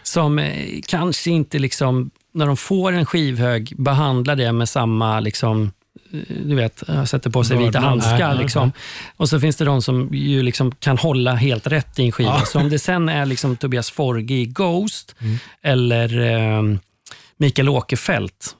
som 0.02 0.38
eh, 0.38 0.80
kanske 0.86 1.30
inte, 1.30 1.58
liksom, 1.58 2.10
när 2.34 2.46
de 2.46 2.56
får 2.56 2.92
en 2.92 3.06
skivhög, 3.06 3.72
behandlar 3.76 4.36
det 4.36 4.52
med 4.52 4.68
samma 4.68 5.20
liksom, 5.20 5.72
eh, 6.12 6.20
du 6.44 6.54
vet, 6.54 6.82
sätter 7.06 7.30
på 7.30 7.44
sig 7.44 7.56
vita 7.56 7.70
Vördnad. 7.70 7.84
handskar. 7.84 8.34
Liksom. 8.34 8.72
Och 9.16 9.28
så 9.28 9.40
finns 9.40 9.56
det 9.56 9.64
de 9.64 9.82
som 9.82 10.14
ju 10.14 10.42
liksom 10.42 10.74
kan 10.74 10.98
hålla 10.98 11.34
helt 11.34 11.66
rätt 11.66 11.98
i 11.98 12.04
en 12.04 12.12
skiva. 12.12 12.36
Ja. 12.38 12.44
Så 12.44 12.58
om 12.60 12.70
det 12.70 12.78
sen 12.78 13.08
är 13.08 13.26
liksom 13.26 13.56
Tobias 13.56 13.90
Forge 13.90 14.34
i 14.34 14.46
Ghost 14.46 15.14
eller 15.62 16.18
eh, 16.20 16.78
Mikael 17.40 17.68
Åkerfeldt 17.68 18.54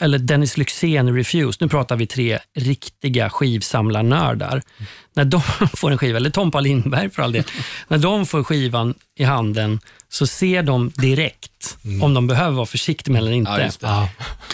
eller 0.00 0.18
Dennis 0.18 0.56
Lyxzén 0.56 1.14
Refused. 1.16 1.56
Nu 1.62 1.68
pratar 1.68 1.96
vi 1.96 2.06
tre 2.06 2.38
riktiga 2.56 3.30
skivsamlarnördar. 3.30 4.62
När 5.14 5.24
de 5.24 5.40
får 5.76 5.90
en 5.90 5.98
skiva, 5.98 6.16
eller 6.16 6.30
Tompa 6.30 6.60
Lindberg 6.60 7.10
för 7.10 7.22
all 7.22 7.32
del, 7.32 7.44
när 7.88 7.98
de 7.98 8.26
får 8.26 8.44
skivan 8.44 8.94
i 9.18 9.24
handen 9.24 9.80
så 10.08 10.26
ser 10.26 10.62
de 10.62 10.90
direkt 10.96 11.76
om 12.02 12.14
de 12.14 12.26
behöver 12.26 12.50
vara 12.56 12.66
försiktiga 12.66 13.18
eller 13.18 13.32
inte. 13.32 13.70
Ja. 13.80 14.08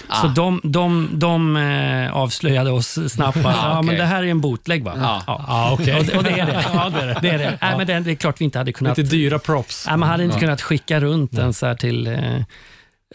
Ja. 0.09 0.15
Så 0.15 0.27
de, 0.29 0.61
de, 0.65 1.09
de 1.13 1.57
eh, 1.57 2.13
avslöjade 2.17 2.71
oss 2.71 2.99
snabbt 3.13 3.37
att 3.37 3.45
ja, 3.45 3.83
men 3.83 3.97
det 3.97 4.05
här 4.05 4.23
är 4.23 4.27
en 4.27 4.41
bootleg. 4.41 4.85
Va? 4.85 4.93
Ja. 4.97 5.23
Ja, 5.27 5.71
okej. 5.73 5.95
Och, 5.99 6.05
det- 6.05 6.17
och 6.17 6.25
det 6.25 6.31
är 6.31 6.47
det. 6.47 6.65
Ja, 6.75 6.89
det 6.91 7.01
är 7.01 7.07
det. 7.07 7.19
det, 7.23 7.29
är 7.31 7.39
det. 7.39 7.59
Nej, 7.63 7.75
men 7.79 7.87
det, 7.87 8.01
det 8.01 8.11
är 8.11 8.15
klart 8.15 8.41
vi 8.41 8.45
inte 8.45 8.59
hade 8.59 8.73
kunnat... 8.73 8.99
Lite 8.99 9.11
dyra 9.11 9.39
props. 9.39 9.87
Nej, 9.89 9.97
man 9.97 10.09
hade 10.09 10.25
inte 10.25 10.39
kunnat 10.39 10.63
skicka 10.63 11.01
runt 11.01 11.33
den 11.33 11.53
så 11.55 11.67
här 11.67 11.75
till 11.75 12.07
eh, 12.07 12.19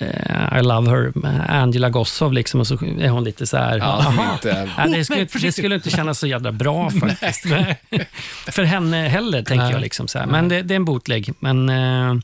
I 0.01 0.61
love 0.61 0.89
her, 0.89 1.11
med 1.15 1.49
Angela 1.49 1.89
Gossow, 1.89 2.33
liksom, 2.33 2.59
och 2.59 2.67
så 2.67 2.73
är 2.73 3.09
hon 3.09 3.23
lite 3.23 3.47
så 3.47 3.57
här... 3.57 3.77
Ja, 3.77 4.33
inte... 4.33 4.69
Ja, 4.77 4.87
det, 4.87 5.05
skulle, 5.05 5.27
det 5.41 5.51
skulle 5.51 5.75
inte 5.75 5.89
kännas 5.89 6.19
så 6.19 6.27
jävla 6.27 6.51
bra 6.51 6.89
faktiskt. 7.01 7.41
För 8.45 8.63
henne 8.63 9.07
heller, 9.07 9.43
tänker 9.43 9.71
jag. 9.71 9.81
Liksom, 9.81 10.07
så 10.07 10.19
här. 10.19 10.25
Men 10.25 10.49
det, 10.49 10.61
det 10.61 10.73
är 10.73 10.75
en 10.75 10.85
bootleg. 10.85 11.33
Men, 11.39 11.69
eh, 11.69 12.15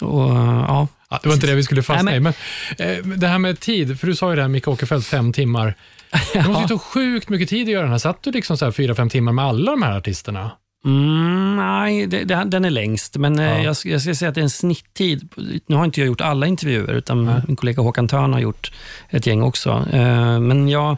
och, 0.00 0.30
ja. 0.30 0.88
Ja, 1.10 1.20
det 1.22 1.28
var 1.28 1.34
inte 1.34 1.46
det 1.46 1.54
vi 1.54 1.62
skulle 1.62 1.82
fastna 1.82 2.10
Nej, 2.10 2.16
i. 2.16 2.20
Men, 2.20 2.32
eh, 2.78 3.04
det 3.04 3.26
här 3.26 3.38
med 3.38 3.60
tid, 3.60 4.00
för 4.00 4.06
du 4.06 4.16
sa 4.16 4.30
ju 4.30 4.36
det 4.36 4.42
här 4.42 4.48
Micke 4.48 4.68
Åkerfeldt, 4.68 5.06
fem 5.06 5.32
timmar. 5.32 5.74
Det 6.32 6.46
måste 6.46 6.62
ju 6.62 6.68
ta 6.68 6.78
sjukt 6.78 7.28
mycket 7.28 7.48
tid 7.48 7.66
att 7.68 7.72
göra 7.72 7.82
den 7.82 7.90
här. 7.90 7.98
Satt 7.98 8.22
du 8.22 8.30
liksom 8.30 8.56
så 8.56 8.64
här 8.64 8.72
fyra, 8.72 8.94
fem 8.94 9.08
timmar 9.08 9.32
med 9.32 9.44
alla 9.44 9.70
de 9.70 9.82
här 9.82 9.96
artisterna? 9.96 10.50
Mm, 10.84 11.56
nej, 11.56 12.06
det, 12.06 12.24
det, 12.24 12.44
den 12.46 12.64
är 12.64 12.70
längst. 12.70 13.16
Men 13.16 13.38
eh, 13.38 13.44
Ja. 13.44 13.58
jag, 13.58 13.76
jag 13.84 14.00
ska 14.02 14.14
säga 14.14 14.28
att 14.28 14.34
det 14.34 14.40
är 14.40 14.42
en 14.42 14.50
snitttid. 14.50 15.28
Nu 15.66 15.76
har 15.76 15.84
inte 15.84 16.00
jag 16.00 16.06
gjort 16.06 16.20
alla 16.20 16.46
intervjuer, 16.46 16.92
utan 16.92 17.42
min 17.46 17.56
kollega 17.56 17.82
Håkan 17.82 18.08
Törn 18.08 18.32
har 18.32 18.40
gjort 18.40 18.72
ett 19.10 19.26
gäng 19.26 19.42
också. 19.42 19.86
Eh, 19.92 20.40
men 20.40 20.68
jag, 20.68 20.96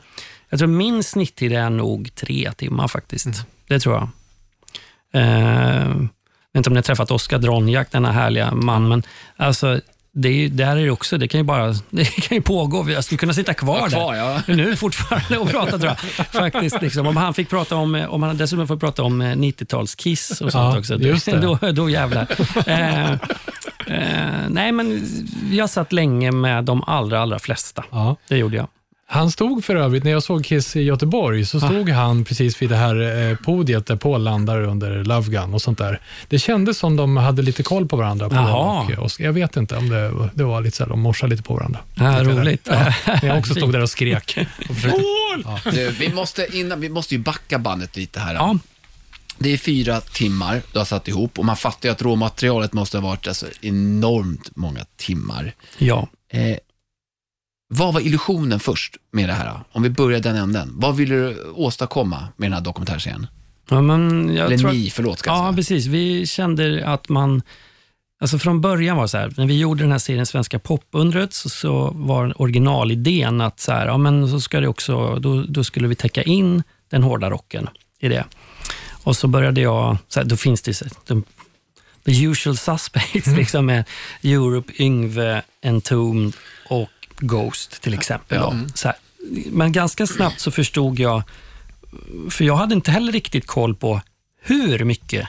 jag 0.48 0.58
tror 0.58 0.68
min 0.68 1.02
snitttid 1.02 1.52
är 1.52 1.70
nog 1.70 2.14
tre 2.14 2.52
timmar 2.56 2.88
faktiskt. 2.88 3.28
Det 3.68 3.80
tror 3.80 3.94
jag. 3.94 4.08
Eh, 5.22 5.88
jag 6.52 6.60
vet 6.60 6.66
inte 6.66 6.70
om 6.70 6.74
ni 6.74 6.78
har 6.78 6.82
träffat 6.82 7.10
Oskar 7.10 7.38
Dronjak, 7.38 7.90
denna 7.90 8.12
härliga 8.12 8.54
man, 8.54 8.88
men 8.88 9.02
alltså, 9.36 9.80
det 10.18 10.28
är, 10.28 10.32
ju- 10.32 10.48
där 10.48 10.76
är 10.76 10.84
det 10.84 10.90
också, 10.90 11.18
det 11.18 11.28
kan 11.28 11.40
ju 11.40 11.44
bara 11.44 11.66
det 11.90 12.04
kan 12.04 12.36
ju 12.36 12.42
pågå. 12.42 12.90
Jag 12.90 13.04
skulle 13.04 13.18
kunna 13.18 13.32
sitta 13.34 13.54
kvar, 13.54 13.80
Var 13.80 13.88
kvar, 13.88 14.12
där. 14.14 14.20
ja. 14.20 14.40
Nu 14.54 14.76
fortfarande 14.76 15.42
att 15.42 15.50
prata 15.50 15.78
tror 15.78 15.84
jag. 16.16 16.26
Faktiskt, 16.26 16.82
liksom. 16.82 17.06
Om 17.06 17.16
han 17.16 17.34
fick 17.34 17.48
prata 17.50 17.76
om, 17.76 18.06
om 18.08 18.22
han 18.22 18.36
dessutom 18.36 18.68
får 18.68 18.76
prata 18.76 19.02
om 19.02 19.20
eh, 19.20 19.24
90-tals-Kiss 19.36 20.30
och 20.30 20.36
sånt 20.36 20.54
Ja, 20.54 20.78
också, 20.78 20.94
just 20.98 21.26
det. 21.26 21.40
Då, 21.40 21.58
då 21.72 21.90
jävlar. 21.90 22.26
eh, 22.66 23.10
eh, 23.12 23.18
nej, 24.48 24.72
men 24.72 25.02
jag 25.52 25.70
satt 25.70 25.92
länge 25.92 26.32
med 26.32 26.64
de 26.64 26.82
allra, 26.86 27.20
allra 27.20 27.38
flesta. 27.38 27.84
Ja. 27.90 28.16
Det 28.28 28.36
gjorde 28.36 28.56
jag. 28.56 28.66
Han 29.08 29.30
stod 29.30 29.64
för 29.64 29.76
övrigt, 29.76 30.04
när 30.04 30.10
jag 30.10 30.22
såg 30.22 30.44
Kiss 30.44 30.76
i 30.76 30.82
Göteborg, 30.82 31.44
så 31.46 31.60
stod 31.60 31.88
han 31.90 32.24
precis 32.24 32.62
vid 32.62 32.70
det 32.70 32.76
här 32.76 33.28
eh, 33.30 33.36
podiet 33.36 33.86
där 33.86 33.96
Paul 33.96 34.22
landar 34.22 34.62
under 34.62 35.04
Love 35.04 35.30
Gun 35.30 35.54
och 35.54 35.62
sånt 35.62 35.78
där. 35.78 36.00
Det 36.28 36.38
kändes 36.38 36.78
som 36.78 36.96
de 36.96 37.16
hade 37.16 37.42
lite 37.42 37.62
koll 37.62 37.88
på 37.88 37.96
varandra. 37.96 38.28
På 38.28 38.36
och, 38.36 39.04
och, 39.04 39.10
jag 39.18 39.32
vet 39.32 39.56
inte 39.56 39.76
om 39.76 39.88
det, 39.88 40.08
var- 40.08 40.30
det 40.34 40.44
var 40.44 40.60
lite 40.60 40.76
så 40.76 40.82
här, 40.84 40.90
de 40.90 41.00
morsade 41.00 41.30
lite 41.30 41.42
på 41.42 41.54
varandra. 41.54 41.80
Ja, 41.94 42.22
roligt. 42.24 42.68
Ja, 42.70 42.92
jag 43.22 43.38
också 43.38 43.54
stod 43.54 43.72
där 43.72 43.80
och 43.82 43.90
skrek. 43.90 44.38
Och 44.68 44.76
försökte, 44.76 45.70
Du, 45.70 45.90
vi, 45.90 46.12
måste 46.12 46.46
innan, 46.58 46.80
vi 46.80 46.88
måste 46.88 47.14
ju 47.14 47.20
backa 47.20 47.58
bandet 47.58 47.96
lite 47.96 48.20
här. 48.20 48.34
Ja, 48.34 48.58
Det 49.38 49.52
är 49.52 49.56
fyra 49.58 50.00
timmar 50.00 50.62
du 50.72 50.78
har 50.78 50.86
satt 50.86 51.08
ihop 51.08 51.38
och 51.38 51.44
man 51.44 51.56
fattar 51.56 51.88
ju 51.88 51.92
att 51.92 52.02
råmaterialet 52.02 52.72
måste 52.72 52.98
ha 52.98 53.08
varit 53.08 53.28
alltså, 53.28 53.46
enormt 53.60 54.56
många 54.56 54.80
timmar. 54.96 55.52
ja. 55.78 56.08
Eh, 56.30 56.56
vad 57.68 57.94
var 57.94 58.00
illusionen 58.00 58.60
först 58.60 58.96
med 59.12 59.28
det 59.28 59.32
här? 59.32 59.60
Om 59.72 59.82
vi 59.82 59.90
börjar 59.90 60.20
den 60.20 60.36
änden. 60.36 60.72
Vad 60.74 60.96
ville 60.96 61.14
du 61.14 61.50
åstadkomma 61.50 62.28
med 62.36 62.46
den 62.46 62.52
här 62.52 62.60
dokumentärserien? 62.60 63.26
ja 63.70 63.82
men 63.82 64.30
jag 64.36 64.46
Eller 64.46 64.58
tror 64.58 64.70
ni, 64.72 64.90
förlåt 64.90 65.18
ska 65.18 65.30
jag 65.30 65.36
Ja, 65.38 65.42
säga. 65.42 65.52
precis. 65.56 65.86
Vi 65.86 66.26
kände 66.26 66.86
att 66.88 67.08
man... 67.08 67.42
Alltså 68.20 68.38
från 68.38 68.60
början 68.60 68.96
var 68.96 69.04
det 69.04 69.08
så 69.08 69.18
här, 69.18 69.34
när 69.36 69.46
vi 69.46 69.58
gjorde 69.58 69.82
den 69.84 69.92
här 69.92 69.98
serien 69.98 70.26
Svenska 70.26 70.58
popundret 70.58 71.32
så, 71.34 71.48
så 71.48 71.90
var 71.94 72.42
originalidén 72.42 73.40
att 73.40 73.60
så 73.60 73.72
här, 73.72 73.86
ja, 73.86 73.96
men 73.98 74.28
så 74.28 74.40
ska 74.40 74.60
det 74.60 74.68
också, 74.68 75.14
då, 75.16 75.42
då 75.42 75.64
skulle 75.64 75.88
vi 75.88 75.94
täcka 75.94 76.22
in 76.22 76.62
den 76.90 77.02
hårda 77.02 77.30
rocken 77.30 77.68
i 78.00 78.08
det. 78.08 78.24
Och 79.02 79.16
så 79.16 79.28
började 79.28 79.60
jag, 79.60 79.96
så 80.08 80.20
här, 80.20 80.26
då 80.26 80.36
finns 80.36 80.62
det 80.62 80.82
de, 81.06 81.24
the 82.04 82.24
usual 82.24 82.56
suspects, 82.56 83.26
liksom 83.36 83.66
med 83.66 83.84
Europe, 84.22 84.72
Yngve, 84.82 85.42
Entombed 85.62 86.32
och 86.68 86.88
Ghost 87.20 87.82
till 87.82 87.94
exempel. 87.94 88.40
Då. 88.40 88.56
Så 88.74 88.88
här. 88.88 88.96
Men 89.50 89.72
ganska 89.72 90.06
snabbt 90.06 90.40
så 90.40 90.50
förstod 90.50 90.98
jag, 90.98 91.22
för 92.30 92.44
jag 92.44 92.56
hade 92.56 92.74
inte 92.74 92.90
heller 92.90 93.12
riktigt 93.12 93.46
koll 93.46 93.74
på 93.74 94.00
hur 94.42 94.84
mycket 94.84 95.28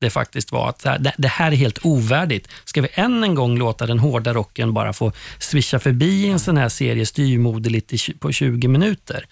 det 0.00 0.10
faktiskt 0.10 0.52
var. 0.52 0.68
Att 0.68 0.86
det, 1.16 1.28
här 1.28 1.52
är 1.52 1.56
helt 1.56 1.78
ovärdigt. 1.82 2.48
Ska 2.64 2.82
vi 2.82 2.88
än 2.92 3.24
en 3.24 3.34
gång 3.34 3.58
låta 3.58 3.86
den 3.86 3.98
hårda 3.98 4.34
rocken 4.34 4.72
bara 4.74 4.92
få 4.92 5.12
swisha 5.38 5.78
förbi 5.78 6.26
en 6.28 6.38
sån 6.38 6.56
här 6.56 6.68
serie 6.68 7.06
styrmoderligt 7.06 7.92
i, 7.92 7.96
tj- 7.96 8.18
på 8.18 8.32
20 8.32 8.68
minuter? 8.68 9.26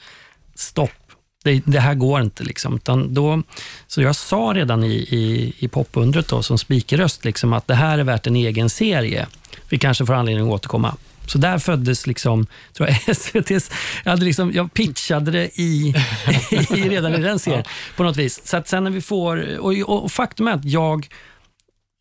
Stopp. 0.54 0.90
Det, 1.44 1.62
det 1.66 1.80
här 1.80 1.94
går 1.94 2.20
inte. 2.20 2.44
Liksom. 2.44 2.80
Då, 3.08 3.42
så 3.86 4.02
jag 4.02 4.16
sa 4.16 4.52
redan 4.54 4.84
i, 4.84 4.94
i, 4.94 5.54
i 5.58 5.68
popundret 5.68 6.28
då, 6.28 6.42
som 6.42 6.58
speakerröst 6.58 7.24
liksom, 7.24 7.52
att 7.52 7.66
det 7.66 7.74
här 7.74 7.98
är 7.98 8.04
värt 8.04 8.26
en 8.26 8.36
egen 8.36 8.70
serie. 8.70 9.26
Vi 9.68 9.78
kanske 9.78 10.06
får 10.06 10.14
anledning 10.14 10.46
att 10.46 10.52
återkomma. 10.52 10.96
Så 11.26 11.38
där 11.38 11.58
föddes 11.58 12.06
liksom, 12.06 12.46
tror 12.72 12.88
jag, 12.88 12.96
SVT's, 13.16 13.72
jag, 14.04 14.10
hade 14.10 14.24
liksom, 14.24 14.52
jag 14.52 14.72
pitchade 14.72 15.30
det 15.30 15.60
i, 15.60 15.94
i, 16.50 16.88
redan 16.88 17.14
i 17.14 17.22
den 17.22 17.38
serien 17.38 17.64
på 17.96 18.02
något 18.02 18.16
vis. 18.16 18.46
Så 18.46 18.56
att 18.56 18.68
sen 18.68 18.84
när 18.84 18.90
vi 18.90 19.00
får, 19.00 19.58
och, 19.58 19.72
och, 19.72 20.04
och 20.04 20.12
faktum 20.12 20.48
är 20.48 20.52
att 20.52 20.64
jag, 20.64 21.08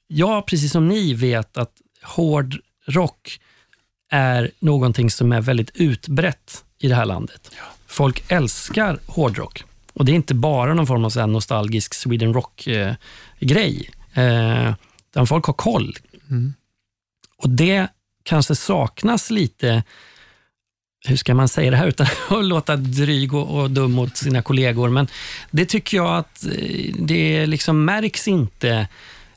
jag, 0.07 0.45
precis 0.45 0.71
som 0.71 0.88
ni, 0.88 1.13
vet 1.13 1.57
att 1.57 1.71
hård 2.03 2.55
rock 2.88 3.39
är 4.11 4.51
någonting 4.59 5.11
som 5.11 5.32
är 5.32 5.41
väldigt 5.41 5.71
utbrett 5.73 6.63
i 6.80 6.88
det 6.88 6.95
här 6.95 7.05
landet. 7.05 7.51
Folk 7.88 8.32
älskar 8.32 8.99
hårdrock. 9.07 9.63
Och 9.93 10.05
det 10.05 10.11
är 10.11 10.15
inte 10.15 10.34
bara 10.34 10.73
någon 10.73 10.88
form 10.88 11.05
av 11.05 11.30
nostalgisk 11.30 11.93
Sweden 11.93 12.34
Rock-grej. 12.34 13.89
Eh, 14.13 14.73
utan 15.11 15.28
folk 15.28 15.45
har 15.45 15.53
koll. 15.53 15.95
Och 17.38 17.49
det 17.49 17.88
kanske 18.26 18.55
saknas 18.55 19.30
lite, 19.30 19.84
hur 21.07 21.15
ska 21.15 21.36
man 21.36 21.47
säga 21.47 21.71
det 21.71 21.78
här 21.78 21.88
utan 21.88 22.07
att 22.30 22.45
låta 22.45 22.76
dryg 22.76 23.34
och, 23.34 23.61
och 23.61 23.71
dum 23.71 23.91
mot 23.91 24.17
sina 24.17 24.41
kollegor, 24.41 24.89
men 24.89 25.07
det 25.51 25.65
tycker 25.65 25.97
jag 25.97 26.17
att 26.17 26.45
eh, 26.45 26.95
det 26.99 27.45
liksom 27.45 27.86
märks 27.86 28.28
inte 28.28 28.88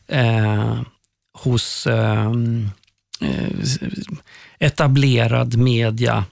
eh, 0.06 0.80
hos 1.38 1.86
eh, 1.86 2.32
eh, 3.20 3.48
etablerad 4.58 5.56
media 5.56 6.24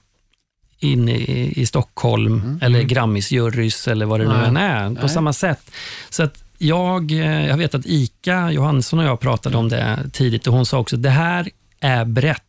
inne 0.79 1.13
i, 1.17 1.61
i 1.61 1.67
Stockholm, 1.67 2.59
eller 2.63 2.83
Grammisjurys 2.83 3.89
eller 3.89 4.07
vad 4.07 4.21
det 4.21 4.29
nu 4.29 4.35
Nej. 4.35 4.49
än 4.49 4.57
är, 4.57 4.89
på 4.89 5.01
Nej. 5.01 5.09
samma 5.09 5.33
sätt. 5.33 5.71
Så 6.11 6.23
att 6.23 6.45
jag, 6.59 7.13
eh, 7.13 7.47
jag 7.47 7.57
vet 7.57 7.75
att 7.75 7.87
Ika 7.87 8.51
Johansson 8.51 8.99
och 8.99 9.05
jag 9.05 9.21
pratade 9.21 9.57
om 9.57 9.69
det 9.69 10.11
tidigt 10.13 10.47
och 10.47 10.55
hon 10.55 10.67
sa 10.67 10.79
också, 10.79 10.97
det 10.97 11.11
här 11.11 11.49
är 11.81 12.05
brett. 12.05 12.43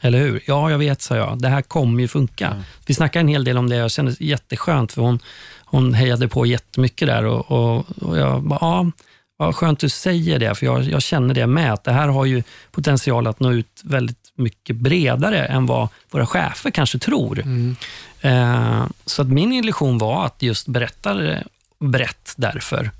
Eller 0.00 0.18
hur? 0.18 0.42
Ja, 0.46 0.70
jag 0.70 0.78
vet, 0.78 1.02
sa 1.02 1.16
jag. 1.16 1.38
Det 1.42 1.48
här 1.48 1.62
kommer 1.62 2.00
ju 2.00 2.08
funka. 2.08 2.62
Vi 2.86 2.94
snackade 2.94 3.20
en 3.20 3.28
hel 3.28 3.44
del 3.44 3.58
om 3.58 3.68
det. 3.68 3.76
Jag 3.76 3.90
kände 3.90 4.12
det 4.18 4.24
jätteskönt, 4.24 4.92
för 4.92 5.02
hon, 5.02 5.18
hon 5.64 5.94
hejade 5.94 6.28
på 6.28 6.46
jättemycket 6.46 7.08
där. 7.08 7.24
Och, 7.24 7.50
och, 7.50 7.84
och 8.02 8.18
jag 8.18 8.42
bara, 8.42 8.58
ja, 8.60 8.90
vad 9.36 9.54
skönt 9.54 9.78
du 9.80 9.88
säger 9.88 10.38
det, 10.38 10.54
för 10.54 10.66
jag, 10.66 10.84
jag 10.84 11.02
känner 11.02 11.34
det 11.34 11.46
med. 11.46 11.72
Att 11.72 11.84
det 11.84 11.92
här 11.92 12.08
har 12.08 12.24
ju 12.24 12.42
potential 12.70 13.26
att 13.26 13.40
nå 13.40 13.52
ut 13.52 13.80
väldigt 13.84 14.32
mycket 14.34 14.76
bredare 14.76 15.44
än 15.44 15.66
vad 15.66 15.88
våra 16.10 16.26
chefer 16.26 16.70
kanske 16.70 16.98
tror. 16.98 17.44
Eh, 18.20 18.86
så 19.06 19.22
att 19.22 19.28
min 19.28 19.52
illusion 19.52 19.98
var 19.98 20.26
att 20.26 20.42
just 20.42 20.66
berätta 20.66 21.16
brett 21.78 22.34
därför. 22.36 22.90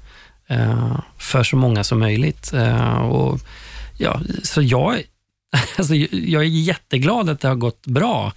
Eh, 0.46 0.98
för 1.18 1.42
så 1.42 1.56
många 1.56 1.84
som 1.84 1.98
möjligt. 1.98 2.52
Eh, 2.52 2.96
och, 2.96 3.40
ja, 3.98 4.20
så 4.42 4.62
jag, 4.62 5.02
alltså, 5.76 5.94
jag 5.94 6.42
är 6.42 6.48
jätteglad 6.48 7.28
att 7.28 7.40
det 7.40 7.48
har 7.48 7.54
gått 7.54 7.86
bra. 7.86 8.32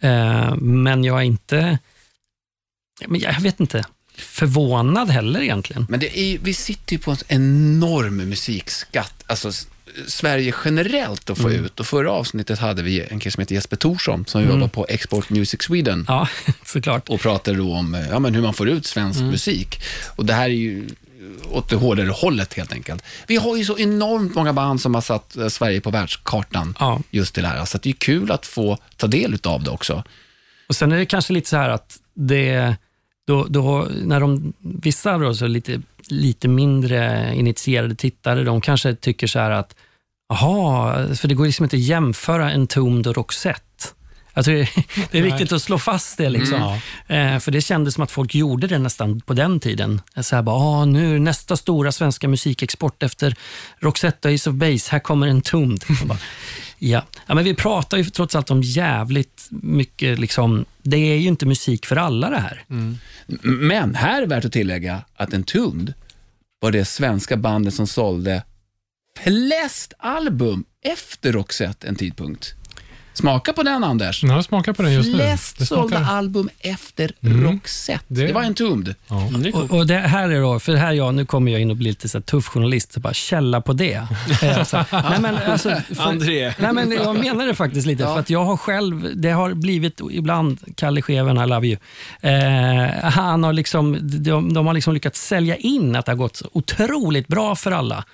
Eh, 0.00 0.56
men 0.56 1.04
jag 1.04 1.18
är 1.18 1.24
inte, 1.24 1.78
men 3.06 3.20
jag 3.20 3.40
vet 3.40 3.60
inte, 3.60 3.84
förvånad 4.16 5.10
heller 5.10 5.40
egentligen. 5.42 5.86
Men 5.88 6.00
det 6.00 6.18
är, 6.18 6.38
vi 6.38 6.54
sitter 6.54 6.92
ju 6.92 6.98
på 6.98 7.10
en 7.10 7.18
enorm 7.28 8.16
musikskatt, 8.16 9.24
alltså 9.26 9.52
Sverige 10.06 10.54
generellt 10.64 11.30
att 11.30 11.38
få 11.38 11.52
ut. 11.52 11.80
Och 11.80 11.86
förra 11.86 12.10
avsnittet 12.10 12.58
hade 12.58 12.82
vi 12.82 13.00
en 13.10 13.20
kille 13.20 13.30
som 13.32 13.40
heter 13.40 13.54
Jesper 13.54 13.76
Thorsson 13.76 14.24
som 14.26 14.44
jobbar 14.44 14.68
på 14.68 14.86
Export 14.88 15.30
Music 15.30 15.62
Sweden 15.62 16.04
Ja, 16.08 16.28
såklart. 16.64 17.08
och 17.08 17.20
pratade 17.20 17.56
då 17.56 17.72
om 17.72 17.94
eh, 17.94 18.08
ja, 18.08 18.18
men 18.18 18.34
hur 18.34 18.42
man 18.42 18.54
får 18.54 18.68
ut 18.68 18.86
svensk 18.86 19.20
musik. 19.20 19.80
Och 20.16 20.26
det 20.26 20.32
här 20.32 20.44
är 20.44 20.54
ju 20.54 20.88
åt 21.50 21.68
det 21.68 21.76
hårdare 21.76 22.08
hållet 22.10 22.54
helt 22.54 22.72
enkelt. 22.72 23.02
Vi 23.26 23.36
har 23.36 23.56
ju 23.56 23.64
så 23.64 23.78
enormt 23.78 24.34
många 24.34 24.52
band 24.52 24.80
som 24.80 24.94
har 24.94 25.00
satt 25.02 25.36
eh, 25.36 25.48
Sverige 25.48 25.80
på 25.80 25.90
världskartan 25.90 26.76
Ja. 26.80 27.00
just 27.10 27.34
till 27.34 27.42
det 27.42 27.48
här. 27.48 27.64
Så 27.64 27.78
det 27.78 27.88
är 27.88 27.92
kul 27.92 28.30
att 28.30 28.46
få 28.46 28.78
ta 28.96 29.06
del 29.06 29.38
av 29.44 29.62
det 29.62 29.70
också. 29.70 30.04
Och 30.68 30.76
Sen 30.76 30.92
är 30.92 30.96
det 30.96 31.06
kanske 31.06 31.32
lite 31.32 31.48
så 31.48 31.56
här 31.56 31.68
att 31.68 31.98
det, 32.14 32.76
då, 33.26 33.44
då, 33.48 33.88
när 34.04 34.20
de, 34.20 34.52
vissa 34.60 35.18
då, 35.18 35.34
så 35.34 35.46
lite, 35.46 35.82
lite 36.08 36.48
mindre 36.48 37.32
initierade 37.34 37.94
tittare, 37.94 38.44
de 38.44 38.60
kanske 38.60 38.94
tycker 38.94 39.26
så 39.26 39.38
här 39.38 39.50
att, 39.50 39.74
jaha, 40.28 41.14
för 41.14 41.28
det 41.28 41.34
går 41.34 41.46
liksom 41.46 41.64
inte 41.64 41.76
att 41.76 41.82
jämföra 41.82 42.52
Entombed 42.52 43.06
och 43.06 43.16
Roxette. 43.16 43.62
Alltså 44.38 44.50
det, 45.10 45.18
är 45.18 45.22
viktigt 45.30 45.52
att 45.52 45.62
slå 45.62 45.78
fast 45.78 46.18
det. 46.18 46.28
Liksom. 46.28 46.78
Eh, 47.06 47.38
för 47.38 47.50
det 47.50 47.60
kändes 47.60 47.94
som 47.94 48.04
att 48.04 48.10
folk 48.10 48.34
gjorde 48.34 48.66
det 48.66 48.78
nästan 48.78 49.20
på 49.20 49.34
den 49.34 49.60
tiden. 49.60 50.00
Så 50.22 50.36
här 50.36 50.42
bara, 50.42 50.56
ah, 50.56 50.84
nu 50.84 51.18
nästa 51.18 51.56
stora 51.56 51.92
svenska 51.92 52.28
musikexport 52.28 53.02
efter 53.02 53.36
Roxette 53.78 54.28
och 54.28 54.34
Ace 54.34 54.50
of 54.50 54.56
Base, 54.56 54.88
här 54.92 54.98
kommer. 54.98 55.26
Jag 55.26 55.38
bara, 56.08 56.18
ja. 56.78 57.02
ja, 57.26 57.34
men 57.34 57.44
vi 57.44 57.54
pratar 57.54 57.98
ju 57.98 58.04
trots 58.04 58.34
allt 58.34 58.50
om 58.50 58.62
jävligt 58.62 59.46
mycket, 59.50 60.18
liksom, 60.18 60.64
det 60.82 60.96
är 60.96 61.16
ju 61.16 61.28
inte 61.28 61.46
musik 61.46 61.86
för 61.86 61.96
alla 61.96 62.30
det 62.30 62.38
här. 62.38 62.64
M- 62.70 62.98
Men 63.42 63.94
här 63.94 64.22
är 64.22 64.26
värt 64.26 64.44
att 64.44 64.52
tillägga 64.52 65.02
att 65.16 65.34
Entombed 65.34 65.94
var 66.60 66.70
det 66.72 66.84
svenska 66.84 67.36
bandet 67.36 67.74
som 67.74 67.86
sålde 67.86 68.42
flest 69.24 69.92
album 69.98 70.64
efter 70.84 71.32
Roxette 71.32 71.88
en 71.88 71.96
tidpunkt. 71.96 72.54
Smaka 73.18 73.52
på 73.52 73.62
den 73.62 73.84
Anders. 73.84 74.22
Ja, 74.24 74.42
smaka 74.42 74.74
på 74.74 74.82
den 74.82 74.92
just 74.92 75.08
nu. 75.08 75.14
Flest 75.18 75.58
Det 75.58 75.66
sålda 75.66 75.96
smakar- 75.98 76.12
album 76.12 76.48
efter 76.60 77.10
Mm. 77.22 77.44
Roxette. 77.44 78.04
Det... 78.08 78.26
Det- 78.26 78.32
var. 78.32 78.42
Ja. 78.42 78.48
Det 79.38 79.48
är 79.48 79.52
coolt. 79.52 79.70
Och, 79.70 79.78
och 79.78 79.86
det 79.86 79.98
här 79.98 80.28
är 80.30 80.40
då, 80.40 80.58
för 80.60 80.74
här 80.74 80.92
jag, 80.92 81.14
nu 81.14 81.26
kommer 81.26 81.52
jag 81.52 81.60
in 81.60 81.70
och 81.70 81.76
blir 81.76 81.88
lite 81.90 82.08
så 82.08 82.18
här 82.18 82.22
tuff 82.22 82.46
journalist, 82.46 82.92
så 82.92 83.00
bara 83.00 83.14
källa 83.14 83.60
på 83.60 83.72
det. 83.72 83.94
Eh, 84.42 84.64
så, 84.64 84.76
nej, 84.92 85.20
men, 85.20 85.36
alltså, 85.36 85.74
för, 85.94 86.02
André. 86.02 86.52
Nej, 86.58 86.72
men 86.72 86.92
jag 86.92 87.18
menar 87.18 87.46
det 87.46 87.54
faktiskt 87.54 87.86
lite, 87.86 88.02
för 88.04 88.18
att 88.18 88.30
jag 88.30 88.44
har 88.44 88.56
själv, 88.56 89.12
det 89.14 89.30
har 89.30 89.54
blivit 89.54 90.00
ibland, 90.10 90.58
Kalle 90.76 91.02
Scheven, 91.02 91.38
I 91.38 91.46
love 91.46 91.66
you, 91.66 91.76
eh, 92.20 93.10
han 93.10 93.44
har 93.44 93.52
liksom, 93.52 93.98
de, 94.22 94.52
de 94.52 94.66
har 94.66 94.74
liksom 94.74 94.94
lyckats 94.94 95.26
sälja 95.26 95.56
in 95.56 95.96
att 95.96 96.06
det 96.06 96.12
har 96.12 96.16
gått 96.16 96.36
så 96.36 96.48
otroligt 96.52 97.28
bra 97.28 97.56
för 97.56 97.72
alla. 97.72 98.04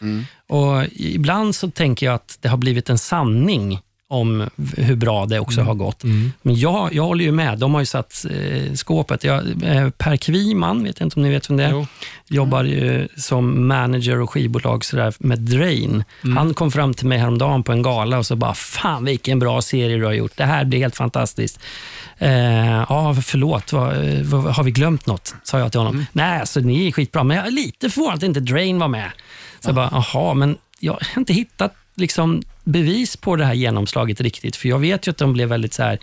Och 0.48 0.84
ibland 0.92 1.54
så 1.54 1.70
tänker 1.70 2.06
jag 2.06 2.14
att 2.14 2.38
det 2.40 2.48
har 2.48 2.56
blivit 2.56 2.90
en 2.90 2.98
sanning 2.98 3.80
om 4.14 4.48
hur 4.76 4.96
bra 4.96 5.26
det 5.26 5.40
också 5.40 5.60
har 5.60 5.74
gått. 5.74 6.02
Men 6.42 6.54
jag, 6.54 6.94
jag 6.94 7.02
håller 7.04 7.24
ju 7.24 7.32
med. 7.32 7.58
De 7.58 7.74
har 7.74 7.80
ju 7.80 7.86
satt 7.86 8.26
eh, 8.30 8.72
skåpet. 8.74 9.24
Jag, 9.24 9.62
eh, 9.64 9.90
per 9.90 10.16
Kviman, 10.16 10.84
vet 10.84 11.00
jag 11.00 11.06
inte 11.06 11.16
om 11.16 11.22
ni 11.22 11.30
vet 11.30 11.50
vem 11.50 11.56
det 11.56 11.64
är, 11.64 11.70
Jo. 11.70 11.86
jobbar 12.28 12.64
ju 12.64 13.08
som 13.16 13.68
manager 13.68 14.20
och 14.20 14.30
skivbolag 14.30 14.84
sådär 14.84 15.14
med 15.18 15.40
Drain. 15.40 16.04
Han 16.36 16.54
kom 16.54 16.70
fram 16.70 16.94
till 16.94 17.06
mig 17.06 17.18
häromdagen 17.18 17.62
på 17.62 17.72
en 17.72 17.82
gala 17.82 18.18
och 18.18 18.26
så 18.26 18.36
bara, 18.36 18.54
fan 18.54 19.04
vilken 19.04 19.38
bra 19.38 19.62
serie 19.62 19.96
du 19.96 20.04
har 20.04 20.12
gjort. 20.12 20.32
Det 20.36 20.44
här 20.44 20.64
blir 20.64 20.78
helt 20.78 20.96
fantastiskt. 20.96 21.60
Eh, 22.18 22.84
ja, 22.88 23.16
förlåt, 23.22 23.72
vad, 23.72 24.08
eh, 24.08 24.22
vad, 24.22 24.54
har 24.54 24.64
vi 24.64 24.70
glömt 24.70 25.06
något? 25.06 25.34
Sa 25.42 25.58
jag 25.58 25.70
till 25.72 25.80
honom. 25.80 26.06
Nej, 26.12 26.40
alltså, 26.40 26.60
ni 26.60 26.86
är 26.88 26.92
skitbra, 26.92 27.24
men 27.24 27.36
jag 27.36 27.46
är 27.46 27.50
lite 27.50 27.90
förvånad 27.90 28.14
att 28.16 28.22
inte 28.22 28.40
Drain 28.40 28.78
var 28.78 28.88
med. 28.88 29.10
Så 29.60 29.68
jag 29.68 29.74
bara, 29.74 29.88
jaha, 30.12 30.34
men 30.34 30.56
jag 30.78 30.92
har 30.92 31.00
inte 31.16 31.32
hittat 31.32 31.74
liksom, 31.94 32.42
bevis 32.64 33.16
på 33.16 33.36
det 33.36 33.44
här 33.44 33.54
genomslaget 33.54 34.20
riktigt, 34.20 34.56
för 34.56 34.68
jag 34.68 34.78
vet 34.78 35.06
ju 35.06 35.10
att 35.10 35.18
de 35.18 35.32
blev 35.32 35.48
väldigt 35.48 35.74
så 35.74 35.82
här 35.82 35.98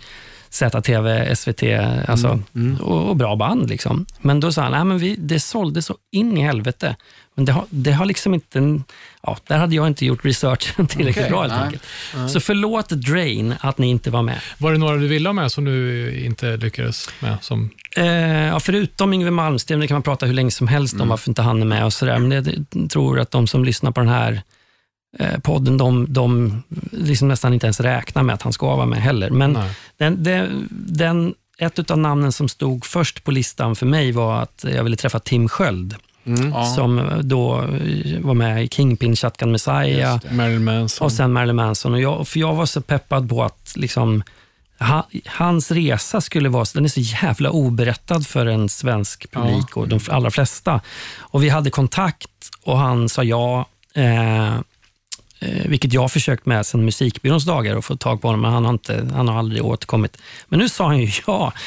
ZTV, 0.52 1.36
SVT 1.36 1.62
alltså, 2.08 2.40
Och, 2.80 3.08
och 3.08 3.16
bra 3.16 3.36
band. 3.36 3.68
Liksom. 3.68 4.06
Men 4.20 4.40
då 4.40 4.52
sa 4.52 4.62
han, 4.62 4.72
nej, 4.72 4.84
men 4.84 4.98
vi, 4.98 5.16
det 5.18 5.40
sålde 5.40 5.82
så 5.82 5.96
in 6.10 6.38
i 6.38 6.40
helvete. 6.40 6.96
Men 7.34 7.44
det 7.44 7.52
har, 7.52 7.64
det 7.70 7.92
har 7.92 8.06
liksom 8.06 8.34
inte... 8.34 8.80
Ja, 9.22 9.36
där 9.46 9.58
hade 9.58 9.74
jag 9.74 9.86
inte 9.86 10.06
gjort 10.06 10.24
researchen 10.24 10.86
tillräckligt 10.88 11.24
Okej, 11.24 11.30
bra 11.30 11.40
helt 11.42 11.52
nej. 11.52 11.62
enkelt. 11.62 12.32
Så 12.32 12.40
förlåt 12.40 12.88
Drain 12.88 13.54
att 13.60 13.78
ni 13.78 13.86
inte 13.86 14.10
var 14.10 14.22
med. 14.22 14.40
Var 14.58 14.72
det 14.72 14.78
några 14.78 14.96
du 14.96 15.06
ville 15.06 15.28
ha 15.28 15.32
med 15.32 15.52
som 15.52 15.64
du 15.64 16.10
inte 16.24 16.56
lyckades 16.56 17.08
med? 17.20 17.36
Som... 17.40 17.70
Eh, 17.96 18.06
ja, 18.46 18.60
förutom 18.60 19.12
Yngwie 19.12 19.30
Malmsteen, 19.30 19.80
det 19.80 19.88
kan 19.88 19.94
man 19.94 20.02
prata 20.02 20.26
hur 20.26 20.34
länge 20.34 20.50
som 20.50 20.68
helst 20.68 21.00
om 21.00 21.08
varför 21.08 21.30
inte 21.30 21.42
han 21.42 21.60
är 21.60 21.66
med 21.66 21.84
och 21.84 21.92
sådär. 21.92 22.18
Men 22.18 22.30
det, 22.30 22.40
det, 22.40 22.88
tror 22.88 23.20
att 23.20 23.30
de 23.30 23.46
som 23.46 23.64
lyssnar 23.64 23.90
på 23.90 24.00
den 24.00 24.08
här 24.08 24.42
podden, 25.42 25.76
de, 25.78 26.06
de 26.12 26.62
liksom 26.92 27.28
nästan 27.28 27.54
inte 27.54 27.66
ens 27.66 27.80
räknar 27.80 28.22
med 28.22 28.34
att 28.34 28.42
han 28.42 28.52
ska 28.52 28.76
vara 28.76 28.86
med 28.86 29.02
heller. 29.02 29.30
Men 29.30 29.58
den, 29.96 30.22
den, 30.22 30.68
den, 30.70 31.34
ett 31.58 31.90
av 31.90 31.98
namnen 31.98 32.32
som 32.32 32.48
stod 32.48 32.84
först 32.86 33.24
på 33.24 33.30
listan 33.30 33.76
för 33.76 33.86
mig 33.86 34.12
var 34.12 34.42
att 34.42 34.64
jag 34.68 34.84
ville 34.84 34.96
träffa 34.96 35.18
Tim 35.18 35.48
Sköld, 35.48 35.96
Ja. 36.52 36.64
som 36.64 37.20
då 37.22 37.58
eh, 37.62 38.20
var 38.20 38.34
med 38.34 38.64
i 38.64 38.68
Kingpin, 38.68 39.16
Shotgun 39.16 39.52
Messiah 39.52 40.18
och 41.04 41.12
sen 41.12 41.32
Marilyn 41.32 41.56
Manson. 41.56 41.92
Och 41.94 42.00
jag, 42.00 42.28
för 42.28 42.40
jag 42.40 42.54
var 42.54 42.66
så 42.66 42.80
peppad 42.80 43.28
på 43.28 43.44
att 43.44 43.72
liksom, 43.76 44.22
ha, 44.78 45.08
hans 45.26 45.70
resa 45.70 46.20
skulle 46.20 46.48
vara, 46.48 46.64
den 46.74 46.84
är 46.84 46.88
så 46.88 47.00
jävla 47.00 47.50
oberättad 47.50 48.26
för 48.26 48.46
en 48.46 48.68
svensk 48.68 49.30
publik 49.30 49.76
och 49.76 49.88
de 49.88 50.00
allra 50.08 50.30
flesta. 50.30 50.80
Och 51.18 51.42
vi 51.42 51.48
hade 51.48 51.70
kontakt 51.70 52.50
och 52.62 52.78
han 52.78 53.08
sa 53.08 53.24
ja. 53.24 53.66
Eh, 53.94 54.46
Eh, 54.46 54.52
vilket 55.64 55.92
jag 55.92 56.00
har 56.00 56.08
försökt 56.08 56.46
med 56.46 56.66
sedan 56.66 56.84
musikbyråns 56.84 57.44
dagar 57.44 57.76
och 57.76 57.84
få 57.84 57.96
tag 57.96 58.22
på 58.22 58.28
honom, 58.28 58.40
men 58.40 58.52
han 58.52 58.64
har, 58.64 58.72
inte, 58.72 59.08
han 59.14 59.28
har 59.28 59.38
aldrig 59.38 59.64
återkommit. 59.64 60.18
Men 60.48 60.58
nu 60.58 60.68
sa 60.68 60.86
han 60.86 60.98
ju 60.98 61.10
ja. 61.26 61.52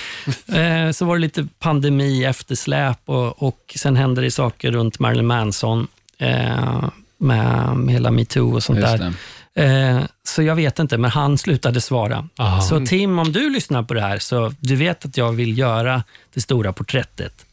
Eh, 0.56 0.92
så 0.92 1.06
var 1.06 1.16
det 1.16 1.22
lite 1.22 1.48
pandemi, 1.60 2.24
eftersläp 2.24 3.00
och, 3.06 3.44
och 3.44 3.74
sen 3.76 3.96
hände 3.96 4.22
det 4.22 4.32
saker 4.32 4.72
runt 4.72 5.00
Marilyn 5.00 5.28
Manson 5.28 5.88
eh, 6.18 6.90
med, 7.18 7.76
med 7.76 7.94
hela 7.94 8.12
metoo 8.12 8.54
och 8.54 8.64
sånt 8.64 8.82
där. 8.82 9.14
Eh, 9.56 10.04
så 10.24 10.42
jag 10.44 10.56
vet 10.56 10.80
inte, 10.80 10.98
men 10.98 11.12
han 11.12 11.38
slutade 11.38 11.82
svara. 11.82 12.30
Aha. 12.38 12.62
Så 12.62 12.86
Tim, 12.86 13.20
om 13.20 13.32
du 13.32 13.50
lyssnar 13.50 13.84
på 13.84 13.94
det 13.94 14.02
här, 14.02 14.20
så 14.20 14.54
du 14.60 14.76
vet 14.76 15.06
att 15.06 15.18
jag 15.18 15.32
vill 15.32 15.58
göra 15.58 16.04
det 16.34 16.42
stora 16.42 16.74
porträttet 16.74 17.46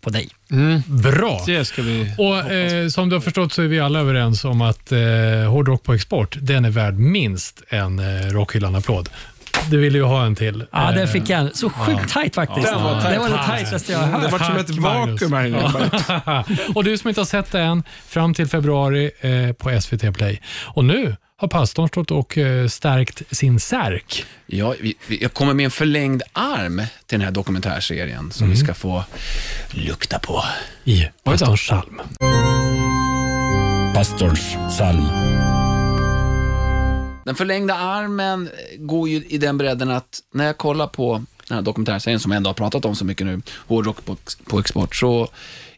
på 0.00 0.10
dig. 0.10 0.28
Bra! 0.86 1.42
Det 1.46 1.64
ska 1.64 1.82
vi... 1.82 2.14
Och 2.18 2.36
eh, 2.52 2.88
Som 2.88 3.08
du 3.08 3.16
har 3.16 3.20
förstått 3.20 3.52
så 3.52 3.62
är 3.62 3.66
vi 3.66 3.80
alla 3.80 4.00
överens 4.00 4.44
om 4.44 4.60
att 4.60 4.92
eh, 4.92 4.98
hårdrock 5.48 5.82
på 5.82 5.94
export, 5.94 6.36
den 6.40 6.64
är 6.64 6.70
värd 6.70 6.94
minst 6.94 7.62
en 7.68 7.98
eh, 7.98 8.04
Rockhyllan-applåd. 8.32 9.08
Du 9.70 9.78
ville 9.78 9.98
ju 9.98 10.04
ha 10.04 10.24
en 10.26 10.34
till. 10.34 10.64
Ja, 10.72 10.92
det 10.92 11.02
Eh, 11.02 11.08
fick 11.08 11.28
jag. 11.30 11.56
Så 11.56 11.70
sjukt 11.70 12.12
tajt 12.12 12.34
faktiskt. 12.34 12.66
Den 12.66 12.82
var 12.82 12.94
Det 12.94 13.02
tajt. 13.02 13.18
var 13.20 13.28
det 13.28 13.44
tajtaste 13.46 13.92
jag 13.92 13.98
har 13.98 14.06
Det 14.06 14.12
hört. 14.28 14.32
var 14.32 14.38
som 14.38 14.56
ett 14.56 14.70
vakuum 14.70 15.32
här 15.32 15.46
inne. 15.46 16.44
och 16.74 16.84
du 16.84 16.98
som 16.98 17.08
inte 17.08 17.20
har 17.20 17.26
sett 17.26 17.52
det 17.52 17.60
än, 17.60 17.82
fram 18.08 18.34
till 18.34 18.46
februari 18.46 19.10
eh, 19.20 19.52
på 19.52 19.80
SVT 19.80 20.14
Play. 20.14 20.40
Och 20.64 20.84
nu 20.84 21.16
har 21.42 21.48
pastorn 21.48 21.88
stått 21.88 22.10
och 22.10 22.38
eh, 22.38 22.68
stärkt 22.68 23.22
sin 23.36 23.60
särk. 23.60 24.24
Ja, 24.46 24.74
jag 25.20 25.32
kommer 25.34 25.54
med 25.54 25.64
en 25.64 25.70
förlängd 25.70 26.22
arm 26.32 26.76
till 27.06 27.18
den 27.18 27.20
här 27.20 27.30
dokumentärserien 27.30 28.32
som 28.32 28.44
Mm. 28.44 28.56
vi 28.58 28.64
ska 28.64 28.74
få 28.74 29.04
lukta 29.70 30.18
på. 30.18 30.44
i 30.84 31.08
pastorns 31.24 31.60
psalm. 31.60 32.00
pastorns 33.94 34.56
psalm. 34.70 35.06
Den 37.24 37.34
förlängda 37.34 37.74
armen 37.74 38.48
går 38.78 39.08
ju 39.08 39.24
i 39.24 39.38
den 39.38 39.58
bredden 39.58 39.90
att 39.90 40.20
när 40.34 40.44
jag 40.46 40.58
kollar 40.58 40.86
på 40.86 41.24
den 41.48 41.54
här 41.56 41.62
dokumentärserien 41.62 42.20
som 42.20 42.32
jag 42.32 42.36
ändå 42.36 42.50
har 42.50 42.54
pratat 42.54 42.84
om 42.84 42.96
så 42.96 43.04
mycket 43.04 43.26
nu, 43.26 43.40
Hårdrock 43.68 44.04
på, 44.04 44.16
på 44.44 44.58
export, 44.58 44.96
så 44.96 45.28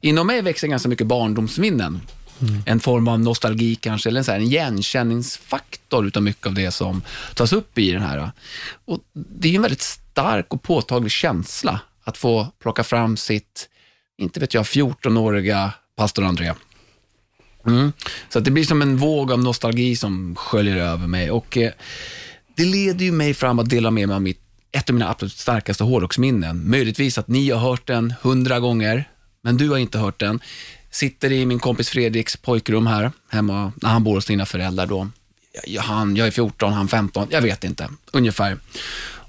inom 0.01 0.27
mig 0.27 0.43
växer 0.43 0.69
ganska 0.69 0.89
mycket 0.89 1.07
barndomsminnen. 1.07 2.01
Mm. 2.43 2.63
En 2.67 2.81
form 2.81 3.09
av 3.09 3.21
nostalgi 3.21 3.75
kanske, 3.75 4.09
eller 4.09 4.19
en, 4.19 4.25
så 4.25 4.33
här, 4.33 4.39
en 4.39 4.45
igenkänningsfaktor 4.45 6.07
utav 6.07 6.23
mycket 6.23 6.47
av 6.47 6.55
det 6.55 6.71
som 6.71 7.03
tas 7.35 7.53
upp 7.53 7.79
i 7.79 7.93
den 7.93 8.03
här. 8.03 8.31
Och 8.85 9.01
det 9.13 9.49
är 9.49 9.53
ju 9.53 9.57
en 9.57 9.63
väldigt 9.63 9.83
stark 9.83 10.55
och 10.55 10.63
påtaglig 10.63 11.13
känsla 11.13 11.81
att 12.05 12.17
få 12.17 12.49
plocka 12.63 12.85
fram 12.85 13.17
sitt, 13.17 13.69
inte 14.19 14.41
vet 14.41 14.55
jag, 14.55 14.65
14-åriga 14.65 15.73
pastor 15.97 16.25
André. 16.25 16.55
Mm. 17.67 17.93
Så 18.29 18.39
att 18.39 18.45
det 18.45 18.51
blir 18.51 18.65
som 18.65 18.83
en 18.83 18.97
våg 18.97 19.33
av 19.33 19.39
nostalgi 19.39 19.97
som 19.97 20.37
sköljer 20.37 20.77
över 20.77 21.07
mig 21.07 21.31
och 21.31 21.57
eh, 21.57 21.73
det 22.57 22.65
leder 22.65 23.05
ju 23.05 23.13
mig 23.13 23.35
fram 23.35 23.59
att 23.59 23.71
dela 23.71 23.91
med 23.91 24.09
mig 24.09 24.15
av 24.15 24.23
mitt, 24.23 24.41
ett 24.73 24.91
av 24.91 24.95
mina 24.95 25.11
absolut 25.11 25.33
starkaste 25.33 25.85
hårdrocksminnen. 25.85 26.71
Möjligtvis 26.71 27.19
att 27.19 27.29
ni 27.29 27.51
har 27.51 27.61
hört 27.61 27.87
den 27.87 28.15
hundra 28.23 28.61
gånger, 28.61 29.09
men 29.43 29.57
du 29.57 29.71
har 29.71 29.79
inte 29.79 29.99
hört 29.99 30.21
den. 30.21 30.41
Sitter 30.95 31.33
i 31.33 31.47
min 31.47 31.59
kompis 31.59 31.89
Fredriks 31.89 32.37
pojkrum 32.37 32.87
här, 32.87 33.13
hemma, 33.29 33.73
när 33.77 33.89
han 33.89 34.05
bor 34.05 34.15
hos 34.15 34.25
sina 34.25 34.47
föräldrar 34.47 34.87
då. 34.87 35.09
Jag, 35.67 35.83
han, 35.83 36.17
jag 36.17 36.27
är 36.27 36.31
14, 36.31 36.73
han 36.73 36.89
15, 36.89 37.29
jag 37.31 37.41
vet 37.41 37.65
inte, 37.65 37.89
ungefär. 38.13 38.59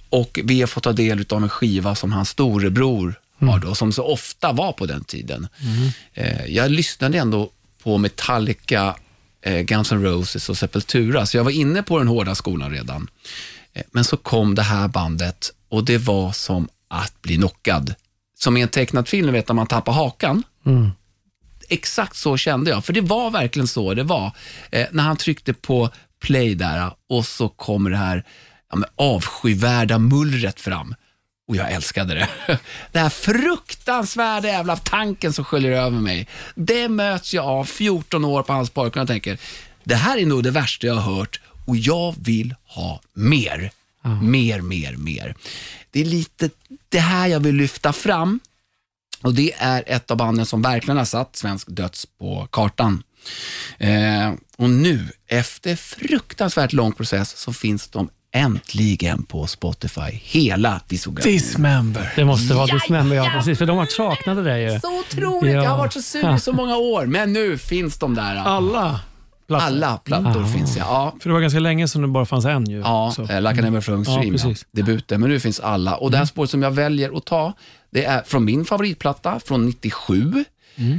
Och 0.09 0.39
vi 0.43 0.59
har 0.59 0.67
fått 0.67 0.83
ta 0.83 0.93
del 0.93 1.25
av 1.29 1.43
en 1.43 1.49
skiva 1.49 1.95
som 1.95 2.11
hans 2.11 2.29
storebror 2.29 3.19
har 3.39 3.59
då, 3.59 3.75
som 3.75 3.91
så 3.91 4.03
ofta 4.03 4.51
var 4.51 4.71
på 4.71 4.85
den 4.85 5.03
tiden. 5.03 5.47
Eh, 6.13 6.45
jag 6.45 6.71
lyssnade 6.71 7.17
ändå 7.17 7.49
på 7.83 7.97
Metallica, 7.97 8.95
eh, 9.41 9.61
Guns 9.61 9.91
N' 9.91 10.03
Roses 10.03 10.49
och 10.49 10.57
Sepultura, 10.57 11.25
så 11.25 11.37
jag 11.37 11.43
var 11.43 11.51
inne 11.51 11.83
på 11.83 11.97
den 11.97 12.07
hårda 12.07 12.35
skolan 12.35 12.71
redan. 12.71 13.07
Eh, 13.73 13.83
men 13.91 14.03
så 14.03 14.17
kom 14.17 14.55
det 14.55 14.61
här 14.61 14.87
bandet 14.87 15.51
och 15.69 15.85
det 15.85 15.97
var 15.97 16.31
som 16.31 16.67
att 16.87 17.21
bli 17.21 17.35
knockad. 17.35 17.95
Som 18.37 18.57
i 18.57 18.61
en 18.61 18.67
tecknad 18.67 19.07
film, 19.07 19.33
vet 19.33 19.47
när 19.47 19.55
man 19.55 19.67
tappar 19.67 19.93
hakan. 19.93 20.43
Exakt 21.69 22.15
så 22.15 22.37
kände 22.37 22.71
jag, 22.71 22.85
för 22.85 22.93
det 22.93 23.01
var 23.01 23.31
verkligen 23.31 23.67
så 23.67 23.93
det 23.93 24.03
var. 24.03 24.31
Eh, 24.71 24.87
när 24.91 25.03
han 25.03 25.17
tryckte 25.17 25.53
på 25.53 25.89
play 26.19 26.55
där 26.55 26.91
och 27.09 27.25
så 27.25 27.49
kommer 27.49 27.89
det 27.89 27.97
här 27.97 28.23
ja, 28.71 28.83
avskyvärda 28.95 29.99
mullret 29.99 30.61
fram. 30.61 30.95
Och 31.47 31.55
jag 31.55 31.71
älskade 31.71 32.13
det. 32.13 32.29
Det 32.91 32.99
här 32.99 33.09
fruktansvärda 33.09 34.47
jävla 34.47 34.75
tanken 34.75 35.33
som 35.33 35.45
sköljer 35.45 35.71
över 35.71 35.99
mig. 35.99 36.27
Det 36.55 36.89
möts 36.89 37.33
jag 37.33 37.45
av 37.45 37.65
14 37.65 38.25
år 38.25 38.43
på 38.43 38.53
hans 38.53 38.69
pojkar 38.69 39.01
och 39.01 39.07
tänker, 39.07 39.37
det 39.83 39.95
här 39.95 40.17
är 40.17 40.25
nog 40.25 40.43
det 40.43 40.51
värsta 40.51 40.87
jag 40.87 40.95
har 40.95 41.15
hört 41.15 41.39
och 41.65 41.77
jag 41.77 42.15
vill 42.17 42.55
ha 42.67 43.01
mer. 43.13 43.71
Mer, 44.21 44.61
mer, 44.61 44.95
mer. 44.95 45.35
Det 45.91 46.01
är 46.01 46.05
lite 46.05 46.49
det 46.89 46.99
här 46.99 47.27
jag 47.27 47.39
vill 47.39 47.55
lyfta 47.55 47.93
fram. 47.93 48.39
Och 49.25 49.33
Det 49.33 49.53
är 49.57 49.83
ett 49.87 50.11
av 50.11 50.17
banden 50.17 50.45
som 50.45 50.61
verkligen 50.61 50.97
har 50.97 51.05
satt 51.05 51.35
svensk 51.35 51.67
döds 51.69 52.05
på 52.19 52.47
kartan. 52.51 53.03
Eh, 53.77 54.33
och 54.57 54.69
nu, 54.69 55.07
efter 55.27 55.75
fruktansvärt 55.75 56.73
lång 56.73 56.91
process, 56.93 57.37
så 57.37 57.53
finns 57.53 57.87
de 57.87 58.09
äntligen 58.33 59.23
på 59.23 59.47
Spotify. 59.47 60.11
Hela 60.11 60.81
diskografin. 60.87 61.33
Dismember. 61.33 62.13
Det 62.15 62.25
måste 62.25 62.53
vara 62.53 62.65
Dismember, 62.65 63.15
ja 63.15 63.31
precis. 63.37 63.57
För 63.57 63.65
de 63.65 63.77
har 63.77 63.85
saknade 63.85 64.43
det 64.43 64.61
ju. 64.61 64.79
Så 64.79 64.99
otroligt! 64.99 65.53
Jag 65.53 65.69
har 65.69 65.77
varit 65.77 65.93
så 65.93 66.01
sur 66.01 66.35
i 66.35 66.39
så 66.39 66.53
många 66.53 66.77
år, 66.77 67.05
men 67.05 67.33
nu 67.33 67.57
finns 67.57 67.97
de 67.97 68.15
där. 68.15 68.35
Alla 68.35 68.99
plattor. 69.47 69.65
Alla 69.67 69.97
plattor 69.97 70.43
finns 70.45 70.77
jag. 70.77 70.85
Ja, 70.87 71.15
För 71.21 71.29
det 71.29 71.33
var 71.33 71.41
ganska 71.41 71.59
länge 71.59 71.87
sedan 71.87 72.01
det 72.01 72.07
bara 72.07 72.25
fanns 72.25 72.45
en 72.45 72.69
ju. 72.69 72.79
Ja, 72.79 73.11
Så. 73.15 73.21
eh, 73.23 73.41
Like 73.41 73.59
a 73.59 73.63
Never 73.63 73.81
Flowing 73.81 74.03
Ja, 74.07 74.11
Stream, 74.11 74.35
ja, 74.35 74.43
precis. 74.43 74.65
debuten. 74.71 75.21
Men 75.21 75.29
nu 75.29 75.39
finns 75.39 75.59
alla. 75.59 75.95
Och 75.95 76.11
det 76.11 76.17
här 76.17 76.25
spåret 76.25 76.49
som 76.49 76.61
jag 76.61 76.71
väljer 76.71 77.17
att 77.17 77.25
ta, 77.25 77.53
det 77.91 78.05
är 78.05 78.21
från 78.25 78.45
min 78.45 78.65
favoritplatta 78.65 79.39
från 79.39 79.65
97 79.65 80.45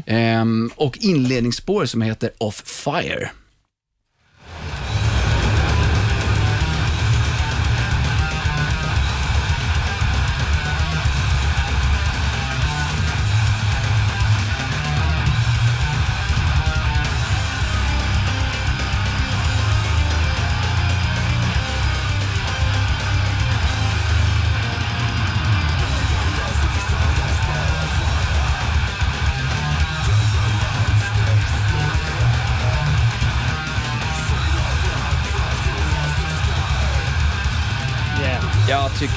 ehm, 0.06 0.70
och 0.76 0.98
inledningsspåret 1.00 1.90
som 1.90 2.02
heter 2.02 2.30
Off 2.38 2.62
Fire. 2.66 3.30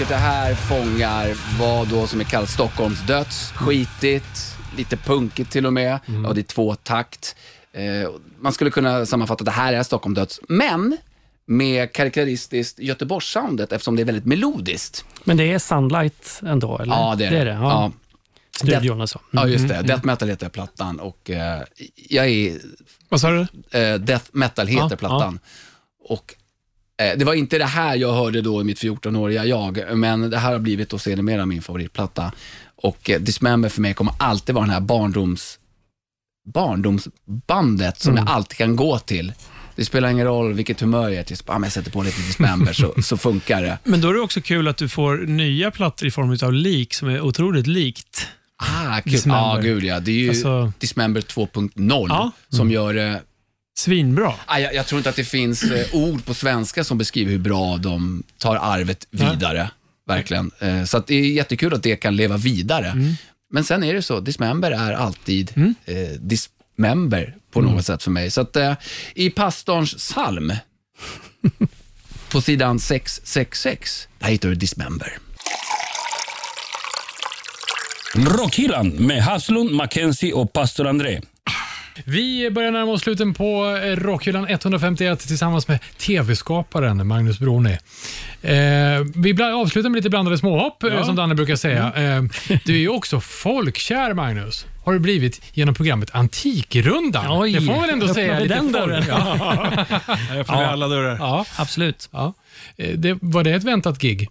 Det 0.10 0.15
här 0.15 0.56
fångar 0.56 1.36
vad 1.60 1.88
då 1.88 2.07
som 2.07 2.19
är 2.19 2.23
kallat 2.23 2.49
Stockholms 2.49 3.02
döds. 3.07 3.52
Skitigt, 3.52 4.56
lite 4.77 4.98
punkigt 4.98 5.52
till 5.52 5.65
och 5.65 5.73
med. 5.73 5.99
Ja, 6.23 6.34
det 6.34 6.41
är 6.41 6.44
två 6.44 6.76
takt. 6.76 7.36
Eh, 7.73 8.10
man 8.40 8.53
skulle 8.53 8.72
kunna 8.72 9.06
sammanfatta 9.06 9.41
att 9.41 9.45
det 9.45 9.52
här 9.52 9.73
är 9.73 9.84
Stockholm 9.84 10.14
döds, 10.14 10.40
men 10.48 10.98
med 11.45 11.94
karaktäristiskt 11.94 12.80
Göteborgssoundet 12.80 13.72
eftersom 13.72 13.95
det 13.95 14.02
är 14.02 14.06
väldigt 14.06 14.26
melodiskt. 14.26 15.06
Men 15.23 15.38
det 15.38 15.52
är 15.53 15.60
Sunlight 15.60 16.40
ändå, 16.45 16.77
eller? 16.77 16.94
Ja, 16.95 17.15
det 17.18 17.26
är 17.26 17.31
det. 17.31 17.36
det, 17.36 17.41
är 17.41 17.45
det. 17.45 17.52
Ja. 17.52 17.91
Studion 18.57 19.02
och 19.02 19.10
så. 19.10 19.22
Ja, 19.31 19.40
Mm. 19.41 19.53
just 19.53 19.68
det. 19.68 19.81
Death 19.81 20.06
metal 20.06 20.30
heter 20.30 20.49
plattan 20.49 20.99
och 20.99 21.30
eh, 21.30 21.61
jag 22.10 22.27
är 22.27 22.57
Vad 23.10 23.22
sa 23.22 23.30
du? 23.30 23.48
eh, 23.80 23.95
Death 23.99 24.26
Metal 24.31 24.68
heter 24.68 24.88
Ja, 24.91 24.95
plattan. 24.98 25.40
Och 26.03 26.36
Det 27.17 27.23
var 27.26 27.34
inte 27.34 27.57
det 27.57 27.65
här 27.65 27.95
jag 27.95 28.13
hörde 28.13 28.41
då 28.41 28.61
i 28.61 28.63
mitt 28.63 28.80
14-åriga 28.84 29.45
jag, 29.45 29.97
men 29.97 30.30
det 30.30 30.38
här 30.38 30.51
har 30.51 30.59
blivit 30.59 30.89
då 30.89 30.97
sedermera 30.97 31.45
min 31.45 31.61
favoritplatta. 31.61 32.31
Och 32.76 33.09
eh, 33.09 33.19
Dismember 33.19 33.69
för 33.69 33.81
mig 33.81 33.93
kommer 33.93 34.13
alltid 34.19 34.55
vara 34.55 34.65
den 34.65 34.73
här 34.73 34.80
barndoms, 34.81 35.59
barndomsbandet 36.53 37.99
som 37.99 38.11
Mm. 38.13 38.23
jag 38.26 38.34
alltid 38.35 38.57
kan 38.57 38.76
gå 38.76 38.99
till. 38.99 39.34
Det 39.76 39.85
spelar 39.85 40.09
ingen 40.09 40.26
roll 40.26 40.53
vilket 40.53 40.81
humör 40.81 41.03
jag 41.09 41.13
är 41.13 41.23
till, 41.23 41.38
bara, 41.45 41.57
ah, 41.57 41.63
jag 41.63 41.71
sätter 41.71 41.91
på 41.91 42.03
lite 42.03 42.21
Dismember 42.21 42.73
så, 42.73 42.93
så 43.01 43.17
funkar 43.17 43.61
det. 43.61 43.77
Men 43.84 44.01
då 44.01 44.09
är 44.09 44.13
det 44.13 44.19
också 44.19 44.41
kul 44.41 44.67
att 44.67 44.77
du 44.77 44.89
får 44.89 45.17
nya 45.17 45.71
plattor 45.71 46.07
i 46.07 46.11
form 46.11 46.38
av 46.47 46.53
lik 46.53 46.93
som 46.93 47.09
är 47.09 47.21
otroligt 47.21 47.67
likt. 47.67 48.27
Ah, 48.57 49.01
kul. 49.01 49.11
Dismember. 49.11 49.55
Ja, 49.55 49.61
gud 49.61 49.84
ja. 49.84 49.99
Det 49.99 50.11
är 50.11 50.15
ju 50.15 50.30
Alltså- 50.30 50.71
Dismember 50.80 51.21
2.0 51.21 52.05
Ja. 52.09 52.31
som 52.49 52.71
gör 52.71 52.93
det 52.93 53.21
Svinbra. 53.80 54.34
Ah, 54.45 54.60
jag, 54.60 54.73
jag 54.73 54.88
tror 54.88 54.99
inte 54.99 55.10
att 55.10 55.15
det 55.15 55.23
finns 55.23 55.64
eh, 55.64 55.95
ord 55.95 56.26
på 56.26 56.34
svenska 56.34 56.84
som 56.84 56.97
beskriver 56.97 57.31
hur 57.31 57.39
bra 57.39 57.77
de 57.77 58.23
tar 58.38 58.56
arvet 58.56 59.07
vidare. 59.11 59.72
Verkligen. 60.07 60.51
Eh, 60.60 60.84
så 60.84 60.97
att 60.97 61.07
det 61.07 61.15
är 61.15 61.31
jättekul 61.31 61.73
att 61.73 61.84
det 61.84 61.95
kan 61.95 62.15
leva 62.15 62.38
vidare. 62.38 63.15
Men 63.51 63.64
sen 63.64 63.84
är 63.84 63.93
det 63.93 64.01
så, 64.01 64.19
Dismember 64.19 64.72
är 64.72 64.93
alltid 64.93 65.53
eh, 65.85 65.95
Dismember 66.19 67.35
på 67.51 67.61
något 67.61 67.85
sätt 67.85 68.03
för 68.03 68.11
mig. 68.11 68.31
Så 68.31 68.41
att 68.41 68.56
eh, 68.56 68.73
i 69.15 69.30
pastorns 69.30 69.95
psalm, 69.95 70.53
på 72.31 72.41
sidan 72.41 72.80
666, 72.80 74.07
där 74.19 74.27
hittar 74.27 74.49
du 74.49 74.56
Dismember. 74.56 75.18
Rockhyllan 78.15 78.89
med 78.89 79.23
Haslund, 79.23 79.72
Mackenzie 79.72 80.34
och 80.34 80.53
pastor 80.53 80.88
André. 80.88 81.22
Vi 82.05 82.51
börjar 82.51 82.71
närma 82.71 82.91
oss 82.91 83.01
sluten 83.01 83.34
på 83.34 83.65
eh, 83.84 83.95
Rockhyllan 83.95 84.47
151 84.47 85.19
tillsammans 85.19 85.67
med 85.67 85.80
tv-skaparen 85.97 87.07
Magnus 87.07 87.39
Broni. 87.39 87.77
Eh, 88.41 88.51
vi 89.15 89.43
avslutar 89.43 89.89
med 89.89 89.95
lite 89.95 90.09
blandade 90.09 90.38
småhopp, 90.38 90.84
eh, 90.84 91.03
som 91.05 91.15
Danne 91.15 91.35
brukar 91.35 91.55
säga. 91.55 91.93
Eh, 91.95 92.23
du 92.65 92.73
är 92.76 92.80
ju 92.80 92.89
också 92.89 93.19
folkkär, 93.19 94.13
Magnus. 94.13 94.65
Har 94.85 94.93
du 94.93 94.99
blivit 94.99 95.41
genom 95.53 95.76
programmet 95.76 96.09
Antikrundan. 96.15 97.26
Oj, 97.41 97.51
det 97.53 97.61
får 97.61 97.71
man 97.73 97.81
väl 97.81 97.89
ändå 97.89 98.13
säga. 98.13 98.26
öppnade 98.38 98.43
Lite 98.43 98.55
den 98.55 98.63
folk- 98.63 98.73
dörren. 98.73 99.03
Ja. 99.07 99.85
Jag 100.30 100.38
öppnar 100.39 100.63
alla 100.63 100.88
dörrar. 100.88 101.17
Ja, 101.19 101.45
Absolut. 101.57 102.09
ja. 102.11 102.34
Eh, 102.77 102.89
Det, 102.97 103.17
var 103.21 103.43
det 103.43 103.51
ett 103.51 103.63
väntat 103.63 103.99
gig? 104.01 104.30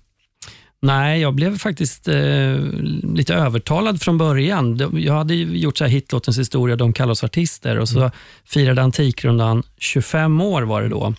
Nej, 0.80 1.20
jag 1.20 1.34
blev 1.34 1.58
faktiskt 1.58 2.08
eh, 2.08 2.56
lite 3.02 3.34
övertalad 3.34 4.02
från 4.02 4.18
början. 4.18 4.92
Jag 4.92 5.14
hade 5.14 5.34
ju 5.34 5.58
gjort 5.58 5.78
så 5.78 5.84
här 5.84 5.90
hitlåtens 5.90 6.38
historia, 6.38 6.76
De 6.76 6.92
kallar 6.92 7.12
oss 7.12 7.24
artister 7.24 7.78
och 7.78 7.88
så 7.88 8.10
firade 8.44 8.82
Antikrundan 8.82 9.62
25 9.78 10.40
år 10.40 10.62
var 10.62 10.82
det 10.82 10.88
då. 10.88 11.14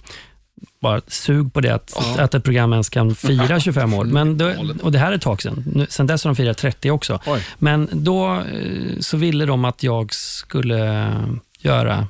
Bara 0.82 1.02
sug 1.08 1.54
på 1.54 1.62
det, 1.62 1.76
att, 1.76 2.20
att 2.20 2.34
ett 2.34 2.44
program 2.44 2.74
ens 2.74 2.90
kan 2.90 3.16
fira 3.16 3.60
25 3.60 3.94
år. 3.94 4.06
Men 4.06 4.38
då, 4.38 4.54
och 4.82 4.92
det 4.92 5.00
här 5.00 5.12
är 5.12 5.16
ett 5.16 5.22
tag 5.22 5.42
sedan. 5.42 5.86
Sen 5.90 6.08
dess 6.08 6.24
har 6.24 6.32
de 6.32 6.36
firat 6.36 6.58
30 6.58 6.92
också. 6.92 7.20
Oj. 7.26 7.46
Men 7.58 7.90
då 7.92 8.34
eh, 8.36 9.00
så 9.00 9.18
ville 9.18 9.46
de 9.46 9.66
att 9.66 9.84
jag 9.84 10.14
skulle 10.14 11.14
göra 11.60 12.08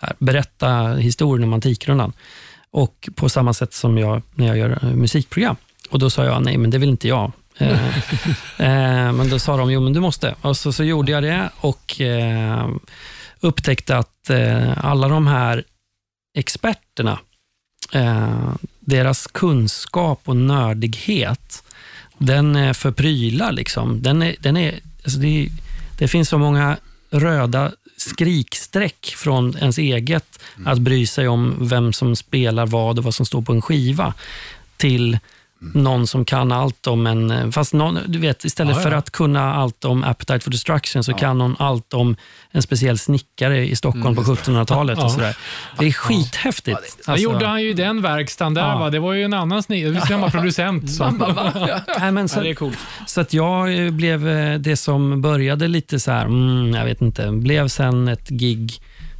här, 0.00 0.12
berätta 0.18 0.94
historien 0.94 1.44
om 1.44 1.52
Antikrundan. 1.52 2.12
Och 2.70 3.08
på 3.14 3.28
samma 3.28 3.54
sätt 3.54 3.74
som 3.74 3.98
jag 3.98 4.22
när 4.34 4.46
jag 4.46 4.58
gör 4.58 4.78
eh, 4.82 4.90
musikprogram. 4.90 5.56
Och 5.92 5.98
Då 5.98 6.10
sa 6.10 6.24
jag, 6.24 6.42
nej 6.42 6.56
men 6.56 6.70
det 6.70 6.78
vill 6.78 6.88
inte 6.88 7.08
jag. 7.08 7.32
Eh, 7.58 7.98
eh, 8.58 9.12
men 9.12 9.30
då 9.30 9.38
sa 9.38 9.56
de, 9.56 9.70
jo 9.70 9.80
men 9.80 9.92
du 9.92 10.00
måste. 10.00 10.34
Och 10.40 10.56
så, 10.56 10.72
så 10.72 10.84
gjorde 10.84 11.12
jag 11.12 11.22
det 11.22 11.50
och 11.60 12.00
eh, 12.00 12.68
upptäckte 13.40 13.96
att 13.96 14.08
alla 14.76 15.08
de 15.08 15.26
här 15.26 15.64
experterna, 16.38 17.18
deras 18.80 19.26
kunskap 19.26 20.20
och 20.24 20.36
nördighet, 20.36 21.64
den 22.18 22.56
är 22.56 22.72
för 22.72 22.90
prylar. 22.90 23.52
Liksom. 23.52 24.02
Den 24.02 24.22
är, 24.22 24.36
den 24.40 24.56
är, 24.56 24.80
alltså 25.04 25.18
det, 25.18 25.48
det 25.98 26.08
finns 26.08 26.28
så 26.28 26.38
många 26.38 26.76
röda 27.10 27.72
skriksträck 27.96 29.14
från 29.16 29.56
ens 29.56 29.78
eget 29.78 30.42
att 30.64 30.78
bry 30.78 31.06
sig 31.06 31.28
om 31.28 31.56
vem 31.60 31.92
som 31.92 32.16
spelar 32.16 32.66
vad 32.66 32.98
och 32.98 33.04
vad 33.04 33.14
som 33.14 33.26
står 33.26 33.42
på 33.42 33.52
en 33.52 33.62
skiva 33.62 34.14
till 34.76 35.18
någon 35.74 36.06
som 36.06 36.24
kan 36.24 36.52
allt 36.52 36.86
om 36.86 37.06
en... 37.06 37.52
Fast 37.52 37.72
någon, 37.74 37.98
du 38.06 38.18
vet, 38.18 38.44
istället 38.44 38.76
Ja, 38.76 38.80
ja. 38.82 38.88
för 38.90 38.96
att 38.96 39.10
kunna 39.10 39.54
allt 39.54 39.84
om 39.84 40.04
Appetite 40.04 40.40
for 40.40 40.50
Destruction 40.50 41.04
så 41.04 41.12
kan 41.14 41.38
någon 41.38 41.56
allt 41.58 41.94
om 41.94 42.16
en 42.50 42.62
speciell 42.62 42.98
snickare 42.98 43.66
i 43.68 43.76
Stockholm 43.76 44.16
på 44.16 44.22
1700-talet. 44.22 44.98
Ja. 44.98 45.04
och 45.04 45.10
sådär. 45.12 45.36
Det 45.78 45.86
är 45.86 45.92
skithäftigt. 45.92 46.78
Det 47.06 47.12
Alltså- 47.12 47.24
gjorde 47.24 47.46
han 47.46 47.62
ju 47.62 47.70
i 47.70 47.72
den 47.72 48.02
verkstaden 48.02 48.54
där. 48.54 48.62
Ja. 48.62 48.78
Va? 48.78 48.90
Det 48.90 48.98
var 48.98 49.12
ju 49.12 49.24
en 49.24 49.34
annan 49.34 49.62
snickare, 49.62 50.00
samma 50.06 50.30
producent. 50.30 50.90
Som, 50.92 51.18
Nej, 51.98 52.12
men 52.12 52.28
så, 52.28 52.38
Ja, 52.38 52.42
det 52.42 52.50
är 52.50 52.54
coolt. 52.54 52.78
så 53.06 53.20
att 53.20 53.32
jag 53.34 53.84
eh, 53.86 53.90
blev 53.90 54.28
eh, 54.28 54.58
det 54.58 54.76
som 54.76 55.22
började 55.22 55.68
lite 55.68 56.00
så 56.00 56.10
här, 56.10 56.24
mm, 56.24 56.74
jag 56.74 56.84
vet 56.84 57.00
inte, 57.02 57.30
blev 57.32 57.68
sen 57.68 58.08
ett 58.08 58.28
gig 58.28 58.72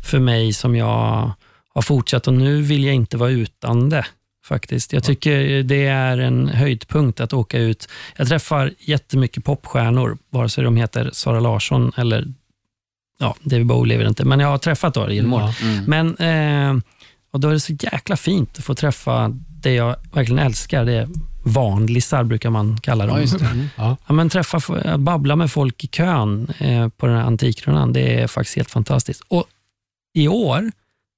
för 0.04 0.18
mig 0.18 0.52
som 0.52 0.76
jag 0.76 1.30
har 1.74 1.82
fortsatt 1.82 2.26
och 2.26 2.34
nu 2.34 2.62
vill 2.62 2.84
jag 2.84 2.94
inte 2.94 3.16
vara 3.16 3.30
utan 3.30 3.88
det. 3.88 4.06
Faktiskt. 4.44 4.92
Jag 4.92 5.04
tycker 5.04 5.62
det 5.62 5.86
är 5.86 6.18
en 6.18 6.48
höjdpunkt 6.48 7.20
att 7.20 7.32
åka 7.32 7.58
ut. 7.58 7.88
Jag 8.16 8.28
träffar 8.28 8.72
jättemycket 8.78 9.44
popstjärnor, 9.44 10.18
vare 10.30 10.48
sig 10.48 10.64
de 10.64 10.76
heter 10.76 11.10
Sara 11.12 11.40
Larsson 11.40 11.92
eller 11.96 12.26
ja, 13.18 13.36
David 13.42 13.66
Bowie 13.66 13.88
lever 13.88 14.08
inte, 14.08 14.24
men 14.24 14.40
jag 14.40 14.48
har 14.48 14.58
träffat 14.58 14.94
då 14.94 15.10
genom 15.10 15.32
åren. 15.32 15.52
Mm. 15.62 15.84
Men, 15.84 16.16
eh, 16.16 16.82
och 17.32 17.40
då 17.40 17.48
är 17.48 17.52
det 17.52 17.60
så 17.60 17.72
jäkla 17.72 18.16
fint 18.16 18.58
att 18.58 18.64
få 18.64 18.74
träffa 18.74 19.28
det 19.62 19.74
jag 19.74 19.96
verkligen 20.12 20.38
älskar. 20.38 20.84
Det 20.84 20.92
är 20.92 21.08
vanlisar, 21.44 22.24
brukar 22.24 22.50
man 22.50 22.80
kalla 22.80 23.06
dem. 23.06 23.18
Ja, 23.18 23.38
det. 23.38 23.96
Ja, 24.06 24.12
men 24.14 24.28
träffa, 24.28 24.60
babbla 24.98 25.36
med 25.36 25.50
folk 25.50 25.84
i 25.84 25.86
kön 25.86 26.52
eh, 26.58 26.88
på 26.88 27.06
den 27.06 27.16
här 27.16 27.24
Antikrundan, 27.24 27.92
det 27.92 28.20
är 28.20 28.26
faktiskt 28.26 28.56
helt 28.56 28.70
fantastiskt. 28.70 29.22
Och 29.28 29.44
i 30.14 30.28
år, 30.28 30.70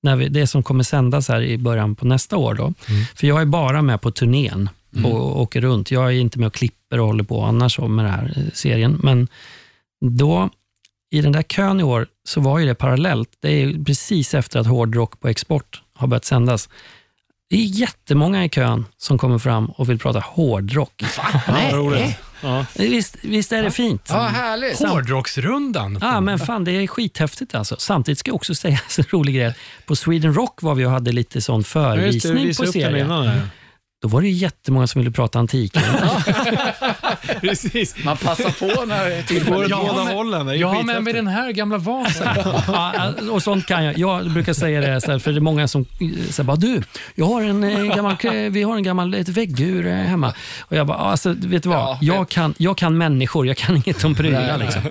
när 0.04 0.16
vi, 0.16 0.28
det 0.28 0.46
som 0.46 0.62
kommer 0.62 0.84
sändas 0.84 1.28
här 1.28 1.42
i 1.42 1.58
början 1.58 1.94
på 1.94 2.06
nästa 2.06 2.36
år, 2.36 2.54
då, 2.54 2.74
för 3.14 3.26
jag 3.26 3.40
är 3.40 3.44
bara 3.46 3.82
med 3.82 4.00
på 4.00 4.10
turnén 4.10 4.68
och 5.04 5.40
åker 5.40 5.60
runt. 5.60 5.90
Jag 5.90 6.06
är 6.06 6.10
inte 6.10 6.38
med 6.38 6.46
och 6.46 6.54
klipper 6.54 7.00
och 7.00 7.06
håller 7.06 7.24
på 7.24 7.42
annars 7.42 7.78
med 7.78 8.04
den 8.04 8.12
här 8.12 8.32
eh, 8.36 8.52
serien. 8.52 9.00
Men 9.02 9.28
då, 10.00 10.50
i 11.10 11.20
den 11.20 11.32
där 11.32 11.42
kön 11.42 11.80
i 11.80 11.82
år, 11.82 12.06
så 12.28 12.40
var 12.40 12.58
ju 12.58 12.66
det 12.66 12.74
parallellt. 12.74 13.28
Det 13.40 13.62
är 13.62 13.84
precis 13.84 14.34
efter 14.34 14.60
att 14.60 14.66
hårdrock 14.66 15.20
på 15.20 15.28
export 15.28 15.82
har 15.94 16.06
börjat 16.06 16.24
sändas. 16.24 16.68
Det 17.54 17.60
är 17.60 17.64
jättemånga 17.64 18.44
i 18.44 18.48
kön 18.48 18.86
som 18.98 19.18
kommer 19.18 19.38
fram 19.38 19.66
och 19.66 19.90
vill 19.90 19.98
prata 19.98 20.20
hårdrock. 20.20 21.04
Ja, 21.46 21.70
roligt. 21.72 22.16
Ja. 22.42 22.66
Visst, 22.76 23.16
visst 23.22 23.52
är 23.52 23.62
det 23.62 23.70
fint? 23.70 24.02
Ja, 24.08 24.20
härligt. 24.22 24.78
Hårdrocksrundan. 24.78 25.98
Ja, 26.00 26.20
men 26.20 26.38
fan, 26.38 26.64
det 26.64 26.72
är 26.72 26.86
skithäftigt 26.86 27.54
alltså. 27.54 27.76
Samtidigt 27.78 28.18
ska 28.18 28.28
jag 28.28 28.34
också 28.36 28.54
säga 28.64 28.80
en 28.98 29.04
rolig 29.10 29.34
grej. 29.34 29.54
På 29.86 29.96
Sweden 29.96 30.34
Rock 30.34 30.62
var 30.62 30.74
vi 30.74 30.84
och 30.84 30.90
hade 30.90 31.12
lite 31.12 31.40
sån 31.40 31.64
Ja, 31.74 31.96
just 31.96 32.22
det, 32.22 32.56
på 32.66 32.72
serien. 32.72 33.06
innan. 33.06 33.40
Då 34.04 34.08
var 34.08 34.20
det 34.22 34.28
jättemånga 34.28 34.86
som 34.86 35.00
ville 35.00 35.10
prata 35.10 35.38
antik. 35.38 35.76
Precis. 37.40 38.04
Man 38.04 38.16
passar 38.16 38.50
på 38.50 38.84
när 38.84 39.04
Det 39.04 39.16
går 39.16 39.22
tillfället 39.22 39.58
åt 39.64 39.70
Ja, 39.70 39.88
båda 39.92 40.04
men- 40.04 40.14
hållen. 40.14 40.46
Det 40.46 40.52
är 40.52 40.56
Jag 40.56 40.68
har 40.68 40.74
med 40.74 40.82
skithäftigt. 40.82 41.04
mig 41.04 41.12
den 41.12 41.26
här 41.26 41.52
gamla 41.52 41.78
vasen. 41.78 42.28
ja, 42.66 43.12
och 43.30 43.42
sånt 43.42 43.66
kan 43.66 43.84
jag. 43.84 43.98
Jag 43.98 44.30
brukar 44.30 44.52
säga 44.52 44.80
det, 44.80 45.00
så 45.00 45.10
här, 45.12 45.18
för 45.18 45.32
det 45.32 45.38
är 45.38 45.40
många 45.40 45.68
som 45.68 45.84
säger 46.30 46.42
bara 46.42 46.56
du, 46.56 46.82
jag 47.14 47.26
har 47.26 47.42
en 47.42 47.64
eh, 47.64 47.96
gammal, 47.96 48.16
vi 48.50 48.62
har 48.62 48.76
en 48.76 48.82
gammal 48.82 49.14
ett 49.14 49.28
väggur 49.28 49.86
eh, 49.86 49.92
hemma. 49.94 50.34
Och 50.60 50.76
jag 50.76 50.86
bara, 50.86 50.98
alltså, 50.98 51.32
vet 51.38 51.62
du 51.62 51.68
vad? 51.68 51.78
Ja, 51.78 51.98
jag, 52.00 52.28
kan, 52.28 52.54
jag 52.58 52.76
kan 52.78 52.98
människor, 52.98 53.46
jag 53.46 53.56
kan 53.56 53.76
inget 53.76 54.04
om 54.04 54.14
prylar. 54.14 54.58
Liksom. 54.58 54.82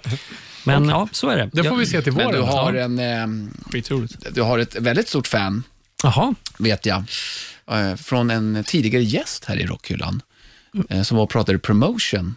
Men 0.64 0.90
ja, 0.90 1.08
så 1.12 1.30
är 1.30 1.38
det. 1.38 1.50
Det 1.54 1.64
får 1.64 1.76
vi 1.78 1.86
se 1.86 2.02
till 2.02 2.14
Men 2.14 2.26
våren. 2.26 2.40
du 2.42 2.48
har, 2.48 2.74
en, 2.74 3.00
ehm, 3.00 3.54
Skitroligt. 3.72 4.16
du 4.32 4.42
har 4.42 4.60
ett 4.60 4.76
väldigt 4.76 5.08
stort 5.10 5.28
fan, 5.28 5.64
Jaha, 6.04 6.36
vet 6.58 6.86
jag, 6.86 6.98
eh, 6.98 7.04
från 7.98 8.30
en 8.30 8.64
tidigare 8.68 9.04
gäst 9.04 9.46
här 9.46 9.60
i 9.60 9.66
Rockhyllan, 9.66 10.22
eh, 10.90 11.02
som 11.02 11.18
var 11.18 11.24
och 11.24 11.30
pratade 11.30 11.60
promotion. 11.60 12.36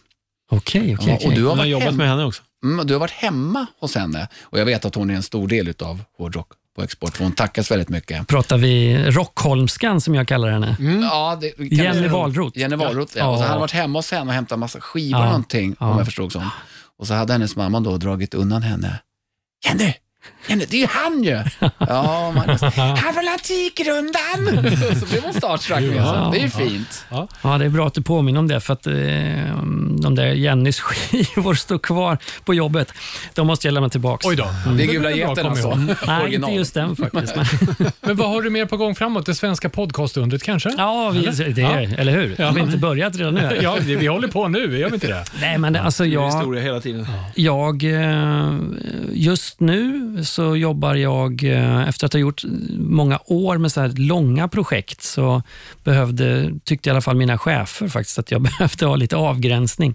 okej, 0.50 0.96
okej. 0.98 1.08
Ja, 1.08 1.14
och 1.14 1.24
okej. 1.24 1.36
du 1.36 1.42
har, 1.42 1.50
har 1.50 1.56
varit 1.56 1.70
jobbat 1.70 1.86
hem, 1.86 1.96
med 1.96 2.08
henne 2.08 2.24
också. 2.24 2.42
mm, 2.64 2.86
du 2.86 2.94
har 2.94 3.00
varit 3.00 3.10
hemma 3.10 3.66
hos 3.80 3.94
henne 3.94 4.28
och 4.42 4.58
jag 4.58 4.64
vet 4.64 4.84
att 4.84 4.94
hon 4.94 5.10
är 5.10 5.14
en 5.14 5.22
stor 5.22 5.48
del 5.48 5.74
av 5.82 6.00
hårdrock 6.18 6.48
på 6.76 6.82
export, 6.82 7.18
hon 7.18 7.32
tackas 7.32 7.70
väldigt 7.70 7.88
mycket. 7.88 8.26
Pratar 8.26 8.58
vi 8.58 8.96
Rockholmskan 9.10 10.00
som 10.00 10.14
jag 10.14 10.28
kallar 10.28 10.50
henne? 10.50 10.76
Ja, 11.02 11.38
det, 11.40 11.64
Jenny 11.74 12.08
Wahlroth. 12.08 12.58
Jenny 12.58 12.76
Wahlroth, 12.76 13.12
ja. 13.18 13.24
Ja. 13.24 13.28
Och 13.30 13.36
så 13.36 13.42
hade 13.42 13.52
han 13.52 13.60
varit 13.60 13.70
hemma 13.72 13.98
hos 13.98 14.10
henne 14.12 14.26
och 14.28 14.32
hämtat 14.34 14.58
massa 14.58 14.80
skivor 14.80 15.18
Ja. 15.20 15.24
och 15.24 15.30
någonting, 15.30 15.76
Ja. 15.80 15.90
om 15.90 15.96
jag 15.98 16.06
förstod 16.06 16.32
som. 16.32 16.50
Och 16.98 17.06
så 17.06 17.14
hade 17.14 17.32
hennes 17.32 17.56
mamma 17.56 17.80
då 17.80 17.96
dragit 17.96 18.34
undan 18.34 18.62
henne. 18.62 19.00
Jenny! 19.66 19.94
Jenny, 20.48 20.64
det 20.68 20.76
är 20.76 20.80
ju 20.80 20.86
han 20.90 21.24
ju! 21.24 21.42
Ja, 21.78 22.32
Magnus. 22.36 22.60
Han 22.62 23.14
vill 23.14 23.28
ha 23.28 23.32
Antikrundan! 23.32 24.72
Så 25.00 25.06
blev 25.06 25.22
hon 25.22 25.32
starstruck 25.34 25.80
med 25.80 26.04
sig. 26.06 26.30
Det 26.32 26.38
är 26.38 26.42
ju 26.42 26.50
fint. 26.50 27.04
Ja, 27.42 27.58
det 27.58 27.64
är 27.64 27.68
bra 27.68 27.86
att 27.86 27.94
du 27.94 28.02
påminner 28.02 28.38
om 28.40 28.48
det, 28.48 28.60
för 28.60 28.72
att 28.72 28.86
eh, 28.86 28.92
de 30.02 30.14
där 30.14 30.26
Jennys 30.26 30.80
skivor 30.80 31.54
står 31.54 31.78
kvar 31.78 32.18
på 32.44 32.54
jobbet. 32.54 32.92
De 33.34 33.46
måste 33.46 33.66
jag 33.66 33.72
lämna 33.74 33.88
tillbaka. 33.88 34.28
Oj 34.28 34.36
då. 34.36 34.48
Det 34.76 34.82
är 34.82 34.86
Gula 34.86 35.34
kom 35.34 35.46
alltså. 35.46 35.74
Nej, 36.06 36.34
inte 36.34 36.50
just 36.50 36.74
den 36.74 36.96
faktiskt. 36.96 37.36
Men, 37.36 37.46
Men 38.00 38.16
vad 38.16 38.28
har 38.28 38.42
du 38.42 38.50
mer 38.50 38.66
på 38.66 38.76
gång 38.76 38.94
framåt? 38.94 39.26
Det 39.26 39.34
svenska 39.34 39.68
podcastundret 39.68 40.42
kanske? 40.42 40.70
ja, 40.78 41.10
vi, 41.10 41.52
det, 41.52 41.60
Ja. 41.60 41.68
eller 41.80 42.12
hur? 42.12 42.34
Ja. 42.38 42.46
Har 42.46 42.52
vi 42.52 42.60
inte 42.60 42.76
börjat 42.78 43.16
redan 43.16 43.34
nu? 43.34 43.58
Ja, 43.62 43.76
vi 43.86 44.06
håller 44.06 44.28
på 44.28 44.48
nu, 44.48 44.78
gör 44.78 44.88
vi 44.88 44.94
inte 44.94 45.06
det? 45.06 45.24
Nej, 45.40 45.58
men 45.58 45.76
alltså 45.76 46.02
Det 46.02 46.08
är 46.08 46.12
jag, 46.12 46.26
historia 46.32 46.62
hela 46.62 46.80
tiden. 46.80 47.06
jag... 47.34 47.84
eh, 47.84 48.58
Just 49.12 49.60
nu 49.60 50.16
så 50.36 50.56
jobbar 50.56 50.94
jag, 50.94 51.44
eh, 51.44 51.88
efter 51.88 52.06
att 52.06 52.12
ha 52.12 52.20
gjort 52.20 52.42
många 52.78 53.18
år 53.26 53.58
med 53.58 53.72
så 53.72 53.80
här 53.80 53.88
långa 53.96 54.48
projekt, 54.48 55.02
så 55.02 55.42
behövde, 55.84 56.52
tyckte 56.64 56.88
i 56.88 56.90
alla 56.90 57.00
fall 57.00 57.16
mina 57.16 57.38
chefer 57.38 57.88
faktiskt 57.88 58.18
att 58.18 58.30
jag 58.30 58.42
behövde 58.48 58.86
ha 58.86 58.96
lite 58.96 59.16
avgränsning. 59.16 59.94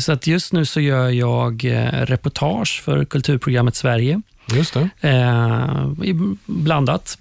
Så 0.00 0.12
att 0.12 0.26
just 0.26 0.52
nu 0.52 0.64
så 0.64 0.80
gör 0.80 1.08
jag 1.10 1.64
eh, 1.64 2.06
reportage 2.06 2.82
för 2.84 3.04
kulturprogrammet 3.04 3.76
Sverige. 3.76 4.22
Just 4.54 4.74
det. 4.74 4.88
Eh, 5.00 6.08
i- 6.08 6.36
blandat. 6.46 7.18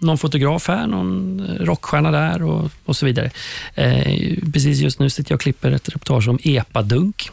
Någon 0.00 0.18
fotograf 0.18 0.68
här, 0.68 0.86
någon 0.86 1.42
rockstjärna 1.60 2.10
där 2.10 2.42
och, 2.42 2.70
och 2.84 2.96
så 2.96 3.06
vidare. 3.06 3.30
Eh, 3.74 4.34
precis 4.52 4.78
just 4.80 4.98
nu 4.98 5.10
sitter 5.10 5.32
jag 5.32 5.36
och 5.36 5.40
klipper 5.40 5.70
ett 5.72 5.88
reportage 5.88 6.28
om 6.28 6.38
epadunk. 6.44 7.30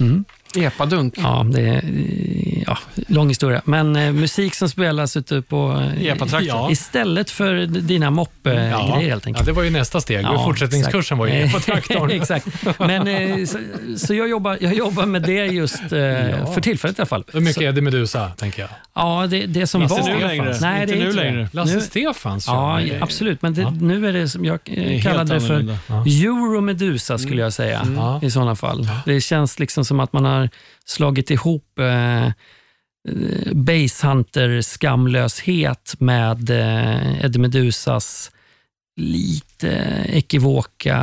Mm. 0.00 0.24
Epadunk. 0.56 1.14
Ja, 1.16 1.46
det 1.52 1.60
är 1.60 1.76
eh, 1.76 2.57
lång 3.08 3.28
historia. 3.28 3.62
Men 3.64 3.96
eh, 3.96 4.12
musik 4.12 4.54
som 4.54 4.68
spelas 4.68 5.16
ute 5.16 5.42
på... 5.42 5.82
eh, 5.96 6.06
Epatraktor. 6.06 6.48
Ja. 6.48 6.70
Istället 6.70 7.30
för 7.30 7.66
dina 7.66 8.10
moppe-grejer 8.10 8.70
Ja. 8.70 8.94
helt 8.96 9.24
ja, 9.24 9.28
enkelt. 9.28 9.46
det 9.46 9.52
var 9.52 9.62
ju 9.62 9.70
nästa 9.70 10.00
steg. 10.00 10.22
Ja, 10.24 10.44
Fortsättningskursen 10.44 11.18
var 11.18 11.26
ju 11.26 11.32
exakt. 11.32 11.66
på 11.66 11.72
traktorn. 11.72 12.10
exakt. 12.20 12.46
Men, 12.78 13.08
eh, 13.08 13.44
så 13.46 13.58
så 13.96 14.14
jag, 14.14 14.28
jobbar, 14.28 14.58
jag 14.60 14.74
jobbar 14.74 15.06
med 15.06 15.22
det 15.22 15.46
just 15.46 15.82
eh, 15.82 15.88
för 16.54 16.60
tillfället 16.60 16.98
i 16.98 17.02
alla 17.02 17.06
fall. 17.06 17.24
Hur 17.32 17.40
mycket 17.40 17.54
Så, 17.54 17.62
Eddie 17.62 17.80
Meduza, 17.80 18.28
tänker 18.30 18.62
jag. 18.62 18.70
ja, 18.94 19.26
det, 19.30 19.46
det 19.46 19.66
som 19.66 19.82
Inte 19.82 19.94
var... 19.94 20.08
nu 20.08 20.20
längre. 20.20 20.56
Nej, 20.60 20.80
Inte 20.82 20.94
det 20.94 20.98
är 20.98 21.02
nu 21.04 21.10
inte 21.10 21.22
längre. 21.24 21.42
Det. 21.42 21.48
Lasse 21.56 21.74
Nu, 21.74 21.80
Stefans 21.80 22.46
Ja, 22.46 22.76
med. 22.76 23.02
absolut. 23.02 23.42
Men 23.42 23.54
det, 23.54 23.60
Ja. 23.62 23.70
nu 23.80 24.08
är 24.08 24.12
det 24.12 24.28
som 24.28 24.44
jag 24.44 24.58
Det 24.64 24.84
är 24.92 24.96
eh, 24.96 25.02
kallade 25.02 25.34
det 25.34 25.40
för. 25.40 25.76
Ja. 25.88 25.94
Euromedusa, 26.06 27.18
skulle 27.18 27.42
jag 27.42 27.52
säga, 27.52 27.86
Ja. 27.96 28.20
i 28.22 28.30
sådana 28.30 28.56
fall. 28.56 28.88
Det 29.06 29.20
känns 29.20 29.58
liksom 29.58 29.84
som 29.84 30.00
att 30.00 30.12
man 30.12 30.24
har 30.24 30.48
slagit 30.84 31.30
ihop 31.30 31.78
eh, 31.78 32.32
Basehunter-skamlöshet 33.52 35.94
med 35.98 36.50
eh, 36.50 37.24
Eddie 37.24 37.38
Medusas 37.38 38.30
lite 39.00 39.68
ekivoka, 40.08 40.96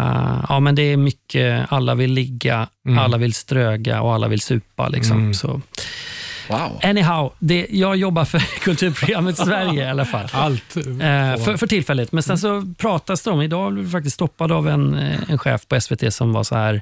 ja 0.49 0.59
men 0.59 0.75
det 0.75 0.81
är 0.81 0.97
mycket, 0.97 1.65
alla 1.69 1.95
vill 1.95 2.11
ligga, 2.11 2.67
Mm. 2.87 2.97
alla 2.99 3.17
vill 3.17 3.33
ströga 3.33 4.01
och 4.01 4.13
alla 4.13 4.27
vill 4.27 4.41
supa. 4.41 4.89
Liksom. 4.89 5.17
Mm. 5.17 5.33
Så, 5.33 5.61
Wow. 6.49 6.79
anyhow, 6.83 7.31
det, 7.39 7.67
jag 7.69 7.95
jobbar 7.95 8.25
för 8.25 8.39
kulturprogrammet 8.63 9.37
Sverige 9.37 9.85
i 9.85 9.89
alla 9.89 10.05
fall. 10.05 10.27
Allt. 10.31 10.77
Eh, 10.77 10.83
för, 11.43 11.57
för 11.57 11.67
tillfället. 11.67 12.11
Men 12.11 12.23
sen 12.23 12.37
så 12.37 12.73
pratas 12.77 13.21
det 13.23 13.31
om, 13.31 13.41
idag 13.41 13.73
blev 13.73 13.85
vi 13.85 13.91
faktiskt 13.91 14.13
stoppad 14.13 14.51
av 14.51 14.67
en, 14.69 14.93
eh, 14.95 15.19
en 15.29 15.37
chef 15.37 15.67
på 15.67 15.81
SVT 15.81 16.13
som 16.13 16.33
var 16.33 16.43
så 16.43 16.55
här, 16.55 16.81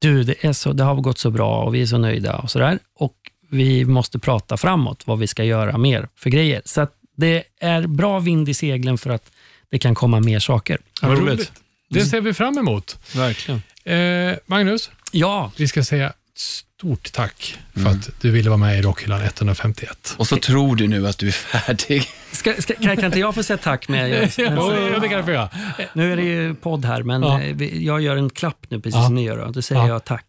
du 0.00 0.22
det, 0.24 0.44
är 0.44 0.52
så, 0.52 0.72
det 0.72 0.84
har 0.84 0.94
gått 0.94 1.18
så 1.18 1.30
bra 1.30 1.62
och 1.64 1.74
vi 1.74 1.82
är 1.82 1.86
så 1.86 1.98
nöjda 1.98 2.36
och 2.36 2.50
sådär. 2.50 2.78
Och 2.98 3.14
vi 3.52 3.84
måste 3.84 4.18
prata 4.18 4.56
framåt, 4.56 5.02
vad 5.06 5.18
vi 5.18 5.26
ska 5.26 5.44
göra 5.44 5.78
mer 5.78 6.08
för 6.16 6.30
grejer. 6.30 6.62
Så 6.64 6.80
att 6.80 6.92
Det 7.16 7.42
är 7.60 7.86
bra 7.86 8.18
vind 8.20 8.48
i 8.48 8.54
seglen 8.54 8.98
för 8.98 9.10
att 9.10 9.30
det 9.70 9.78
kan 9.78 9.94
komma 9.94 10.20
mer 10.20 10.38
saker. 10.38 10.78
Vad 11.02 11.18
roligt. 11.18 11.52
Det 11.90 12.00
ser 12.04 12.20
vi 12.20 12.34
fram 12.34 12.58
emot. 12.58 12.98
Verkligen. 13.14 13.62
Eh, 13.84 14.36
Magnus, 14.46 14.90
Ja, 15.12 15.52
vi 15.56 15.68
ska 15.68 15.84
säga 15.84 16.12
stort 16.36 17.12
tack 17.12 17.58
för 17.74 17.86
att 17.90 18.10
du 18.20 18.30
ville 18.30 18.50
vara 18.50 18.56
med 18.58 18.78
i 18.78 18.82
Rockhyllan 18.82 19.20
151. 19.22 20.14
Och 20.18 20.26
så 20.26 20.36
tror 20.36 20.76
du 20.76 20.88
nu 20.88 21.08
att 21.08 21.18
du 21.18 21.28
är 21.28 21.32
färdig. 21.32 22.04
ska, 22.32 22.54
ska, 22.58 22.74
kan, 22.74 22.96
kan 22.96 23.04
inte 23.04 23.20
jag 23.20 23.34
få 23.34 23.42
säga 23.42 23.56
tack? 23.56 23.88
Med, 23.88 24.10
Ja, 24.38 24.98
det 25.00 25.08
kan 25.08 25.18
du 25.18 25.24
få 25.24 25.30
göra. 25.32 25.48
nu 25.94 26.12
är 26.12 26.16
det 26.16 26.22
ju 26.22 26.54
podd 26.54 26.84
här, 26.84 27.02
men 27.02 27.22
Ja. 27.22 27.40
eh, 27.42 27.54
vi- 27.56 27.84
jag 27.86 28.00
gör 28.00 28.16
en 28.16 28.30
klapp 28.30 28.66
nu 28.68 28.80
precis 28.80 28.94
Ja. 28.98 29.04
som 29.04 29.14
ni 29.14 29.24
gör. 29.24 29.50
Då 29.52 29.62
säger 29.62 29.80
Ja. 29.82 29.88
jag 29.88 30.04
tack. 30.04 30.24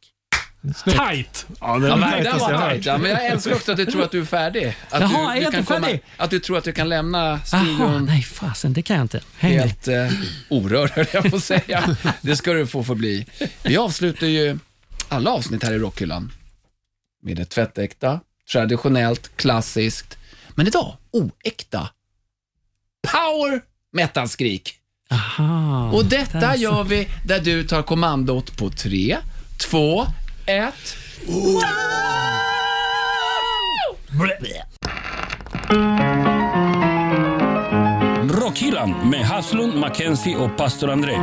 Tight! 0.86 1.46
Ja, 1.60 1.80
det 1.80 1.88
Ja, 1.88 1.96
men, 1.96 2.24
den 2.24 2.40
var 2.40 2.54
nej. 2.54 2.82
ja, 2.84 2.98
men 2.98 3.12
jag 3.12 3.26
älskar 3.26 3.54
också 3.54 3.72
att 3.72 3.78
du 3.78 3.86
tror 3.86 4.04
att 4.04 4.12
du 4.12 4.22
är 4.22 4.26
färdig. 4.26 4.78
Att 4.90 5.02
Jaha, 5.02 5.34
du, 5.34 5.38
är 5.40 5.42
jag 5.42 5.52
kan 5.52 5.60
inte 5.60 5.74
färdig? 5.74 6.02
att 6.18 6.30
du 6.30 6.40
tror 6.40 6.58
att 6.58 6.64
du 6.64 6.72
kan 6.72 6.90
lämna 6.90 7.20
Jaha, 7.20 7.40
studion 7.46 8.06
nej 8.06 8.22
fasen, 8.24 8.74
det 8.74 8.82
kan 8.82 8.96
jag 8.96 9.04
inte. 9.04 9.22
Häng 9.38 9.52
med. 9.56 9.62
helt 9.62 9.88
eh, 9.88 10.12
orörd, 10.50 10.90
höll 10.90 11.06
jag 11.14 11.30
på 11.30 11.36
att 11.36 11.44
säga. 11.44 11.96
Det 12.22 12.36
ska 12.36 12.54
du 12.54 12.68
få 12.68 12.84
förbli. 12.84 13.26
Vi 13.64 13.78
avslutar 13.78 14.28
ju 14.28 14.60
alla 15.10 15.32
avsnitt 15.32 15.64
här 15.64 15.74
i 15.74 15.78
Rockhyllan 15.78 16.32
med 17.24 17.40
ett 17.40 17.50
tvättäkta, 17.50 18.20
traditionellt, 18.52 19.38
klassiskt, 19.38 20.18
men 20.56 20.68
idag 20.68 20.98
oäkta 21.12 21.90
power 23.12 23.62
metal-skrik. 23.92 24.76
Aha, 25.10 25.92
Och 25.92 26.06
detta 26.06 26.40
där 26.40 26.56
gör 26.56 26.84
vi 26.84 27.08
där 27.26 27.40
du 27.40 27.64
tar 27.64 27.84
kommandot 27.84 28.58
på 28.58 28.70
tre, 28.70 29.18
två, 29.58 30.08
ett. 30.46 30.96
Rockhyllan 38.30 39.10
med 39.10 39.26
Haslund, 39.26 39.80
Mackenzie 39.80 40.36
och 40.36 40.58
pastor 40.58 40.90
André. 40.90 41.16